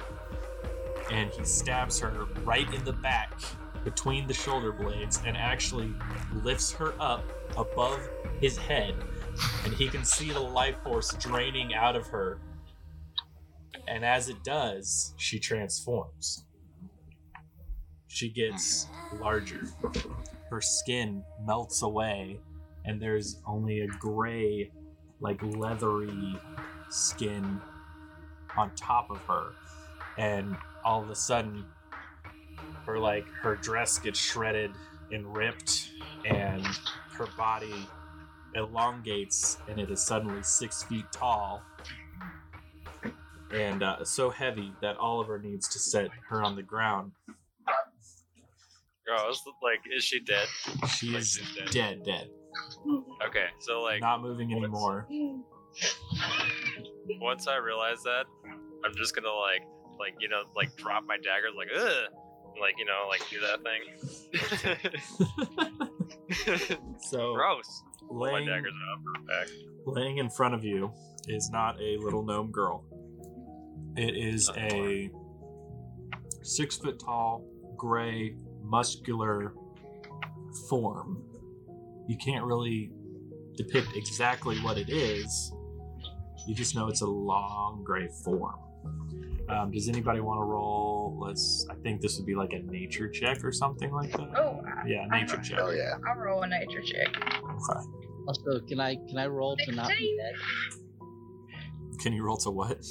and 1.11 1.31
he 1.31 1.45
stabs 1.45 1.99
her 2.01 2.27
right 2.45 2.73
in 2.73 2.83
the 2.85 2.93
back 2.93 3.39
between 3.85 4.27
the 4.27 4.33
shoulder 4.33 4.73
blades 4.73 5.21
and 5.27 5.37
actually 5.37 5.93
lifts 6.43 6.73
her 6.73 6.95
up 6.99 7.23
above 7.57 8.01
his 8.41 8.57
head 8.57 8.95
and 9.65 9.75
he 9.75 9.89
can 9.89 10.05
see 10.05 10.31
the 10.31 10.41
life 10.41 10.77
force 10.83 11.13
draining 11.15 11.75
out 11.75 11.97
of 11.97 12.07
her. 12.09 12.39
And 13.87 14.05
as 14.05 14.29
it 14.29 14.43
does, 14.45 15.15
she 15.17 15.39
transforms. 15.39 16.45
She 18.09 18.31
gets 18.31 18.87
larger. 19.21 19.67
Her 20.51 20.61
skin 20.61 21.25
melts 21.45 21.83
away, 21.83 22.39
and 22.85 23.01
there's 23.01 23.40
only 23.47 23.81
a 23.81 23.86
gray, 23.98 24.70
like 25.20 25.43
leathery 25.43 26.36
skin 26.90 27.61
on 28.56 28.70
top 28.77 29.11
of 29.11 29.19
her. 29.23 29.52
And 30.19 30.56
all 30.85 31.02
of 31.02 31.11
a 31.11 31.15
sudden, 31.15 31.65
her 32.86 32.98
like 32.98 33.27
her 33.43 33.56
dress 33.56 33.98
gets 33.98 34.19
shredded 34.19 34.73
and 35.11 35.35
ripped, 35.36 35.90
and 36.24 36.65
her 37.16 37.27
body 37.36 37.86
elongates 38.55 39.59
and 39.69 39.81
it 39.81 39.90
is 39.90 40.01
suddenly 40.01 40.40
six 40.43 40.85
feet 40.85 41.05
tall 41.11 41.61
and 43.52 43.82
uh, 43.82 44.05
so 44.05 44.31
heavy 44.31 44.73
that 44.81 44.97
Oliver 44.97 45.39
needs 45.39 45.69
to 45.69 45.78
set 45.78 46.09
her 46.28 46.43
on 46.43 46.56
the 46.56 46.62
ground. 46.62 47.12
Was 49.06 49.43
like, 49.62 49.81
is 49.97 50.05
she 50.05 50.20
dead? 50.20 50.48
She 50.89 51.09
Like, 51.09 51.23
is 51.23 51.32
she's 51.32 51.55
dead. 51.56 51.70
dead, 51.70 52.05
dead, 52.05 52.28
Okay, 53.27 53.47
so 53.59 53.81
like 53.83 54.01
not 54.01 54.23
moving 54.23 54.49
what's- 54.51 54.65
anymore. 54.65 55.07
once 57.21 57.47
I 57.49 57.57
realize 57.57 58.03
that, 58.05 58.27
I'm 58.85 58.95
just 58.97 59.15
gonna 59.15 59.29
like, 59.33 59.63
like 59.99 60.15
you 60.21 60.29
know, 60.29 60.43
like 60.57 60.75
drop 60.77 61.05
my 61.07 61.17
dagger, 61.17 61.49
like 61.57 61.69
ugh, 61.75 62.13
like 62.61 62.75
you 62.79 62.85
know, 62.85 63.07
like 63.09 63.23
do 63.31 63.41
that 63.41 63.63
thing. 63.65 63.83
So 67.09 67.35
Gross. 67.35 67.83
Pull 68.09 68.31
my 68.31 68.45
daggers 68.45 68.73
out 68.93 69.27
back. 69.27 69.49
laying 69.87 70.19
in 70.19 70.29
front 70.31 70.55
of 70.55 70.65
you 70.65 70.93
is 71.29 71.51
not 71.51 71.81
a 71.81 71.97
little 71.99 72.23
gnome 72.23 72.51
girl. 72.51 72.85
It 73.97 74.17
is 74.17 74.51
a 74.57 75.11
six 76.43 76.77
foot 76.77 76.99
tall, 76.99 77.45
gray, 77.77 78.35
muscular 78.63 79.55
form. 80.69 81.23
You 82.07 82.17
can't 82.17 82.45
really 82.45 82.91
depict 83.57 83.89
exactly 83.95 84.59
what 84.59 84.79
it 84.79 84.91
is. 84.91 85.53
You 86.47 86.55
just 86.55 86.75
know 86.75 86.89
it's 86.89 87.01
a 87.01 87.07
long 87.07 87.83
gray 87.85 88.09
form. 88.25 88.59
Um, 89.49 89.71
does 89.71 89.89
anybody 89.89 90.21
want 90.21 90.41
to 90.41 90.45
roll? 90.45 91.19
Let's. 91.21 91.67
I 91.71 91.75
think 91.77 92.01
this 92.01 92.17
would 92.17 92.27
be 92.27 92.35
like 92.35 92.53
a 92.53 92.61
nature 92.61 93.09
check 93.09 93.45
or 93.45 93.53
something 93.53 93.93
like 93.93 94.11
that. 94.13 94.31
Oh, 94.37 94.63
I, 94.67 94.87
Yeah, 94.87 95.07
nature 95.11 95.41
check. 95.43 95.59
Oh 95.61 95.71
yeah. 95.71 95.95
I'll 96.09 96.19
roll 96.19 96.43
a 96.43 96.47
nature 96.47 96.81
check. 96.81 97.09
Okay. 97.09 97.81
Also, 98.27 98.61
can 98.67 98.81
I 98.81 98.97
can 99.09 99.19
I 99.19 99.27
roll 99.27 99.57
to 99.57 99.73
not 99.73 99.89
be 99.89 100.19
dead? 100.19 100.35
Can 102.01 102.13
you 102.15 102.25
roll 102.25 102.39
to 102.39 102.51
what? 102.51 102.85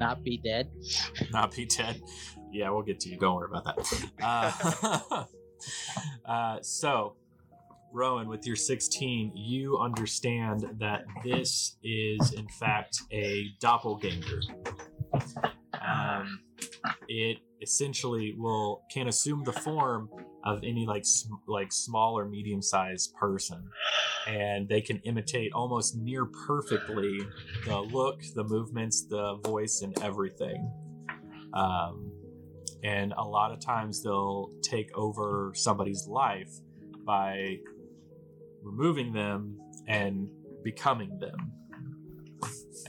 Not 0.00 0.24
be 0.24 0.38
dead. 0.38 0.70
not 1.30 1.54
be 1.54 1.66
dead. 1.66 2.00
Yeah, 2.52 2.70
we'll 2.70 2.82
get 2.82 3.00
to 3.00 3.10
you. 3.10 3.18
Don't 3.18 3.36
worry 3.36 3.48
about 3.50 3.64
that. 3.64 4.10
Uh, 4.22 5.24
uh, 6.30 6.58
so, 6.62 7.16
Rowan, 7.92 8.28
with 8.28 8.46
your 8.46 8.56
16, 8.56 9.32
you 9.34 9.78
understand 9.78 10.64
that 10.78 11.04
this 11.24 11.76
is, 11.82 12.32
in 12.32 12.48
fact, 12.48 13.00
a 13.12 13.46
doppelganger. 13.60 14.40
Um, 15.80 16.40
it 17.08 17.38
essentially 17.62 18.34
will 18.38 18.82
can 18.90 19.08
assume 19.08 19.42
the 19.44 19.52
form 19.52 20.08
of 20.44 20.62
any 20.64 20.86
like 20.86 21.04
sm- 21.04 21.34
like 21.46 21.72
small 21.72 22.18
or 22.18 22.26
medium 22.26 22.62
sized 22.62 23.14
person, 23.14 23.62
and 24.26 24.68
they 24.68 24.80
can 24.80 24.98
imitate 24.98 25.52
almost 25.52 25.96
near 25.96 26.26
perfectly 26.46 27.20
the 27.66 27.80
look, 27.80 28.22
the 28.34 28.44
movements, 28.44 29.06
the 29.06 29.38
voice, 29.44 29.82
and 29.82 30.00
everything. 30.02 30.72
Um, 31.52 32.12
and 32.82 33.12
a 33.16 33.24
lot 33.24 33.52
of 33.52 33.60
times 33.60 34.02
they'll 34.02 34.50
take 34.62 34.90
over 34.96 35.52
somebody's 35.54 36.06
life 36.06 36.50
by 37.04 37.58
removing 38.62 39.12
them 39.12 39.58
and 39.88 40.28
becoming 40.62 41.18
them. 41.18 41.52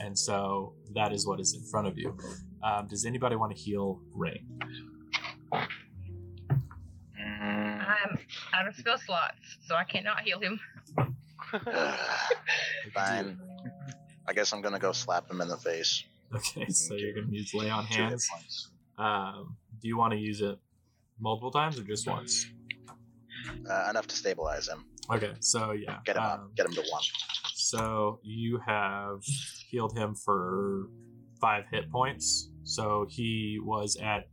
And 0.00 0.18
so 0.18 0.74
that 0.94 1.12
is 1.12 1.26
what 1.26 1.40
is 1.40 1.54
in 1.54 1.62
front 1.70 1.86
of 1.86 1.98
you. 1.98 2.16
Um, 2.62 2.86
does 2.88 3.04
anybody 3.04 3.36
want 3.36 3.54
to 3.54 3.60
heal 3.60 4.00
Rain? 4.14 4.46
I'm 7.18 8.18
out 8.54 8.68
of 8.68 8.74
spell 8.74 8.98
slots, 8.98 9.58
so 9.66 9.74
I 9.74 9.84
cannot 9.84 10.20
heal 10.20 10.40
him. 10.40 10.58
Fine. 12.94 13.38
I 14.26 14.32
guess 14.32 14.52
I'm 14.52 14.62
gonna 14.62 14.78
go 14.78 14.92
slap 14.92 15.30
him 15.30 15.40
in 15.40 15.48
the 15.48 15.56
face. 15.56 16.04
Okay, 16.34 16.66
so 16.68 16.94
you're 16.94 17.12
going 17.12 17.28
to 17.28 17.34
use 17.34 17.52
lay 17.52 17.68
on 17.68 17.84
hands. 17.84 18.28
Um, 18.96 19.56
do 19.80 19.88
you 19.88 19.98
want 19.98 20.12
to 20.12 20.18
use 20.18 20.40
it 20.40 20.58
multiple 21.20 21.50
times 21.50 21.78
or 21.78 21.82
just 21.82 22.08
once? 22.08 22.46
Uh, 23.68 23.86
enough 23.90 24.06
to 24.06 24.16
stabilize 24.16 24.68
him. 24.68 24.84
Okay, 25.10 25.32
so 25.40 25.72
yeah. 25.72 25.98
Get 26.04 26.16
him 26.16 26.22
um, 26.22 26.30
up. 26.30 26.56
Get 26.56 26.66
him 26.66 26.72
to 26.74 26.82
one. 26.90 27.02
So 27.54 28.20
you 28.22 28.60
have 28.66 29.22
healed 29.68 29.96
him 29.96 30.14
for 30.14 30.88
five 31.40 31.64
hit 31.70 31.90
points. 31.90 32.50
So 32.64 33.06
he 33.08 33.58
was 33.62 33.96
at 34.00 34.28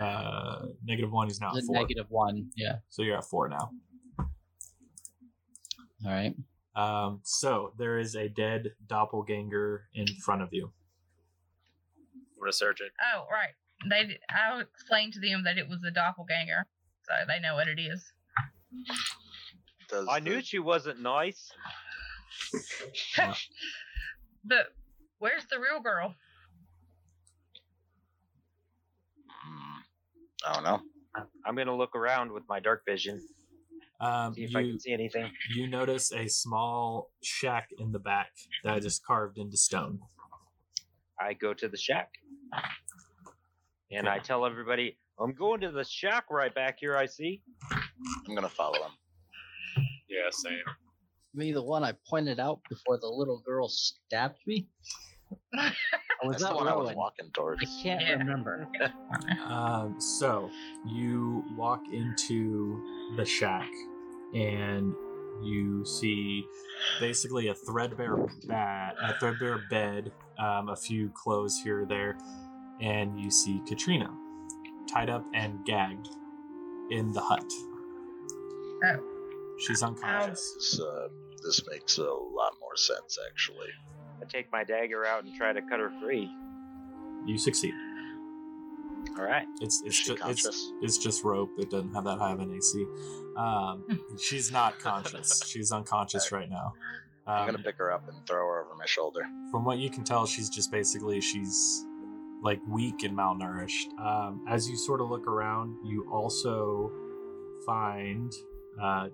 uh, 0.00 0.66
negative 0.84 1.10
one. 1.10 1.26
He's 1.28 1.40
now 1.40 1.56
at 1.56 1.64
four. 1.64 1.74
negative 1.74 2.06
one. 2.08 2.50
Yeah. 2.56 2.76
So 2.88 3.02
you're 3.02 3.18
at 3.18 3.24
four 3.24 3.48
now. 3.48 3.70
All 4.18 6.12
right. 6.12 6.34
Um, 6.76 7.20
so 7.24 7.72
there 7.78 7.98
is 7.98 8.14
a 8.14 8.28
dead 8.28 8.70
doppelganger 8.86 9.84
in 9.94 10.06
front 10.24 10.42
of 10.42 10.48
you. 10.52 10.72
I'm 12.16 12.40
gonna 12.40 12.52
search 12.52 12.80
it. 12.80 12.92
Oh, 13.14 13.26
right. 13.30 13.50
They. 13.88 14.06
d- 14.06 14.18
I 14.30 14.60
explained 14.60 15.12
to 15.14 15.20
them 15.20 15.44
that 15.44 15.58
it 15.58 15.68
was 15.68 15.80
a 15.86 15.90
doppelganger, 15.90 16.66
so 17.02 17.12
they 17.26 17.40
know 17.40 17.54
what 17.54 17.68
it 17.68 17.78
is. 17.78 18.12
Does 19.90 20.06
I 20.08 20.20
the- 20.20 20.24
knew 20.30 20.40
she 20.42 20.58
wasn't 20.58 21.00
nice. 21.00 21.50
But 24.44 24.68
where's 25.18 25.44
the 25.50 25.58
real 25.60 25.80
girl? 25.82 26.14
Hmm, 29.28 29.80
I 30.46 30.54
don't 30.54 30.64
know. 30.64 30.80
I'm 31.44 31.54
gonna 31.56 31.76
look 31.76 31.94
around 31.94 32.32
with 32.32 32.44
my 32.48 32.58
dark 32.60 32.84
vision, 32.86 33.20
Um, 34.00 34.32
see 34.34 34.44
if 34.44 34.56
I 34.56 34.62
can 34.62 34.80
see 34.80 34.92
anything. 34.92 35.30
you 35.54 35.66
notice 35.66 36.10
a 36.12 36.26
small 36.28 37.10
shack 37.22 37.68
in 37.78 37.92
the 37.92 37.98
back 37.98 38.30
that 38.64 38.84
is 38.84 38.98
carved 38.98 39.36
into 39.38 39.56
stone. 39.58 40.00
I 41.20 41.34
go 41.34 41.52
to 41.52 41.68
the 41.68 41.76
shack. 41.76 42.10
And 43.90 44.08
I 44.08 44.20
tell 44.20 44.46
everybody, 44.46 44.96
I'm 45.18 45.34
going 45.34 45.60
to 45.62 45.70
the 45.70 45.84
shack 45.84 46.26
right 46.30 46.54
back 46.54 46.78
here. 46.80 46.96
I 46.96 47.06
see. 47.06 47.42
I'm 48.26 48.34
gonna 48.34 48.48
follow 48.48 48.76
him. 48.82 48.92
Yeah, 50.10 50.28
same. 50.30 50.58
Me, 51.32 51.52
the 51.52 51.62
one 51.62 51.84
I 51.84 51.92
pointed 52.08 52.40
out 52.40 52.60
before 52.68 52.98
the 52.98 53.06
little 53.06 53.40
girl 53.46 53.68
stabbed 53.68 54.38
me? 54.46 54.68
Or 56.22 56.28
was 56.28 56.34
That's 56.36 56.42
that 56.42 56.50
the 56.50 56.56
one 56.56 56.68
I 56.68 56.76
was 56.76 56.94
walking 56.94 57.30
towards. 57.32 57.62
I 57.62 57.82
can't 57.82 58.02
Yeah. 58.02 58.16
remember. 58.18 58.68
Um, 59.46 59.98
so 60.00 60.50
you 60.86 61.42
walk 61.56 61.82
into 61.92 62.80
the 63.16 63.24
shack 63.24 63.68
and 64.34 64.94
you 65.42 65.84
see 65.86 66.44
basically 67.00 67.48
a 67.48 67.54
threadbare 67.54 68.16
bat, 68.46 68.96
a 69.02 69.18
threadbare 69.18 69.58
bed, 69.70 70.12
um, 70.38 70.68
a 70.68 70.76
few 70.76 71.10
clothes 71.14 71.58
here 71.64 71.82
or 71.82 71.86
there, 71.86 72.18
and 72.80 73.18
you 73.18 73.30
see 73.30 73.60
Katrina 73.66 74.10
tied 74.92 75.08
up 75.10 75.24
and 75.34 75.64
gagged 75.64 76.08
in 76.90 77.12
the 77.12 77.20
hut. 77.20 77.50
Oh. 78.84 79.09
She's 79.60 79.82
unconscious. 79.82 80.54
This, 80.54 80.80
uh, 80.80 81.08
this 81.42 81.60
makes 81.70 81.98
a 81.98 82.02
lot 82.04 82.54
more 82.60 82.76
sense, 82.76 83.18
actually. 83.30 83.68
I 84.20 84.24
take 84.26 84.50
my 84.52 84.64
dagger 84.64 85.04
out 85.06 85.24
and 85.24 85.34
try 85.34 85.52
to 85.52 85.62
cut 85.62 85.80
her 85.80 85.90
free. 86.00 86.30
You 87.26 87.38
succeed. 87.38 87.74
All 89.18 89.24
right. 89.24 89.46
It's 89.60 89.82
it's 89.84 89.96
she 89.96 90.14
just 90.14 90.46
it's, 90.46 90.72
it's 90.82 90.98
just 90.98 91.24
rope. 91.24 91.50
It 91.58 91.70
doesn't 91.70 91.94
have 91.94 92.04
that 92.04 92.18
high 92.18 92.32
of 92.32 92.40
an 92.40 92.54
AC. 92.54 92.86
Um, 93.36 93.84
she's 94.18 94.52
not 94.52 94.78
conscious. 94.78 95.42
She's 95.46 95.72
unconscious 95.72 96.32
right 96.32 96.48
now. 96.50 96.72
I'm 97.26 97.40
Um, 97.42 97.46
gonna 97.54 97.64
pick 97.64 97.76
her 97.78 97.92
up 97.92 98.08
and 98.08 98.16
throw 98.26 98.38
her 98.46 98.60
over 98.64 98.74
my 98.76 98.86
shoulder. 98.86 99.20
from 99.50 99.64
what 99.64 99.78
you 99.78 99.90
can 99.90 100.04
tell, 100.04 100.26
she's 100.26 100.48
just 100.50 100.70
basically 100.70 101.20
she's 101.20 101.84
like 102.42 102.60
weak 102.68 103.02
and 103.02 103.16
malnourished. 103.16 103.88
Um, 103.98 104.44
as 104.48 104.68
you 104.68 104.76
sort 104.76 105.00
of 105.00 105.10
look 105.10 105.26
around, 105.26 105.76
you 105.84 106.06
also 106.10 106.90
find 107.66 108.32
uh, 108.82 109.08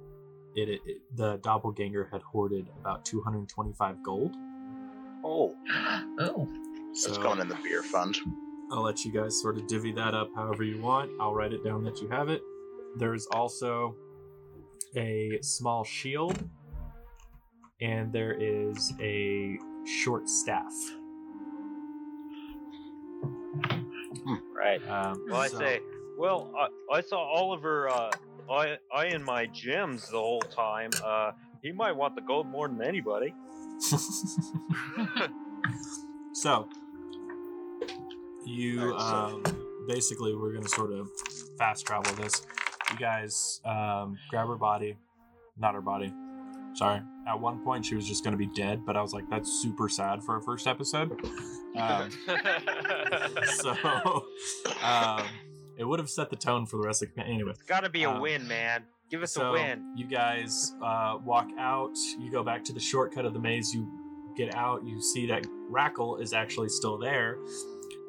it, 0.56 0.68
it, 0.68 0.80
it- 0.86 1.02
the 1.16 1.36
doppelganger 1.38 2.08
had 2.10 2.22
hoarded 2.22 2.66
about 2.80 3.04
225 3.04 4.02
gold. 4.02 4.34
Oh, 5.24 5.54
oh. 6.20 6.48
So 6.94 7.08
it's 7.10 7.18
going 7.18 7.40
in 7.40 7.48
the 7.48 7.58
beer 7.62 7.82
fund. 7.82 8.16
I'll 8.72 8.82
let 8.82 9.04
you 9.04 9.12
guys 9.12 9.40
sort 9.40 9.58
of 9.58 9.66
divvy 9.68 9.92
that 9.92 10.14
up 10.14 10.30
however 10.34 10.64
you 10.64 10.80
want. 10.80 11.10
I'll 11.20 11.34
write 11.34 11.52
it 11.52 11.62
down 11.62 11.84
that 11.84 12.00
you 12.00 12.08
have 12.08 12.28
it. 12.30 12.40
There's 12.96 13.26
also 13.26 13.94
a 14.96 15.38
small 15.42 15.84
shield, 15.84 16.42
and 17.82 18.12
there 18.12 18.32
is 18.32 18.92
a 19.00 19.58
short 19.84 20.28
staff. 20.28 20.72
Right. 24.56 24.80
Um, 24.88 25.26
Well, 25.28 25.40
I 25.40 25.48
so- 25.48 25.58
say, 25.58 25.80
well, 26.18 26.50
I, 26.58 26.96
I 26.96 27.00
saw 27.02 27.18
Oliver 27.20 27.88
uh, 27.88 28.10
I, 28.50 28.78
I 28.94 29.06
in 29.06 29.22
my 29.22 29.46
gems 29.46 30.08
the 30.08 30.18
whole 30.18 30.40
time. 30.40 30.90
Uh, 31.04 31.32
he 31.62 31.72
might 31.72 31.92
want 31.92 32.14
the 32.14 32.20
gold 32.20 32.46
more 32.46 32.68
than 32.68 32.82
anybody. 32.82 33.34
so 36.32 36.68
you 38.46 38.94
um, 38.94 39.42
basically 39.88 40.34
we're 40.34 40.52
gonna 40.52 40.68
sort 40.68 40.92
of 40.92 41.08
fast 41.58 41.86
travel 41.86 42.14
this. 42.14 42.46
You 42.92 42.98
guys 42.98 43.60
um, 43.64 44.16
grab 44.30 44.46
her 44.48 44.56
body, 44.56 44.96
not 45.58 45.74
her 45.74 45.80
body. 45.80 46.12
Sorry. 46.74 47.00
At 47.26 47.40
one 47.40 47.64
point 47.64 47.84
she 47.84 47.94
was 47.94 48.06
just 48.06 48.22
gonna 48.22 48.36
be 48.36 48.46
dead, 48.46 48.86
but 48.86 48.96
I 48.96 49.02
was 49.02 49.12
like, 49.12 49.28
that's 49.28 49.50
super 49.50 49.88
sad 49.88 50.22
for 50.22 50.36
a 50.36 50.42
first 50.42 50.66
episode. 50.66 51.20
Um, 51.76 52.10
so 53.58 54.24
um, 54.82 55.22
it 55.78 55.84
would 55.84 55.98
have 55.98 56.10
set 56.10 56.30
the 56.30 56.36
tone 56.36 56.66
for 56.66 56.76
the 56.78 56.86
rest 56.86 57.02
of 57.02 57.08
the 57.14 57.22
anyway. 57.22 57.50
It's 57.52 57.62
got 57.62 57.80
to 57.80 57.90
be 57.90 58.04
a 58.04 58.10
Um, 58.10 58.20
win, 58.20 58.46
man. 58.48 58.84
Give 59.10 59.22
us 59.22 59.32
so 59.32 59.50
a 59.50 59.52
win. 59.52 59.94
you 59.96 60.06
guys 60.06 60.74
uh, 60.82 61.18
walk 61.24 61.48
out. 61.58 61.92
You 62.18 62.30
go 62.30 62.42
back 62.42 62.64
to 62.64 62.72
the 62.72 62.80
shortcut 62.80 63.24
of 63.24 63.34
the 63.34 63.38
maze. 63.38 63.72
You 63.74 63.86
get 64.36 64.54
out. 64.54 64.84
You 64.84 65.00
see 65.00 65.26
that 65.26 65.46
Rackle 65.70 66.18
is 66.18 66.32
actually 66.32 66.68
still 66.70 66.98
there, 66.98 67.36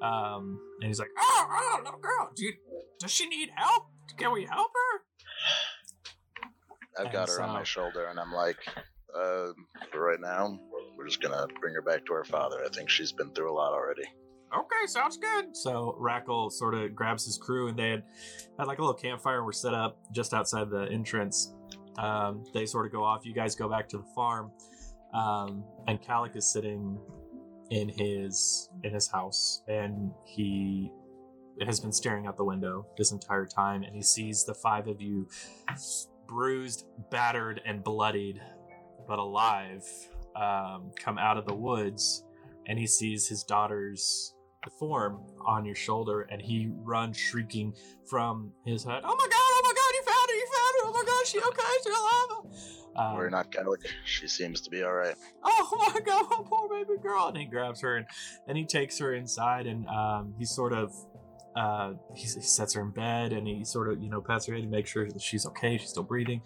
um, 0.01 0.59
and 0.81 0.87
he's 0.87 0.99
like, 0.99 1.09
"Oh, 1.17 1.47
oh, 1.49 1.81
little 1.83 1.99
girl, 1.99 2.31
do 2.35 2.45
you, 2.45 2.53
does 2.99 3.11
she 3.11 3.27
need 3.29 3.49
help? 3.55 3.87
Can 4.17 4.31
we 4.31 4.45
help 4.45 4.71
her?" 4.73 7.05
I've 7.05 7.11
got 7.13 7.29
And 7.29 7.37
her 7.37 7.43
on 7.43 7.53
my 7.53 7.63
shoulder, 7.63 8.07
and 8.07 8.19
I'm 8.19 8.33
like, 8.33 8.57
uh, 9.15 9.49
for 9.91 9.99
right 10.01 10.19
now, 10.19 10.59
we're 10.97 11.05
just 11.05 11.21
gonna 11.21 11.45
bring 11.61 11.75
her 11.75 11.81
back 11.83 12.05
to 12.07 12.13
her 12.13 12.23
father. 12.23 12.63
I 12.65 12.69
think 12.69 12.89
she's 12.89 13.11
been 13.11 13.31
through 13.35 13.51
a 13.51 13.53
lot 13.53 13.71
already. 13.73 14.01
Okay, 14.53 14.87
sounds 14.87 15.17
good. 15.17 15.55
So 15.55 15.95
Rackle 15.99 16.49
sort 16.49 16.73
of 16.73 16.95
grabs 16.95 17.25
his 17.25 17.37
crew, 17.37 17.67
and 17.67 17.77
they 17.77 17.89
had 17.89 18.03
had 18.57 18.67
like 18.67 18.79
a 18.79 18.81
little 18.81 18.93
campfire 18.93 19.37
and 19.37 19.45
were 19.45 19.51
set 19.51 19.73
up 19.73 19.97
just 20.11 20.33
outside 20.33 20.69
the 20.69 20.87
entrance. 20.91 21.53
Um, 21.97 22.45
they 22.53 22.65
sort 22.65 22.85
of 22.85 22.91
go 22.91 23.03
off. 23.03 23.25
You 23.25 23.33
guys 23.33 23.55
go 23.55 23.67
back 23.67 23.89
to 23.89 23.97
the 23.97 24.05
farm, 24.15 24.51
um, 25.13 25.63
and 25.87 26.01
Calic 26.01 26.35
is 26.35 26.51
sitting 26.51 26.97
in 27.71 27.89
his 27.89 28.69
in 28.83 28.93
his 28.93 29.09
house, 29.09 29.63
and 29.67 30.11
he 30.25 30.91
has 31.65 31.79
been 31.79 31.91
staring 31.91 32.27
out 32.27 32.37
the 32.37 32.45
window 32.45 32.85
this 32.97 33.11
entire 33.11 33.45
time, 33.45 33.83
and 33.83 33.95
he 33.95 34.01
sees 34.01 34.45
the 34.45 34.53
five 34.53 34.87
of 34.87 35.01
you 35.01 35.27
bruised, 36.27 36.85
battered, 37.09 37.61
and 37.65 37.83
bloodied, 37.83 38.41
but 39.07 39.17
alive, 39.19 39.83
um, 40.35 40.91
come 40.95 41.17
out 41.17 41.37
of 41.37 41.45
the 41.45 41.55
woods, 41.55 42.23
and 42.67 42.77
he 42.77 42.85
sees 42.85 43.27
his 43.27 43.43
daughter's 43.43 44.35
form 44.69 45.19
on 45.45 45.65
your 45.65 45.75
shoulder, 45.75 46.21
and 46.31 46.41
he 46.41 46.69
runs 46.83 47.17
shrieking 47.17 47.73
from 48.09 48.51
his 48.65 48.83
head. 48.83 49.01
Oh 49.03 49.15
my 49.15 49.27
god! 49.27 49.33
Oh 49.33 49.61
my 49.63 49.73
god! 49.73 49.91
You 49.93 50.03
found 50.03 50.29
her! 50.29 50.35
You 50.35 50.47
found 50.47 50.75
her! 50.75 50.87
Oh 50.87 50.93
my 50.93 51.05
god! 51.05 51.27
She 51.27 51.39
okay? 51.39 51.73
She's 51.83 51.93
alive! 51.93 52.77
Um, 52.97 53.15
We're 53.15 53.29
not. 53.29 53.55
She 54.05 54.27
seems 54.27 54.59
to 54.61 54.71
be 54.71 54.81
all 54.81 54.93
right. 54.93 55.15
oh 55.43 55.91
my 55.93 55.99
god, 56.01 56.25
my 56.31 56.43
poor 56.43 56.67
baby 56.67 56.99
girl. 57.01 57.27
And 57.27 57.37
he 57.37 57.45
grabs 57.45 57.81
her 57.81 57.97
and 57.97 58.07
then 58.47 58.55
he 58.55 58.65
takes 58.65 58.97
her 58.99 59.13
inside 59.13 59.67
and 59.67 59.87
um, 59.87 60.33
he 60.37 60.45
sort 60.45 60.73
of 60.73 60.93
uh, 61.55 61.93
he, 62.15 62.25
sets 62.27 62.73
her 62.73 62.81
in 62.81 62.91
bed 62.91 63.33
and 63.33 63.47
he 63.47 63.63
sort 63.63 63.91
of, 63.91 64.01
you 64.01 64.09
know, 64.09 64.21
pats 64.21 64.47
her 64.47 64.53
head 64.53 64.63
to 64.63 64.69
make 64.69 64.87
sure 64.87 65.07
that 65.07 65.21
she's 65.21 65.45
okay, 65.45 65.77
she's 65.77 65.89
still 65.89 66.03
breathing. 66.03 66.41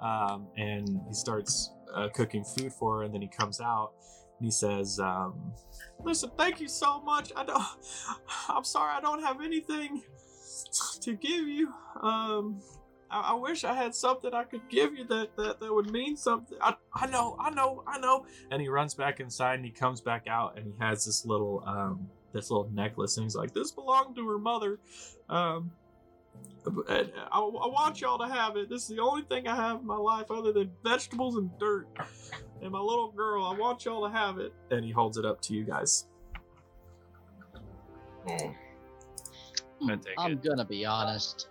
Um, 0.00 0.48
and 0.56 0.86
he 1.08 1.14
starts 1.14 1.72
uh, 1.94 2.08
cooking 2.14 2.44
food 2.44 2.72
for 2.72 2.98
her 2.98 3.02
and 3.04 3.14
then 3.14 3.22
he 3.22 3.28
comes 3.28 3.60
out 3.60 3.92
and 3.96 4.23
he 4.44 4.50
says, 4.50 4.98
um, 5.00 5.52
Listen, 6.02 6.30
thank 6.36 6.60
you 6.60 6.68
so 6.68 7.00
much. 7.00 7.32
I 7.34 7.44
don't, 7.44 7.62
I'm 8.48 8.64
sorry, 8.64 8.92
I 8.94 9.00
don't 9.00 9.22
have 9.22 9.40
anything 9.40 10.02
to 11.00 11.14
give 11.14 11.48
you. 11.48 11.72
Um, 12.02 12.60
I, 13.10 13.32
I 13.32 13.34
wish 13.34 13.64
I 13.64 13.74
had 13.74 13.94
something 13.94 14.34
I 14.34 14.44
could 14.44 14.68
give 14.68 14.94
you 14.94 15.06
that, 15.06 15.36
that, 15.36 15.60
that 15.60 15.72
would 15.72 15.90
mean 15.90 16.16
something. 16.16 16.58
I, 16.60 16.74
I 16.92 17.06
know, 17.06 17.36
I 17.38 17.50
know, 17.50 17.84
I 17.86 17.98
know. 17.98 18.26
And 18.50 18.60
he 18.60 18.68
runs 18.68 18.94
back 18.94 19.20
inside 19.20 19.54
and 19.54 19.64
he 19.64 19.70
comes 19.70 20.00
back 20.00 20.26
out 20.28 20.58
and 20.58 20.66
he 20.66 20.74
has 20.80 21.04
this 21.04 21.24
little 21.24 21.62
um 21.66 22.08
this 22.32 22.50
little 22.50 22.68
necklace 22.72 23.16
and 23.16 23.24
he's 23.24 23.36
like, 23.36 23.54
This 23.54 23.70
belonged 23.70 24.16
to 24.16 24.28
her 24.28 24.38
mother. 24.38 24.80
Um 25.28 25.72
I, 26.88 27.06
I 27.30 27.38
want 27.38 28.00
y'all 28.00 28.18
to 28.18 28.26
have 28.26 28.56
it. 28.56 28.68
This 28.68 28.82
is 28.82 28.88
the 28.88 29.02
only 29.02 29.22
thing 29.22 29.46
I 29.46 29.54
have 29.54 29.80
in 29.80 29.86
my 29.86 29.96
life 29.96 30.30
other 30.30 30.52
than 30.52 30.72
vegetables 30.82 31.36
and 31.36 31.50
dirt. 31.58 31.86
And 32.62 32.70
my 32.72 32.80
little 32.80 33.10
girl, 33.12 33.44
I 33.44 33.54
want 33.54 33.84
y'all 33.84 34.06
to 34.08 34.12
have 34.12 34.38
it. 34.38 34.52
And 34.70 34.84
he 34.84 34.90
holds 34.90 35.18
it 35.18 35.24
up 35.24 35.40
to 35.42 35.54
you 35.54 35.64
guys. 35.64 36.06
I 38.26 39.96
take 39.96 40.14
I'm 40.18 40.32
it. 40.32 40.42
gonna 40.42 40.64
be 40.64 40.84
honest. 40.86 41.48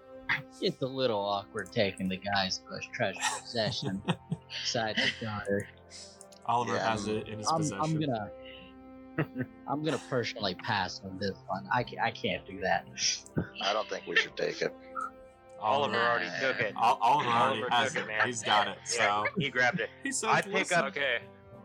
It's 0.61 0.81
a 0.81 0.87
little 0.87 1.19
awkward 1.19 1.71
taking 1.71 2.07
the 2.09 2.17
guy's 2.17 2.59
bush 2.69 2.87
treasure 2.93 3.19
possession 3.41 4.01
besides 4.63 4.99
his 4.99 5.11
daughter. 5.21 5.67
Oliver 6.45 6.75
Yeah, 6.75 6.89
has 6.91 7.07
it 7.07 7.27
in 7.27 7.37
his 7.39 7.47
I'm, 7.47 7.57
possession. 7.57 7.81
I'm 7.81 7.99
gonna 7.99 8.31
I'm 9.67 9.83
gonna 9.83 10.01
personally 10.09 10.55
pass 10.55 11.01
on 11.03 11.19
this 11.19 11.37
one. 11.47 11.67
I 11.71 11.85
I 12.01 12.09
can't 12.11 12.45
do 12.47 12.59
that. 12.61 12.87
I 13.61 13.73
don't 13.73 13.87
think 13.89 14.07
we 14.07 14.15
should 14.15 14.35
take 14.35 14.61
it. 14.61 14.73
Oliver 15.63 15.95
already 15.95 16.29
took 16.41 16.59
it. 16.59 16.73
Ol- 16.75 16.97
Oliver 17.01 17.29
already 17.29 17.61
Oliver 17.61 17.69
has 17.71 17.93
took 17.93 18.01
it. 18.01 18.05
it, 18.05 18.07
man. 18.07 18.27
He's 18.27 18.43
got 18.43 18.67
it. 18.67 18.77
Yeah, 18.95 19.23
So 19.25 19.25
he 19.39 19.49
grabbed 19.49 19.79
it. 19.79 19.89
he 20.03 20.11
says, 20.11 20.29
I 20.29 20.41
pick 20.41 20.53
"Listen, 20.53 20.79
up- 20.79 20.85
Okay. 20.85 21.19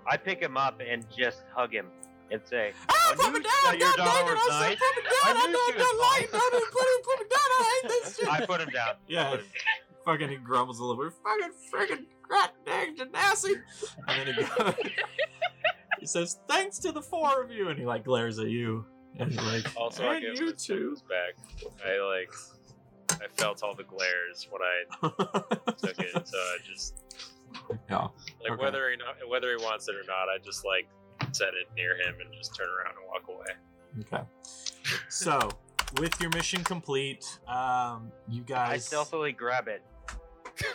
I 0.06 0.16
pick 0.16 0.40
him 0.40 0.56
up 0.56 0.80
and 0.86 1.04
just 1.14 1.44
hug 1.54 1.72
him 1.74 1.86
and 2.30 2.40
say, 2.44 2.72
Ah, 2.88 3.10
I 3.10 3.14
put 3.14 3.26
knew 3.26 3.32
me 3.32 3.40
down, 3.40 3.52
that 3.64 3.78
your 3.78 3.92
God 3.96 4.04
dang 4.04 4.28
it, 4.28 4.34
was 4.34 4.48
I 4.50 4.60
said, 4.60 4.68
nice. 4.68 4.78
Put 4.78 4.96
me 4.96 5.02
down, 5.02 5.12
I 5.24 5.28
I, 5.28 5.46
knew 5.46 5.52
know 5.52 5.66
she 5.66 5.72
I'm 5.72 5.78
not 5.78 5.94
was 5.94 6.00
lying. 6.12 6.26
fine. 6.28 6.40
Put 6.40 6.52
me, 6.52 6.60
put 6.72 6.86
me, 6.86 7.02
put 7.04 7.18
me 7.18 7.26
down. 7.28 7.48
I 7.50 7.80
hate 7.82 7.88
this 7.90 8.16
shit. 8.16 8.28
I 8.32 8.46
put 8.46 8.60
him 8.60 8.68
down. 8.70 8.94
Yeah. 9.08 9.30
put 9.30 9.40
him 9.40 9.46
fucking 10.04 10.28
he 10.30 10.36
grumbles 10.36 10.78
a 10.78 10.84
little 10.84 11.04
bit. 11.04 11.12
Fucking 11.24 11.52
freaking 11.98 12.04
god 12.30 12.50
dang 12.64 12.96
Genasi. 12.96 13.54
And 14.06 14.28
then 14.28 14.34
he 14.34 14.42
goes, 14.42 14.74
he 16.00 16.06
says, 16.06 16.38
thanks 16.48 16.78
to 16.80 16.92
the 16.92 17.02
four 17.02 17.42
of 17.42 17.50
you. 17.50 17.68
And 17.68 17.78
he 17.78 17.84
like 17.84 18.04
glares 18.04 18.38
at 18.38 18.48
you. 18.48 18.86
And 19.18 19.34
like, 19.36 19.66
Also, 19.76 20.06
I 20.08 20.20
give 20.20 20.38
you 20.38 20.52
his 20.52 20.64
too. 20.64 20.96
back. 21.08 21.34
I 21.84 21.98
like. 22.00 22.30
I 23.10 23.26
felt 23.36 23.62
all 23.62 23.74
the 23.74 23.84
glares 23.84 24.48
when 24.50 24.62
I 24.62 24.84
took 25.78 25.98
it, 25.98 26.28
so 26.28 26.38
I 26.38 26.56
just 26.64 26.94
yeah. 27.88 28.08
like 28.42 28.52
Okay. 28.52 28.62
whether 28.62 28.90
he 28.90 28.96
not, 28.96 29.28
whether 29.28 29.56
he 29.56 29.64
wants 29.64 29.88
it 29.88 29.94
or 29.94 30.04
not. 30.06 30.28
I 30.28 30.38
just 30.42 30.64
like 30.64 30.88
set 31.32 31.48
it 31.48 31.68
near 31.76 31.96
him 31.96 32.16
and 32.20 32.32
just 32.34 32.54
turn 32.56 32.68
around 32.68 32.94
and 32.96 33.06
walk 33.08 33.28
away. 33.28 33.54
Okay. 34.00 34.24
So 35.08 35.50
with 35.98 36.20
your 36.20 36.30
mission 36.30 36.62
complete, 36.64 37.24
um, 37.46 38.12
you 38.28 38.42
guys. 38.42 38.68
I 38.68 38.72
guys. 38.74 38.84
stealthily 38.86 39.32
grab 39.32 39.68
it. 39.68 39.82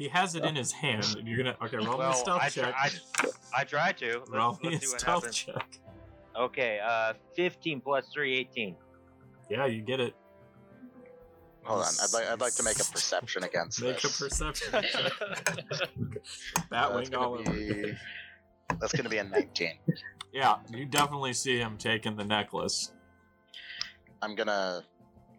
He 0.00 0.08
has 0.08 0.34
it 0.34 0.46
in 0.46 0.56
his 0.56 0.72
hand, 0.72 1.04
and 1.18 1.28
you're 1.28 1.36
gonna. 1.36 1.54
Okay, 1.62 1.76
roll 1.76 1.98
me 1.98 2.06
a 2.06 2.14
stealth 2.14 2.40
I, 2.40 2.48
check. 2.48 2.74
I, 2.74 2.88
I 3.54 3.64
try 3.64 3.92
to. 3.92 4.20
Let's, 4.20 4.30
roll 4.30 4.58
me 4.62 4.68
a 4.68 4.70
let's 4.70 4.86
see 4.86 4.92
what 4.92 5.00
stealth 5.02 5.24
happens. 5.24 5.36
check. 5.36 5.78
Okay, 6.34 6.80
uh, 6.82 7.12
15 7.36 7.82
plus 7.82 8.08
3, 8.10 8.34
18. 8.38 8.76
Yeah, 9.50 9.66
you 9.66 9.82
get 9.82 10.00
it. 10.00 10.14
Hold 11.70 11.82
on. 11.84 11.92
I'd 12.02 12.12
like 12.12 12.26
I'd 12.26 12.40
like 12.40 12.54
to 12.54 12.62
make 12.64 12.80
a 12.80 12.84
perception 12.84 13.44
against 13.44 13.80
Make 13.82 14.02
a 14.02 14.08
perception 14.08 14.72
check. 14.82 15.12
That's 15.70 15.86
Batwing 16.72 17.16
all 17.16 17.36
gonna 17.36 17.48
over. 17.48 17.52
be 17.52 17.92
that's 18.80 18.92
gonna 18.92 19.08
be 19.08 19.18
a 19.18 19.24
19. 19.24 19.72
Yeah, 20.32 20.56
you 20.74 20.84
definitely 20.86 21.32
see 21.32 21.58
him 21.58 21.76
taking 21.78 22.16
the 22.16 22.24
necklace. 22.24 22.92
I'm 24.20 24.34
gonna 24.34 24.82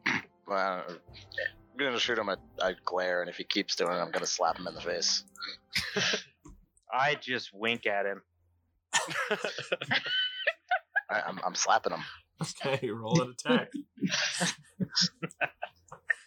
well, 0.47 0.83
I'm 0.87 1.77
gonna 1.77 1.99
shoot 1.99 2.17
him 2.17 2.29
a, 2.29 2.37
a 2.59 2.75
glare, 2.85 3.19
and 3.21 3.29
if 3.29 3.35
he 3.35 3.43
keeps 3.43 3.75
doing 3.75 3.91
it, 3.91 3.95
I'm 3.99 4.11
gonna 4.11 4.25
slap 4.25 4.57
him 4.57 4.67
in 4.67 4.73
the 4.75 4.81
face. 4.81 5.25
I 6.93 7.15
just 7.15 7.53
wink 7.53 7.85
at 7.85 8.05
him. 8.05 8.21
I, 11.09 11.21
I'm 11.27 11.39
I'm 11.45 11.55
slapping 11.55 11.91
him. 11.93 12.03
Okay, 12.41 12.89
roll 12.89 13.21
an 13.21 13.31
attack. 13.31 13.69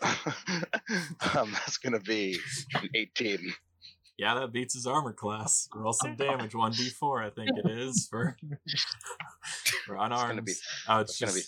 um, 1.36 1.52
that's 1.52 1.78
gonna 1.78 2.01
be 2.01 2.39
an 2.74 2.89
18. 2.94 3.39
Yeah, 4.16 4.35
that 4.35 4.52
beats 4.52 4.74
his 4.74 4.86
armor 4.86 5.12
class. 5.12 5.68
Roll 5.74 5.93
some 5.93 6.14
damage, 6.16 6.52
1d4, 6.52 7.24
I 7.26 7.31
think 7.31 7.51
it 7.56 7.68
is, 7.70 8.06
for, 8.10 8.36
for 9.86 9.97
unarmed. 9.97 10.31
gonna 10.31 10.43
be- 10.43 10.52
oh, 10.89 11.01
it's 11.01 11.12
It's 11.12 11.20
gonna 11.20 11.32
be 11.32 11.43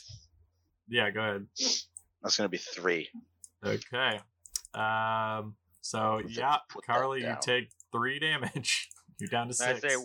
Yeah, 0.96 1.10
go 1.10 1.20
ahead. 1.20 1.46
that's 2.22 2.36
gonna 2.36 2.48
be 2.48 2.58
three. 2.58 3.08
Okay. 3.64 4.20
Um. 4.74 5.54
So 5.80 6.20
yeah, 6.26 6.56
Carly, 6.84 7.20
you 7.22 7.36
take 7.40 7.70
three 7.92 8.18
damage. 8.18 8.88
You're 9.18 9.28
down 9.28 9.46
to 9.46 9.64
And 9.64 9.78
six. 9.80 9.84
I 9.84 9.88
say, 9.88 9.96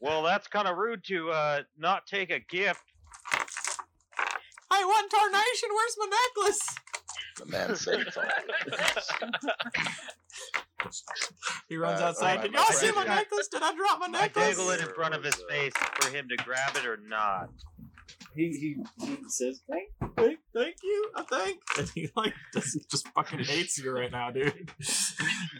well, 0.00 0.22
that's 0.22 0.48
kind 0.48 0.66
of 0.66 0.76
rude 0.78 1.04
to 1.04 1.30
uh, 1.30 1.62
not 1.76 2.06
take 2.06 2.30
a 2.30 2.40
gift. 2.40 2.82
I 4.70 4.84
want 4.84 5.10
Tarnation. 5.10 5.68
Where's 5.74 5.96
my 5.98 6.06
necklace? 6.06 6.68
The 7.38 7.46
man 7.46 7.76
saved 7.76 8.16
all. 8.16 8.24
He 11.68 11.76
runs 11.76 12.00
Uh, 12.00 12.04
outside. 12.06 12.36
my- 12.36 12.42
Did 12.42 12.52
my 12.52 12.58
y'all 12.60 12.72
see 12.72 12.92
my 12.92 13.04
got- 13.04 13.14
necklace? 13.16 13.48
Did 13.48 13.62
I 13.62 13.74
drop 13.74 13.98
my 14.00 14.06
I 14.06 14.10
necklace? 14.10 14.56
dangle 14.56 14.70
it 14.70 14.80
in 14.80 14.94
front 14.94 15.14
of 15.14 15.24
his 15.24 15.36
face 15.48 15.72
for 16.00 16.10
him 16.10 16.28
to 16.28 16.36
grab 16.44 16.76
it 16.76 16.86
or 16.86 16.96
not. 16.96 17.50
He, 18.34 18.48
he, 18.50 18.76
he 19.04 19.18
says, 19.28 19.60
thank, 19.68 19.90
thank, 20.16 20.38
thank 20.54 20.76
you, 20.82 21.10
I 21.16 21.22
think. 21.24 21.60
And 21.78 21.88
he 21.94 22.08
like 22.16 22.34
just, 22.54 22.88
just 22.90 23.08
fucking 23.08 23.40
hates 23.40 23.78
you 23.78 23.90
right 23.90 24.10
now, 24.10 24.30
dude. 24.30 24.70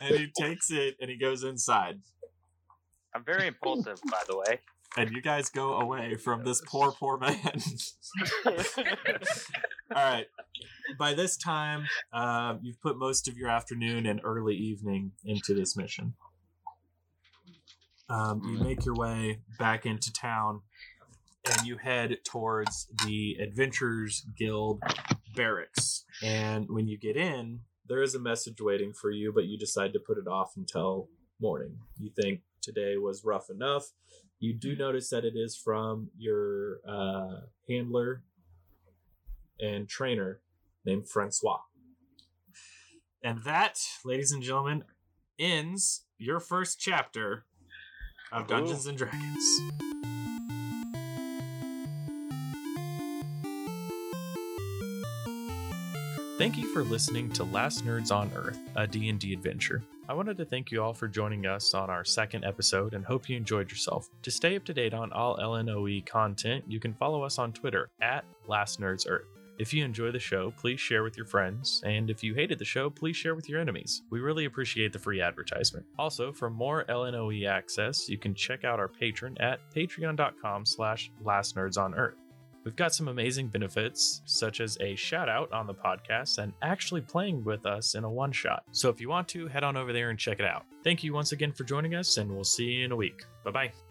And 0.00 0.16
he 0.16 0.32
takes 0.38 0.70
it 0.70 0.96
and 1.00 1.10
he 1.10 1.16
goes 1.18 1.42
inside. 1.42 2.00
I'm 3.14 3.24
very 3.24 3.46
impulsive, 3.48 3.98
by 4.10 4.22
the 4.28 4.36
way. 4.38 4.60
And 4.96 5.10
you 5.10 5.20
guys 5.20 5.50
go 5.50 5.74
away 5.74 6.16
from 6.16 6.44
this 6.44 6.62
poor, 6.66 6.92
poor 6.92 7.18
man. 7.18 7.36
All 8.46 8.52
right. 9.94 10.26
By 10.98 11.14
this 11.14 11.36
time, 11.36 11.86
uh, 12.12 12.56
you've 12.62 12.80
put 12.80 12.98
most 12.98 13.28
of 13.28 13.36
your 13.36 13.48
afternoon 13.48 14.06
and 14.06 14.20
early 14.24 14.56
evening 14.56 15.12
into 15.24 15.54
this 15.54 15.76
mission. 15.76 16.14
Um, 18.08 18.40
you 18.44 18.58
make 18.58 18.86
your 18.86 18.94
way 18.94 19.40
back 19.58 19.84
into 19.84 20.12
town 20.12 20.62
and 21.44 21.66
you 21.66 21.76
head 21.76 22.18
towards 22.24 22.88
the 23.04 23.36
Adventurers 23.40 24.24
Guild 24.36 24.82
barracks. 25.34 26.04
And 26.22 26.66
when 26.68 26.88
you 26.88 26.98
get 26.98 27.16
in, 27.16 27.60
there 27.86 28.02
is 28.02 28.14
a 28.14 28.20
message 28.20 28.60
waiting 28.60 28.92
for 28.92 29.10
you, 29.10 29.32
but 29.32 29.44
you 29.44 29.58
decide 29.58 29.92
to 29.92 30.00
put 30.00 30.18
it 30.18 30.26
off 30.26 30.52
until 30.56 31.08
morning. 31.40 31.78
You 31.98 32.10
think 32.10 32.40
today 32.60 32.96
was 32.96 33.24
rough 33.24 33.50
enough. 33.50 33.92
You 34.40 34.54
do 34.54 34.76
notice 34.76 35.10
that 35.10 35.24
it 35.24 35.34
is 35.34 35.56
from 35.56 36.10
your 36.16 36.78
uh, 36.88 37.40
handler 37.68 38.22
and 39.58 39.88
trainer 39.88 40.40
named 40.84 41.08
Francois. 41.08 41.58
And 43.22 43.42
that, 43.44 43.80
ladies 44.04 44.30
and 44.30 44.42
gentlemen, 44.42 44.84
ends 45.38 46.04
your 46.18 46.38
first 46.38 46.78
chapter 46.78 47.46
of 48.30 48.46
Dungeons 48.46 48.86
and 48.86 48.96
Dragons. 48.96 49.60
Thank 56.38 56.56
you 56.56 56.72
for 56.72 56.84
listening 56.84 57.32
to 57.32 57.42
Last 57.42 57.84
Nerds 57.84 58.14
on 58.14 58.30
Earth, 58.36 58.60
a 58.76 58.86
D&D 58.86 59.32
adventure. 59.32 59.82
I 60.08 60.14
wanted 60.14 60.36
to 60.36 60.44
thank 60.44 60.70
you 60.70 60.80
all 60.80 60.94
for 60.94 61.08
joining 61.08 61.46
us 61.46 61.74
on 61.74 61.90
our 61.90 62.04
second 62.04 62.44
episode 62.44 62.94
and 62.94 63.04
hope 63.04 63.28
you 63.28 63.36
enjoyed 63.36 63.68
yourself. 63.68 64.08
To 64.22 64.30
stay 64.30 64.54
up 64.54 64.64
to 64.66 64.72
date 64.72 64.94
on 64.94 65.10
all 65.12 65.36
LNOE 65.36 66.06
content, 66.06 66.62
you 66.68 66.78
can 66.78 66.94
follow 66.94 67.24
us 67.24 67.40
on 67.40 67.52
Twitter 67.52 67.90
at 68.00 68.24
Last 68.46 68.80
Nerds 68.80 69.08
Earth. 69.08 69.26
If 69.58 69.74
you 69.74 69.84
enjoy 69.84 70.12
the 70.12 70.20
show, 70.20 70.52
please 70.52 70.78
share 70.78 71.02
with 71.02 71.16
your 71.16 71.26
friends, 71.26 71.82
and 71.84 72.08
if 72.08 72.22
you 72.22 72.34
hated 72.34 72.60
the 72.60 72.64
show, 72.64 72.88
please 72.88 73.16
share 73.16 73.34
with 73.34 73.48
your 73.48 73.60
enemies. 73.60 74.02
We 74.08 74.20
really 74.20 74.44
appreciate 74.44 74.92
the 74.92 75.00
free 75.00 75.20
advertisement. 75.20 75.86
Also, 75.98 76.30
for 76.30 76.50
more 76.50 76.84
LNOE 76.84 77.48
access, 77.48 78.08
you 78.08 78.16
can 78.16 78.32
check 78.32 78.62
out 78.62 78.78
our 78.78 78.88
Patreon 78.88 79.40
at 79.40 79.58
patreon.com 79.74 80.66
slash 80.66 81.10
lastnerdsonearth. 81.24 82.14
We've 82.68 82.76
got 82.76 82.94
some 82.94 83.08
amazing 83.08 83.48
benefits, 83.48 84.20
such 84.26 84.60
as 84.60 84.76
a 84.82 84.94
shout 84.94 85.26
out 85.26 85.50
on 85.54 85.66
the 85.66 85.72
podcast 85.72 86.36
and 86.36 86.52
actually 86.60 87.00
playing 87.00 87.42
with 87.42 87.64
us 87.64 87.94
in 87.94 88.04
a 88.04 88.10
one 88.10 88.30
shot. 88.30 88.62
So 88.72 88.90
if 88.90 89.00
you 89.00 89.08
want 89.08 89.26
to, 89.28 89.48
head 89.48 89.64
on 89.64 89.78
over 89.78 89.90
there 89.90 90.10
and 90.10 90.18
check 90.18 90.38
it 90.38 90.44
out. 90.44 90.66
Thank 90.84 91.02
you 91.02 91.14
once 91.14 91.32
again 91.32 91.50
for 91.50 91.64
joining 91.64 91.94
us, 91.94 92.18
and 92.18 92.30
we'll 92.30 92.44
see 92.44 92.64
you 92.64 92.84
in 92.84 92.92
a 92.92 92.96
week. 92.96 93.24
Bye 93.42 93.52
bye. 93.52 93.87